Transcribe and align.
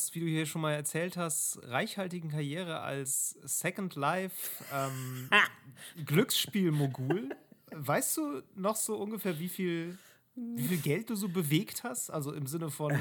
durchaus, 0.00 0.14
wie 0.14 0.20
du 0.20 0.26
hier 0.26 0.46
schon 0.46 0.62
mal 0.62 0.72
erzählt 0.72 1.16
hast, 1.16 1.60
reichhaltigen 1.64 2.30
Karriere 2.30 2.80
als 2.80 3.36
Second 3.42 3.94
Life 3.94 4.64
ähm, 4.72 5.28
Glücksspiel-Mogul, 6.04 7.30
weißt 7.72 8.16
du 8.16 8.42
noch 8.54 8.76
so 8.76 8.96
ungefähr, 8.96 9.38
wie 9.38 9.48
viel, 9.48 9.98
wie 10.34 10.66
viel 10.66 10.78
Geld 10.78 11.10
du 11.10 11.14
so 11.14 11.28
bewegt 11.28 11.84
hast? 11.84 12.10
Also 12.10 12.32
im 12.32 12.46
Sinne 12.46 12.70
von 12.70 12.98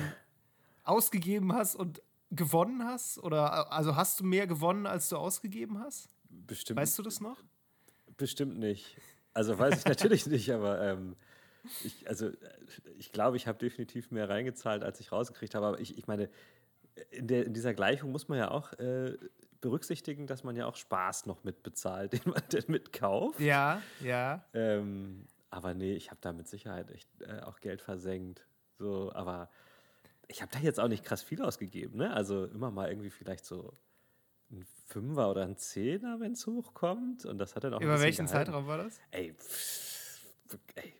ausgegeben 0.83 1.53
hast 1.53 1.75
und 1.75 2.01
gewonnen 2.31 2.83
hast? 2.83 3.17
Oder 3.19 3.71
also 3.71 3.95
hast 3.95 4.19
du 4.19 4.25
mehr 4.25 4.47
gewonnen, 4.47 4.85
als 4.85 5.09
du 5.09 5.17
ausgegeben 5.17 5.79
hast? 5.79 6.09
Bestimmt. 6.29 6.79
Weißt 6.79 6.97
du 6.97 7.03
das 7.03 7.21
noch? 7.21 7.37
Bestimmt 8.17 8.59
nicht. 8.59 8.97
Also 9.33 9.57
weiß 9.57 9.79
ich 9.79 9.85
natürlich 9.85 10.25
nicht, 10.27 10.51
aber 10.51 10.81
ähm, 10.81 11.15
ich, 11.83 12.07
also, 12.07 12.31
ich 12.97 13.11
glaube, 13.11 13.37
ich 13.37 13.47
habe 13.47 13.57
definitiv 13.57 14.11
mehr 14.11 14.29
reingezahlt, 14.29 14.83
als 14.83 14.99
ich 14.99 15.11
rausgekriegt 15.11 15.55
habe. 15.55 15.67
Aber 15.67 15.79
ich, 15.79 15.97
ich 15.97 16.07
meine, 16.07 16.29
in, 17.11 17.27
der, 17.27 17.45
in 17.45 17.53
dieser 17.53 17.73
Gleichung 17.73 18.11
muss 18.11 18.27
man 18.27 18.37
ja 18.37 18.51
auch 18.51 18.73
äh, 18.73 19.17
berücksichtigen, 19.61 20.27
dass 20.27 20.43
man 20.43 20.55
ja 20.55 20.65
auch 20.65 20.75
Spaß 20.75 21.25
noch 21.25 21.43
mitbezahlt, 21.43 22.13
den 22.25 22.31
man 22.31 22.41
denn 22.51 22.65
mitkauft. 22.67 23.39
Ja, 23.39 23.81
ja. 24.01 24.45
Ähm, 24.53 25.25
aber 25.49 25.73
nee, 25.73 25.93
ich 25.93 26.11
habe 26.11 26.19
da 26.21 26.31
mit 26.31 26.47
Sicherheit 26.47 26.91
echt 26.91 27.09
äh, 27.21 27.41
auch 27.41 27.59
Geld 27.59 27.81
versenkt. 27.81 28.45
So, 28.77 29.11
aber 29.13 29.49
ich 30.27 30.41
habe 30.41 30.51
da 30.51 30.59
jetzt 30.59 30.79
auch 30.79 30.87
nicht 30.87 31.03
krass 31.03 31.23
viel 31.23 31.41
ausgegeben, 31.41 31.97
ne? 31.97 32.13
Also 32.13 32.45
immer 32.45 32.71
mal 32.71 32.89
irgendwie 32.89 33.09
vielleicht 33.09 33.45
so 33.45 33.73
ein 34.51 34.65
Fünfer 34.85 35.29
oder 35.29 35.43
ein 35.43 35.57
Zehner, 35.57 36.19
wenn 36.19 36.33
es 36.33 36.45
hochkommt. 36.45 37.25
Und 37.25 37.39
das 37.39 37.55
hat 37.55 37.63
dann 37.63 37.73
auch. 37.73 37.81
Über 37.81 37.99
welchen 37.99 38.25
gehalten. 38.27 38.51
Zeitraum 38.51 38.67
war 38.67 38.77
das? 38.77 38.99
Ey, 39.11 39.33
pff, 39.33 40.25
ey, 40.75 40.93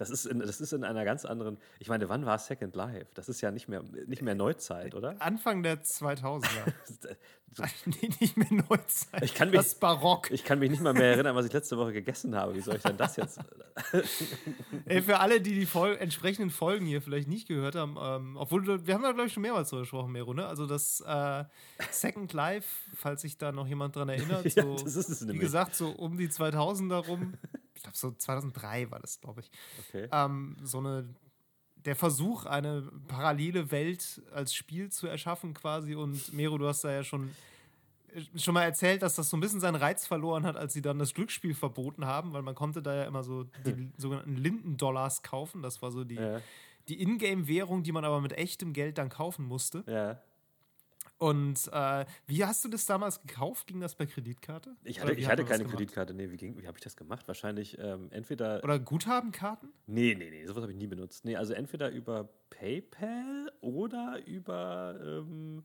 das 0.00 0.08
ist, 0.08 0.24
in, 0.24 0.38
das 0.38 0.62
ist 0.62 0.72
in 0.72 0.82
einer 0.82 1.04
ganz 1.04 1.26
anderen. 1.26 1.58
Ich 1.78 1.88
meine, 1.88 2.08
wann 2.08 2.24
war 2.24 2.38
Second 2.38 2.74
Life? 2.74 3.08
Das 3.12 3.28
ist 3.28 3.42
ja 3.42 3.50
nicht 3.50 3.68
mehr, 3.68 3.82
nicht 4.06 4.22
mehr 4.22 4.34
Neuzeit, 4.34 4.94
oder? 4.94 5.14
Anfang 5.20 5.62
der 5.62 5.82
2000er. 5.82 6.46
nee, 7.84 8.08
nicht 8.18 8.34
mehr 8.38 8.48
Neuzeit. 8.50 9.22
Ich 9.22 9.34
kann 9.34 9.50
mich, 9.50 9.58
das 9.58 9.74
Barock. 9.74 10.30
Ich 10.30 10.42
kann 10.42 10.58
mich 10.58 10.70
nicht 10.70 10.82
mal 10.82 10.94
mehr 10.94 11.12
erinnern, 11.12 11.36
was 11.36 11.44
ich 11.44 11.52
letzte 11.52 11.76
Woche 11.76 11.92
gegessen 11.92 12.34
habe. 12.34 12.54
Wie 12.54 12.62
soll 12.62 12.76
ich 12.76 12.82
denn 12.82 12.96
das 12.96 13.16
jetzt? 13.16 13.40
Ey, 14.86 15.02
für 15.02 15.18
alle, 15.18 15.42
die 15.42 15.52
die 15.52 15.66
Fol 15.66 15.96
entsprechenden 15.96 16.48
Folgen 16.48 16.86
hier 16.86 17.02
vielleicht 17.02 17.28
nicht 17.28 17.46
gehört 17.46 17.74
haben, 17.74 17.98
ähm, 18.00 18.38
obwohl 18.38 18.64
wir 18.86 18.94
haben 18.94 19.02
da, 19.02 19.12
glaube 19.12 19.26
ich, 19.26 19.34
schon 19.34 19.42
mehrmals 19.42 19.68
drüber 19.68 19.82
gesprochen, 19.82 20.12
Mero, 20.12 20.32
ne? 20.32 20.46
Also 20.46 20.66
das 20.66 21.02
äh, 21.06 21.44
Second 21.90 22.32
Life, 22.32 22.68
falls 22.94 23.20
sich 23.20 23.36
da 23.36 23.52
noch 23.52 23.66
jemand 23.66 23.96
dran 23.96 24.08
erinnert, 24.08 24.50
so, 24.50 24.60
ja, 24.60 24.86
ist 24.86 25.28
wie 25.28 25.36
gesagt, 25.36 25.76
so 25.76 25.90
um 25.90 26.16
die 26.16 26.28
2000er 26.28 27.06
rum 27.06 27.34
ich 27.80 27.84
glaube 27.84 27.96
so 27.96 28.10
2003 28.10 28.90
war 28.90 29.00
das, 29.00 29.20
glaube 29.20 29.40
ich. 29.40 29.50
Okay. 29.88 30.06
Ähm, 30.12 30.54
so 30.62 30.78
eine, 30.78 31.08
der 31.76 31.96
Versuch, 31.96 32.44
eine 32.44 32.82
parallele 33.08 33.70
Welt 33.70 34.20
als 34.34 34.54
Spiel 34.54 34.90
zu 34.90 35.06
erschaffen 35.06 35.54
quasi. 35.54 35.94
Und 35.94 36.32
Mero, 36.34 36.58
du 36.58 36.68
hast 36.68 36.84
da 36.84 36.92
ja 36.92 37.02
schon, 37.02 37.30
schon 38.36 38.52
mal 38.52 38.64
erzählt, 38.64 39.00
dass 39.00 39.14
das 39.14 39.30
so 39.30 39.36
ein 39.38 39.40
bisschen 39.40 39.60
seinen 39.60 39.76
Reiz 39.76 40.06
verloren 40.06 40.44
hat, 40.44 40.56
als 40.56 40.74
sie 40.74 40.82
dann 40.82 40.98
das 40.98 41.14
Glücksspiel 41.14 41.54
verboten 41.54 42.04
haben, 42.04 42.34
weil 42.34 42.42
man 42.42 42.54
konnte 42.54 42.82
da 42.82 42.94
ja 42.94 43.04
immer 43.04 43.24
so 43.24 43.44
die 43.64 43.90
sogenannten 43.96 44.36
Linden-Dollars 44.36 45.22
kaufen. 45.22 45.62
Das 45.62 45.80
war 45.80 45.90
so 45.90 46.04
die, 46.04 46.16
ja. 46.16 46.42
die 46.88 47.00
Ingame-Währung, 47.00 47.82
die 47.82 47.92
man 47.92 48.04
aber 48.04 48.20
mit 48.20 48.34
echtem 48.34 48.74
Geld 48.74 48.98
dann 48.98 49.08
kaufen 49.08 49.46
musste. 49.46 49.84
Ja. 49.86 50.20
Und 51.20 51.68
äh, 51.70 52.06
wie 52.26 52.46
hast 52.46 52.64
du 52.64 52.70
das 52.70 52.86
damals 52.86 53.20
gekauft? 53.20 53.66
Ging 53.66 53.78
das 53.78 53.94
per 53.94 54.06
Kreditkarte? 54.06 54.74
Ich 54.84 55.02
hatte, 55.02 55.12
ich 55.12 55.28
hatte 55.28 55.44
keine 55.44 55.66
Kreditkarte. 55.66 56.14
Nee, 56.14 56.30
wie, 56.30 56.58
wie 56.58 56.66
habe 56.66 56.78
ich 56.78 56.82
das 56.82 56.96
gemacht? 56.96 57.28
Wahrscheinlich 57.28 57.76
ähm, 57.78 58.08
entweder. 58.10 58.64
Oder 58.64 58.78
Guthabenkarten? 58.78 59.70
Nee, 59.86 60.14
nee, 60.14 60.30
nee, 60.30 60.46
sowas 60.46 60.62
habe 60.62 60.72
ich 60.72 60.78
nie 60.78 60.86
benutzt. 60.86 61.26
Nee, 61.26 61.36
also 61.36 61.52
entweder 61.52 61.90
über 61.90 62.30
PayPal 62.48 63.52
oder 63.60 64.26
über. 64.26 64.98
Ähm, 64.98 65.62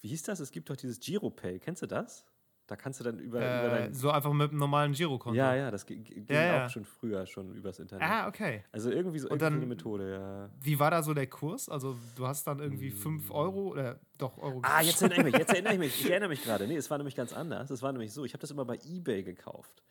wie 0.00 0.08
hieß 0.08 0.22
das? 0.22 0.40
Es 0.40 0.50
gibt 0.52 0.70
doch 0.70 0.76
dieses 0.76 1.00
GiroPay. 1.00 1.58
Kennst 1.58 1.82
du 1.82 1.86
das? 1.86 2.24
Da 2.66 2.76
kannst 2.76 2.98
du 2.98 3.04
dann 3.04 3.18
über, 3.18 3.40
äh, 3.40 3.66
über 3.66 3.76
dein 3.76 3.94
So 3.94 4.10
einfach 4.10 4.32
mit 4.32 4.50
einem 4.50 4.58
normalen 4.58 4.92
Girokonto. 4.92 5.36
Ja, 5.36 5.54
ja, 5.54 5.70
das 5.70 5.84
ging 5.84 6.04
ja, 6.28 6.42
ja. 6.42 6.66
auch 6.66 6.70
schon 6.70 6.84
früher, 6.84 7.26
schon 7.26 7.54
übers 7.54 7.78
Internet. 7.78 8.08
Ah, 8.08 8.26
okay. 8.26 8.64
Also 8.72 8.90
irgendwie 8.90 9.18
so 9.18 9.28
Und 9.28 9.42
dann, 9.42 9.54
eine 9.54 9.66
Methode, 9.66 10.12
ja. 10.12 10.50
Wie 10.60 10.78
war 10.78 10.90
da 10.90 11.02
so 11.02 11.12
der 11.12 11.26
Kurs? 11.26 11.68
Also 11.68 11.96
du 12.16 12.26
hast 12.26 12.46
dann 12.46 12.60
irgendwie 12.60 12.90
5 12.90 13.28
hm. 13.28 13.34
Euro 13.34 13.68
oder 13.68 14.00
doch 14.16 14.38
Euro 14.38 14.60
Ah, 14.62 14.80
jetzt 14.80 15.02
erinnere 15.02 15.28
ich 15.28 15.32
mich, 15.32 15.38
jetzt 15.38 15.52
erinnere 15.52 15.74
ich 15.74 15.78
mich. 15.78 16.00
Ich 16.00 16.10
erinnere 16.10 16.30
mich 16.30 16.42
gerade. 16.42 16.66
Nee, 16.66 16.76
es 16.76 16.90
war 16.90 16.96
nämlich 16.96 17.16
ganz 17.16 17.34
anders. 17.34 17.70
Es 17.70 17.82
war 17.82 17.92
nämlich 17.92 18.12
so, 18.12 18.24
ich 18.24 18.32
habe 18.32 18.40
das 18.40 18.50
immer 18.50 18.64
bei 18.64 18.78
Ebay 18.86 19.22
gekauft 19.24 19.82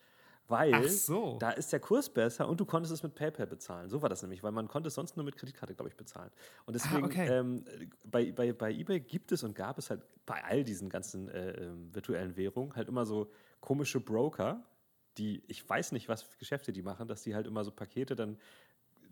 weil 0.48 0.88
so. 0.88 1.38
da 1.38 1.50
ist 1.50 1.72
der 1.72 1.80
Kurs 1.80 2.08
besser 2.08 2.48
und 2.48 2.60
du 2.60 2.66
konntest 2.66 2.92
es 2.92 3.02
mit 3.02 3.14
PayPal 3.14 3.46
bezahlen. 3.46 3.88
So 3.88 4.02
war 4.02 4.08
das 4.08 4.22
nämlich, 4.22 4.42
weil 4.42 4.52
man 4.52 4.68
konnte 4.68 4.88
es 4.88 4.94
sonst 4.94 5.16
nur 5.16 5.24
mit 5.24 5.36
Kreditkarte, 5.36 5.74
glaube 5.74 5.88
ich, 5.88 5.96
bezahlen. 5.96 6.30
Und 6.66 6.74
deswegen, 6.74 7.04
ah, 7.04 7.06
okay. 7.06 7.28
ähm, 7.28 7.64
bei, 8.04 8.30
bei, 8.32 8.52
bei 8.52 8.72
eBay 8.72 9.00
gibt 9.00 9.32
es 9.32 9.42
und 9.42 9.54
gab 9.54 9.78
es 9.78 9.90
halt 9.90 10.02
bei 10.26 10.42
all 10.44 10.62
diesen 10.64 10.88
ganzen 10.90 11.28
äh, 11.28 11.52
ähm, 11.52 11.94
virtuellen 11.94 12.36
Währungen 12.36 12.74
halt 12.76 12.88
immer 12.88 13.06
so 13.06 13.30
komische 13.60 14.00
Broker, 14.00 14.62
die, 15.16 15.42
ich 15.46 15.66
weiß 15.68 15.92
nicht, 15.92 16.08
was 16.08 16.22
für 16.22 16.38
Geschäfte 16.38 16.72
die 16.72 16.82
machen, 16.82 17.08
dass 17.08 17.22
die 17.22 17.34
halt 17.34 17.46
immer 17.46 17.64
so 17.64 17.70
Pakete 17.70 18.14
dann 18.14 18.38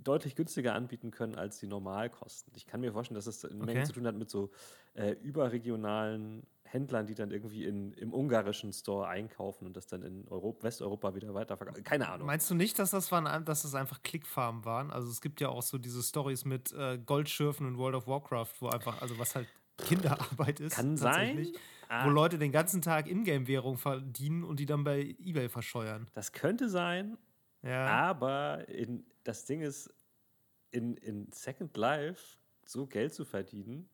deutlich 0.03 0.34
günstiger 0.34 0.75
anbieten 0.75 1.10
können 1.10 1.37
als 1.37 1.59
die 1.59 1.66
Normalkosten. 1.66 2.53
Ich 2.56 2.66
kann 2.66 2.81
mir 2.81 2.93
vorstellen, 2.93 3.16
dass 3.16 3.26
es 3.26 3.44
eine 3.44 3.62
okay. 3.62 3.66
Menge 3.66 3.84
zu 3.84 3.93
tun 3.93 4.06
hat 4.06 4.16
mit 4.16 4.28
so 4.28 4.50
äh, 4.94 5.12
überregionalen 5.12 6.47
Händlern, 6.72 7.06
die 7.06 7.15
dann 7.15 7.31
irgendwie 7.31 7.65
in, 7.65 7.93
im 7.93 8.15
ungarischen 8.15 8.72
Store 8.72 9.06
einkaufen 9.06 9.66
und 9.66 9.77
das 9.77 9.87
dann 9.87 10.03
in 10.03 10.27
Europa, 10.28 10.65
Westeuropa 10.65 11.15
wieder 11.15 11.34
weiterverkaufen. 11.34 11.84
Keine 11.84 12.09
Ahnung. 12.09 12.27
Meinst 12.27 12.50
du 12.50 12.55
nicht, 12.55 12.78
dass 12.78 12.91
das, 12.91 13.12
waren, 13.12 13.44
dass 13.44 13.62
das 13.62 13.75
einfach 13.75 14.03
Klickfarmen 14.03 14.65
waren? 14.65 14.91
Also 14.91 15.11
es 15.11 15.21
gibt 15.21 15.41
ja 15.41 15.50
auch 15.50 15.62
so 15.62 15.77
diese 15.77 16.03
Stories 16.03 16.44
mit 16.44 16.72
äh, 16.72 16.99
Goldschürfen 16.99 17.69
in 17.69 17.77
World 17.77 17.97
of 17.97 18.06
Warcraft, 18.06 18.55
wo 18.61 18.69
einfach, 18.69 19.03
also 19.03 19.19
was 19.19 19.34
halt 19.34 19.49
Kinderarbeit 19.77 20.61
ist. 20.61 20.77
Kann 20.77 20.97
sein. 20.97 21.53
Ah. 21.88 22.06
Wo 22.06 22.11
Leute 22.11 22.38
den 22.38 22.53
ganzen 22.53 22.81
Tag 22.81 23.06
Ingame-Währung 23.06 23.77
verdienen 23.77 24.44
und 24.44 24.59
die 24.59 24.66
dann 24.66 24.82
bei 24.82 25.15
Ebay 25.19 25.50
verscheuern. 25.50 26.09
Das 26.15 26.32
könnte 26.32 26.71
sein. 26.71 27.19
Ja. 27.62 27.87
Aber 27.87 28.66
in, 28.69 29.05
das 29.25 29.44
Ding 29.44 29.61
ist, 29.61 29.93
in, 30.71 30.97
in 30.97 31.31
Second 31.32 31.77
Life 31.77 32.38
so 32.65 32.87
Geld 32.87 33.12
zu 33.12 33.27
verdienen, 33.27 33.91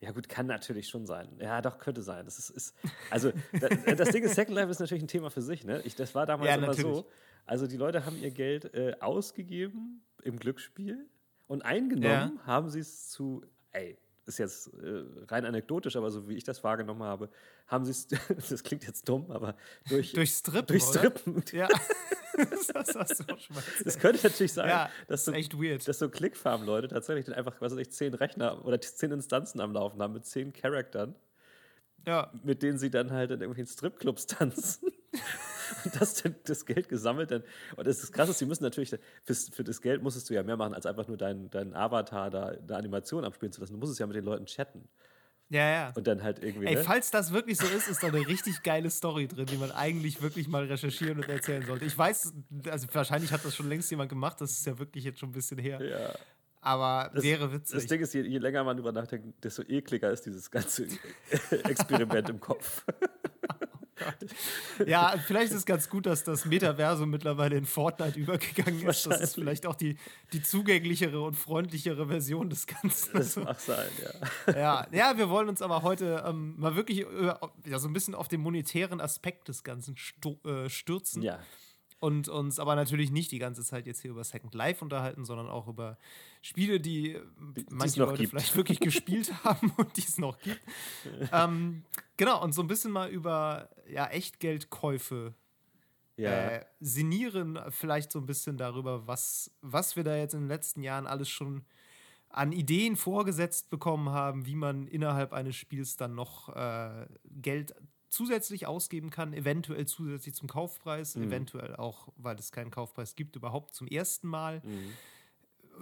ja, 0.00 0.10
gut, 0.10 0.28
kann 0.28 0.46
natürlich 0.46 0.88
schon 0.88 1.06
sein. 1.06 1.28
Ja, 1.40 1.62
doch, 1.62 1.78
könnte 1.78 2.02
sein. 2.02 2.24
Das 2.26 2.38
ist, 2.38 2.50
ist 2.50 2.74
also 3.10 3.32
das, 3.52 3.96
das 3.96 4.10
Ding 4.10 4.24
ist, 4.24 4.34
Second 4.34 4.54
Life 4.54 4.70
ist 4.70 4.78
natürlich 4.78 5.02
ein 5.02 5.08
Thema 5.08 5.30
für 5.30 5.42
sich. 5.42 5.64
Ne? 5.64 5.80
Ich, 5.84 5.94
das 5.94 6.14
war 6.14 6.26
damals 6.26 6.48
ja, 6.48 6.56
immer 6.56 6.68
natürlich. 6.68 6.96
so. 6.96 7.08
Also 7.46 7.66
die 7.66 7.76
Leute 7.76 8.04
haben 8.04 8.20
ihr 8.20 8.30
Geld 8.30 8.74
äh, 8.74 8.96
ausgegeben 9.00 10.04
im 10.22 10.38
Glücksspiel 10.38 11.08
und 11.46 11.64
eingenommen 11.64 12.38
ja. 12.38 12.46
haben 12.46 12.68
sie 12.68 12.80
es 12.80 13.08
zu, 13.08 13.44
ey, 13.72 13.96
ist 14.26 14.38
jetzt 14.38 14.74
äh, 14.74 15.04
rein 15.28 15.44
anekdotisch, 15.44 15.96
aber 15.96 16.10
so 16.10 16.28
wie 16.28 16.36
ich 16.36 16.44
das 16.44 16.62
wahrgenommen 16.64 17.02
habe, 17.02 17.28
haben 17.66 17.84
sie 17.84 17.92
es, 17.92 18.08
das 18.50 18.62
klingt 18.62 18.86
jetzt 18.86 19.08
dumm, 19.08 19.30
aber 19.30 19.56
durch, 19.88 20.12
durch 20.12 20.30
Strippen. 20.30 20.66
Durch 20.66 20.82
Strippen. 20.82 21.42
Ja. 21.52 21.68
das 22.36 22.94
hast 22.94 23.20
du 23.20 23.32
auch 23.32 23.38
schon 23.38 23.56
mal 23.56 23.62
Das 23.84 23.98
könnte 23.98 24.26
natürlich 24.26 24.52
sein, 24.52 24.68
ja, 24.68 24.90
dass, 25.08 25.24
so, 25.24 25.32
echt 25.32 25.54
weird. 25.54 25.86
dass 25.86 25.98
so 25.98 26.08
Clickfarm-Leute 26.08 26.88
tatsächlich 26.88 27.26
dann 27.26 27.34
einfach, 27.34 27.60
was 27.60 27.72
weiß 27.72 27.78
ich, 27.78 27.90
zehn 27.90 28.14
Rechner 28.14 28.64
oder 28.64 28.80
zehn 28.80 29.12
Instanzen 29.12 29.60
am 29.60 29.72
Laufen 29.72 30.02
haben 30.02 30.12
mit 30.12 30.26
zehn 30.26 30.52
Charaktern. 30.52 31.14
Ja. 32.06 32.32
Mit 32.44 32.62
denen 32.62 32.78
sie 32.78 32.90
dann 32.90 33.10
halt 33.10 33.30
in 33.30 33.40
irgendwelchen 33.40 33.72
Stripclubs 33.72 34.26
tanzen. 34.26 34.92
Und 35.84 36.00
das, 36.00 36.22
das 36.44 36.66
Geld 36.66 36.88
gesammelt 36.88 37.30
dann. 37.30 37.42
Und 37.76 37.86
das 37.86 38.02
ist 38.02 38.12
krass, 38.12 38.38
sie 38.38 38.46
müssen 38.46 38.62
natürlich, 38.62 38.90
für, 38.90 39.34
für 39.34 39.64
das 39.64 39.80
Geld 39.80 40.02
musstest 40.02 40.30
du 40.30 40.34
ja 40.34 40.42
mehr 40.42 40.56
machen, 40.56 40.74
als 40.74 40.86
einfach 40.86 41.08
nur 41.08 41.16
deinen 41.16 41.50
dein 41.50 41.74
Avatar 41.74 42.30
da 42.30 42.46
eine 42.46 42.76
Animation 42.76 43.24
abspielen 43.24 43.52
zu 43.52 43.60
lassen. 43.60 43.72
Du 43.72 43.78
musstest 43.78 44.00
ja 44.00 44.06
mit 44.06 44.16
den 44.16 44.24
Leuten 44.24 44.46
chatten. 44.46 44.88
Ja, 45.48 45.70
ja. 45.70 45.92
Und 45.94 46.06
dann 46.06 46.22
halt 46.22 46.42
irgendwie. 46.42 46.66
Ey, 46.66 46.74
ne? 46.74 46.82
falls 46.82 47.10
das 47.10 47.32
wirklich 47.32 47.56
so 47.58 47.66
ist, 47.68 47.88
ist 47.88 48.02
da 48.02 48.08
eine 48.08 48.26
richtig 48.26 48.62
geile 48.62 48.90
Story 48.90 49.28
drin, 49.28 49.46
die 49.46 49.56
man 49.56 49.70
eigentlich 49.70 50.20
wirklich 50.20 50.48
mal 50.48 50.64
recherchieren 50.64 51.18
und 51.18 51.28
erzählen 51.28 51.64
sollte. 51.64 51.84
Ich 51.84 51.96
weiß, 51.96 52.32
also 52.68 52.86
wahrscheinlich 52.92 53.32
hat 53.32 53.44
das 53.44 53.54
schon 53.54 53.68
längst 53.68 53.90
jemand 53.90 54.08
gemacht, 54.08 54.40
das 54.40 54.50
ist 54.50 54.66
ja 54.66 54.78
wirklich 54.78 55.04
jetzt 55.04 55.20
schon 55.20 55.28
ein 55.28 55.32
bisschen 55.32 55.58
her. 55.58 55.80
Ja. 55.80 56.14
Aber 56.60 57.12
das, 57.14 57.22
wäre 57.22 57.52
witzig. 57.52 57.76
Das 57.76 57.86
Ding 57.86 58.00
ist, 58.00 58.12
je, 58.12 58.22
je 58.22 58.38
länger 58.38 58.64
man 58.64 58.76
drüber 58.76 58.90
nachdenkt, 58.90 59.44
desto 59.44 59.62
ekliger 59.62 60.10
ist 60.10 60.22
dieses 60.26 60.50
ganze 60.50 60.88
Experiment 61.50 62.28
im 62.28 62.40
Kopf. 62.40 62.84
ja, 64.86 65.14
vielleicht 65.26 65.52
ist 65.52 65.58
es 65.58 65.66
ganz 65.66 65.88
gut, 65.88 66.06
dass 66.06 66.24
das 66.24 66.44
Metaversum 66.44 67.10
mittlerweile 67.10 67.56
in 67.56 67.64
Fortnite 67.64 68.18
übergegangen 68.18 68.86
ist. 68.86 69.06
Das 69.06 69.20
ist 69.20 69.34
vielleicht 69.34 69.66
auch 69.66 69.74
die, 69.74 69.96
die 70.32 70.42
zugänglichere 70.42 71.20
und 71.20 71.34
freundlichere 71.34 72.06
Version 72.06 72.50
des 72.50 72.66
Ganzen. 72.66 73.12
Das 73.14 73.36
mag 73.36 73.60
sein, 73.60 73.88
ja. 74.46 74.54
Ja, 74.54 74.86
ja 74.92 75.18
wir 75.18 75.30
wollen 75.30 75.48
uns 75.48 75.62
aber 75.62 75.82
heute 75.82 76.24
ähm, 76.26 76.54
mal 76.58 76.76
wirklich 76.76 77.00
äh, 77.00 77.34
ja, 77.64 77.78
so 77.78 77.88
ein 77.88 77.92
bisschen 77.92 78.14
auf 78.14 78.28
den 78.28 78.40
monetären 78.40 79.00
Aspekt 79.00 79.48
des 79.48 79.64
Ganzen 79.64 79.96
äh, 80.44 80.68
stürzen. 80.68 81.22
Ja 81.22 81.40
und 81.98 82.28
uns 82.28 82.58
aber 82.58 82.76
natürlich 82.76 83.10
nicht 83.10 83.32
die 83.32 83.38
ganze 83.38 83.64
Zeit 83.64 83.86
jetzt 83.86 84.00
hier 84.02 84.10
über 84.10 84.22
Second 84.24 84.54
Life 84.54 84.84
unterhalten, 84.84 85.24
sondern 85.24 85.48
auch 85.48 85.66
über 85.66 85.96
Spiele, 86.42 86.78
die 86.78 87.18
manche 87.70 88.00
Leute 88.00 88.18
gibt. 88.18 88.30
vielleicht 88.30 88.56
wirklich 88.56 88.80
gespielt 88.80 89.32
haben 89.44 89.72
und 89.76 89.96
die 89.96 90.02
es 90.02 90.18
noch 90.18 90.38
gibt. 90.38 90.60
ähm, 91.32 91.84
genau, 92.16 92.42
und 92.42 92.52
so 92.52 92.62
ein 92.62 92.68
bisschen 92.68 92.92
mal 92.92 93.08
über 93.08 93.70
ja, 93.88 94.06
Echtgeldkäufe 94.06 95.34
ja. 96.16 96.48
äh, 96.48 96.64
sinnieren, 96.80 97.58
vielleicht 97.70 98.12
so 98.12 98.20
ein 98.20 98.26
bisschen 98.26 98.56
darüber, 98.56 99.06
was, 99.06 99.50
was 99.60 99.96
wir 99.96 100.04
da 100.04 100.16
jetzt 100.16 100.34
in 100.34 100.40
den 100.40 100.48
letzten 100.48 100.82
Jahren 100.82 101.06
alles 101.06 101.28
schon 101.28 101.64
an 102.28 102.52
Ideen 102.52 102.96
vorgesetzt 102.96 103.70
bekommen 103.70 104.10
haben, 104.10 104.46
wie 104.46 104.56
man 104.56 104.86
innerhalb 104.86 105.32
eines 105.32 105.56
Spiels 105.56 105.96
dann 105.96 106.14
noch 106.14 106.54
äh, 106.54 107.06
Geld 107.24 107.74
zusätzlich 108.08 108.66
ausgeben 108.66 109.10
kann, 109.10 109.32
eventuell 109.32 109.86
zusätzlich 109.86 110.34
zum 110.34 110.48
Kaufpreis, 110.48 111.16
mhm. 111.16 111.24
eventuell 111.24 111.76
auch, 111.76 112.08
weil 112.16 112.38
es 112.38 112.52
keinen 112.52 112.70
Kaufpreis 112.70 113.14
gibt, 113.14 113.36
überhaupt 113.36 113.74
zum 113.74 113.86
ersten 113.86 114.28
Mal. 114.28 114.60
Mhm 114.64 114.92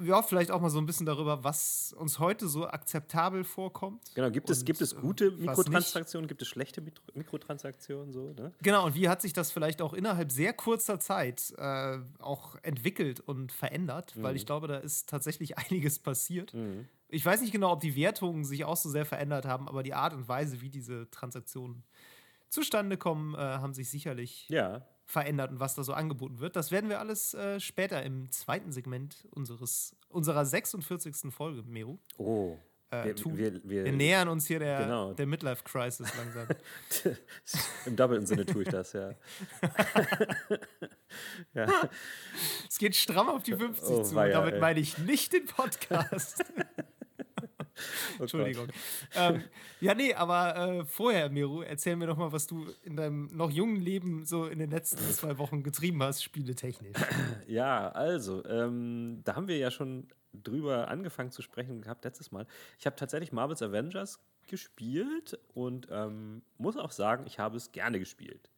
ja, 0.02 0.22
vielleicht 0.22 0.50
auch 0.50 0.60
mal 0.60 0.70
so 0.70 0.78
ein 0.78 0.86
bisschen 0.86 1.06
darüber, 1.06 1.44
was 1.44 1.94
uns 1.98 2.18
heute 2.18 2.48
so 2.48 2.66
akzeptabel 2.66 3.44
vorkommt. 3.44 4.14
Genau, 4.14 4.30
gibt 4.30 4.50
es, 4.50 4.64
gibt 4.64 4.80
es 4.80 4.96
gute 4.96 5.30
Mikrotransaktionen, 5.30 6.28
gibt 6.28 6.42
es 6.42 6.48
schlechte 6.48 6.82
Mikrotransaktionen? 7.14 8.12
So, 8.12 8.32
ne? 8.32 8.52
Genau, 8.62 8.86
und 8.86 8.94
wie 8.94 9.08
hat 9.08 9.22
sich 9.22 9.32
das 9.32 9.52
vielleicht 9.52 9.82
auch 9.82 9.92
innerhalb 9.92 10.32
sehr 10.32 10.52
kurzer 10.52 11.00
Zeit 11.00 11.52
äh, 11.56 11.98
auch 12.18 12.56
entwickelt 12.62 13.20
und 13.20 13.52
verändert? 13.52 14.16
Mhm. 14.16 14.22
Weil 14.22 14.36
ich 14.36 14.46
glaube, 14.46 14.68
da 14.68 14.78
ist 14.78 15.08
tatsächlich 15.08 15.58
einiges 15.70 15.98
passiert. 15.98 16.54
Mhm. 16.54 16.88
Ich 17.08 17.24
weiß 17.24 17.40
nicht 17.40 17.52
genau, 17.52 17.72
ob 17.72 17.80
die 17.80 17.94
Wertungen 17.96 18.44
sich 18.44 18.64
auch 18.64 18.76
so 18.76 18.88
sehr 18.88 19.04
verändert 19.04 19.46
haben, 19.46 19.68
aber 19.68 19.82
die 19.82 19.94
Art 19.94 20.14
und 20.14 20.26
Weise, 20.28 20.60
wie 20.60 20.70
diese 20.70 21.08
Transaktionen 21.10 21.84
zustande 22.48 22.96
kommen, 22.96 23.34
äh, 23.34 23.38
haben 23.38 23.74
sich 23.74 23.88
sicherlich 23.90 24.48
ja 24.48 24.84
verändert 25.06 25.50
und 25.50 25.60
was 25.60 25.74
da 25.74 25.82
so 25.82 25.92
angeboten 25.92 26.40
wird. 26.40 26.56
Das 26.56 26.70
werden 26.70 26.88
wir 26.88 27.00
alles 27.00 27.34
äh, 27.34 27.60
später 27.60 28.02
im 28.02 28.30
zweiten 28.30 28.72
Segment 28.72 29.26
unseres, 29.30 29.96
unserer 30.08 30.44
46. 30.44 31.32
Folge, 31.32 31.62
Meru. 31.62 31.98
Oh. 32.16 32.56
Äh, 32.90 33.04
wir, 33.04 33.36
wir, 33.36 33.60
wir, 33.64 33.84
wir, 33.84 33.92
nähern 33.92 34.28
uns 34.28 34.46
hier 34.46 34.58
der, 34.58 34.78
genau. 34.78 35.12
der 35.14 35.26
Midlife-Crisis 35.26 36.12
langsam. 36.16 36.46
Im 37.86 37.96
doppelten 37.96 38.26
Sinne 38.26 38.46
tue 38.46 38.62
ich 38.62 38.68
das, 38.68 38.92
ja. 38.92 39.10
ja. 41.54 41.90
Es 42.68 42.78
geht 42.78 42.94
stramm 42.94 43.28
auf 43.28 43.42
die 43.42 43.54
50 43.54 43.88
oh, 43.88 44.02
zu. 44.02 44.14
Weia, 44.14 44.40
damit 44.40 44.60
meine 44.60 44.80
ich 44.80 44.98
nicht 44.98 45.32
den 45.32 45.46
Podcast. 45.46 46.44
Oh 48.18 48.22
Entschuldigung. 48.22 48.68
ähm, 49.14 49.42
ja, 49.80 49.94
nee, 49.94 50.14
aber 50.14 50.56
äh, 50.56 50.84
vorher, 50.84 51.28
Miru, 51.30 51.62
erzähl 51.62 51.96
mir 51.96 52.06
doch 52.06 52.16
mal, 52.16 52.32
was 52.32 52.46
du 52.46 52.66
in 52.82 52.96
deinem 52.96 53.28
noch 53.32 53.50
jungen 53.50 53.80
Leben 53.80 54.24
so 54.24 54.46
in 54.46 54.58
den 54.58 54.70
letzten 54.70 54.98
zwei 55.12 55.38
Wochen 55.38 55.62
getrieben 55.62 56.02
hast, 56.02 56.22
spieletechnisch. 56.22 56.96
Ja, 57.46 57.90
also, 57.90 58.44
ähm, 58.46 59.20
da 59.24 59.36
haben 59.36 59.48
wir 59.48 59.58
ja 59.58 59.70
schon 59.70 60.08
drüber 60.32 60.88
angefangen 60.88 61.30
zu 61.30 61.42
sprechen 61.42 61.82
gehabt 61.82 62.04
letztes 62.04 62.32
Mal. 62.32 62.46
Ich 62.78 62.86
habe 62.86 62.96
tatsächlich 62.96 63.32
Marvel's 63.32 63.62
Avengers 63.62 64.18
gespielt 64.46 65.38
und 65.52 65.88
ähm, 65.90 66.42
muss 66.58 66.76
auch 66.76 66.90
sagen, 66.90 67.24
ich 67.26 67.38
habe 67.38 67.56
es 67.56 67.72
gerne 67.72 67.98
gespielt. 67.98 68.50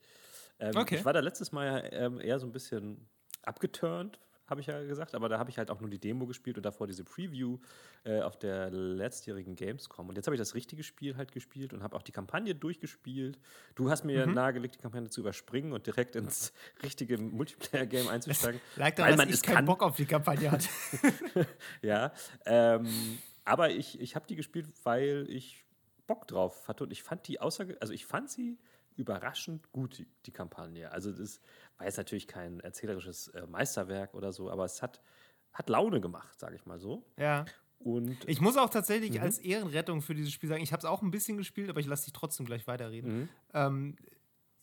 Ähm, 0.59 0.77
okay. 0.77 0.97
Ich 0.97 1.05
war 1.05 1.13
da 1.13 1.21
letztes 1.21 1.53
Mal 1.53 1.89
ähm, 1.93 2.21
eher 2.21 2.39
so 2.39 2.47
ein 2.47 2.53
bisschen 2.53 3.09
abgeturnt 3.43 4.19
habe 4.49 4.61
ich 4.61 4.67
ja 4.67 4.83
gesagt, 4.83 5.15
aber 5.15 5.29
da 5.29 5.39
habe 5.39 5.51
ich 5.51 5.59
halt 5.59 5.71
auch 5.71 5.81
nur 5.81 5.91
die 5.91 5.99
Demo 5.99 6.27
gespielt 6.27 6.57
und 6.57 6.65
davor 6.65 6.87
diese 6.87 7.05
Preview 7.05 7.59
äh, 8.05 8.21
auf 8.21 8.39
der 8.39 8.71
letztjährigen 8.71 9.57
Gamescom. 9.57 10.09
Und 10.09 10.17
jetzt 10.17 10.27
habe 10.27 10.35
ich 10.35 10.41
das 10.41 10.55
richtige 10.55 10.83
Spiel 10.83 11.17
halt 11.17 11.33
gespielt 11.33 11.73
und 11.73 11.83
habe 11.83 11.97
auch 11.97 12.03
die 12.03 12.13
Kampagne 12.13 12.55
durchgespielt. 12.55 13.39
Du 13.75 13.91
hast 13.91 14.05
mir 14.05 14.27
mhm. 14.27 14.35
nahegelegt, 14.35 14.77
die 14.77 14.81
Kampagne 14.81 15.11
zu 15.11 15.21
überspringen 15.21 15.73
und 15.73 15.87
direkt 15.87 16.17
ins 16.17 16.53
richtige 16.83 17.19
Multiplayer-Game 17.19 18.09
einzusteigen. 18.09 18.61
Lag 18.77 18.95
daran, 18.95 19.11
weil 19.11 19.17
man 19.17 19.29
dass 19.29 19.39
ich 19.39 19.43
keinen 19.43 19.57
kann. 19.57 19.65
Bock 19.67 19.83
auf 19.83 19.97
die 19.97 20.07
Kampagne 20.07 20.51
hatte. 20.51 20.69
ja, 21.83 22.13
ähm, 22.45 22.89
aber 23.45 23.71
ich, 23.71 24.01
ich 24.01 24.15
habe 24.17 24.27
die 24.27 24.37
gespielt, 24.37 24.67
weil 24.85 25.27
ich 25.29 25.65
Bock 26.07 26.27
drauf 26.29 26.69
hatte 26.69 26.85
und 26.85 26.93
ich 26.93 27.03
fand 27.03 27.27
die 27.27 27.41
außer, 27.41 27.67
also 27.81 27.93
ich 27.93 28.07
fand 28.07 28.31
sie 28.31 28.59
überraschend 28.97 29.71
gut, 29.73 29.99
die, 29.99 30.07
die 30.27 30.33
Kampagne. 30.33 30.91
Also 30.91 31.13
das 31.13 31.41
war 31.79 31.87
jetzt 31.87 31.99
natürlich 31.99 32.27
kein 32.27 32.61
erzählerisches 32.61 33.29
äh, 33.29 33.47
Meisterwerk 33.47 34.15
oder 34.15 34.33
so, 34.33 34.51
aber 34.51 34.65
es 34.65 34.83
hat, 34.83 35.01
hat 35.53 35.69
Laune 35.69 36.01
gemacht, 36.01 36.39
sage 36.39 36.57
ich 36.57 36.67
mal 36.67 36.79
so. 36.79 37.05
Ja. 37.17 37.45
Und 37.79 38.17
ich 38.27 38.41
muss 38.41 38.57
auch 38.57 38.71
tatsächlich 38.71 39.13
mhm. 39.13 39.21
als 39.21 39.39
Ehrenrettung 39.39 40.01
für 40.01 40.15
dieses 40.15 40.33
Spiel 40.33 40.49
sagen, 40.49 40.63
ich 40.63 40.73
habe 40.73 40.81
es 40.81 40.87
auch 40.87 41.03
ein 41.03 41.11
bisschen 41.11 41.37
gespielt, 41.37 41.69
aber 41.69 41.81
ich 41.81 41.87
lasse 41.87 42.05
dich 42.05 42.13
trotzdem 42.15 42.47
gleich 42.47 42.67
weiterreden. 42.67 43.19
Mhm. 43.19 43.29
Ähm, 43.53 43.97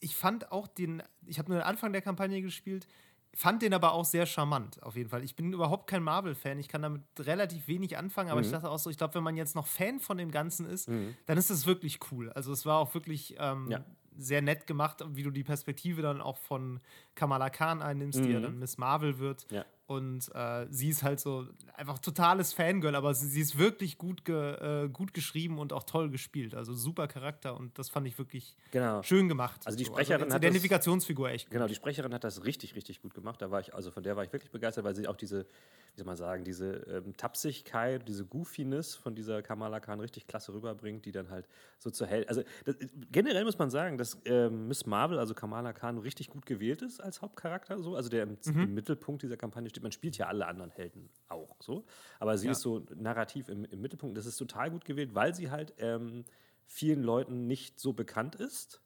ich 0.00 0.16
fand 0.16 0.52
auch 0.52 0.66
den, 0.66 1.02
ich 1.24 1.38
habe 1.38 1.50
nur 1.50 1.60
den 1.60 1.66
Anfang 1.66 1.92
der 1.92 2.02
Kampagne 2.02 2.42
gespielt, 2.42 2.86
fand 3.32 3.62
den 3.62 3.72
aber 3.72 3.92
auch 3.92 4.04
sehr 4.04 4.26
charmant, 4.26 4.82
auf 4.82 4.96
jeden 4.96 5.08
Fall. 5.08 5.24
Ich 5.24 5.34
bin 5.34 5.52
überhaupt 5.52 5.88
kein 5.88 6.02
Marvel-Fan, 6.02 6.58
ich 6.58 6.68
kann 6.68 6.82
damit 6.82 7.02
relativ 7.18 7.66
wenig 7.68 7.96
anfangen, 7.96 8.30
aber 8.30 8.40
mhm. 8.40 8.46
ich 8.46 8.52
dachte 8.52 8.70
auch 8.70 8.78
so, 8.78 8.90
ich 8.90 8.98
glaube, 8.98 9.14
wenn 9.14 9.22
man 9.22 9.36
jetzt 9.36 9.54
noch 9.54 9.66
Fan 9.66 10.00
von 10.00 10.18
dem 10.18 10.30
Ganzen 10.30 10.66
ist, 10.66 10.88
mhm. 10.88 11.16
dann 11.26 11.38
ist 11.38 11.50
es 11.50 11.66
wirklich 11.66 12.00
cool. 12.10 12.30
Also 12.30 12.52
es 12.52 12.66
war 12.66 12.78
auch 12.78 12.94
wirklich 12.94 13.36
ähm, 13.38 13.68
ja 13.70 13.84
sehr 14.16 14.42
nett 14.42 14.66
gemacht, 14.66 15.04
wie 15.10 15.22
du 15.22 15.30
die 15.30 15.44
Perspektive 15.44 16.02
dann 16.02 16.20
auch 16.20 16.36
von 16.38 16.80
Kamala 17.14 17.50
Khan 17.50 17.82
einnimmst, 17.82 18.20
mhm. 18.20 18.24
die 18.24 18.32
ja 18.32 18.38
mhm. 18.38 18.44
dann 18.44 18.58
Miss 18.58 18.78
Marvel 18.78 19.18
wird. 19.18 19.46
Ja. 19.50 19.64
Und 19.86 20.34
äh, 20.34 20.66
sie 20.70 20.88
ist 20.88 21.02
halt 21.02 21.20
so 21.20 21.46
einfach 21.74 21.98
totales 21.98 22.54
Fangirl, 22.54 22.94
aber 22.94 23.12
sie, 23.14 23.28
sie 23.28 23.42
ist 23.42 23.58
wirklich 23.58 23.98
gut, 23.98 24.24
ge, 24.24 24.84
äh, 24.84 24.88
gut 24.88 25.12
geschrieben 25.12 25.58
und 25.58 25.74
auch 25.74 25.82
toll 25.82 26.08
gespielt. 26.08 26.54
Also 26.54 26.72
super 26.72 27.06
Charakter 27.06 27.54
und 27.54 27.78
das 27.78 27.90
fand 27.90 28.06
ich 28.06 28.16
wirklich 28.16 28.56
genau. 28.70 29.02
schön 29.02 29.28
gemacht. 29.28 29.60
Also 29.66 29.76
die 29.76 29.84
Sprecherin 29.84 30.20
so. 30.20 30.24
also 30.24 30.34
hat 30.36 30.42
Identifikationsfigur 30.42 31.28
echt. 31.28 31.50
Genau, 31.50 31.66
die 31.66 31.74
Sprecherin 31.74 32.14
hat 32.14 32.24
das 32.24 32.44
richtig, 32.44 32.74
richtig 32.76 33.02
gut 33.02 33.12
gemacht. 33.12 33.42
Da 33.42 33.50
war 33.50 33.60
ich, 33.60 33.74
also 33.74 33.90
von 33.90 34.02
der 34.02 34.16
war 34.16 34.24
ich 34.24 34.32
wirklich 34.32 34.50
begeistert, 34.50 34.84
weil 34.84 34.94
sie 34.94 35.06
auch 35.06 35.16
diese, 35.16 35.42
wie 35.42 35.98
soll 35.98 36.06
man 36.06 36.16
sagen, 36.16 36.44
diese 36.44 36.76
ähm, 36.88 37.14
Tapsigkeit, 37.18 38.08
diese 38.08 38.24
Goofiness 38.24 38.94
von 38.94 39.14
dieser 39.14 39.42
Kamala 39.42 39.80
Khan 39.80 40.00
richtig 40.00 40.26
klasse 40.26 40.54
rüberbringt, 40.54 41.04
die 41.04 41.12
dann 41.12 41.28
halt 41.28 41.46
so 41.78 41.90
zur 41.90 42.06
Held. 42.06 42.30
Also 42.30 42.42
das, 42.64 42.76
generell 43.12 43.44
muss 43.44 43.58
man 43.58 43.68
sagen, 43.68 43.98
dass 43.98 44.16
ähm, 44.24 44.66
Miss 44.66 44.86
Marvel, 44.86 45.18
also 45.18 45.34
Kamala 45.34 45.74
Khan, 45.74 45.98
richtig 45.98 46.30
gut 46.30 46.46
gewählt 46.46 46.80
ist 46.80 47.00
als 47.00 47.20
Hauptcharakter, 47.20 47.82
so, 47.82 47.96
also 47.96 48.08
der 48.08 48.22
im, 48.22 48.38
mhm. 48.46 48.62
im 48.62 48.74
Mittelpunkt 48.74 49.22
dieser 49.22 49.36
Kampagne. 49.36 49.73
Man 49.82 49.92
spielt 49.92 50.16
ja 50.18 50.26
alle 50.26 50.46
anderen 50.46 50.70
Helden 50.70 51.10
auch 51.28 51.56
so. 51.60 51.84
Aber 52.20 52.36
sie 52.38 52.46
ja. 52.46 52.52
ist 52.52 52.60
so 52.60 52.84
narrativ 52.94 53.48
im, 53.48 53.64
im, 53.64 53.80
Mittelpunkt. 53.80 54.16
Das 54.16 54.26
ist 54.26 54.36
total 54.36 54.70
gut 54.70 54.84
gewählt, 54.84 55.14
weil 55.14 55.34
sie 55.34 55.50
halt 55.50 55.74
ähm, 55.78 56.24
vielen 56.66 57.02
Leuten 57.02 57.46
nicht 57.46 57.80
so 57.80 57.92
bekannt 57.92 58.34
ist. 58.34 58.80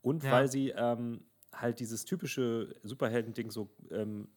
Und 0.00 0.24
ja. 0.24 0.32
weil 0.32 0.48
sie 0.48 0.70
ähm, 0.70 1.24
halt 1.52 1.80
dieses 1.80 2.04
typische 2.04 2.74
Superhelden-Ding 2.82 3.50
so 3.50 3.70
ähm, 3.90 4.28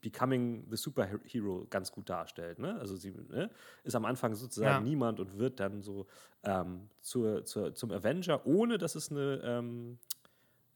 Becoming 0.00 0.66
the 0.70 0.76
Superhero 0.76 1.66
ganz 1.68 1.92
gut 1.92 2.08
darstellt. 2.08 2.58
Ne? 2.58 2.78
Also 2.78 2.96
sie 2.96 3.10
ne, 3.10 3.50
ist 3.84 3.94
am 3.94 4.04
Anfang 4.04 4.34
sozusagen 4.34 4.84
ja. 4.84 4.90
niemand 4.90 5.20
und 5.20 5.38
wird 5.38 5.60
dann 5.60 5.82
so 5.82 6.06
ähm, 6.42 6.88
zur, 7.00 7.44
zur, 7.44 7.74
zum 7.74 7.90
Avenger, 7.90 8.46
ohne 8.46 8.78
dass 8.78 8.94
es 8.94 9.10
eine, 9.10 9.40
ähm, 9.44 9.98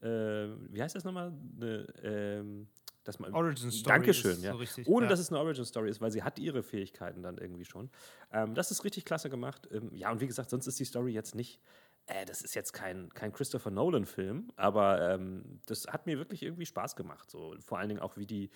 äh, 0.01 0.53
wie 0.71 0.81
heißt 0.81 0.95
das 0.95 1.03
nochmal? 1.03 1.33
Eine, 1.57 1.87
ähm, 2.03 2.67
dass 3.03 3.19
man, 3.19 3.33
Origin 3.33 3.71
Story. 3.71 3.95
Dankeschön, 3.95 4.41
ja. 4.41 4.51
So 4.51 4.57
richtig, 4.57 4.87
Ohne 4.87 5.05
ja. 5.05 5.09
dass 5.09 5.19
es 5.19 5.29
eine 5.29 5.39
Origin 5.39 5.65
Story 5.65 5.89
ist, 5.89 6.01
weil 6.01 6.11
sie 6.11 6.23
hat 6.23 6.39
ihre 6.39 6.63
Fähigkeiten 6.63 7.23
dann 7.23 7.37
irgendwie 7.37 7.65
schon. 7.65 7.89
Ähm, 8.31 8.53
das 8.53 8.71
ist 8.71 8.83
richtig 8.83 9.05
klasse 9.05 9.29
gemacht. 9.29 9.67
Ähm, 9.71 9.89
ja, 9.93 10.11
und 10.11 10.21
wie 10.21 10.27
gesagt, 10.27 10.49
sonst 10.49 10.67
ist 10.67 10.79
die 10.79 10.85
Story 10.85 11.11
jetzt 11.11 11.35
nicht. 11.35 11.59
Äh, 12.05 12.25
das 12.25 12.41
ist 12.41 12.55
jetzt 12.55 12.73
kein, 12.73 13.09
kein 13.09 13.31
Christopher 13.31 13.71
Nolan-Film, 13.71 14.51
aber 14.55 15.13
ähm, 15.13 15.59
das 15.65 15.87
hat 15.87 16.05
mir 16.05 16.17
wirklich 16.17 16.43
irgendwie 16.43 16.65
Spaß 16.65 16.95
gemacht. 16.95 17.29
So. 17.29 17.55
Vor 17.59 17.79
allen 17.79 17.89
Dingen 17.89 18.01
auch, 18.01 18.17
wie 18.17 18.25
die 18.25 18.49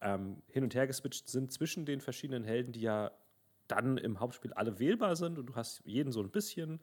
ähm, 0.00 0.42
hin 0.48 0.62
und 0.64 0.74
her 0.74 0.86
geswitcht 0.86 1.28
sind 1.28 1.52
zwischen 1.52 1.84
den 1.84 2.00
verschiedenen 2.00 2.44
Helden, 2.44 2.72
die 2.72 2.82
ja 2.82 3.10
dann 3.66 3.98
im 3.98 4.20
Hauptspiel 4.20 4.52
alle 4.54 4.78
wählbar 4.78 5.16
sind 5.16 5.38
und 5.38 5.46
du 5.46 5.54
hast 5.54 5.82
jeden 5.84 6.12
so 6.12 6.20
ein 6.20 6.30
bisschen. 6.30 6.80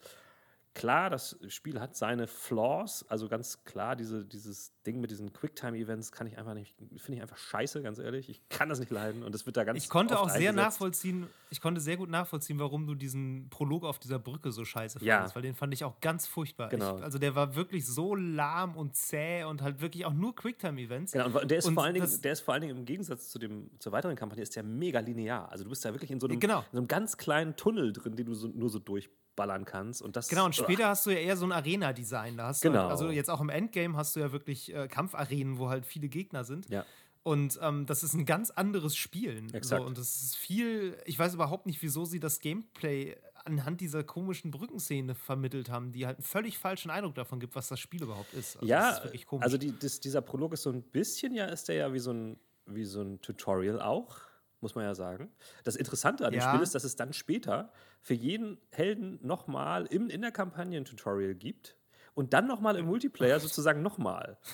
Klar, 0.75 1.10
das 1.10 1.38
Spiel 1.48 1.79
hat 1.79 1.96
seine 1.96 2.27
Flaws, 2.27 3.05
also 3.08 3.29
ganz 3.29 3.63
klar, 3.63 3.96
diese, 3.96 4.25
dieses 4.25 4.74
Ding 4.86 5.00
mit 5.00 5.10
diesen 5.10 5.32
Quicktime-Events 5.32 6.12
kann 6.12 6.27
ich 6.27 6.38
einfach 6.38 6.53
nicht, 6.53 6.75
finde 6.98 7.13
ich 7.13 7.22
einfach 7.22 7.38
scheiße, 7.38 7.82
ganz 7.82 7.98
ehrlich. 7.98 8.27
Ich 8.27 8.41
kann 8.50 8.67
das 8.67 8.79
nicht 8.79 8.91
leiden 8.91 9.24
und 9.24 9.34
es 9.34 9.46
wird 9.46 9.55
da 9.55 9.63
ganz 9.63 9.82
Ich 9.82 9.89
konnte 9.89 10.20
auch 10.20 10.29
sehr 10.29 10.51
nachvollziehen, 10.51 11.27
ich 11.50 11.62
konnte 11.62 11.79
sehr 11.79 11.96
gut 11.96 12.10
nachvollziehen, 12.10 12.60
warum 12.60 12.88
du 12.88 12.94
diesen 12.94 13.48
Prolog 13.50 13.86
auf 13.86 14.00
dieser 14.00 14.20
Brücke 14.20 14.51
so 14.51 14.65
scheiße 14.65 15.00
fandest, 15.00 15.29
ja. 15.32 15.36
weil 15.36 15.44
den 15.44 15.55
fand 15.55 15.74
ich 15.74 15.86
auch 15.86 16.01
ganz 16.01 16.27
furchtbar. 16.27 16.67
Genau. 16.67 16.98
Ich, 16.98 17.03
also 17.05 17.20
der 17.20 17.36
war 17.36 17.55
wirklich 17.55 17.88
so 17.88 18.13
lahm 18.13 18.75
und 18.75 18.98
zäh 18.98 19.46
und 19.46 19.62
halt 19.62 19.79
wirklich 19.79 20.05
auch 20.05 20.13
nur 20.13 20.36
Quicktime-Events. 20.36 21.13
Genau, 21.13 21.39
und 21.39 21.50
der 21.50 21.60
ist, 21.60 21.67
und 21.67 21.75
vor 21.75 21.86
allen 21.86 21.94
Dingen, 21.94 22.22
der 22.22 22.34
ist 22.34 22.41
vor 22.41 22.53
allen 22.53 22.62
Dingen 22.62 22.77
im 22.77 22.84
Gegensatz 22.84 23.29
zu 23.29 23.39
dem, 23.39 23.72
zur 23.79 23.94
weiteren 23.94 24.17
Kampagne, 24.17 24.44
ist 24.44 24.58
der 24.58 24.63
mega 24.63 25.00
linear. 25.00 25.50
Also 25.50 25.63
du 25.63 25.70
bist 25.70 25.86
da 25.86 25.94
wirklich 25.94 26.12
in 26.12 26.20
so 26.20 26.27
einem, 26.27 26.38
genau. 26.38 26.60
in 26.60 26.65
so 26.74 26.77
einem 26.79 26.88
ganz 26.89 27.15
kleinen 27.15 27.55
Tunnel 27.55 27.94
drin, 27.94 28.17
den 28.17 28.25
du 28.25 28.34
so, 28.34 28.50
nur 28.50 28.70
so 28.70 28.79
durch 28.79 29.10
ballern 29.35 29.65
kannst. 29.65 30.01
Und 30.01 30.15
das, 30.15 30.27
genau, 30.27 30.45
und 30.45 30.55
später 30.55 30.85
ach. 30.85 30.89
hast 30.89 31.05
du 31.05 31.11
ja 31.11 31.17
eher 31.17 31.37
so 31.37 31.45
ein 31.45 31.51
Arena-Design. 31.51 32.37
Da 32.37 32.47
hast 32.47 32.61
genau. 32.61 32.81
Halt, 32.81 32.91
also 32.91 33.09
jetzt 33.09 33.29
auch 33.29 33.41
im 33.41 33.49
Endgame 33.49 33.95
hast 33.97 34.15
du 34.15 34.19
ja 34.19 34.31
wirklich 34.31 34.73
äh, 34.73 34.87
Kampfarenen, 34.87 35.57
wo 35.57 35.69
halt 35.69 35.85
viele 35.85 36.09
Gegner 36.09 36.43
sind. 36.43 36.69
Ja. 36.69 36.85
Und 37.23 37.57
ähm, 37.61 37.87
das 37.87 38.03
ist 38.03 38.13
ein 38.13 38.25
ganz 38.25 38.51
anderes 38.51 38.95
Spielen. 38.95 39.51
Exakt. 39.51 39.81
So, 39.81 39.87
und 39.87 39.97
das 39.97 40.21
ist 40.21 40.35
viel, 40.35 40.95
ich 41.05 41.17
weiß 41.17 41.33
überhaupt 41.33 41.65
nicht, 41.65 41.81
wieso 41.81 42.05
sie 42.05 42.19
das 42.19 42.39
Gameplay 42.39 43.15
anhand 43.45 43.81
dieser 43.81 44.03
komischen 44.03 44.51
Brückenszene 44.51 45.15
vermittelt 45.15 45.69
haben, 45.69 45.91
die 45.91 46.05
halt 46.05 46.17
einen 46.17 46.23
völlig 46.23 46.57
falschen 46.57 46.91
Eindruck 46.91 47.15
davon 47.15 47.39
gibt, 47.39 47.55
was 47.55 47.67
das 47.67 47.79
Spiel 47.79 48.03
überhaupt 48.03 48.33
ist. 48.33 48.57
Also 48.57 48.67
ja, 48.67 48.91
ist 48.91 49.25
also 49.39 49.57
die, 49.57 49.77
das, 49.77 49.99
dieser 49.99 50.21
Prolog 50.21 50.53
ist 50.53 50.63
so 50.63 50.71
ein 50.71 50.83
bisschen, 50.83 51.33
ja, 51.33 51.45
ist 51.45 51.67
der 51.67 51.75
ja 51.75 51.93
wie 51.93 51.99
so 51.99 52.11
ein, 52.11 52.39
wie 52.67 52.85
so 52.85 53.01
ein 53.01 53.21
Tutorial 53.21 53.81
auch 53.81 54.17
muss 54.65 54.74
man 54.74 54.84
ja 54.84 54.95
sagen. 54.95 55.31
Das 55.63 55.75
Interessante 55.75 56.25
an 56.25 56.31
dem 56.31 56.41
ja. 56.41 56.50
Spiel 56.50 56.63
ist, 56.63 56.74
dass 56.74 56.84
es 56.84 56.95
dann 56.95 57.13
später 57.13 57.72
für 58.01 58.15
jeden 58.15 58.57
Helden 58.72 59.19
nochmal 59.22 59.86
in 59.86 60.10
der 60.22 60.31
Kampagne 60.31 60.79
ein 60.79 60.86
Tutorial 60.86 61.36
gibt 61.36 61.77
und 62.15 62.34
dann 62.34 62.48
nochmal 62.48 62.77
im 62.77 62.88
Multiplayer 62.88 63.39
sozusagen 63.39 63.84
nochmal. 63.84 64.38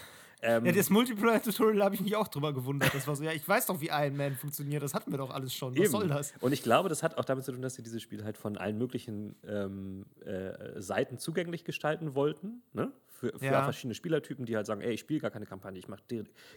Ähm, 0.44 0.65
ja, 0.65 0.72
das 0.72 0.89
Multiplayer-Tutorial 0.89 1.84
habe 1.84 1.94
ich 1.94 2.01
mich 2.01 2.15
auch 2.15 2.27
drüber 2.27 2.51
gewundert. 2.51 2.94
Das 2.96 3.08
war 3.08 3.15
so, 3.15 3.24
ja, 3.24 3.32
ich 3.32 3.48
weiß 3.48 3.68
doch, 3.68 3.80
wie 3.80 3.89
Iron 3.89 4.18
Man 4.18 4.36
funktioniert, 4.36 4.82
das 4.82 4.96
hatten 4.96 5.12
wir 5.12 5.20
doch 5.20 5.30
alles 5.30 5.53
schon. 5.53 5.74
Was 5.74 5.80
eben. 5.80 5.91
soll 5.91 6.08
das? 6.08 6.34
Und 6.41 6.51
ich 6.51 6.63
glaube, 6.63 6.89
das 6.89 7.03
hat 7.03 7.18
auch 7.20 7.25
damit 7.25 7.46
zu 7.46 7.51
tun, 7.51 7.62
dass 7.62 7.75
sie 7.75 7.84
dieses 7.84 8.01
Spiel 8.01 8.24
halt 8.24 8.38
von 8.38 8.58
allen 8.58 8.77
möglichen 8.80 9.36
ähm, 9.48 10.08
äh, 10.25 10.82
Seiten 10.82 11.20
zugänglich 11.20 11.63
gestalten 11.63 12.15
wollten. 12.15 12.63
Ne? 12.74 12.91
Für, 13.22 13.38
für 13.38 13.46
ja. 13.46 13.63
verschiedene 13.63 13.94
Spielertypen, 13.94 14.48
die 14.48 14.56
halt 14.56 14.66
sagen, 14.66 14.82
ey, 14.82 14.94
ich 14.94 15.01
spiele 15.01 15.20
gar 15.20 15.30
keine 15.30 15.46
Kampagne, 15.46 15.80
ich 15.80 15.86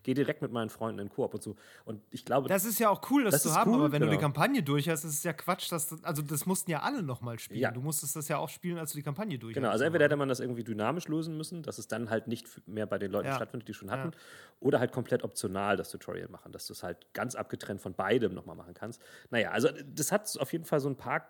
gehe 0.02 0.14
direkt 0.14 0.40
mit 0.40 0.50
meinen 0.50 0.71
Freunden 0.71 0.99
in 0.99 1.11
Koop 1.11 1.35
und 1.35 1.42
so. 1.42 1.56
Und 1.85 2.00
ich 2.11 2.25
glaube, 2.25 2.49
das 2.49 2.64
ist 2.64 2.78
ja 2.78 2.88
auch 2.88 3.02
cool, 3.11 3.25
das, 3.25 3.35
das 3.35 3.42
zu 3.42 3.54
haben, 3.54 3.71
cool, 3.71 3.80
aber 3.80 3.92
wenn 3.92 4.00
genau. 4.00 4.12
du 4.12 4.16
die 4.16 4.23
Kampagne 4.23 4.62
durch 4.62 4.88
hast, 4.88 5.04
ist 5.04 5.12
es 5.12 5.23
ja 5.25 5.35
Quatsch, 5.35 5.71
dass 5.71 5.88
das, 5.88 6.02
also 6.02 6.23
das 6.23 6.47
mussten 6.47 6.71
ja 6.71 6.80
alle 6.80 7.02
nochmal 7.02 7.38
spielen. 7.38 7.61
Ja. 7.61 7.71
Du 7.71 7.83
musstest 7.83 8.16
das 8.16 8.28
ja 8.28 8.38
auch 8.38 8.49
spielen, 8.49 8.78
als 8.78 8.92
du 8.92 8.97
die 8.97 9.02
Kampagne 9.02 9.38
durch 9.38 9.54
Genau, 9.54 9.68
also 9.68 9.85
entweder 9.85 10.06
hätte 10.06 10.16
man 10.16 10.30
das 10.30 10.40
irgendwie 10.40 10.64
dynamisch 10.64 11.06
lösen 11.06 11.37
müssen, 11.37 11.62
dass 11.62 11.76
es 11.76 11.87
dann 11.87 12.09
halt 12.09 12.28
nicht 12.28 12.66
mehr 12.66 12.87
bei 12.87 12.97
den 12.97 13.12
Leuten 13.12 13.28
ja. 13.28 13.37
stattfindet, 13.37 13.68
die 13.68 13.75
schon 13.75 13.90
hatten, 13.90 14.12
oder 14.61 14.80
halt 14.80 14.90
komplett 14.90 15.23
optional 15.23 15.76
das 15.76 15.90
Tutorial 15.90 16.28
machen, 16.28 16.50
dass 16.50 16.66
du 16.66 16.73
es 16.73 16.83
halt 16.83 17.12
ganz 17.12 17.35
abgetrennt 17.35 17.83
von 17.83 17.92
beidem 17.92 18.33
nochmal 18.33 18.56
machen 18.56 18.73
kannst. 18.73 19.02
Naja, 19.28 19.50
also 19.50 19.68
das 19.87 20.12
hat 20.12 20.35
auf 20.40 20.50
jeden 20.52 20.64
Fall 20.64 20.80
so 20.80 20.88
ein 20.88 20.97
paar 20.97 21.28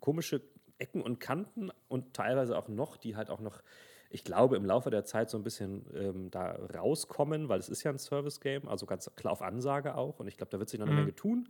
komische 0.00 0.40
Ecken 0.78 1.02
und 1.02 1.20
Kanten 1.20 1.70
und 1.88 2.14
teilweise 2.14 2.56
auch 2.56 2.68
noch, 2.68 2.96
die 2.96 3.16
halt 3.16 3.30
auch 3.30 3.40
noch 3.40 3.62
ich 4.10 4.24
glaube, 4.24 4.56
im 4.56 4.64
Laufe 4.64 4.90
der 4.90 5.04
Zeit 5.04 5.30
so 5.30 5.36
ein 5.36 5.42
bisschen 5.42 5.84
ähm, 5.94 6.30
da 6.30 6.52
rauskommen, 6.74 7.48
weil 7.48 7.58
es 7.58 7.68
ist 7.68 7.82
ja 7.82 7.90
ein 7.90 7.98
Service-Game, 7.98 8.68
also 8.68 8.86
ganz 8.86 9.10
klar 9.16 9.32
auf 9.32 9.42
Ansage 9.42 9.94
auch. 9.96 10.20
Und 10.20 10.28
ich 10.28 10.36
glaube, 10.36 10.50
da 10.50 10.58
wird 10.58 10.68
sich 10.68 10.78
noch 10.78 10.86
eine 10.86 10.94
mhm. 10.94 11.00
Menge 11.00 11.14
tun. 11.14 11.48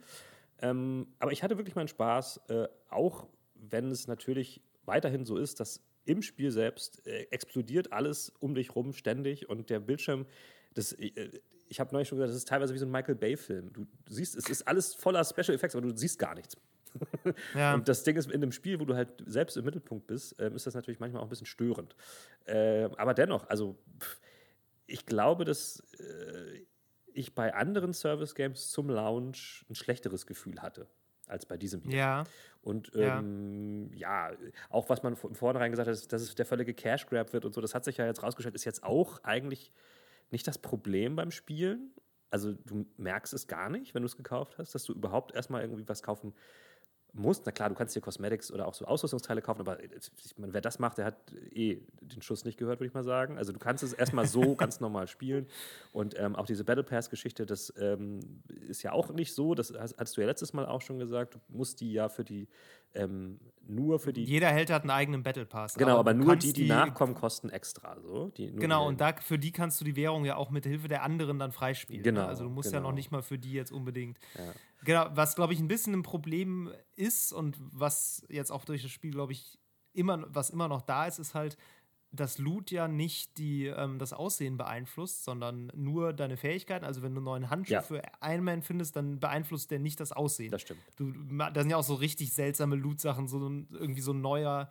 Ähm, 0.61 1.09
aber 1.19 1.33
ich 1.33 1.43
hatte 1.43 1.59
wirklich 1.59 1.75
meinen 1.75 1.89
Spaß, 1.89 2.41
äh, 2.49 2.69
auch 2.89 3.27
wenn 3.55 3.91
es 3.91 4.07
natürlich 4.07 4.63
weiterhin 4.85 5.25
so 5.25 5.37
ist, 5.37 5.61
dass 5.61 5.83
im 6.05 6.23
Spiel 6.23 6.51
selbst 6.51 7.07
äh, 7.07 7.27
explodiert 7.31 7.93
alles 7.93 8.33
um 8.41 8.55
dich 8.55 8.75
rum 8.75 8.93
ständig 8.93 9.49
und 9.49 9.71
der 9.71 9.81
Bildschirm, 9.81 10.27
das, 10.75 10.93
äh, 10.93 11.31
ich 11.69 11.81
habe 11.81 11.93
neulich 11.93 12.09
schon 12.09 12.17
gesagt, 12.17 12.31
das 12.31 12.37
ist 12.37 12.49
teilweise 12.49 12.73
wie 12.73 12.79
so 12.79 12.87
ein 12.87 12.93
Michael 12.93 13.17
Bay-Film. 13.17 13.73
Du, 13.73 13.87
du, 14.05 14.15
siehst, 14.15 14.37
es 14.37 14.49
ist 14.49 14.67
alles 14.67 14.95
voller 14.95 15.25
Special 15.25 15.55
Effects, 15.55 15.75
aber 15.75 15.87
du 15.87 15.97
siehst 15.97 16.19
gar 16.19 16.35
nichts. 16.35 16.57
Ja. 17.55 17.75
Und 17.75 17.89
das 17.89 18.03
Ding 18.03 18.17
ist, 18.17 18.31
in 18.31 18.43
einem 18.43 18.53
Spiel, 18.53 18.81
wo 18.81 18.85
du 18.85 18.95
halt 18.95 19.09
selbst 19.27 19.57
im 19.57 19.65
Mittelpunkt 19.65 20.07
bist, 20.07 20.39
äh, 20.41 20.51
ist 20.55 20.67
das 20.67 20.75
natürlich 20.75 21.01
manchmal 21.01 21.21
auch 21.21 21.27
ein 21.27 21.31
bisschen 21.31 21.47
störend. 21.47 21.97
Äh, 22.45 22.89
aber 22.97 23.15
dennoch, 23.15 23.49
also 23.49 23.77
ich 24.87 25.07
glaube, 25.07 25.45
dass 25.45 25.81
äh, 25.99 26.65
ich 27.13 27.35
bei 27.35 27.55
anderen 27.55 27.93
Service-Games 27.93 28.71
zum 28.71 28.91
Launch 28.91 29.65
ein 29.69 29.75
schlechteres 29.75 30.27
Gefühl 30.27 30.61
hatte 30.61 30.87
als 31.27 31.47
bei 31.47 31.57
diesem 31.57 31.83
hier. 31.83 31.97
Ja. 31.97 32.25
Und 32.63 32.93
ähm, 32.95 33.91
ja. 33.93 34.31
ja. 34.31 34.37
auch 34.71 34.89
was 34.89 35.03
man 35.03 35.17
von 35.17 35.35
vornherein 35.35 35.71
gesagt 35.71 35.89
hat, 35.89 36.13
dass 36.13 36.23
es 36.23 36.35
der 36.35 36.47
völlige 36.47 36.75
Cash 36.75 37.07
Grab 37.07 37.33
wird 37.33 37.45
und 37.45 37.55
so, 37.55 37.61
das 37.61 37.75
hat 37.75 37.85
sich 37.85 37.97
ja 37.97 38.07
jetzt 38.07 38.23
rausgestellt, 38.23 38.55
ist 38.55 38.65
jetzt 38.65 38.83
auch 38.83 39.23
eigentlich 39.25 39.73
nicht 40.31 40.47
das 40.47 40.59
Problem 40.59 41.17
beim 41.17 41.31
Spielen. 41.31 41.93
Also 42.31 42.53
du 42.53 42.87
merkst 42.97 43.33
es 43.35 43.47
gar 43.47 43.71
nicht, 43.71 43.95
wenn 43.95 44.03
du 44.03 44.07
es 44.07 44.17
gekauft 44.17 44.59
hast, 44.59 44.75
dass 44.75 44.85
du 44.85 44.93
überhaupt 44.93 45.35
erstmal 45.35 45.63
irgendwie 45.63 45.89
was 45.89 46.03
kaufen 46.03 46.35
musst. 47.19 47.47
Na 47.47 47.53
klar, 47.53 47.69
du 47.69 47.75
kannst 47.75 47.95
dir 47.97 48.01
Cosmetics 48.01 48.51
oder 48.51 48.67
auch 48.67 48.75
so 48.75 48.85
Ausrüstungsteile 48.85 49.43
kaufen, 49.43 49.61
aber 49.61 49.83
ich 49.83 50.39
meine, 50.39 50.53
wer 50.53 50.61
das 50.61 50.79
macht, 50.79 50.99
der 50.99 51.07
hat 51.07 51.17
eh 51.53 51.81
den 52.01 52.23
Schuss 52.23 52.45
nicht 52.45 52.59
gehört, 52.59 52.81
würde 52.81 52.89
ich 52.89 52.95
mal 52.95 53.05
sagen. 53.05 53.39
Also 53.39 53.53
du 53.53 53.59
kannst 53.59 53.83
es 53.83 53.93
erstmal 53.93 54.27
so 54.27 54.55
ganz 54.57 54.81
normal 54.81 55.07
spielen. 55.07 55.47
Und 55.93 56.19
ähm, 56.19 56.37
auch 56.37 56.47
diese 56.47 56.65
Battle 56.65 56.85
Pass-Geschichte, 56.85 57.47
das 57.47 57.73
ähm, 57.79 58.43
ist 58.69 58.83
ja 58.83 58.93
auch 58.93 59.11
nicht 59.11 59.35
so, 59.35 59.55
das 59.55 59.73
hast 59.73 60.17
du 60.17 60.21
ja 60.21 60.27
letztes 60.27 60.53
Mal 60.53 60.67
auch 60.67 60.83
schon 60.83 60.99
gesagt, 60.99 61.35
du 61.35 61.39
musst 61.49 61.81
die 61.81 61.93
ja 61.93 62.09
für 62.09 62.25
die 62.25 62.49
ähm, 62.95 63.39
nur 63.69 63.99
für 63.99 64.13
die. 64.13 64.25
Jeder 64.25 64.49
Held 64.49 64.71
hat 64.71 64.83
einen 64.83 64.91
eigenen 64.91 65.23
Battle 65.23 65.45
Pass. 65.45 65.75
Genau, 65.75 65.99
aber, 65.99 66.11
aber 66.11 66.15
nur 66.15 66.37
die, 66.37 66.53
die, 66.53 66.63
die, 66.63 66.69
nachkommen, 66.69 67.15
kosten 67.15 67.51
extra. 67.51 67.97
So. 68.01 68.29
Die, 68.37 68.53
genau, 68.53 68.87
und 68.87 69.01
da, 69.01 69.15
für 69.21 69.39
die 69.39 69.53
kannst 69.53 69.81
du 69.81 69.85
die 69.85 69.97
Währung 69.97 70.25
ja 70.25 70.37
auch 70.37 70.51
mit 70.51 70.65
Hilfe 70.65 70.89
der 70.89 71.03
anderen 71.03 71.39
dann 71.39 71.53
freispielen. 71.53 72.03
Ne? 72.03 72.05
Genau. 72.05 72.23
Ne? 72.23 72.29
Also 72.29 72.45
du 72.45 72.51
musst 72.51 72.69
genau. 72.69 72.77
ja 72.77 72.81
noch 72.83 72.89
genau. 72.91 72.97
nicht 72.97 73.11
mal 73.11 73.23
für 73.23 73.39
die 73.39 73.53
jetzt 73.53 73.73
unbedingt. 73.73 74.19
Ja. 74.37 74.53
Genau, 74.85 75.07
was 75.15 75.35
glaube 75.35 75.53
ich 75.53 75.61
ein 75.61 75.69
bisschen 75.69 75.95
ein 75.95 76.03
Problem 76.03 76.73
ist 76.95 77.33
und 77.33 77.57
was 77.61 78.25
jetzt 78.29 78.53
auch 78.53 78.65
durch 78.65 78.83
das 78.83 78.91
Spiel, 78.91 79.11
glaube 79.11 79.33
ich, 79.33 79.59
immer, 79.93 80.25
was 80.29 80.51
immer 80.51 80.69
noch 80.69 80.83
da 80.83 81.07
ist, 81.07 81.19
ist 81.19 81.35
halt, 81.35 81.57
dass 82.13 82.39
Loot 82.39 82.71
ja 82.71 82.89
nicht 82.89 83.39
die, 83.39 83.67
ähm, 83.67 83.99
das 83.99 84.13
Aussehen 84.13 84.57
beeinflusst, 84.57 85.25
sondern 85.25 85.71
nur 85.75 86.13
deine 86.13 86.37
Fähigkeiten. 86.37 86.85
Also 86.85 87.03
wenn 87.03 87.15
du 87.15 87.19
einen 87.19 87.25
neuen 87.25 87.51
Handschuh 87.51 87.75
ja. 87.75 87.83
für 87.83 88.03
Iron 88.23 88.45
Man 88.45 88.63
findest, 88.63 88.97
dann 88.97 89.21
beeinflusst 89.21 89.71
der 89.71 89.79
nicht 89.79 90.01
das 90.01 90.13
Aussehen. 90.13 90.51
Das 90.51 90.63
stimmt. 90.63 90.81
Du, 90.97 91.13
da 91.13 91.53
sind 91.55 91.71
ja 91.71 91.77
auch 91.77 91.85
so 91.85 91.95
richtig 91.95 92.33
seltsame 92.33 92.77
Loot-Sachen, 92.77 93.29
so 93.29 93.39
irgendwie 93.73 94.01
so 94.01 94.13
ein 94.13 94.21
neuer 94.21 94.71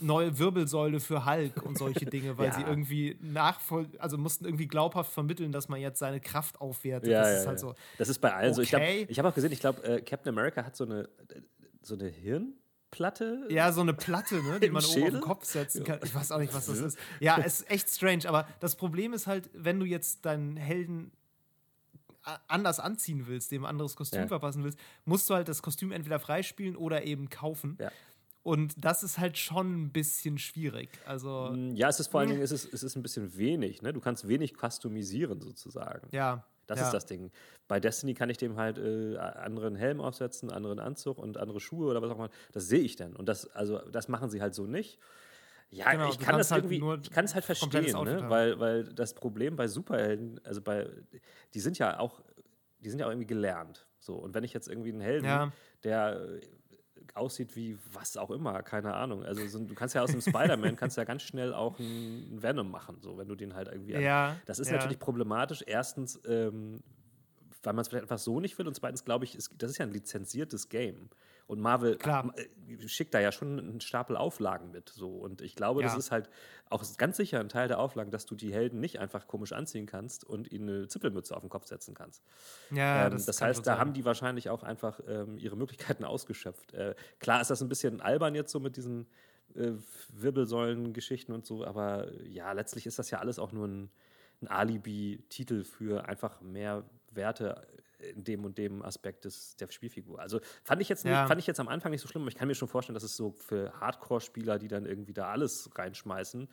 neue 0.00 0.38
Wirbelsäule 0.38 1.00
für 1.00 1.24
Hulk 1.24 1.62
und 1.62 1.78
solche 1.78 2.06
Dinge, 2.06 2.36
weil 2.38 2.48
ja. 2.48 2.54
sie 2.54 2.62
irgendwie 2.62 3.16
nachvoll, 3.20 3.88
also 3.98 4.18
mussten 4.18 4.44
irgendwie 4.44 4.66
glaubhaft 4.66 5.12
vermitteln, 5.12 5.52
dass 5.52 5.68
man 5.68 5.80
jetzt 5.80 5.98
seine 5.98 6.20
Kraft 6.20 6.60
aufwertet. 6.60 7.10
Ja, 7.10 7.20
das 7.20 7.28
ja, 7.28 7.40
ist 7.40 7.46
halt 7.46 7.60
so. 7.60 7.74
Das 7.98 8.08
ist 8.08 8.18
bei 8.18 8.34
allen 8.34 8.52
okay. 8.58 8.64
so. 8.64 9.04
Ich, 9.04 9.10
ich 9.10 9.18
habe 9.18 9.28
auch 9.28 9.34
gesehen, 9.34 9.52
ich 9.52 9.60
glaube, 9.60 9.84
äh, 9.84 10.00
Captain 10.02 10.30
America 10.30 10.64
hat 10.64 10.76
so 10.76 10.84
eine, 10.84 11.08
so 11.82 11.94
eine 11.94 12.08
Hirn. 12.08 12.54
Platte? 12.94 13.44
Ja, 13.50 13.72
so 13.72 13.80
eine 13.80 13.92
Platte, 13.92 14.40
ne, 14.40 14.60
die 14.60 14.70
man 14.70 14.80
Schädel? 14.80 15.02
oben 15.02 15.06
auf 15.06 15.20
den 15.20 15.20
Kopf 15.20 15.44
setzen 15.46 15.82
kann. 15.82 15.98
Ich 16.04 16.14
weiß 16.14 16.30
auch 16.30 16.38
nicht, 16.38 16.54
was 16.54 16.66
das 16.66 16.78
ist. 16.78 16.96
Ja, 17.18 17.38
es 17.38 17.62
ist 17.62 17.70
echt 17.70 17.90
strange, 17.90 18.28
aber 18.28 18.46
das 18.60 18.76
Problem 18.76 19.12
ist 19.12 19.26
halt, 19.26 19.50
wenn 19.52 19.80
du 19.80 19.86
jetzt 19.86 20.24
deinen 20.24 20.56
Helden 20.56 21.10
anders 22.46 22.78
anziehen 22.78 23.26
willst, 23.26 23.50
dem 23.50 23.64
ein 23.64 23.70
anderes 23.70 23.96
Kostüm 23.96 24.20
ja. 24.20 24.26
verpassen 24.28 24.62
willst, 24.62 24.78
musst 25.04 25.28
du 25.28 25.34
halt 25.34 25.48
das 25.48 25.60
Kostüm 25.60 25.90
entweder 25.90 26.20
freispielen 26.20 26.76
oder 26.76 27.02
eben 27.02 27.28
kaufen. 27.30 27.76
Ja. 27.80 27.90
Und 28.44 28.74
das 28.76 29.02
ist 29.02 29.18
halt 29.18 29.38
schon 29.38 29.86
ein 29.86 29.90
bisschen 29.90 30.38
schwierig. 30.38 30.90
Also, 31.04 31.50
mm, 31.52 31.74
ja, 31.74 31.88
es 31.88 31.98
ist 31.98 32.08
vor 32.08 32.20
allen 32.20 32.28
Dingen 32.28 32.42
es 32.42 32.52
ist, 32.52 32.72
es 32.72 32.84
ist 32.84 32.94
ein 32.94 33.02
bisschen 33.02 33.36
wenig. 33.36 33.82
Ne? 33.82 33.92
Du 33.92 34.00
kannst 34.00 34.28
wenig 34.28 34.54
customisieren 34.56 35.40
sozusagen. 35.40 36.06
Ja. 36.12 36.44
Das 36.66 36.80
ja. 36.80 36.86
ist 36.86 36.92
das 36.92 37.06
Ding. 37.06 37.30
Bei 37.68 37.80
Destiny 37.80 38.14
kann 38.14 38.30
ich 38.30 38.38
dem 38.38 38.56
halt 38.56 38.78
äh, 38.78 39.16
anderen 39.16 39.76
Helm 39.76 40.00
aufsetzen, 40.00 40.50
anderen 40.50 40.78
Anzug 40.78 41.18
und 41.18 41.36
andere 41.36 41.60
Schuhe 41.60 41.88
oder 41.88 42.02
was 42.02 42.10
auch 42.10 42.16
immer. 42.16 42.30
Das 42.52 42.66
sehe 42.68 42.80
ich 42.80 42.96
dann. 42.96 43.14
Und 43.14 43.28
das, 43.28 43.46
also, 43.54 43.78
das 43.78 44.08
machen 44.08 44.30
sie 44.30 44.40
halt 44.40 44.54
so 44.54 44.66
nicht. 44.66 44.98
Ja, 45.70 45.90
genau, 45.90 46.08
ich 46.08 46.18
kann 46.18 46.38
das 46.38 46.50
halt 46.50 46.70
irgendwie, 46.70 47.00
ich 47.02 47.10
kann 47.10 47.24
es 47.24 47.34
halt 47.34 47.44
verstehen, 47.44 48.04
ne? 48.04 48.24
weil, 48.28 48.60
weil 48.60 48.84
das 48.84 49.14
Problem 49.14 49.56
bei 49.56 49.66
Superhelden, 49.66 50.40
also 50.44 50.60
bei, 50.60 50.88
die 51.52 51.60
sind 51.60 51.78
ja 51.78 51.98
auch, 51.98 52.22
die 52.78 52.90
sind 52.90 53.00
ja 53.00 53.06
auch 53.06 53.10
irgendwie 53.10 53.26
gelernt. 53.26 53.86
So, 53.98 54.14
und 54.14 54.34
wenn 54.34 54.44
ich 54.44 54.52
jetzt 54.52 54.68
irgendwie 54.68 54.92
einen 54.92 55.00
Helden, 55.00 55.24
ja. 55.24 55.52
der 55.82 56.20
aussieht 57.14 57.54
wie 57.56 57.78
was 57.92 58.16
auch 58.16 58.30
immer, 58.30 58.62
keine 58.62 58.94
Ahnung. 58.94 59.24
Also 59.24 59.46
so, 59.46 59.58
du 59.58 59.74
kannst 59.74 59.94
ja 59.94 60.02
aus 60.02 60.10
dem 60.10 60.20
Spider-Man 60.20 60.76
kannst 60.76 60.96
ja 60.96 61.04
ganz 61.04 61.22
schnell 61.22 61.52
auch 61.52 61.78
einen 61.78 62.42
Venom 62.42 62.70
machen, 62.70 62.98
so 63.00 63.16
wenn 63.18 63.28
du 63.28 63.34
den 63.34 63.54
halt 63.54 63.68
irgendwie. 63.68 63.92
Ja. 63.92 64.36
Das 64.46 64.58
ist 64.58 64.68
ja. 64.68 64.74
natürlich 64.74 64.98
problematisch. 64.98 65.62
Erstens, 65.66 66.20
ähm, 66.26 66.82
weil 67.62 67.72
man 67.72 67.82
es 67.82 67.88
vielleicht 67.88 68.04
einfach 68.04 68.18
so 68.18 68.40
nicht 68.40 68.58
will 68.58 68.66
und 68.66 68.74
zweitens 68.74 69.04
glaube 69.04 69.24
ich, 69.24 69.34
ist, 69.34 69.50
das 69.58 69.70
ist 69.70 69.78
ja 69.78 69.86
ein 69.86 69.92
lizenziertes 69.92 70.68
Game. 70.68 71.08
Und 71.46 71.60
Marvel 71.60 71.96
Klar. 71.96 72.32
Äh, 72.36 72.88
schickt 72.88 73.12
da 73.12 73.20
ja 73.20 73.30
schon 73.30 73.58
einen 73.58 73.80
Stapel 73.80 74.16
Auflagen 74.16 74.70
mit. 74.70 74.88
So. 74.88 75.10
Und 75.10 75.42
ich 75.42 75.54
glaube, 75.54 75.82
ja. 75.82 75.88
das 75.88 75.96
ist 75.96 76.10
halt 76.10 76.30
auch 76.70 76.82
ganz 76.96 77.16
sicher 77.16 77.40
ein 77.40 77.48
Teil 77.48 77.68
der 77.68 77.78
Auflagen, 77.78 78.10
dass 78.10 78.24
du 78.26 78.34
die 78.34 78.52
Helden 78.52 78.80
nicht 78.80 78.98
einfach 78.98 79.26
komisch 79.26 79.52
anziehen 79.52 79.86
kannst 79.86 80.24
und 80.24 80.50
ihnen 80.50 80.68
eine 80.68 80.88
Zippelmütze 80.88 81.36
auf 81.36 81.42
den 81.42 81.50
Kopf 81.50 81.66
setzen 81.66 81.94
kannst. 81.94 82.22
Ja, 82.70 83.06
ähm, 83.06 83.12
das, 83.12 83.26
das 83.26 83.42
heißt, 83.42 83.60
da 83.60 83.72
sein. 83.72 83.78
haben 83.78 83.92
die 83.92 84.04
wahrscheinlich 84.04 84.48
auch 84.48 84.62
einfach 84.62 85.00
ähm, 85.06 85.36
ihre 85.38 85.56
Möglichkeiten 85.56 86.04
ausgeschöpft. 86.04 86.72
Äh, 86.72 86.94
klar 87.18 87.40
ist 87.40 87.50
das 87.50 87.60
ein 87.62 87.68
bisschen 87.68 88.00
albern 88.00 88.34
jetzt 88.34 88.50
so 88.50 88.60
mit 88.60 88.76
diesen 88.76 89.06
äh, 89.54 89.72
Wirbelsäulen-Geschichten 90.12 91.32
und 91.32 91.44
so, 91.44 91.64
aber 91.64 92.10
ja, 92.22 92.52
letztlich 92.52 92.86
ist 92.86 92.98
das 92.98 93.10
ja 93.10 93.18
alles 93.18 93.38
auch 93.38 93.52
nur 93.52 93.68
ein, 93.68 93.90
ein 94.40 94.48
Alibi-Titel 94.48 95.64
für 95.64 96.08
einfach 96.08 96.40
mehr 96.40 96.84
Werte 97.12 97.66
in 98.10 98.24
dem 98.24 98.44
und 98.44 98.58
dem 98.58 98.82
Aspekt 98.82 99.24
des, 99.24 99.56
der 99.56 99.70
Spielfigur. 99.70 100.20
Also 100.20 100.40
fand 100.62 100.80
ich, 100.82 100.88
jetzt 100.88 101.04
nicht, 101.04 101.12
ja. 101.12 101.26
fand 101.26 101.40
ich 101.40 101.46
jetzt 101.46 101.60
am 101.60 101.68
Anfang 101.68 101.90
nicht 101.90 102.00
so 102.00 102.08
schlimm, 102.08 102.22
aber 102.22 102.30
ich 102.30 102.36
kann 102.36 102.48
mir 102.48 102.54
schon 102.54 102.68
vorstellen, 102.68 102.94
dass 102.94 103.02
es 103.02 103.16
so 103.16 103.32
für 103.32 103.72
Hardcore-Spieler, 103.80 104.58
die 104.58 104.68
dann 104.68 104.86
irgendwie 104.86 105.12
da 105.12 105.28
alles 105.28 105.70
reinschmeißen, 105.74 106.48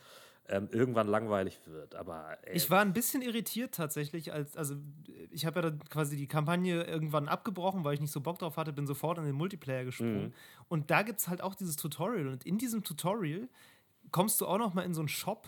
ähm, 0.50 0.70
irgendwann 0.72 1.08
langweilig 1.08 1.60
wird. 1.66 1.96
Aber 1.96 2.38
ey. 2.44 2.56
ich 2.56 2.70
war 2.70 2.82
ein 2.82 2.94
bisschen 2.94 3.22
irritiert 3.22 3.74
tatsächlich, 3.74 4.34
als 4.34 4.58
also 4.58 4.76
ich 5.30 5.46
habe 5.46 5.62
ja 5.62 5.70
dann 5.70 5.80
quasi 5.90 6.18
die 6.18 6.28
Kampagne 6.28 6.84
irgendwann 6.84 7.28
abgebrochen, 7.28 7.84
weil 7.84 7.94
ich 7.94 8.02
nicht 8.02 8.12
so 8.12 8.22
Bock 8.22 8.40
drauf 8.40 8.58
hatte, 8.58 8.74
bin 8.74 8.88
sofort 8.88 9.18
in 9.18 9.26
den 9.26 9.36
Multiplayer 9.36 9.86
gesprungen. 9.86 10.26
Mhm. 10.26 10.34
Und 10.68 10.92
da 10.92 11.04
gibt 11.04 11.20
es 11.20 11.28
halt 11.28 11.42
auch 11.42 11.56
dieses 11.56 11.76
Tutorial. 11.76 12.28
Und 12.28 12.46
in 12.46 12.58
diesem 12.58 12.84
Tutorial 12.84 13.48
kommst 14.12 14.42
du 14.42 14.48
auch 14.48 14.58
noch 14.58 14.74
mal 14.74 14.84
in 14.84 14.94
so 14.94 15.02
einen 15.02 15.08
Shop 15.08 15.48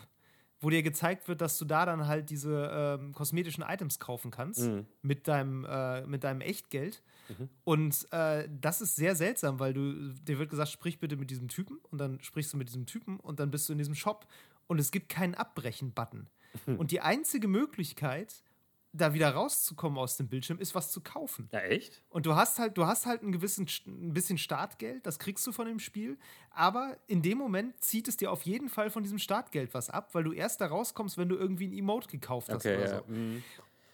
wo 0.63 0.69
dir 0.69 0.81
gezeigt 0.81 1.27
wird, 1.27 1.41
dass 1.41 1.57
du 1.57 1.65
da 1.65 1.85
dann 1.85 2.07
halt 2.07 2.29
diese 2.29 2.71
ähm, 2.73 3.13
kosmetischen 3.13 3.63
Items 3.67 3.99
kaufen 3.99 4.31
kannst 4.31 4.61
mhm. 4.61 4.85
mit, 5.01 5.27
deinem, 5.27 5.65
äh, 5.65 6.05
mit 6.07 6.23
deinem 6.23 6.41
Echtgeld. 6.41 7.03
Mhm. 7.27 7.49
Und 7.63 8.07
äh, 8.11 8.47
das 8.61 8.81
ist 8.81 8.95
sehr 8.95 9.15
seltsam, 9.15 9.59
weil 9.59 9.73
du, 9.73 10.13
dir 10.13 10.39
wird 10.39 10.49
gesagt, 10.49 10.69
sprich 10.69 10.99
bitte 10.99 11.17
mit 11.17 11.29
diesem 11.29 11.49
Typen 11.49 11.79
und 11.91 11.99
dann 11.99 12.21
sprichst 12.21 12.53
du 12.53 12.57
mit 12.57 12.69
diesem 12.69 12.85
Typen 12.85 13.19
und 13.19 13.39
dann 13.39 13.51
bist 13.51 13.67
du 13.67 13.73
in 13.73 13.77
diesem 13.77 13.95
Shop 13.95 14.25
und 14.67 14.79
es 14.79 14.91
gibt 14.91 15.09
keinen 15.09 15.35
Abbrechen-Button. 15.35 16.27
Mhm. 16.65 16.77
Und 16.77 16.91
die 16.91 17.01
einzige 17.01 17.47
Möglichkeit, 17.47 18.43
da 18.93 19.13
wieder 19.13 19.31
rauszukommen 19.31 19.97
aus 19.97 20.17
dem 20.17 20.27
Bildschirm, 20.27 20.59
ist 20.59 20.75
was 20.75 20.91
zu 20.91 21.01
kaufen. 21.01 21.49
Ja, 21.51 21.59
echt? 21.59 22.01
Und 22.09 22.25
du 22.25 22.35
hast 22.35 22.59
halt, 22.59 22.77
du 22.77 22.85
hast 22.85 23.05
halt 23.05 23.23
ein 23.23 23.31
gewissen, 23.31 23.67
ein 23.87 24.13
bisschen 24.13 24.37
Startgeld, 24.37 25.05
das 25.05 25.17
kriegst 25.19 25.45
du 25.47 25.51
von 25.51 25.65
dem 25.65 25.79
Spiel, 25.79 26.17
aber 26.51 26.97
in 27.07 27.23
dem 27.23 27.39
Moment 27.39 27.83
zieht 27.83 28.07
es 28.07 28.17
dir 28.17 28.31
auf 28.31 28.43
jeden 28.43 28.69
Fall 28.69 28.91
von 28.91 29.01
diesem 29.01 29.17
Startgeld 29.17 29.73
was 29.73 29.89
ab, 29.89 30.13
weil 30.13 30.23
du 30.23 30.31
erst 30.31 30.61
da 30.61 30.67
rauskommst, 30.67 31.17
wenn 31.17 31.27
du 31.27 31.35
irgendwie 31.35 31.67
ein 31.67 31.73
Emote 31.73 32.07
gekauft 32.07 32.49
hast 32.49 32.65
okay, 32.65 32.75
oder 32.75 32.85
ja. 32.87 32.97
so. 32.99 33.03
Mhm. 33.11 33.43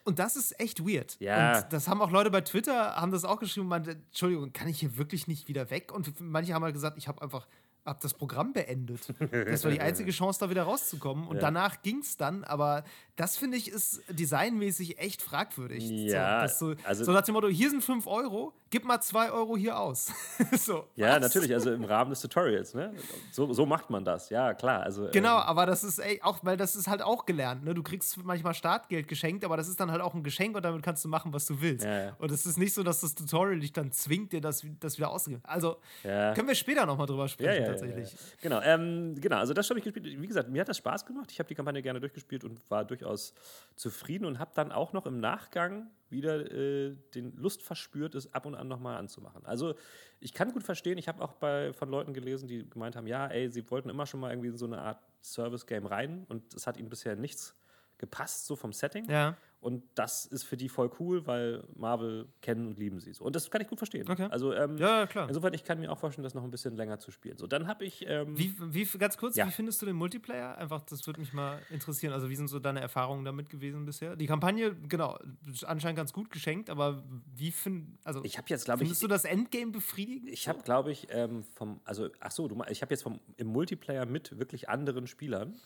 Und 0.03 0.19
das 0.19 0.35
ist 0.35 0.59
echt 0.59 0.85
weird. 0.87 1.17
Ja. 1.19 1.59
Und 1.59 1.71
das 1.71 1.87
haben 1.87 2.01
auch 2.01 2.11
Leute 2.11 2.31
bei 2.31 2.41
Twitter, 2.41 2.95
haben 2.95 3.11
das 3.11 3.25
auch 3.25 3.39
geschrieben, 3.39 3.67
meinte, 3.67 3.91
Entschuldigung, 3.91 4.51
kann 4.53 4.67
ich 4.67 4.79
hier 4.79 4.97
wirklich 4.97 5.27
nicht 5.27 5.47
wieder 5.47 5.69
weg? 5.69 5.93
Und 5.93 6.19
manche 6.19 6.53
haben 6.53 6.63
halt 6.63 6.73
gesagt, 6.73 6.97
ich 6.97 7.07
habe 7.07 7.21
einfach 7.21 7.47
habe 7.89 7.99
das 8.01 8.13
Programm 8.13 8.53
beendet. 8.53 9.13
Das 9.49 9.63
war 9.63 9.71
die 9.71 9.81
einzige 9.81 10.11
Chance, 10.11 10.39
da 10.39 10.49
wieder 10.49 10.63
rauszukommen. 10.63 11.27
Und 11.27 11.37
ja. 11.37 11.41
danach 11.41 11.81
ging 11.81 11.99
es 11.99 12.17
dann, 12.17 12.43
aber 12.43 12.83
das 13.15 13.37
finde 13.37 13.57
ich 13.57 13.69
ist 13.69 14.01
designmäßig 14.09 14.99
echt 14.99 15.21
fragwürdig. 15.21 15.83
Ja, 15.89 16.47
so, 16.47 16.75
also, 16.83 17.03
so 17.03 17.11
nach 17.11 17.23
dem 17.23 17.33
Motto: 17.33 17.47
hier 17.47 17.69
sind 17.69 17.83
5 17.83 18.07
Euro, 18.07 18.53
gib 18.69 18.85
mal 18.85 19.01
2 19.01 19.31
Euro 19.31 19.57
hier 19.57 19.77
aus. 19.77 20.11
so, 20.57 20.85
ja, 20.95 21.15
was? 21.15 21.21
natürlich, 21.21 21.53
also 21.53 21.71
im 21.71 21.83
Rahmen 21.83 22.09
des 22.09 22.21
Tutorials, 22.21 22.73
ne? 22.73 22.93
So, 23.31 23.51
so 23.53 23.65
macht 23.65 23.89
man 23.89 24.03
das, 24.05 24.29
ja, 24.29 24.53
klar. 24.53 24.83
Also, 24.83 25.09
genau, 25.11 25.37
ähm, 25.37 25.43
aber 25.43 25.65
das 25.65 25.83
ist 25.83 25.99
ey, 25.99 26.21
auch, 26.21 26.39
weil 26.43 26.57
das 26.57 26.75
ist 26.75 26.87
halt 26.87 27.01
auch 27.01 27.25
gelernt. 27.25 27.63
Ne? 27.63 27.73
Du 27.73 27.83
kriegst 27.83 28.23
manchmal 28.23 28.53
Startgeld 28.53 29.07
geschenkt, 29.07 29.43
aber 29.43 29.57
das 29.57 29.67
ist 29.67 29.79
dann 29.79 29.91
halt 29.91 30.01
auch 30.01 30.13
ein 30.13 30.23
Geschenk 30.23 30.55
und 30.55 30.63
damit 30.63 30.83
kannst 30.83 31.03
du 31.03 31.09
machen, 31.09 31.33
was 31.33 31.45
du 31.45 31.61
willst. 31.61 31.85
Ja, 31.85 32.03
ja. 32.05 32.15
Und 32.19 32.31
es 32.31 32.45
ist 32.45 32.57
nicht 32.57 32.73
so, 32.73 32.83
dass 32.83 33.01
das 33.01 33.15
Tutorial 33.15 33.59
dich 33.59 33.73
dann 33.73 33.91
zwingt, 33.91 34.33
dir 34.33 34.41
das, 34.41 34.65
das 34.79 34.97
wieder 34.97 35.09
auszugeben. 35.09 35.43
Also 35.45 35.77
ja. 36.03 36.33
können 36.33 36.47
wir 36.47 36.55
später 36.55 36.85
nochmal 36.85 37.07
drüber 37.07 37.27
sprechen, 37.27 37.65
tatsächlich. 37.65 38.15
Genau, 38.41 38.61
ähm, 38.61 39.15
genau, 39.19 39.37
also 39.37 39.53
das 39.53 39.69
habe 39.69 39.79
ich 39.79 39.85
gespielt. 39.85 40.05
Wie 40.05 40.27
gesagt, 40.27 40.49
mir 40.49 40.61
hat 40.61 40.69
das 40.69 40.77
Spaß 40.77 41.05
gemacht. 41.05 41.31
Ich 41.31 41.39
habe 41.39 41.47
die 41.47 41.55
Kampagne 41.55 41.81
gerne 41.81 41.99
durchgespielt 41.99 42.43
und 42.43 42.59
war 42.69 42.85
durchaus 42.85 43.33
zufrieden 43.75 44.25
und 44.25 44.39
habe 44.39 44.51
dann 44.55 44.71
auch 44.71 44.93
noch 44.93 45.05
im 45.05 45.19
Nachgang 45.19 45.87
wieder 46.11 46.51
äh, 46.51 46.95
den 47.15 47.35
Lust 47.35 47.61
verspürt, 47.61 48.15
es 48.15 48.33
ab 48.33 48.45
und 48.45 48.55
an 48.55 48.67
nochmal 48.67 48.97
anzumachen. 48.97 49.45
Also 49.45 49.75
ich 50.19 50.33
kann 50.33 50.51
gut 50.51 50.63
verstehen, 50.63 50.97
ich 50.97 51.07
habe 51.07 51.23
auch 51.23 51.33
bei, 51.33 51.73
von 51.73 51.89
Leuten 51.89 52.13
gelesen, 52.13 52.47
die 52.47 52.67
gemeint 52.69 52.95
haben, 52.95 53.07
ja, 53.07 53.27
ey, 53.27 53.49
sie 53.49 53.69
wollten 53.69 53.89
immer 53.89 54.05
schon 54.05 54.19
mal 54.19 54.31
irgendwie 54.31 54.49
in 54.49 54.57
so 54.57 54.65
eine 54.65 54.81
Art 54.81 55.01
Service-Game 55.21 55.85
rein 55.85 56.25
und 56.29 56.53
es 56.53 56.67
hat 56.67 56.77
ihnen 56.77 56.89
bisher 56.89 57.15
nichts 57.15 57.55
gepasst, 57.97 58.45
so 58.45 58.55
vom 58.55 58.73
Setting. 58.73 59.09
Ja. 59.09 59.37
Und 59.61 59.83
das 59.95 60.25
ist 60.25 60.43
für 60.43 60.55
die 60.55 60.69
voll 60.69 60.89
cool, 60.99 61.27
weil 61.27 61.63
Marvel 61.75 62.29
kennen 62.41 62.65
und 62.67 62.79
lieben 62.79 63.01
sie 63.01 63.11
so. 63.11 63.25
Und 63.25 63.35
das 63.35 63.51
kann 63.51 63.59
ich 63.61 63.67
gut 63.67 63.77
verstehen. 63.77 64.09
Okay. 64.09 64.27
Also, 64.31 64.53
ähm, 64.53 64.77
ja, 64.77 65.05
klar. 65.05 65.27
Insofern, 65.27 65.53
ich 65.53 65.65
kann 65.65 65.81
mir 65.81 65.91
auch 65.91 65.97
vorstellen, 65.97 66.23
das 66.23 66.33
noch 66.33 66.43
ein 66.43 66.51
bisschen 66.51 66.77
länger 66.77 66.99
zu 66.99 67.11
spielen. 67.11 67.37
So, 67.37 67.45
dann 67.45 67.67
habe 67.67 67.83
ich. 67.83 68.05
Ähm, 68.07 68.37
wie, 68.37 68.55
wie, 68.57 68.85
ganz 68.97 69.17
kurz, 69.17 69.35
ja. 69.35 69.45
wie 69.47 69.51
findest 69.51 69.81
du 69.81 69.85
den 69.85 69.97
Multiplayer? 69.97 70.57
Einfach, 70.57 70.81
das 70.83 71.05
würde 71.05 71.19
mich 71.19 71.33
mal 71.33 71.59
interessieren. 71.69 72.13
Also, 72.13 72.29
wie 72.29 72.37
sind 72.37 72.47
so 72.47 72.59
deine 72.59 72.79
Erfahrungen 72.79 73.25
damit 73.25 73.49
gewesen 73.49 73.85
bisher? 73.85 74.15
Die 74.15 74.27
Kampagne, 74.27 74.75
genau, 74.87 75.19
anscheinend 75.65 75.97
ganz 75.97 76.13
gut 76.13 76.29
geschenkt, 76.31 76.69
aber 76.69 77.03
wie 77.35 77.51
find, 77.51 77.97
also, 78.05 78.23
ich 78.23 78.39
jetzt, 78.47 78.63
glaube 78.63 78.83
ich. 78.83 78.87
Findest 78.87 79.03
du 79.03 79.07
das 79.07 79.25
Endgame 79.25 79.71
befriedigend? 79.71 80.29
Ich 80.29 80.47
habe, 80.47 80.61
glaube 80.63 80.91
ich, 80.91 81.07
ähm, 81.09 81.43
vom, 81.55 81.81
also, 81.83 82.07
ach 82.21 82.31
so, 82.31 82.47
du, 82.47 82.61
ich 82.69 82.81
habe 82.81 82.93
jetzt 82.93 83.03
vom, 83.03 83.19
im 83.35 83.47
Multiplayer 83.47 84.05
mit 84.05 84.39
wirklich 84.39 84.69
anderen 84.69 85.05
Spielern 85.05 85.59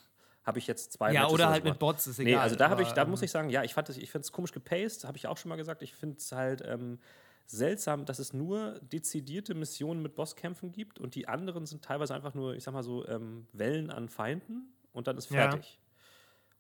habe 0.44 0.60
ich 0.60 0.68
jetzt 0.68 0.92
zwei 0.94 1.12
Ja, 1.14 1.22
Matches 1.22 1.34
oder 1.34 1.50
halt 1.50 1.64
mit 1.64 1.80
Bots, 1.80 2.08
ist 2.08 2.20
egal. 2.20 2.34
Nee, 2.34 2.38
also 2.40 2.56
da 2.56 2.70
habe 2.70 2.82
ich, 2.82 2.92
da 2.92 3.04
ähm, 3.04 3.10
muss 3.10 3.22
ich 3.22 3.32
sagen, 3.32 3.50
ja, 3.50 3.64
ich 3.64 3.76
ich 3.76 4.12
finde 4.12 4.20
es 4.20 4.32
komisch 4.32 4.52
gepaced, 4.52 5.06
habe 5.06 5.18
ich 5.18 5.28
auch 5.28 5.38
schon 5.38 5.50
mal 5.50 5.56
gesagt. 5.56 5.82
Ich 5.82 5.94
finde 5.94 6.18
es 6.18 6.32
halt 6.32 6.62
ähm, 6.66 7.00
seltsam, 7.46 8.06
dass 8.06 8.20
es 8.20 8.34
nur 8.34 8.80
dezidierte 8.82 9.54
Missionen 9.54 10.02
mit 10.02 10.16
Bosskämpfen 10.16 10.72
gibt 10.72 11.00
und 11.00 11.16
die 11.16 11.28
anderen 11.28 11.66
sind 11.66 11.84
teilweise 11.84 12.14
einfach 12.14 12.34
nur, 12.34 12.56
ich 12.56 12.64
sag 12.64 12.74
mal 12.74 12.84
so, 12.84 13.08
ähm, 13.08 13.48
Wellen 13.54 13.90
an 13.90 14.10
Feinden 14.10 14.74
und 14.92 15.08
dann 15.08 15.18
ist 15.18 15.28
fertig. 15.28 15.80
Ja. 15.80 15.84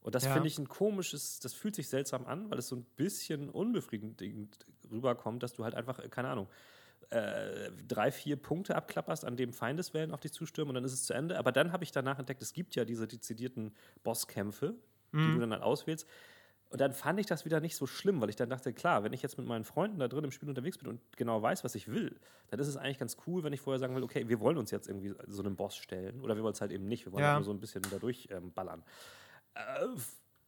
Und 0.02 0.16
das 0.16 0.26
ja. 0.26 0.34
finde 0.34 0.48
ich 0.50 0.60
ein 0.60 0.68
komisches, 0.68 1.40
das 1.40 1.54
fühlt 1.54 1.76
sich 1.76 1.88
seltsam 1.88 2.26
an, 2.26 2.52
weil 2.52 2.60
es 2.60 2.68
so 2.68 2.76
ein 2.76 2.84
bisschen 2.98 3.50
unbefriedigend 3.50 4.66
rüberkommt, 4.92 5.44
dass 5.44 5.54
du 5.54 5.64
halt 5.64 5.76
einfach, 5.76 6.00
keine 6.10 6.30
Ahnung, 6.30 6.48
äh, 7.10 7.72
drei, 7.88 8.12
vier 8.12 8.36
Punkte 8.36 8.76
abklapperst, 8.76 9.26
an 9.26 9.38
dem 9.38 9.54
Feindeswellen 9.54 10.12
auf 10.12 10.20
dich 10.20 10.34
zustürmen 10.34 10.70
und 10.70 10.76
dann 10.76 10.84
ist 10.84 10.94
es 10.94 11.06
zu 11.06 11.14
Ende. 11.14 11.38
Aber 11.38 11.52
dann 11.52 11.72
habe 11.72 11.84
ich 11.84 11.92
danach 11.92 12.20
entdeckt, 12.20 12.42
es 12.42 12.54
gibt 12.54 12.76
ja 12.76 12.86
diese 12.86 13.08
dezidierten 13.08 13.74
Bosskämpfe, 14.04 14.76
mhm. 15.12 15.28
die 15.28 15.34
du 15.34 15.40
dann 15.40 15.52
halt 15.52 15.64
auswählst. 15.64 16.08
Und 16.70 16.82
dann 16.82 16.92
fand 16.92 17.20
ich 17.20 17.28
das 17.28 17.46
wieder 17.46 17.60
nicht 17.60 17.76
so 17.76 17.86
schlimm, 17.86 18.20
weil 18.20 18.30
ich 18.30 18.36
dann 18.36 18.50
dachte, 18.50 18.74
klar, 18.74 19.04
wenn 19.04 19.14
ich 19.14 19.22
jetzt 19.22 19.38
mit 19.38 19.46
meinen 19.46 19.64
Freunden 19.64 20.00
da 20.00 20.08
drin 20.08 20.24
im 20.24 20.32
Spiel 20.32 20.50
unterwegs 20.50 20.80
bin 20.80 20.88
und 20.88 21.02
genau 21.18 21.40
weiß, 21.40 21.64
was 21.64 21.76
ich 21.76 21.88
will, 21.88 22.20
dann 22.48 22.60
ist 22.60 22.68
es 22.68 22.78
eigentlich 22.78 22.98
ganz 22.98 23.16
cool, 23.28 23.44
wenn 23.44 23.54
ich 23.54 23.62
vorher 23.62 23.80
sagen 23.80 23.96
will, 23.96 24.02
okay, 24.02 24.28
wir 24.28 24.40
wollen 24.40 24.58
uns 24.58 24.72
jetzt 24.72 24.88
irgendwie 24.88 25.14
so 25.28 25.44
einen 25.44 25.56
Boss 25.56 25.76
stellen 25.76 26.20
oder 26.22 26.36
wir 26.36 26.42
wollen 26.42 26.54
es 26.54 26.62
halt 26.62 26.72
eben 26.72 26.88
nicht, 26.88 27.06
wir 27.06 27.12
wollen 27.14 27.24
ja. 27.24 27.36
nur 27.36 27.44
so 27.44 27.52
ein 27.52 27.60
bisschen 27.60 27.84
dadurch 27.92 28.28
ähm, 28.32 28.52
ballern. 28.54 28.84
Äh, 29.54 29.86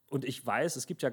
und 0.09 0.25
ich 0.25 0.43
weiß, 0.43 0.77
es 0.77 0.87
gibt 0.87 1.03
ja 1.03 1.11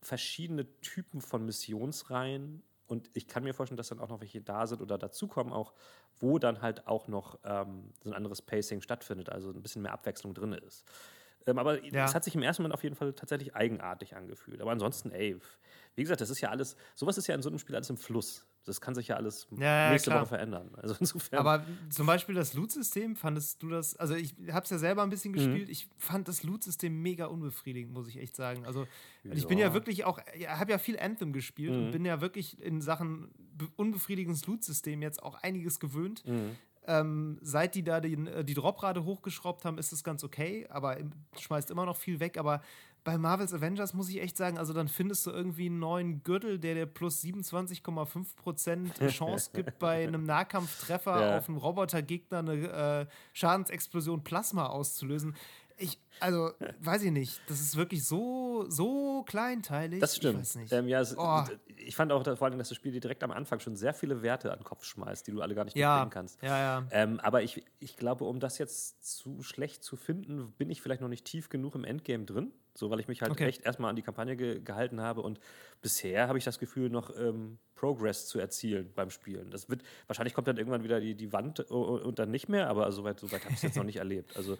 verschiedene 0.00 0.66
Typen 0.80 1.20
von 1.20 1.46
Missionsreihen 1.46 2.64
und 2.86 3.10
ich 3.14 3.26
kann 3.26 3.44
mir 3.44 3.54
vorstellen, 3.54 3.76
dass 3.76 3.88
dann 3.88 4.00
auch 4.00 4.08
noch 4.08 4.20
welche 4.20 4.40
da 4.40 4.66
sind 4.66 4.82
oder 4.82 4.98
dazukommen 4.98 5.52
auch, 5.52 5.72
wo 6.18 6.38
dann 6.38 6.62
halt 6.62 6.86
auch 6.86 7.08
noch 7.08 7.38
ähm, 7.44 7.92
so 8.02 8.10
ein 8.10 8.14
anderes 8.14 8.42
Pacing 8.42 8.80
stattfindet, 8.80 9.30
also 9.30 9.50
ein 9.50 9.62
bisschen 9.62 9.82
mehr 9.82 9.92
Abwechslung 9.92 10.34
drin 10.34 10.52
ist. 10.52 10.84
Ähm, 11.46 11.58
aber 11.58 11.84
es 11.84 11.92
ja. 11.92 12.12
hat 12.12 12.24
sich 12.24 12.34
im 12.34 12.42
ersten 12.42 12.62
Moment 12.62 12.74
auf 12.74 12.82
jeden 12.82 12.94
Fall 12.94 13.12
tatsächlich 13.12 13.54
eigenartig 13.54 14.14
angefühlt. 14.16 14.60
Aber 14.60 14.70
ansonsten, 14.70 15.10
ey, 15.10 15.36
wie 15.94 16.02
gesagt, 16.02 16.20
das 16.20 16.30
ist 16.30 16.40
ja 16.40 16.50
alles, 16.50 16.76
sowas 16.94 17.18
ist 17.18 17.26
ja 17.26 17.34
in 17.34 17.42
so 17.42 17.48
einem 17.48 17.58
Spiel 17.58 17.74
alles 17.74 17.90
im 17.90 17.96
Fluss. 17.96 18.46
Das 18.64 18.80
kann 18.80 18.94
sich 18.94 19.08
ja 19.08 19.16
alles 19.16 19.48
ja, 19.58 19.90
nächste 19.90 20.10
klar. 20.10 20.22
Woche 20.22 20.28
verändern. 20.28 20.70
Also 20.76 20.94
insofern. 21.00 21.38
Aber 21.38 21.64
zum 21.90 22.06
Beispiel 22.06 22.34
das 22.34 22.54
Loot-System, 22.54 23.16
fandest 23.16 23.62
du 23.62 23.68
das, 23.68 23.96
also 23.96 24.14
ich 24.14 24.34
habe 24.50 24.64
es 24.64 24.70
ja 24.70 24.78
selber 24.78 25.02
ein 25.02 25.10
bisschen 25.10 25.32
mhm. 25.32 25.36
gespielt, 25.36 25.66
mhm. 25.66 25.72
ich 25.72 25.88
fand 25.98 26.28
das 26.28 26.42
Loot-System 26.42 27.02
mega 27.02 27.26
unbefriedigend, 27.26 27.92
muss 27.92 28.08
ich 28.08 28.18
echt 28.18 28.36
sagen. 28.36 28.64
Also 28.64 28.86
ja. 29.24 29.32
ich 29.32 29.46
bin 29.46 29.58
ja 29.58 29.74
wirklich 29.74 30.04
auch, 30.04 30.20
ich 30.34 30.48
habe 30.48 30.70
ja 30.70 30.78
viel 30.78 30.98
Anthem 30.98 31.32
gespielt 31.32 31.72
mhm. 31.72 31.86
und 31.86 31.90
bin 31.92 32.04
ja 32.04 32.20
wirklich 32.20 32.60
in 32.62 32.80
Sachen 32.80 33.30
unbefriedigendes 33.76 34.46
Loot-System 34.46 35.02
jetzt 35.02 35.22
auch 35.22 35.42
einiges 35.42 35.80
gewöhnt. 35.80 36.26
Mhm. 36.26 36.56
Ähm, 36.84 37.38
seit 37.42 37.76
die 37.76 37.84
da 37.84 38.00
die, 38.00 38.14
äh, 38.14 38.44
die 38.44 38.54
Droprate 38.54 39.04
hochgeschraubt 39.04 39.64
haben, 39.64 39.78
ist 39.78 39.92
es 39.92 40.02
ganz 40.02 40.24
okay, 40.24 40.66
aber 40.68 40.96
schmeißt 41.38 41.70
immer 41.70 41.86
noch 41.86 41.96
viel 41.96 42.18
weg. 42.18 42.38
Aber 42.38 42.60
bei 43.04 43.18
Marvel's 43.18 43.52
Avengers 43.52 43.94
muss 43.94 44.08
ich 44.08 44.20
echt 44.20 44.36
sagen, 44.36 44.58
also 44.58 44.72
dann 44.72 44.88
findest 44.88 45.26
du 45.26 45.30
irgendwie 45.30 45.66
einen 45.66 45.78
neuen 45.78 46.22
Gürtel, 46.22 46.58
der 46.58 46.74
dir 46.74 46.86
plus 46.86 47.22
27,5% 47.22 49.08
Chance 49.08 49.50
gibt, 49.52 49.78
bei 49.78 50.06
einem 50.06 50.24
Nahkampftreffer 50.24 51.20
ja. 51.20 51.38
auf 51.38 51.48
einen 51.48 51.58
Robotergegner 51.58 52.38
eine 52.38 52.52
äh, 52.52 53.06
Schadensexplosion 53.32 54.22
Plasma 54.22 54.66
auszulösen. 54.66 55.34
Ich, 55.78 55.98
also, 56.20 56.52
weiß 56.80 57.02
ich 57.02 57.10
nicht. 57.10 57.40
Das 57.48 57.60
ist 57.60 57.76
wirklich 57.76 58.04
so, 58.04 58.64
so 58.68 59.24
kleinteilig. 59.24 60.00
Das 60.00 60.16
stimmt. 60.16 60.46
Ich. 60.64 60.72
Ähm, 60.72 60.88
ja, 60.88 61.00
es, 61.00 61.16
oh. 61.16 61.44
Ich 61.76 61.96
fand 61.96 62.12
auch 62.12 62.24
vor 62.36 62.46
allem, 62.46 62.58
dass 62.58 62.68
das 62.68 62.76
Spiel 62.76 62.92
dir 62.92 63.00
direkt 63.00 63.22
am 63.24 63.30
Anfang 63.30 63.60
schon 63.60 63.76
sehr 63.76 63.94
viele 63.94 64.22
Werte 64.22 64.52
an 64.52 64.58
den 64.58 64.64
Kopf 64.64 64.84
schmeißt, 64.84 65.26
die 65.26 65.32
du 65.32 65.40
alle 65.40 65.54
gar 65.54 65.64
nicht 65.64 65.76
ja. 65.76 66.06
kannst. 66.10 66.40
Ja, 66.42 66.58
ja. 66.58 66.86
Ähm, 66.90 67.18
aber 67.20 67.42
ich, 67.42 67.64
ich 67.80 67.96
glaube, 67.96 68.24
um 68.24 68.40
das 68.40 68.58
jetzt 68.58 69.04
zu 69.04 69.42
schlecht 69.42 69.82
zu 69.82 69.96
finden, 69.96 70.52
bin 70.52 70.70
ich 70.70 70.80
vielleicht 70.80 71.00
noch 71.00 71.08
nicht 71.08 71.24
tief 71.24 71.48
genug 71.48 71.74
im 71.74 71.84
Endgame 71.84 72.24
drin. 72.24 72.52
So, 72.74 72.90
weil 72.90 73.00
ich 73.00 73.08
mich 73.08 73.20
halt 73.20 73.32
okay. 73.32 73.46
echt 73.46 73.62
erstmal 73.62 73.90
an 73.90 73.96
die 73.96 74.02
Kampagne 74.02 74.36
ge 74.36 74.60
gehalten 74.60 75.00
habe 75.00 75.20
und 75.20 75.40
bisher 75.82 76.28
habe 76.28 76.38
ich 76.38 76.44
das 76.44 76.58
Gefühl, 76.58 76.88
noch 76.88 77.14
ähm, 77.18 77.58
Progress 77.74 78.26
zu 78.26 78.38
erzielen 78.38 78.92
beim 78.94 79.10
Spielen. 79.10 79.50
Das 79.50 79.68
wird, 79.68 79.82
wahrscheinlich 80.06 80.34
kommt 80.34 80.48
dann 80.48 80.56
irgendwann 80.56 80.84
wieder 80.84 81.00
die, 81.00 81.14
die 81.14 81.32
Wand 81.32 81.60
und 81.60 82.18
dann 82.18 82.30
nicht 82.30 82.48
mehr, 82.48 82.68
aber 82.68 82.90
soweit, 82.92 83.20
soweit 83.20 83.42
habe 83.44 83.50
ich 83.50 83.56
es 83.56 83.62
jetzt 83.62 83.76
noch 83.76 83.84
nicht 83.84 83.96
erlebt. 83.98 84.36
Also 84.36 84.56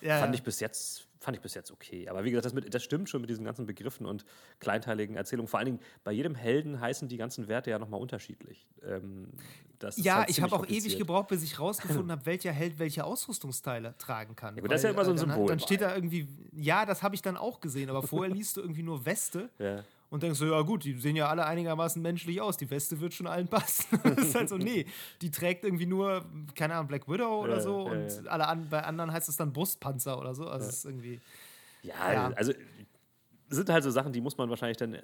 ja, 0.00 0.20
fand 0.20 0.34
ich 0.34 0.42
bis 0.42 0.60
jetzt 0.60 1.06
fand 1.18 1.36
ich 1.36 1.42
bis 1.42 1.54
jetzt 1.54 1.72
okay. 1.72 2.08
Aber 2.08 2.24
wie 2.24 2.30
gesagt, 2.30 2.44
das, 2.46 2.52
mit, 2.52 2.72
das 2.72 2.84
stimmt 2.84 3.08
schon 3.08 3.20
mit 3.20 3.30
diesen 3.30 3.44
ganzen 3.44 3.66
Begriffen 3.66 4.06
und 4.06 4.24
kleinteiligen 4.60 5.16
Erzählungen. 5.16 5.48
Vor 5.48 5.58
allen 5.58 5.66
Dingen 5.66 5.80
bei 6.04 6.12
jedem 6.12 6.34
Helden 6.34 6.80
heißen 6.80 7.08
die 7.08 7.16
ganzen 7.16 7.48
Werte 7.48 7.70
ja 7.70 7.78
nochmal 7.78 8.00
unterschiedlich. 8.00 8.66
Ähm, 8.84 9.28
ja, 9.96 10.18
halt 10.18 10.30
ich 10.30 10.40
habe 10.40 10.54
auch 10.54 10.66
ewig 10.68 10.96
gebraucht, 10.96 11.28
bis 11.28 11.42
ich 11.42 11.58
rausgefunden 11.58 12.10
habe, 12.12 12.26
welcher 12.26 12.52
Held 12.52 12.78
welche 12.78 13.04
Ausrüstungsteile 13.04 13.96
tragen 13.98 14.36
kann. 14.36 14.54
Ja, 14.56 14.62
gut, 14.62 14.70
das 14.70 14.80
ist 14.80 14.84
ja 14.84 14.90
immer 14.90 15.04
so 15.04 15.10
ein 15.10 15.16
äh, 15.16 15.20
Symbol. 15.20 15.36
Dann, 15.38 15.46
dann 15.46 15.60
steht 15.60 15.80
da 15.80 15.94
irgendwie, 15.94 16.28
ja, 16.52 16.86
das 16.86 17.02
habe 17.02 17.14
ich 17.14 17.22
dann 17.22 17.36
auch 17.36 17.60
gesehen, 17.60 17.90
aber 17.90 18.02
vorher 18.02 18.32
liest 18.34 18.56
du 18.56 18.60
irgendwie 18.60 18.82
nur 18.82 19.04
Weste. 19.04 19.50
Ja 19.58 19.82
und 20.16 20.22
denkst 20.22 20.38
so, 20.38 20.46
ja 20.46 20.62
gut, 20.62 20.84
die 20.84 20.94
sehen 20.94 21.14
ja 21.14 21.28
alle 21.28 21.44
einigermaßen 21.44 22.00
menschlich 22.00 22.40
aus, 22.40 22.56
die 22.56 22.70
Weste 22.70 23.00
wird 23.00 23.12
schon 23.12 23.26
allen 23.26 23.48
passen. 23.48 24.00
das 24.02 24.28
ist 24.28 24.34
halt 24.34 24.48
so, 24.48 24.56
nee, 24.56 24.86
die 25.20 25.30
trägt 25.30 25.62
irgendwie 25.62 25.84
nur, 25.84 26.24
keine 26.54 26.74
Ahnung, 26.74 26.88
Black 26.88 27.06
Widow 27.06 27.42
oder 27.42 27.60
so 27.60 27.86
ja, 27.86 27.92
und 27.92 28.28
alle 28.28 28.48
an, 28.48 28.68
bei 28.70 28.82
anderen 28.82 29.12
heißt 29.12 29.28
es 29.28 29.36
dann 29.36 29.52
Brustpanzer 29.52 30.18
oder 30.18 30.34
so. 30.34 30.48
Also 30.48 30.66
es 30.66 30.78
ist 30.78 30.84
irgendwie. 30.86 31.20
Ja, 31.82 32.12
ja, 32.12 32.30
also 32.34 32.52
sind 33.48 33.68
halt 33.68 33.84
so 33.84 33.90
Sachen, 33.90 34.12
die 34.12 34.22
muss 34.22 34.38
man 34.38 34.48
wahrscheinlich 34.48 34.78
dann, 34.78 34.98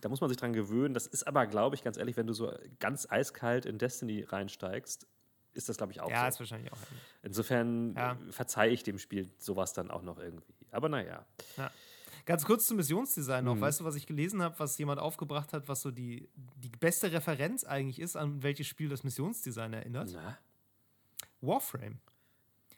da 0.00 0.08
muss 0.08 0.20
man 0.20 0.28
sich 0.30 0.38
dran 0.38 0.54
gewöhnen. 0.54 0.94
Das 0.94 1.06
ist 1.06 1.26
aber, 1.28 1.46
glaube 1.46 1.76
ich, 1.76 1.84
ganz 1.84 1.98
ehrlich, 1.98 2.16
wenn 2.16 2.26
du 2.26 2.32
so 2.32 2.52
ganz 2.80 3.06
eiskalt 3.08 3.66
in 3.66 3.78
Destiny 3.78 4.22
reinsteigst, 4.22 5.06
ist 5.52 5.68
das, 5.68 5.76
glaube 5.76 5.92
ich, 5.92 6.00
auch 6.00 6.10
ja, 6.10 6.22
so. 6.22 6.28
ist 6.28 6.40
wahrscheinlich 6.40 6.72
auch. 6.72 6.78
Insofern 7.22 7.94
ja. 7.94 8.16
verzeihe 8.30 8.72
ich 8.72 8.82
dem 8.82 8.98
Spiel 8.98 9.30
sowas 9.38 9.74
dann 9.74 9.90
auch 9.90 10.02
noch 10.02 10.18
irgendwie. 10.18 10.54
Aber 10.72 10.88
naja. 10.88 11.24
Ja. 11.56 11.70
Ganz 12.24 12.44
kurz 12.44 12.66
zum 12.66 12.78
Missionsdesign 12.78 13.44
noch. 13.44 13.56
Mhm. 13.56 13.60
Weißt 13.60 13.80
du, 13.80 13.84
was 13.84 13.96
ich 13.96 14.06
gelesen 14.06 14.42
habe, 14.42 14.58
was 14.58 14.78
jemand 14.78 15.00
aufgebracht 15.00 15.52
hat, 15.52 15.68
was 15.68 15.82
so 15.82 15.90
die, 15.90 16.28
die 16.56 16.70
beste 16.70 17.12
Referenz 17.12 17.64
eigentlich 17.64 18.00
ist, 18.00 18.16
an 18.16 18.42
welches 18.42 18.66
Spiel 18.66 18.88
das 18.88 19.04
Missionsdesign 19.04 19.74
erinnert? 19.74 20.10
Na? 20.14 20.38
Warframe. 21.40 21.98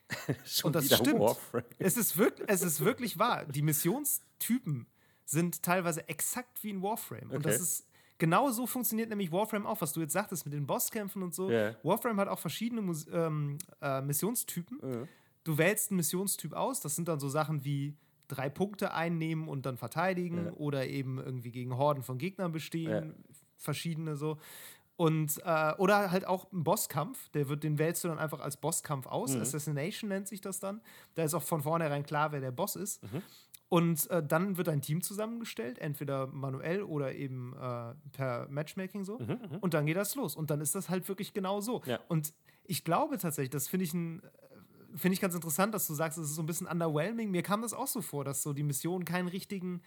Schon 0.45 0.69
Und 0.69 0.77
das 0.77 0.87
stimmt. 0.87 1.21
Warframe. 1.21 1.65
Es 1.79 1.97
ist, 1.97 2.17
wirklich, 2.17 2.49
es 2.49 2.63
ist 2.63 2.81
wirklich 2.81 3.19
wahr. 3.19 3.45
Die 3.45 3.63
Missionstypen 3.63 4.87
sind 5.25 5.63
teilweise 5.63 6.09
exakt 6.09 6.63
wie 6.63 6.71
in 6.71 6.83
Warframe. 6.83 7.27
Okay. 7.27 7.37
Und 7.37 7.47
das 7.47 7.61
ist 7.61 7.87
genau 8.19 8.51
so 8.51 8.67
funktioniert 8.67 9.11
nämlich 9.11 9.31
Warframe 9.31 9.67
auch, 9.67 9.81
was 9.81 9.93
du 9.93 10.01
jetzt 10.01 10.13
sagtest 10.13 10.45
mit 10.45 10.55
den 10.55 10.67
Bosskämpfen 10.67 11.23
und 11.23 11.35
so. 11.35 11.51
Yeah. 11.51 11.77
Warframe 11.83 12.19
hat 12.21 12.29
auch 12.29 12.39
verschiedene 12.39 12.83
Mus 12.83 13.07
ähm, 13.13 13.59
äh, 13.81 14.01
Missionstypen. 14.01 14.81
Uh. 14.83 15.07
Du 15.45 15.59
wählst 15.59 15.91
einen 15.91 15.99
Missionstyp 15.99 16.53
aus, 16.53 16.81
das 16.81 16.97
sind 16.97 17.09
dann 17.09 17.21
so 17.21 17.29
Sachen 17.29 17.65
wie 17.65 17.95
drei 18.29 18.49
Punkte 18.49 18.93
einnehmen 18.93 19.49
und 19.49 19.67
dann 19.67 19.77
verteidigen 19.77 20.45
yeah. 20.45 20.53
oder 20.55 20.87
eben 20.87 21.19
irgendwie 21.19 21.51
gegen 21.51 21.77
Horden 21.77 22.03
von 22.03 22.19
Gegnern 22.19 22.53
bestehen, 22.53 22.91
yeah. 22.91 23.15
verschiedene 23.57 24.17
so. 24.17 24.39
Und, 24.97 25.43
äh, 25.45 25.75
oder 25.77 26.11
halt 26.11 26.27
auch 26.27 26.51
ein 26.53 26.65
Bosskampf, 26.65 27.29
der 27.31 27.49
wird, 27.49 27.65
den 27.65 27.79
wählst 27.79 28.03
du 28.03 28.09
dann 28.09 28.19
einfach 28.19 28.41
als 28.41 28.57
Bosskampf 28.57 29.07
aus. 29.07 29.35
Mhm. 29.35 29.43
Assassination 29.43 30.09
nennt 30.09 30.27
sich 30.27 30.41
das 30.41 30.59
dann. 30.59 30.81
Da 31.15 31.25
ist 31.25 31.35
auch 31.35 31.43
von 31.43 31.62
vornherein 31.62 32.03
klar, 32.03 32.33
wer 32.33 32.41
der 32.41 32.51
Boss 32.51 32.77
ist. 32.77 33.03
Mhm. 33.03 33.23
Und 33.69 34.09
äh, 34.11 34.23
dann 34.25 34.57
wird 34.57 34.69
ein 34.69 34.81
Team 34.81 35.03
zusammengestellt, 35.03 35.79
entweder 35.81 36.29
manuell 36.29 36.83
oder 36.83 37.15
eben 37.15 37.53
äh, 37.55 37.95
per 38.12 38.49
Matchmaking 38.49 39.05
so. 39.05 39.19
Mhm, 39.19 39.27
mhm, 39.27 39.59
und 39.61 39.75
dann 39.75 39.87
geht 39.87 39.97
das 39.97 40.15
los. 40.15 40.37
Und 40.37 40.51
dann 40.51 40.61
ist 40.61 40.75
das 40.75 40.89
halt 40.89 41.09
wirklich 41.09 41.35
genau 41.35 41.61
so. 41.61 41.83
Ja. 41.85 41.99
Und 42.09 42.33
ich 42.65 42.85
glaube 42.85 43.19
tatsächlich, 43.19 43.51
das 43.51 43.69
finde 43.69 43.85
ich 43.85 43.93
ein 43.93 44.23
finde 44.97 45.15
ich 45.15 45.21
ganz 45.21 45.35
interessant, 45.35 45.75
dass 45.75 45.87
du 45.87 45.95
sagst, 45.95 46.19
es 46.19 46.31
ist 46.31 46.37
so 46.37 46.43
ein 46.43 46.47
bisschen 46.47 46.67
underwhelming. 46.67 47.31
Mir 47.31 47.43
kam 47.43 47.63
das 47.63 47.75
auch 47.75 47.87
so 47.87 48.03
vor, 48.03 48.25
dass 48.25 48.43
so 48.43 48.53
die 48.53 48.63
Missionen 48.63 49.05
keinen 49.05 49.29
richtigen, 49.29 49.83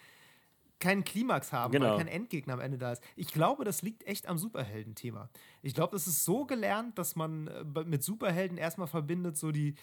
keinen 0.80 1.04
Klimax 1.04 1.52
haben, 1.52 1.72
genau. 1.72 1.92
weil 1.92 1.98
kein 1.98 2.08
Endgegner 2.08 2.54
am 2.54 2.60
Ende 2.60 2.78
da 2.78 2.92
ist. 2.94 3.04
Ich 3.16 3.28
glaube, 3.28 3.66
das 3.66 3.82
liegt 3.82 4.06
echt 4.08 4.28
am 4.28 4.38
Superhelden-Thema. 4.38 5.30
Ich 5.62 5.74
glaube, 5.74 5.92
das 5.92 6.08
ist 6.08 6.24
so 6.24 6.46
gelernt, 6.46 6.98
dass 6.98 7.16
man 7.16 7.48
äh, 7.48 7.84
mit 7.84 8.04
Superhelden 8.04 8.58
erstmal 8.58 8.88
verbindet, 8.88 9.38
so 9.38 9.52
die, 9.52 9.76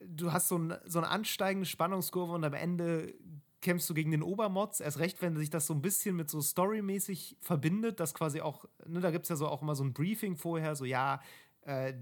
du 0.00 0.32
hast 0.32 0.48
so, 0.48 0.58
ein, 0.58 0.74
so 0.86 0.98
eine 0.98 1.08
ansteigende 1.08 1.66
Spannungskurve 1.66 2.32
und 2.32 2.44
am 2.44 2.54
Ende 2.54 3.14
kämpfst 3.64 3.88
du 3.88 3.94
gegen 3.94 4.10
den 4.10 4.22
Obermods, 4.22 4.80
erst 4.80 4.98
recht, 4.98 5.22
wenn 5.22 5.36
sich 5.36 5.48
das 5.48 5.66
so 5.66 5.72
ein 5.72 5.80
bisschen 5.80 6.14
mit 6.14 6.28
so 6.28 6.40
storymäßig 6.42 7.38
verbindet, 7.40 7.98
dass 7.98 8.12
quasi 8.12 8.42
auch, 8.42 8.66
ne, 8.86 9.00
da 9.00 9.10
gibt 9.10 9.24
es 9.24 9.30
ja 9.30 9.36
so 9.36 9.48
auch 9.48 9.62
immer 9.62 9.74
so 9.74 9.82
ein 9.82 9.94
Briefing 9.94 10.36
vorher, 10.36 10.76
so 10.76 10.84
ja, 10.84 11.20
äh, 11.64 11.94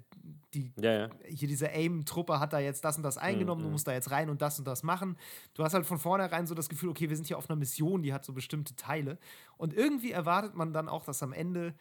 die, 0.54 0.72
ja, 0.76 0.92
ja. 0.92 1.10
hier 1.26 1.48
diese 1.48 1.70
AIM-Truppe 1.70 2.38
hat 2.38 2.52
da 2.52 2.58
jetzt 2.58 2.84
das 2.84 2.96
und 2.96 3.02
das 3.02 3.18
eingenommen, 3.18 3.62
mhm. 3.62 3.66
du 3.66 3.70
musst 3.72 3.86
da 3.86 3.92
jetzt 3.92 4.10
rein 4.10 4.28
und 4.28 4.42
das 4.42 4.58
und 4.58 4.66
das 4.66 4.82
machen. 4.82 5.16
Du 5.54 5.64
hast 5.64 5.74
halt 5.74 5.86
von 5.86 5.98
vornherein 5.98 6.46
so 6.46 6.54
das 6.54 6.68
Gefühl, 6.68 6.90
okay, 6.90 7.08
wir 7.08 7.16
sind 7.16 7.26
hier 7.26 7.38
auf 7.38 7.48
einer 7.48 7.56
Mission, 7.56 8.02
die 8.02 8.12
hat 8.12 8.24
so 8.24 8.32
bestimmte 8.32 8.76
Teile. 8.76 9.18
Und 9.56 9.74
irgendwie 9.74 10.12
erwartet 10.12 10.54
man 10.54 10.72
dann 10.72 10.88
auch, 10.88 11.04
dass 11.04 11.22
am 11.22 11.32
Ende 11.32 11.74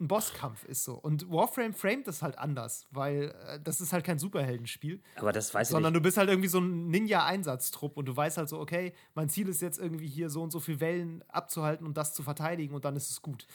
ein 0.00 0.08
Bosskampf 0.08 0.64
ist 0.64 0.84
so. 0.84 0.94
Und 0.94 1.30
Warframe 1.30 1.72
framet 1.72 2.08
das 2.08 2.22
halt 2.22 2.38
anders, 2.38 2.86
weil 2.90 3.34
äh, 3.46 3.60
das 3.62 3.80
ist 3.80 3.92
halt 3.92 4.04
kein 4.04 4.18
Superheldenspiel. 4.18 5.00
Aber 5.16 5.32
das 5.32 5.54
weiß 5.54 5.68
ich 5.68 5.72
Sondern 5.72 5.92
nicht. 5.92 6.00
du 6.00 6.02
bist 6.02 6.16
halt 6.16 6.28
irgendwie 6.28 6.48
so 6.48 6.58
ein 6.58 6.88
Ninja-Einsatztrupp 6.88 7.96
und 7.96 8.06
du 8.06 8.16
weißt 8.16 8.36
halt 8.36 8.48
so, 8.48 8.58
okay, 8.58 8.92
mein 9.14 9.28
Ziel 9.28 9.48
ist 9.48 9.62
jetzt 9.62 9.78
irgendwie 9.78 10.08
hier 10.08 10.30
so 10.30 10.42
und 10.42 10.50
so 10.50 10.60
viele 10.60 10.80
Wellen 10.80 11.22
abzuhalten 11.28 11.86
und 11.86 11.96
das 11.96 12.12
zu 12.12 12.22
verteidigen 12.22 12.74
und 12.74 12.84
dann 12.84 12.96
ist 12.96 13.10
es 13.10 13.22
gut. 13.22 13.46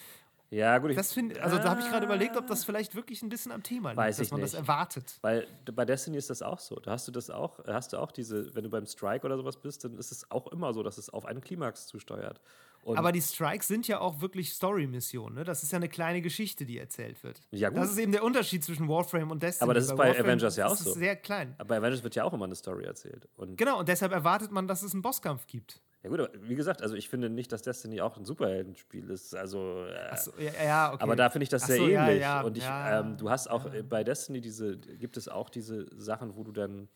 Ja, 0.52 0.78
gut. 0.80 0.98
Das 0.98 1.14
find, 1.14 1.38
also 1.40 1.58
da 1.58 1.70
habe 1.70 1.82
ich 1.82 1.88
gerade 1.88 2.06
überlegt, 2.06 2.36
ob 2.36 2.48
das 2.48 2.64
vielleicht 2.64 2.96
wirklich 2.96 3.22
ein 3.22 3.30
bisschen 3.30 3.52
am 3.52 3.62
Thema 3.62 3.90
liegt, 3.90 3.98
Weiß 3.98 4.18
dass 4.18 4.32
man 4.32 4.42
nicht. 4.42 4.54
das 4.54 4.60
erwartet. 4.60 5.20
Weil 5.22 5.48
bei 5.66 5.86
Destiny 5.86 6.18
ist 6.18 6.30
das 6.30 6.42
auch 6.42 6.60
so. 6.60 6.76
Da 6.78 6.92
hast 6.92 7.08
du 7.08 7.12
das 7.12 7.30
auch, 7.30 7.60
hast 7.68 7.94
du 7.94 7.98
auch 7.98 8.12
diese, 8.12 8.56
wenn 8.56 8.64
du 8.64 8.70
beim 8.70 8.86
Strike 8.86 9.26
oder 9.26 9.38
sowas 9.38 9.58
bist, 9.58 9.84
dann 9.84 9.98
ist 9.98 10.12
es 10.12 10.30
auch 10.32 10.48
immer 10.52 10.74
so, 10.74 10.82
dass 10.82 10.98
es 10.98 11.10
auf 11.10 11.26
einen 11.26 11.42
Klimax 11.42 11.88
zusteuert. 11.88 12.42
Und 12.82 12.98
Aber 12.98 13.12
die 13.12 13.22
Strikes 13.22 13.68
sind 13.68 13.88
ja 13.88 14.00
auch 14.00 14.22
wirklich 14.22 14.54
Story-Missionen. 14.54 15.36
Ne? 15.36 15.44
Das 15.44 15.64
ist 15.64 15.72
ja 15.72 15.76
eine 15.76 15.90
kleine 15.90 16.22
Geschichte, 16.22 16.66
die 16.66 16.80
erzählt 16.80 17.22
wird. 17.24 17.42
Ja, 17.52 17.70
gut. 17.70 17.80
Das 17.80 17.92
ist 17.92 17.98
eben 17.98 18.14
der 18.14 18.24
Unterschied 18.24 18.64
zwischen 18.64 18.88
Warframe 18.88 19.30
und 19.30 19.44
Destiny. 19.44 19.64
Aber 19.66 19.74
das 19.74 19.86
ist 19.86 19.96
bei, 19.96 20.14
bei 20.14 20.20
Avengers 20.20 20.56
ja 20.56 20.66
auch 20.68 20.76
so. 20.76 20.86
Das 20.86 20.94
ist 20.94 21.00
sehr 21.00 21.16
klein. 21.18 21.56
Aber 21.58 21.68
bei 21.68 21.78
Avengers 21.78 22.04
wird 22.04 22.16
ja 22.16 22.24
auch 22.24 22.34
immer 22.34 22.46
eine 22.46 22.56
Story 22.56 22.86
erzählt. 22.86 23.28
Und 23.36 23.58
genau, 23.58 23.80
und 23.80 23.90
deshalb 23.90 24.14
erwartet 24.14 24.52
man, 24.52 24.68
dass 24.68 24.82
es 24.82 24.94
einen 24.94 25.02
Bosskampf 25.02 25.46
gibt. 25.46 25.82
Ja 26.04 26.10
gut, 26.10 26.20
aber 26.20 26.30
wie 26.42 26.56
gesagt, 26.56 26.82
also 26.82 26.96
ich 26.96 27.10
finde 27.10 27.30
nicht, 27.30 27.52
dass 27.52 27.62
Destiny 27.62 28.00
auch 28.00 28.16
ein 28.16 28.24
Superheldenspiel 28.24 29.10
ist. 29.10 29.36
Also, 29.36 29.86
äh, 29.86 30.16
so, 30.16 30.32
ja, 30.38 30.64
ja, 30.64 30.94
okay. 30.94 31.04
aber 31.04 31.18
da 31.18 31.30
finde 31.30 31.44
ich 31.44 31.50
das 31.50 31.66
sehr 31.66 31.78
so, 31.78 31.88
ähnlich. 31.88 32.22
Ja, 32.22 32.42
und 32.42 32.58
ich, 32.58 32.64
ähm, 32.66 33.18
du 33.18 33.30
hast 33.30 33.50
auch 33.50 33.70
bei 33.90 34.04
Destiny 34.06 34.40
diese, 34.40 34.78
gibt 34.78 35.18
es 35.18 35.28
auch 35.28 35.50
diese 35.50 35.88
Sachen, 36.00 36.38
wo 36.38 36.44
du 36.44 36.54
dann 36.54 36.88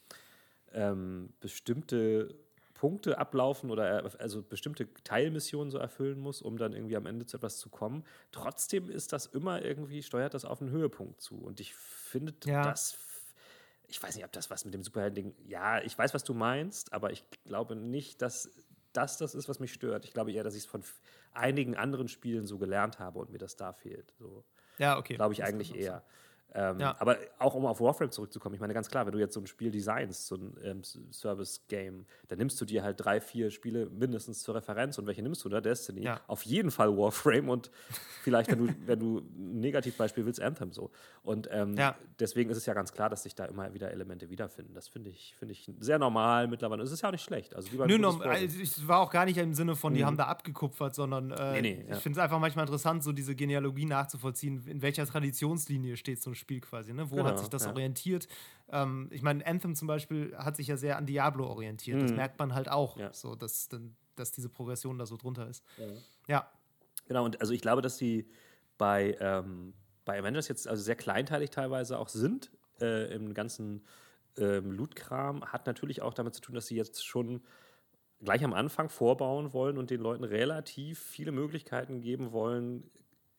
ähm, 0.72 1.34
bestimmte 1.42 2.34
Punkte 2.84 3.18
ablaufen 3.18 3.72
oder 3.72 4.12
also 4.20 4.42
bestimmte 4.42 4.94
Teilmissionen 5.06 5.72
so 5.72 5.78
erfüllen 5.78 6.20
muss, 6.20 6.42
um 6.42 6.58
dann 6.58 6.74
irgendwie 6.74 6.98
am 6.98 7.06
Ende 7.06 7.26
zu 7.26 7.38
etwas 7.38 7.58
zu 7.58 7.70
kommen. 7.70 8.04
Trotzdem 8.32 8.90
ist 8.90 9.14
das 9.14 9.26
immer 9.26 9.64
irgendwie, 9.64 10.04
steuert 10.04 10.34
das 10.34 10.44
auf 10.44 10.62
einen 10.62 10.72
Höhepunkt 10.72 11.22
zu. 11.22 11.36
Und 11.36 11.60
ich 11.62 11.74
finde 11.74 12.34
das, 12.42 12.98
ich 13.88 14.04
weiß 14.04 14.16
nicht, 14.16 14.26
ob 14.26 14.34
das 14.34 14.50
was 14.50 14.66
mit 14.66 14.74
dem 14.74 14.84
Superhelden-Ding, 14.84 15.34
ja, 15.48 15.82
ich 15.82 15.98
weiß, 15.98 16.14
was 16.14 16.26
du 16.26 16.34
meinst, 16.34 16.92
aber 16.92 17.12
ich 17.12 17.24
glaube 17.46 17.78
nicht, 17.78 18.22
dass 18.22 18.50
das 18.94 19.18
das 19.18 19.36
ist, 19.36 19.50
was 19.50 19.60
mich 19.60 19.74
stört. 19.74 20.06
Ich 20.06 20.14
glaube 20.14 20.32
eher, 20.32 20.44
dass 20.44 20.56
ich 20.56 20.64
es 20.64 20.70
von 20.70 20.84
einigen 21.34 21.76
anderen 21.76 22.08
Spielen 22.08 22.46
so 22.46 22.58
gelernt 22.58 23.00
habe 23.00 23.20
und 23.20 23.32
mir 23.32 23.38
das 23.40 23.56
da 23.56 23.74
fehlt. 23.74 24.14
So. 24.20 24.44
Ja, 24.78 24.98
okay. 24.98 25.16
Glaube 25.16 25.34
ich 25.34 25.40
das 25.40 25.50
eigentlich 25.50 25.76
eher. 25.76 25.92
Sein. 25.92 26.02
Ähm, 26.56 26.80
ja. 26.80 26.96
Aber 27.00 27.18
auch 27.40 27.56
um 27.56 27.66
auf 27.66 27.82
Warframe 27.82 28.12
zurückzukommen, 28.12 28.54
ich 28.54 28.62
meine 28.62 28.74
ganz 28.74 28.90
klar, 28.90 29.06
wenn 29.06 29.12
du 29.12 29.20
jetzt 29.20 29.34
so 29.34 29.40
ein 29.40 29.48
Spiel 29.48 29.72
designst, 29.72 30.28
so 30.28 30.36
ein 30.36 30.56
ähm, 30.64 30.84
Service-Game, 30.84 32.06
dann 32.28 32.38
nimmst 32.38 32.62
du 32.62 32.66
dir 32.66 32.84
halt 32.84 33.04
drei, 33.04 33.20
vier 33.20 33.50
Spiele 33.50 33.90
mindestens 33.90 34.44
zur 34.44 34.56
Referenz. 34.56 34.98
Und 34.98 35.08
welche 35.08 35.24
nimmst 35.24 35.44
du 35.44 35.50
da? 35.50 35.62
Destiny. 35.62 36.04
Ja. 36.04 36.22
Auf 36.28 36.44
jeden 36.44 36.70
Fall 36.70 36.96
Warframe 36.96 37.50
und 37.50 37.72
vielleicht, 38.22 38.52
wenn 38.52 38.68
du, 38.68 38.76
wenn 38.86 39.00
du 39.00 39.18
ein 39.20 39.60
Negativbeispiel 39.60 40.26
willst, 40.26 40.42
Anthem 40.42 40.72
so. 40.72 40.92
Und 41.24 41.50
ähm, 41.52 41.76
ja. 41.76 41.96
deswegen 42.20 42.50
ist 42.52 42.58
es 42.58 42.66
ja 42.66 42.74
ganz 42.74 42.94
klar, 42.94 43.10
dass 43.10 43.24
sich 43.24 43.34
da 43.34 43.46
immer 43.46 43.74
wieder 43.74 43.92
Elemente 43.92 44.30
wiederfinden. 44.30 44.76
Das 44.76 44.88
finde 44.88 45.10
ich, 45.10 45.36
find 45.40 45.52
ich 45.52 45.72
sehr 45.80 45.98
normal 45.98 46.48
mittlerweile. 46.48 46.84
Es 46.84 46.92
ist 46.92 47.02
ja 47.02 47.10
auch 47.10 47.14
nicht 47.14 47.24
schlecht. 47.24 47.56
Also, 47.56 47.70
Nö, 47.86 47.98
no, 47.98 48.10
also 48.20 48.60
ich 48.60 48.88
war 48.88 49.00
auch 49.00 49.10
gar 49.10 49.26
nicht 49.26 49.38
im 49.38 49.54
Sinne 49.54 49.76
von, 49.76 49.94
die 49.94 50.02
mhm. 50.02 50.06
haben 50.06 50.18
da 50.18 50.26
abgekupfert, 50.26 50.94
sondern 50.94 51.32
äh, 51.32 51.54
nee, 51.54 51.62
nee, 51.62 51.86
ich 51.92 51.98
finde 51.98 52.20
es 52.20 52.24
einfach 52.24 52.40
manchmal 52.40 52.66
interessant, 52.66 53.04
so 53.04 53.12
diese 53.12 53.36
Genealogie 53.36 53.86
nachzuvollziehen, 53.86 54.64
in 54.68 54.82
welcher 54.82 55.06
Traditionslinie 55.06 55.98
steht 55.98 56.22
so 56.22 56.30
ein 56.30 56.36
Spiel 56.36 56.43
quasi. 56.48 56.94
Ne? 56.94 57.10
Wo 57.12 57.18
genau, 57.18 57.30
hat 57.30 57.40
sich 57.40 57.50
das 57.50 57.66
ja. 57.66 57.72
orientiert? 57.72 58.28
Ähm, 58.70 59.08
ich 59.12 59.22
meine, 59.22 59.46
Anthem 59.46 59.76
zum 59.76 59.88
Beispiel 59.88 60.36
hat 60.38 60.56
sich 60.56 60.68
ja 60.68 60.78
sehr 60.78 60.98
an 60.98 61.06
Diablo 61.06 61.48
orientiert. 61.48 61.98
Mhm. 61.98 62.02
Das 62.02 62.12
merkt 62.12 62.40
man 62.40 62.54
halt 62.54 62.70
auch, 62.70 62.98
ja. 62.98 63.14
so, 63.14 63.36
dass, 63.36 63.70
dass 64.16 64.32
diese 64.32 64.50
Progression 64.50 64.98
da 64.98 65.06
so 65.06 65.18
drunter 65.18 65.48
ist. 65.48 65.64
Mhm. 65.78 65.98
Ja. 66.28 66.50
Genau, 67.08 67.26
und 67.26 67.42
also 67.42 67.54
ich 67.54 67.62
glaube, 67.62 67.82
dass 67.82 67.98
die 67.98 68.30
bei, 68.78 69.18
ähm, 69.20 69.74
bei 70.06 70.20
Avengers 70.20 70.48
jetzt 70.48 70.68
also 70.68 70.82
sehr 70.82 70.96
kleinteilig 70.96 71.50
teilweise 71.50 72.00
auch 72.00 72.10
sind 72.10 72.52
äh, 72.82 73.14
im 73.14 73.34
ganzen 73.34 73.86
ähm, 74.38 74.72
Loot-Kram. 74.72 75.46
Hat 75.46 75.68
natürlich 75.68 76.02
auch 76.02 76.14
damit 76.14 76.34
zu 76.34 76.42
tun, 76.42 76.56
dass 76.56 76.68
sie 76.68 76.76
jetzt 76.76 77.06
schon 77.06 77.42
gleich 78.24 78.44
am 78.44 78.54
Anfang 78.54 78.90
vorbauen 78.90 79.54
wollen 79.54 79.78
und 79.78 79.90
den 79.90 80.00
Leuten 80.00 80.24
relativ 80.24 81.00
viele 81.00 81.32
Möglichkeiten 81.32 82.02
geben 82.02 82.32
wollen, 82.32 82.90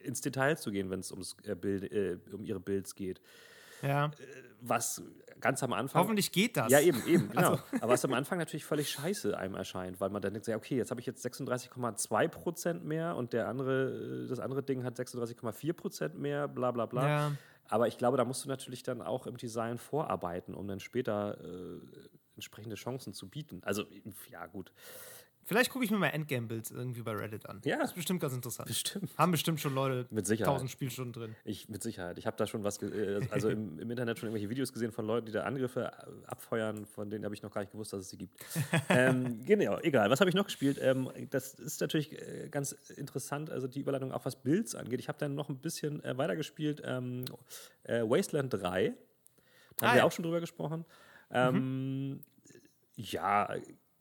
ins 0.04 0.20
Detail 0.20 0.56
zu 0.56 0.70
gehen, 0.70 0.90
wenn 0.90 1.00
es 1.00 1.10
ums 1.10 1.36
äh, 1.44 1.54
Bild, 1.54 1.90
äh, 1.92 2.18
um 2.32 2.44
ihre 2.44 2.60
Builds 2.60 2.94
geht. 2.94 3.20
Ja. 3.82 4.06
Äh, 4.06 4.10
was 4.60 5.02
ganz 5.40 5.62
am 5.62 5.72
Anfang. 5.74 6.00
Hoffentlich 6.02 6.32
geht 6.32 6.56
das. 6.56 6.72
Ja, 6.72 6.80
eben, 6.80 7.06
eben, 7.06 7.28
genau. 7.30 7.50
Also. 7.50 7.62
Aber 7.80 7.92
was 7.92 8.04
am 8.04 8.14
Anfang 8.14 8.38
natürlich 8.38 8.64
völlig 8.64 8.90
scheiße 8.90 9.36
einem 9.36 9.54
erscheint, 9.54 10.00
weil 10.00 10.10
man 10.10 10.22
dann 10.22 10.32
denkt, 10.32 10.48
okay, 10.48 10.76
jetzt 10.76 10.90
habe 10.90 11.00
ich 11.00 11.06
jetzt 11.06 11.24
36,2 11.24 12.28
Prozent 12.28 12.84
mehr 12.84 13.14
und 13.16 13.32
der 13.32 13.48
andere, 13.48 14.24
äh, 14.24 14.28
das 14.28 14.40
andere 14.40 14.62
Ding 14.62 14.84
hat 14.84 14.98
36,4 14.98 15.72
Prozent 15.74 16.18
mehr, 16.18 16.48
bla 16.48 16.70
bla 16.70 16.86
bla. 16.86 17.08
Ja. 17.08 17.32
Aber 17.68 17.88
ich 17.88 17.98
glaube, 17.98 18.16
da 18.16 18.24
musst 18.24 18.44
du 18.44 18.48
natürlich 18.48 18.82
dann 18.82 19.02
auch 19.02 19.26
im 19.26 19.36
Design 19.36 19.78
vorarbeiten, 19.78 20.54
um 20.54 20.66
dann 20.68 20.80
später 20.80 21.38
äh, 21.42 21.80
entsprechende 22.34 22.76
Chancen 22.76 23.12
zu 23.14 23.28
bieten. 23.28 23.60
Also, 23.64 23.84
ja, 24.30 24.46
gut. 24.46 24.72
Vielleicht 25.46 25.70
gucke 25.70 25.84
ich 25.84 25.90
mir 25.90 25.98
mal 25.98 26.08
Endgame-Builds 26.08 26.70
irgendwie 26.70 27.02
bei 27.02 27.12
Reddit 27.12 27.46
an. 27.46 27.60
Ja. 27.64 27.78
Das 27.78 27.90
ist 27.90 27.96
bestimmt 27.96 28.20
ganz 28.20 28.34
interessant. 28.34 28.66
Bestimmt. 28.66 29.10
Haben 29.18 29.32
bestimmt 29.32 29.60
schon 29.60 29.74
Leute 29.74 30.06
mit 30.10 30.26
Sicherheit. 30.26 30.48
1000 30.48 30.70
Spielstunden 30.70 31.12
drin. 31.12 31.36
Ich, 31.44 31.68
mit 31.68 31.82
Sicherheit. 31.82 32.18
Ich 32.18 32.26
habe 32.26 32.36
da 32.36 32.46
schon 32.46 32.64
was, 32.64 32.80
äh, 32.82 33.20
also 33.30 33.50
im, 33.50 33.78
im, 33.78 33.90
Internet 33.90 34.18
schon 34.18 34.28
irgendwelche 34.28 34.48
Videos 34.48 34.72
gesehen 34.72 34.90
von 34.90 35.06
Leuten, 35.06 35.26
die 35.26 35.32
da 35.32 35.42
Angriffe 35.42 35.92
abfeuern, 36.26 36.86
von 36.86 37.10
denen 37.10 37.24
habe 37.24 37.34
ich 37.34 37.42
noch 37.42 37.52
gar 37.52 37.60
nicht 37.60 37.72
gewusst, 37.72 37.92
dass 37.92 38.00
es 38.00 38.08
sie 38.08 38.16
gibt. 38.16 38.42
ähm, 38.88 39.44
genau, 39.44 39.78
egal. 39.80 40.10
Was 40.10 40.20
habe 40.20 40.30
ich 40.30 40.36
noch 40.36 40.46
gespielt? 40.46 40.78
Ähm, 40.80 41.10
das 41.30 41.54
ist 41.54 41.80
natürlich 41.80 42.12
äh, 42.12 42.48
ganz 42.50 42.72
interessant, 42.72 43.50
also 43.50 43.66
die 43.66 43.80
Überleitung 43.80 44.12
auch 44.12 44.24
was 44.24 44.36
Builds 44.36 44.74
angeht. 44.74 45.00
Ich 45.00 45.08
habe 45.08 45.18
dann 45.18 45.34
noch 45.34 45.50
ein 45.50 45.58
bisschen 45.58 46.02
äh, 46.04 46.16
weitergespielt. 46.16 46.82
Ähm, 46.84 47.24
äh, 47.82 48.00
Wasteland 48.02 48.52
3. 48.54 48.94
Da 49.76 49.86
ah, 49.86 49.88
haben 49.88 49.94
wir 49.94 49.98
ja. 49.98 50.04
auch 50.04 50.12
schon 50.12 50.22
drüber 50.22 50.40
gesprochen. 50.40 50.84
Ähm, 51.30 52.08
mhm. 52.10 52.20
Ja, 52.96 53.48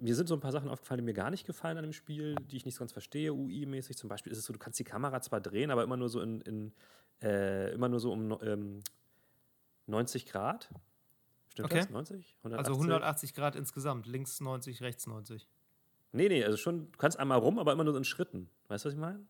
mir 0.03 0.15
sind 0.15 0.27
so 0.27 0.33
ein 0.33 0.41
paar 0.41 0.51
Sachen 0.51 0.69
aufgefallen, 0.69 0.97
die 0.97 1.05
mir 1.05 1.13
gar 1.13 1.29
nicht 1.29 1.45
gefallen 1.45 1.77
an 1.77 1.83
dem 1.83 1.93
Spiel, 1.93 2.35
die 2.51 2.57
ich 2.57 2.65
nicht 2.65 2.75
so 2.75 2.79
ganz 2.79 2.91
verstehe, 2.91 3.33
UI-mäßig. 3.33 3.95
Zum 3.95 4.09
Beispiel 4.09 4.33
ist 4.33 4.37
es 4.37 4.45
so, 4.45 4.51
du 4.51 4.59
kannst 4.59 4.77
die 4.77 4.83
Kamera 4.83 5.21
zwar 5.21 5.39
drehen, 5.39 5.71
aber 5.71 5.81
immer 5.81 5.95
nur 5.95 6.09
so 6.09 6.19
in, 6.19 6.41
in 6.41 6.73
äh, 7.21 7.71
immer 7.71 7.87
nur 7.87 8.01
so 8.01 8.11
um 8.11 8.37
ähm, 8.41 8.81
90 9.87 10.25
Grad. 10.25 10.69
Stimmt 11.47 11.67
okay. 11.67 11.79
das? 11.79 11.89
90? 11.89 12.35
180? 12.39 12.57
Also 12.57 12.73
180 12.73 13.33
Grad 13.33 13.55
insgesamt, 13.55 14.05
links 14.05 14.41
90, 14.41 14.81
rechts 14.81 15.07
90. 15.07 15.47
Nee, 16.11 16.27
nee, 16.27 16.43
also 16.43 16.57
schon, 16.57 16.91
du 16.91 16.97
kannst 16.97 17.17
einmal 17.17 17.39
rum, 17.39 17.57
aber 17.57 17.71
immer 17.71 17.85
nur 17.85 17.95
in 17.95 18.03
Schritten. 18.03 18.49
Weißt 18.67 18.83
du, 18.83 18.89
was 18.89 18.93
ich 18.93 18.99
meine? 18.99 19.25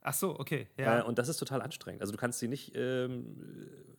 Ach 0.00 0.14
so, 0.14 0.36
okay. 0.38 0.66
Ja. 0.76 1.00
Äh, 1.00 1.02
und 1.04 1.18
das 1.18 1.28
ist 1.28 1.36
total 1.36 1.62
anstrengend. 1.62 2.00
Also 2.00 2.12
du 2.12 2.18
kannst 2.18 2.40
sie 2.40 2.48
nicht, 2.48 2.72
ähm, 2.74 3.36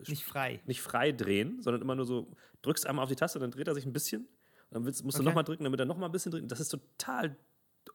nicht 0.06 0.26
frei. 0.26 0.60
Nicht 0.66 0.82
frei 0.82 1.14
drehen, 1.14 1.62
sondern 1.62 1.82
immer 1.82 1.96
nur 1.96 2.06
so, 2.06 2.28
drückst 2.62 2.86
einmal 2.88 3.04
auf 3.04 3.10
die 3.10 3.16
Taste, 3.16 3.40
dann 3.40 3.52
dreht 3.52 3.68
er 3.70 3.74
sich 3.74 3.86
ein 3.86 3.94
bisschen 3.94 4.28
dann 4.72 4.86
willst, 4.86 5.04
musst 5.04 5.18
okay. 5.18 5.24
du 5.24 5.30
nochmal 5.30 5.44
drücken, 5.44 5.64
damit 5.64 5.80
er 5.80 5.86
nochmal 5.86 6.10
ein 6.10 6.12
bisschen 6.12 6.32
drückt. 6.32 6.52
Das 6.52 6.60
ist 6.60 6.70
total 6.70 7.36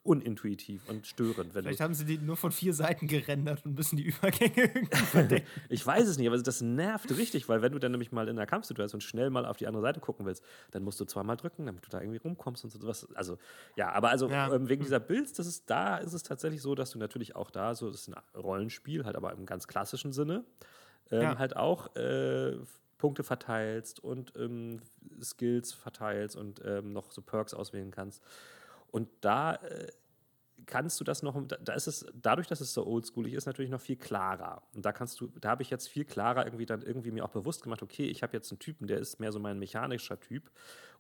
unintuitiv 0.03 0.87
und 0.89 1.07
störend. 1.07 1.53
Vielleicht 1.53 1.81
haben 1.81 1.95
sie 1.95 2.05
die 2.05 2.19
nur 2.19 2.37
von 2.37 2.53
vier 2.53 2.75
Seiten 2.75 3.07
gerendert 3.07 3.65
und 3.65 3.75
müssen 3.75 3.97
die 3.97 4.03
Übergänge 4.03 4.53
irgendwie 5.15 5.43
ich 5.71 5.87
weiß 5.87 6.07
es 6.07 6.19
nicht, 6.19 6.27
aber 6.27 6.37
das 6.37 6.61
nervt 6.61 7.11
richtig, 7.17 7.49
weil 7.49 7.63
wenn 7.63 7.73
du 7.73 7.79
dann 7.79 7.93
nämlich 7.93 8.13
mal 8.13 8.29
in 8.29 8.37
einer 8.37 8.47
Kampfsituation 8.47 9.01
schnell 9.01 9.31
mal 9.31 9.47
auf 9.47 9.57
die 9.57 9.67
andere 9.67 9.83
Seite 9.83 10.01
gucken 10.01 10.27
willst, 10.27 10.45
dann 10.73 10.83
musst 10.83 11.01
du 11.01 11.07
zweimal 11.07 11.37
drücken, 11.37 11.65
damit 11.67 11.87
du 11.87 11.91
da 11.91 12.01
irgendwie 12.01 12.19
rumkommst 12.19 12.65
und 12.65 12.71
sowas. 12.71 13.09
Also, 13.15 13.39
ja, 13.77 13.93
aber 13.93 14.11
also 14.11 14.29
ja. 14.29 14.53
ähm, 14.53 14.69
wegen 14.69 14.83
dieser 14.83 15.01
Builds, 15.01 15.33
das 15.33 15.47
ist, 15.47 15.71
da 15.71 15.97
ist 15.97 16.13
es 16.13 16.23
tatsächlich 16.23 16.61
so, 16.61 16.75
dass 16.75 16.91
du 16.91 16.99
natürlich 16.99 17.35
auch 17.35 17.51
da, 17.51 17.75
so, 17.75 17.91
das 17.91 18.03
ist 18.03 18.09
ein 18.09 18.17
Rollenspiel, 18.35 19.05
halt 19.05 19.17
aber 19.17 19.33
im 19.33 19.47
ganz 19.47 19.67
klassischen 19.69 20.13
Sinne, 20.13 20.45
ähm, 21.11 21.23
ja. 21.23 21.39
halt 21.39 21.57
auch 21.57 21.95
äh, 21.97 22.57
Punkte 22.99 23.25
verteilst 23.25 24.03
und 24.03 24.33
ähm, 24.37 24.81
Skills 25.23 25.73
verteilst 25.73 26.37
und 26.37 26.63
ähm, 26.65 26.93
noch 26.93 27.11
so 27.13 27.23
Perks 27.23 27.55
auswählen 27.55 27.91
kannst. 27.91 28.23
Und 28.91 29.09
da 29.21 29.55
äh, 29.57 29.89
kannst 30.67 30.99
du 31.01 31.05
das 31.05 31.23
noch, 31.23 31.41
da 31.47 31.75
ist 31.75 31.87
es, 31.87 32.07
dadurch, 32.15 32.47
dass 32.47 32.61
es 32.61 32.73
so 32.73 32.87
oldschoolig 32.87 33.35
ist, 33.35 33.47
natürlich 33.47 33.71
noch 33.71 33.81
viel 33.81 33.97
klarer. 33.97 34.63
Und 34.75 34.85
da 34.85 34.93
kannst 34.93 35.21
du, 35.21 35.29
da 35.41 35.51
habe 35.51 35.63
ich 35.63 35.71
jetzt 35.71 35.89
viel 35.89 36.05
klarer 36.05 36.45
irgendwie 36.45 36.67
dann 36.67 36.83
irgendwie 36.83 37.11
mir 37.11 37.25
auch 37.25 37.31
bewusst 37.31 37.63
gemacht, 37.63 37.83
okay, 37.83 38.07
ich 38.07 38.23
habe 38.23 38.33
jetzt 38.35 38.51
einen 38.51 38.59
Typen, 38.59 38.87
der 38.87 38.99
ist 38.99 39.21
mehr 39.21 39.33
so 39.33 39.39
mein 39.39 39.59
mechanischer 39.59 40.19
Typ 40.19 40.51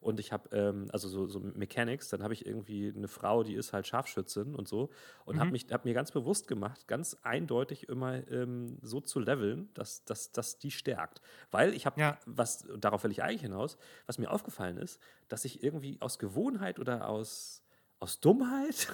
und 0.05 0.21
ich 0.21 0.33
habe, 0.33 0.55
ähm, 0.55 0.89
also 0.93 1.09
so, 1.09 1.27
so 1.27 1.41
Mechanics, 1.41 2.11
dann 2.11 2.23
habe 2.23 2.35
ich 2.35 2.45
irgendwie 2.45 2.93
eine 2.95 3.09
Frau, 3.09 3.43
die 3.43 3.55
ist 3.55 3.73
halt 3.73 3.87
Scharfschützin 3.87 4.55
und 4.55 4.69
so 4.69 4.91
und 5.25 5.37
mhm. 5.37 5.41
habe 5.41 5.59
hab 5.71 5.85
mir 5.87 5.95
ganz 5.95 6.11
bewusst 6.11 6.47
gemacht, 6.47 6.87
ganz 6.87 7.17
eindeutig 7.23 7.89
immer 7.89 8.27
ähm, 8.31 8.79
so 8.83 9.01
zu 9.01 9.19
leveln, 9.19 9.71
dass, 9.73 10.05
dass, 10.05 10.31
dass 10.31 10.59
die 10.59 10.71
stärkt. 10.71 11.23
Weil 11.51 11.73
ich 11.73 11.87
habe, 11.87 11.99
ja. 11.99 12.19
was, 12.27 12.67
darauf 12.77 13.03
will 13.05 13.13
ich 13.13 13.23
eigentlich 13.23 13.41
hinaus, 13.41 13.79
was 14.07 14.19
mir 14.19 14.31
aufgefallen 14.31 14.77
ist, 14.77 15.01
dass 15.29 15.47
ich 15.47 15.63
irgendwie 15.65 15.97
aus 16.01 16.19
Gewohnheit 16.19 16.79
oder 16.79 17.09
aus 17.09 17.64
aus 18.01 18.21
Dummheit 18.21 18.89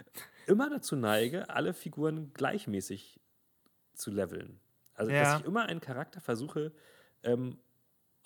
immer 0.46 0.70
dazu 0.70 0.96
neige, 0.96 1.48
alle 1.50 1.74
Figuren 1.74 2.32
gleichmäßig 2.32 3.20
zu 3.94 4.10
leveln. 4.10 4.60
Also, 4.94 5.12
ja. 5.12 5.22
dass 5.22 5.40
ich 5.40 5.46
immer 5.46 5.64
einen 5.64 5.80
Charakter 5.80 6.20
versuche, 6.20 6.72
ähm, 7.22 7.58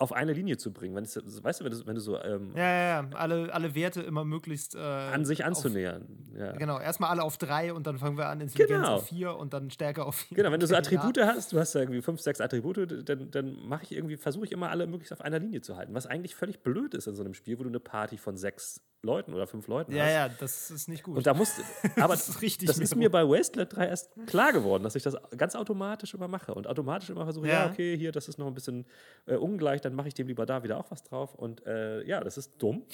auf 0.01 0.13
eine 0.13 0.33
Linie 0.33 0.57
zu 0.57 0.73
bringen. 0.73 0.95
Wenn 0.95 1.05
es, 1.05 1.15
weißt 1.17 1.61
du, 1.61 1.65
wenn 1.65 1.73
du, 1.73 1.87
wenn 1.87 1.95
du 1.95 2.01
so. 2.01 2.19
Ähm, 2.23 2.53
ja, 2.57 2.63
ja, 2.63 3.03
ja, 3.03 3.09
alle, 3.17 3.53
alle 3.53 3.75
Werte 3.75 4.01
immer 4.01 4.25
möglichst. 4.25 4.75
Äh, 4.75 4.79
an 4.79 5.27
sich 5.27 5.45
anzunähern. 5.45 6.07
Auf, 6.33 6.39
ja. 6.39 6.53
Genau, 6.53 6.81
erstmal 6.81 7.11
alle 7.11 7.23
auf 7.23 7.37
drei 7.37 7.75
und 7.75 7.87
dann 7.87 7.99
fangen 7.99 8.17
wir 8.17 8.29
an, 8.29 8.41
Intelligenz 8.41 8.81
genau. 8.83 8.97
auf 8.97 9.09
vier 9.09 9.37
und 9.37 9.53
dann 9.53 9.71
stärker 9.71 10.07
auf 10.07 10.17
vier. 10.17 10.37
Genau, 10.37 10.51
wenn 10.53 10.61
du 10.61 10.67
so 10.67 10.75
Attribute 10.77 11.19
ja. 11.19 11.27
hast, 11.27 11.53
du 11.53 11.59
hast 11.59 11.75
irgendwie 11.75 12.01
fünf, 12.01 12.21
sechs 12.21 12.41
Attribute, 12.41 13.07
dann, 13.09 13.31
dann 13.31 13.69
mache 13.69 13.85
ich 13.85 13.93
irgendwie, 13.93 14.17
versuche 14.17 14.47
ich 14.47 14.53
immer 14.53 14.71
alle 14.71 14.87
möglichst 14.87 15.13
auf 15.13 15.21
einer 15.21 15.39
Linie 15.39 15.61
zu 15.61 15.77
halten. 15.77 15.93
Was 15.93 16.07
eigentlich 16.07 16.35
völlig 16.35 16.63
blöd 16.63 16.95
ist 16.95 17.07
in 17.07 17.15
so 17.15 17.23
einem 17.23 17.35
Spiel, 17.35 17.59
wo 17.59 17.65
du 17.65 17.69
eine 17.69 17.81
Party 17.81 18.17
von 18.17 18.39
sechs 18.39 18.81
Leuten 19.03 19.33
oder 19.33 19.47
fünf 19.47 19.67
Leuten 19.67 19.93
ja, 19.93 20.05
hast. 20.05 20.11
Ja, 20.11 20.27
ja, 20.27 20.29
das 20.29 20.71
ist 20.71 20.89
nicht 20.89 21.03
gut. 21.03 21.17
Und 21.17 21.27
da 21.27 21.35
musst 21.35 21.63
aber 21.97 22.15
das 22.15 22.29
ist, 22.29 22.43
richtig 22.43 22.67
das 22.67 22.79
ist 22.79 22.95
mir 22.97 23.11
bei 23.11 23.27
Wasteland 23.27 23.75
3 23.75 23.87
erst 23.87 24.11
klar 24.27 24.53
geworden, 24.53 24.83
dass 24.83 24.95
ich 24.95 25.03
das 25.03 25.17
ganz 25.37 25.55
automatisch 25.55 26.15
immer 26.15 26.29
mache 26.29 26.55
und 26.55 26.67
automatisch 26.67 27.11
immer 27.11 27.25
versuche, 27.25 27.49
ja, 27.49 27.65
ja 27.65 27.71
okay, 27.71 27.97
hier, 27.97 28.13
das 28.13 28.29
ist 28.29 28.39
noch 28.39 28.47
ein 28.47 28.55
bisschen 28.55 28.87
äh, 29.27 29.37
ungleich, 29.37 29.81
dann 29.81 29.95
mache 29.95 30.09
ich 30.09 30.15
dem 30.15 30.27
lieber 30.27 30.47
da 30.47 30.63
wieder 30.63 30.79
auch 30.79 30.91
was 30.91 31.03
drauf 31.03 31.35
und 31.35 31.67
äh, 31.67 32.03
ja, 32.05 32.21
das 32.21 32.37
ist 32.37 32.63
dumm. 32.63 32.85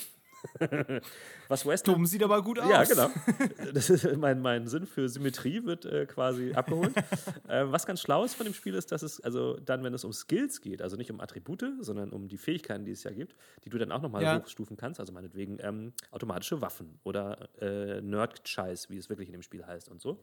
Was 1.49 1.67
Westland. 1.67 1.99
Dumm 1.99 2.07
sieht 2.07 2.23
aber 2.23 2.43
gut 2.43 2.59
aus. 2.59 2.69
Ja, 2.69 2.85
genau. 2.85 3.11
Das 3.75 3.91
ist 3.91 4.17
mein, 4.17 4.41
mein 4.41 4.67
Sinn 4.67 4.87
für 4.87 5.09
Symmetrie 5.09 5.65
wird 5.65 5.85
äh, 5.85 6.07
quasi 6.07 6.53
abgeholt. 6.53 6.97
äh, 7.49 7.65
was 7.67 7.87
ganz 7.87 8.01
schlau 8.01 8.25
ist 8.25 8.35
von 8.35 8.47
dem 8.47 8.55
Spiel 8.55 8.75
ist, 8.75 8.93
dass 8.93 9.03
es 9.03 9.21
also 9.21 9.59
dann, 9.59 9.83
wenn 9.83 9.95
es 9.95 10.05
um 10.05 10.13
Skills 10.13 10.61
geht, 10.61 10.83
also 10.83 10.97
nicht 10.97 11.11
um 11.11 11.21
Attribute, 11.21 11.65
sondern 11.81 12.11
um 12.11 12.29
die 12.29 12.39
Fähigkeiten, 12.39 12.85
die 12.85 12.93
es 12.93 13.05
ja 13.05 13.11
gibt, 13.11 13.37
die 13.65 13.71
du 13.71 13.79
dann 13.79 13.93
auch 13.93 14.03
nochmal 14.03 14.23
ja. 14.23 14.39
hochstufen 14.39 14.77
kannst, 14.77 15.01
also 15.01 15.13
meinetwegen 15.13 15.59
ähm, 15.61 15.93
automatische 16.11 16.61
Waffen 16.61 16.99
oder 17.05 17.49
äh, 17.61 18.01
Nerd-Scheiß, 18.01 18.91
wie 18.91 18.97
es 18.97 19.09
wirklich 19.09 19.29
in 19.29 19.33
dem 19.33 19.43
Spiel 19.43 19.67
heißt 19.67 19.89
und 19.89 20.01
so. 20.01 20.19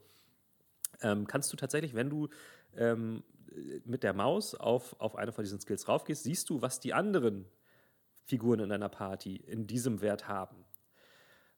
Ähm, 1.01 1.27
kannst 1.27 1.51
du 1.51 1.57
tatsächlich, 1.57 1.93
wenn 1.93 2.09
du 2.09 2.29
ähm, 2.75 3.23
mit 3.85 4.03
der 4.03 4.13
Maus 4.13 4.55
auf, 4.55 4.99
auf 4.99 5.15
eine 5.15 5.31
von 5.31 5.43
diesen 5.43 5.59
Skills 5.59 5.87
raufgehst, 5.87 6.23
siehst 6.23 6.49
du, 6.49 6.61
was 6.61 6.79
die 6.79 6.93
anderen 6.93 7.45
Figuren 8.25 8.59
in 8.59 8.71
einer 8.71 8.89
Party 8.89 9.35
in 9.35 9.67
diesem 9.67 10.01
Wert 10.01 10.27
haben. 10.27 10.65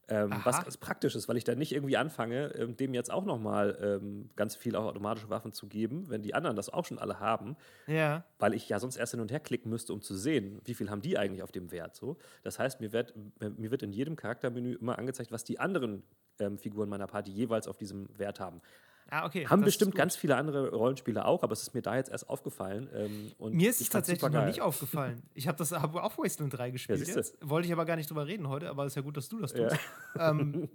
Ähm, 0.07 0.31
was 0.43 0.61
ganz 0.61 0.77
praktisch 0.77 1.15
ist, 1.15 1.27
weil 1.27 1.37
ich 1.37 1.43
dann 1.45 1.57
nicht 1.57 1.71
irgendwie 1.71 1.97
anfange, 1.97 2.53
ähm, 2.55 2.77
dem 2.77 2.93
jetzt 2.93 3.11
auch 3.11 3.25
nochmal 3.25 3.77
ähm, 3.81 4.29
ganz 4.35 4.55
viel 4.55 4.75
auch 4.75 4.85
automatische 4.85 5.29
Waffen 5.31 5.51
zu 5.51 5.67
geben, 5.67 6.09
wenn 6.09 6.21
die 6.21 6.35
anderen 6.35 6.55
das 6.55 6.69
auch 6.69 6.85
schon 6.85 6.99
alle 6.99 7.19
haben. 7.19 7.57
Ja. 7.87 8.23
Weil 8.37 8.53
ich 8.53 8.69
ja 8.69 8.79
sonst 8.79 8.97
erst 8.97 9.11
hin 9.13 9.19
und 9.19 9.31
her 9.31 9.39
klicken 9.39 9.71
müsste, 9.71 9.93
um 9.93 10.01
zu 10.01 10.15
sehen, 10.15 10.61
wie 10.65 10.75
viel 10.75 10.91
haben 10.91 11.01
die 11.01 11.17
eigentlich 11.17 11.41
auf 11.41 11.51
dem 11.51 11.71
Wert. 11.71 11.95
So. 11.95 12.17
Das 12.43 12.59
heißt, 12.59 12.81
mir 12.81 12.93
wird, 12.93 13.15
mir 13.39 13.71
wird 13.71 13.81
in 13.81 13.91
jedem 13.91 14.15
Charaktermenü 14.15 14.75
immer 14.75 14.99
angezeigt, 14.99 15.31
was 15.31 15.43
die 15.43 15.59
anderen 15.59 16.03
ähm, 16.39 16.59
Figuren 16.59 16.89
meiner 16.89 17.07
Party 17.07 17.31
jeweils 17.31 17.67
auf 17.67 17.77
diesem 17.77 18.07
Wert 18.17 18.39
haben. 18.39 18.61
Ah, 19.09 19.25
okay. 19.25 19.47
Haben 19.47 19.61
bestimmt 19.61 19.93
ganz 19.93 20.15
viele 20.15 20.35
andere 20.35 20.71
Rollenspiele 20.71 21.25
auch, 21.25 21.43
aber 21.43 21.53
es 21.53 21.61
ist 21.61 21.75
mir 21.75 21.81
da 21.81 21.95
jetzt 21.95 22.09
erst 22.09 22.27
aufgefallen. 22.27 22.89
Ähm, 22.93 23.31
mir 23.55 23.69
ist 23.69 23.79
es 23.79 23.89
tatsächlich 23.89 24.31
noch 24.31 24.45
nicht 24.45 24.61
aufgefallen. 24.61 25.21
Ich 25.35 25.47
habe 25.47 25.57
das 25.57 25.71
hab 25.71 25.95
auch 25.95 26.17
Wasteland 26.17 26.57
3 26.57 26.71
gespielt 26.71 27.05
ja, 27.07 27.15
jetzt. 27.15 27.37
Wollte 27.41 27.67
ich 27.67 27.73
aber 27.73 27.85
gar 27.85 27.97
nicht 27.97 28.09
drüber 28.09 28.25
reden 28.25 28.47
heute, 28.47 28.69
aber 28.69 28.85
es 28.85 28.93
ist 28.93 28.95
ja 28.95 29.01
gut, 29.01 29.17
dass 29.17 29.27
du 29.27 29.39
das 29.39 29.53
tust. 29.53 29.75
Ja. 30.15 30.31
Ähm, 30.31 30.69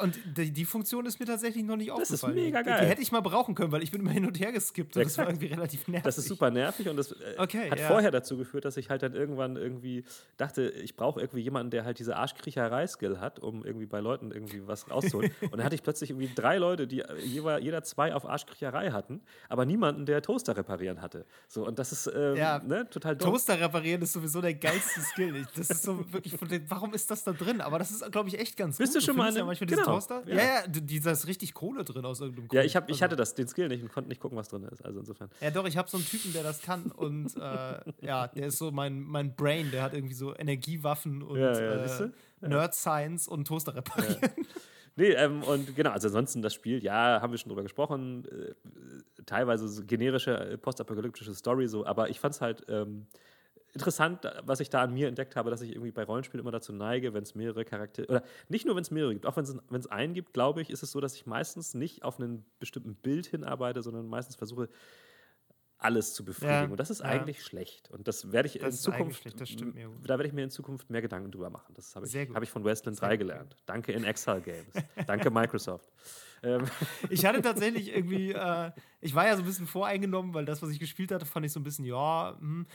und 0.00 0.18
die, 0.36 0.52
die, 0.52 0.64
Funktion 0.64 1.04
ist 1.04 1.20
mir 1.20 1.26
tatsächlich 1.26 1.64
noch 1.64 1.76
nicht 1.76 1.90
das 1.90 1.96
aufgefallen. 1.96 2.34
Das 2.34 2.42
ist 2.42 2.44
mega 2.46 2.62
geil. 2.62 2.78
Die, 2.78 2.84
die, 2.84 2.90
hätte 2.90 3.02
ich 3.02 3.12
mal 3.12 3.20
brauchen 3.20 3.54
können, 3.54 3.72
weil 3.72 3.82
ich 3.82 3.90
bin 3.90 4.00
immer 4.00 4.10
hin 4.10 4.24
und 4.24 4.40
her 4.40 4.52
geskippt 4.52 4.96
und 4.96 5.04
das 5.04 5.18
war 5.18 5.26
irgendwie 5.26 5.46
relativ 5.46 5.86
nervig. 5.86 6.04
Das 6.04 6.18
ist 6.18 6.28
super 6.28 6.50
nervig 6.50 6.88
und 6.88 6.96
das 6.96 7.12
äh, 7.12 7.34
okay, 7.36 7.70
hat 7.70 7.78
ja. 7.78 7.88
vorher 7.88 8.10
dazu 8.10 8.36
geführt, 8.36 8.64
dass 8.64 8.76
ich 8.76 8.88
halt 8.88 9.02
dann 9.02 9.14
irgendwann 9.14 9.56
irgendwie 9.56 10.04
dachte, 10.38 10.70
ich 10.70 10.96
brauche 10.96 11.20
irgendwie 11.20 11.40
jemanden, 11.40 11.70
der 11.70 11.84
halt 11.84 11.98
diese 11.98 12.16
Arschkriecherei-Skill 12.16 13.20
hat, 13.20 13.38
um 13.38 13.64
irgendwie 13.64 13.86
bei 13.86 14.00
Leuten 14.00 14.30
irgendwie 14.32 14.66
was 14.66 14.90
rauszuholen. 14.90 15.30
und 15.42 15.52
dann 15.52 15.64
hatte 15.64 15.74
ich 15.74 15.82
plötzlich 15.82 16.10
irgendwie 16.10 16.30
drei 16.34 16.56
Leute, 16.56 16.86
die 16.86 17.02
jeder 17.22 17.82
zwei 17.86 18.14
auf 18.14 18.26
Arschkriecherei 18.26 18.56
Kriecherei 18.56 18.90
hatten, 18.90 19.20
aber 19.48 19.64
niemanden, 19.64 20.06
der 20.06 20.22
Toaster 20.22 20.56
reparieren 20.56 21.00
hatte. 21.00 21.26
So, 21.48 21.66
und 21.66 21.78
das 21.78 21.92
ist 21.92 22.10
ähm, 22.14 22.36
ja, 22.36 22.58
ne, 22.58 22.88
total 22.88 23.16
dumm. 23.16 23.30
Toaster 23.30 23.60
reparieren 23.60 24.02
ist 24.02 24.12
sowieso 24.12 24.40
der 24.40 24.54
geilste 24.54 25.00
Skill. 25.00 25.46
Das 25.56 25.70
ist 25.70 25.82
so 25.82 26.12
wirklich, 26.12 26.34
warum 26.68 26.94
ist 26.94 27.10
das 27.10 27.24
da 27.24 27.32
drin? 27.32 27.60
Aber 27.60 27.78
das 27.78 27.90
ist, 27.90 28.10
glaube 28.12 28.28
ich, 28.28 28.38
echt 28.38 28.56
ganz 28.56 28.78
Bist 28.78 28.92
gut. 28.92 28.96
Bist 28.96 29.08
du 29.08 29.10
schon 29.10 29.16
mal 29.16 29.30
in 29.30 29.36
ja 29.36 29.44
manchmal 29.44 29.68
genau. 29.68 29.84
Toaster? 29.84 30.22
Ja, 30.26 30.34
ja, 30.34 30.42
ja 30.42 30.66
dieser 30.66 31.12
ist 31.12 31.26
richtig 31.26 31.54
Kohle 31.54 31.84
drin 31.84 32.04
aus 32.04 32.20
irgendeinem 32.20 32.48
Grund. 32.48 32.58
Ja, 32.58 32.62
ich, 32.62 32.76
hab, 32.76 32.88
ich 32.88 32.94
also. 32.94 33.04
hatte 33.04 33.16
das, 33.16 33.34
den 33.34 33.48
Skill 33.48 33.68
nicht 33.68 33.82
und 33.82 33.92
konnte 33.92 34.08
nicht 34.08 34.20
gucken, 34.20 34.36
was 34.36 34.48
drin 34.48 34.64
ist. 34.64 34.84
Also 34.84 35.00
insofern. 35.00 35.30
Ja, 35.40 35.50
doch, 35.50 35.66
ich 35.66 35.76
habe 35.76 35.88
so 35.88 35.96
einen 35.96 36.06
Typen, 36.06 36.32
der 36.32 36.42
das 36.42 36.62
kann 36.62 36.90
und 36.92 37.36
äh, 37.36 37.80
ja, 38.00 38.28
der 38.28 38.46
ist 38.46 38.58
so 38.58 38.70
mein, 38.70 39.02
mein 39.02 39.34
Brain, 39.34 39.70
der 39.70 39.82
hat 39.82 39.94
irgendwie 39.94 40.14
so 40.14 40.36
Energiewaffen 40.36 41.22
und 41.22 41.38
ja, 41.38 41.52
äh, 41.52 42.10
Nerd 42.40 42.74
Science 42.74 43.28
und 43.28 43.46
Toaster 43.46 43.74
reparieren. 43.74 44.18
Nee, 44.96 45.10
ähm, 45.10 45.42
und 45.42 45.76
genau, 45.76 45.90
also 45.90 46.08
ansonsten 46.08 46.40
das 46.40 46.54
Spiel, 46.54 46.82
ja, 46.82 47.20
haben 47.20 47.30
wir 47.30 47.38
schon 47.38 47.50
drüber 47.50 47.62
gesprochen, 47.62 48.24
äh, 48.24 49.22
teilweise 49.26 49.68
so 49.68 49.84
generische 49.84 50.34
äh, 50.38 50.58
postapokalyptische 50.58 51.34
Story, 51.34 51.68
so, 51.68 51.84
aber 51.84 52.08
ich 52.08 52.18
fand 52.18 52.34
es 52.34 52.40
halt 52.40 52.64
ähm, 52.68 53.06
interessant, 53.74 54.20
was 54.44 54.60
ich 54.60 54.70
da 54.70 54.80
an 54.82 54.94
mir 54.94 55.08
entdeckt 55.08 55.36
habe, 55.36 55.50
dass 55.50 55.60
ich 55.60 55.72
irgendwie 55.72 55.90
bei 55.90 56.02
Rollenspielen 56.02 56.42
immer 56.42 56.50
dazu 56.50 56.72
neige, 56.72 57.12
wenn 57.12 57.24
es 57.24 57.34
mehrere 57.34 57.66
Charaktere, 57.66 58.08
oder 58.08 58.22
nicht 58.48 58.64
nur, 58.64 58.74
wenn 58.74 58.82
es 58.82 58.90
mehrere 58.90 59.12
gibt, 59.12 59.26
auch 59.26 59.36
wenn 59.36 59.44
es 59.44 59.86
einen 59.88 60.14
gibt, 60.14 60.32
glaube 60.32 60.62
ich, 60.62 60.70
ist 60.70 60.82
es 60.82 60.92
so, 60.92 61.00
dass 61.00 61.14
ich 61.14 61.26
meistens 61.26 61.74
nicht 61.74 62.02
auf 62.02 62.18
einen 62.18 62.46
bestimmten 62.58 62.94
Bild 62.94 63.26
hinarbeite, 63.26 63.82
sondern 63.82 64.06
meistens 64.06 64.36
versuche, 64.36 64.70
alles 65.78 66.14
zu 66.14 66.24
befriedigen. 66.24 66.64
Ja, 66.64 66.70
und 66.70 66.80
das 66.80 66.90
ist 66.90 67.00
ja. 67.00 67.06
eigentlich 67.06 67.44
schlecht. 67.44 67.90
Und 67.90 68.08
das 68.08 68.32
werde 68.32 68.48
ich 68.48 68.58
das 68.58 68.76
in 68.76 68.80
Zukunft, 68.80 69.24
da 69.26 70.08
werde 70.08 70.26
ich 70.26 70.32
mir 70.32 70.44
in 70.44 70.50
Zukunft 70.50 70.90
mehr 70.90 71.02
Gedanken 71.02 71.30
drüber 71.30 71.50
machen. 71.50 71.74
Das 71.74 71.94
habe 71.94 72.06
ich, 72.06 72.14
hab 72.14 72.42
ich 72.42 72.50
von 72.50 72.64
Westland 72.64 73.00
3 73.00 73.16
gelernt. 73.16 73.56
Danke 73.66 73.92
in 73.92 74.04
Exile 74.04 74.40
Games. 74.40 74.72
Danke 75.06 75.30
Microsoft. 75.30 75.90
Ähm. 76.42 76.64
Ich 77.10 77.24
hatte 77.24 77.40
tatsächlich 77.42 77.94
irgendwie, 77.94 78.32
äh, 78.32 78.70
ich 79.00 79.14
war 79.14 79.26
ja 79.26 79.36
so 79.36 79.42
ein 79.42 79.46
bisschen 79.46 79.66
voreingenommen, 79.66 80.34
weil 80.34 80.44
das, 80.44 80.62
was 80.62 80.70
ich 80.70 80.80
gespielt 80.80 81.12
hatte, 81.12 81.26
fand 81.26 81.46
ich 81.46 81.52
so 81.52 81.60
ein 81.60 81.64
bisschen, 81.64 81.84
ja, 81.84 82.36
hm. 82.38 82.66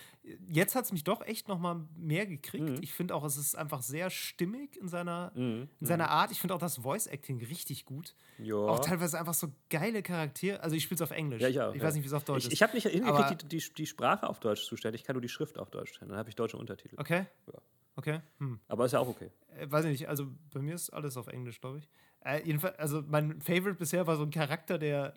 jetzt 0.47 0.75
hat 0.75 0.85
es 0.85 0.91
mich 0.91 1.03
doch 1.03 1.21
echt 1.21 1.47
noch 1.47 1.59
mal 1.59 1.81
mehr 1.97 2.25
gekriegt. 2.25 2.69
Mhm. 2.69 2.77
Ich 2.81 2.93
finde 2.93 3.15
auch, 3.15 3.23
es 3.23 3.37
ist 3.37 3.55
einfach 3.55 3.81
sehr 3.81 4.09
stimmig 4.09 4.77
in 4.77 4.87
seiner, 4.87 5.31
mhm. 5.35 5.67
in 5.79 5.87
seiner 5.87 6.05
mhm. 6.05 6.11
Art. 6.11 6.31
Ich 6.31 6.39
finde 6.39 6.55
auch 6.55 6.59
das 6.59 6.77
Voice-Acting 6.77 7.43
richtig 7.45 7.85
gut. 7.85 8.15
Ja. 8.37 8.55
Auch 8.55 8.79
teilweise 8.79 9.19
einfach 9.19 9.33
so 9.33 9.47
geile 9.69 10.01
Charaktere. 10.01 10.61
Also 10.61 10.75
ich 10.75 10.83
spiele 10.83 10.95
es 10.95 11.01
auf 11.01 11.11
Englisch. 11.11 11.41
Ja, 11.41 11.49
ich 11.49 11.59
auch. 11.59 11.73
Ich 11.73 11.81
ja. 11.81 11.87
weiß 11.87 11.95
nicht, 11.95 12.03
wie 12.03 12.07
es 12.07 12.13
auf 12.13 12.23
Deutsch 12.23 12.39
ich, 12.39 12.47
ist. 12.47 12.53
Ich 12.53 12.63
habe 12.63 12.73
nicht 12.73 12.87
hingekriegt, 12.87 13.43
die, 13.43 13.57
die, 13.57 13.73
die, 13.73 13.85
Sprache 13.85 14.27
auf 14.27 14.39
Deutsch 14.39 14.65
zu 14.65 14.77
stellen. 14.77 14.95
Ich 14.95 15.03
kann 15.03 15.15
nur 15.15 15.21
die 15.21 15.29
Schrift 15.29 15.57
auf 15.59 15.69
Deutsch 15.69 15.93
stellen. 15.93 16.09
Dann 16.09 16.17
habe 16.17 16.29
ich 16.29 16.35
deutsche 16.35 16.57
Untertitel. 16.57 16.95
Okay. 16.97 17.25
Ja. 17.47 17.59
Okay. 17.95 18.21
Hm. 18.39 18.59
Aber 18.67 18.85
ist 18.85 18.93
ja 18.93 18.99
auch 18.99 19.07
okay. 19.07 19.31
Äh, 19.57 19.69
weiß 19.69 19.85
ich 19.85 19.91
nicht, 19.91 20.09
also 20.09 20.27
bei 20.53 20.61
mir 20.61 20.75
ist 20.75 20.89
alles 20.91 21.17
auf 21.17 21.27
Englisch, 21.27 21.59
glaube 21.59 21.79
ich. 21.79 21.89
Äh, 22.23 22.43
jedenfalls, 22.45 22.77
also 22.77 23.03
mein 23.07 23.41
Favorite 23.41 23.75
bisher 23.75 24.05
war 24.07 24.15
so 24.15 24.23
ein 24.23 24.31
Charakter, 24.31 24.77
der 24.77 25.13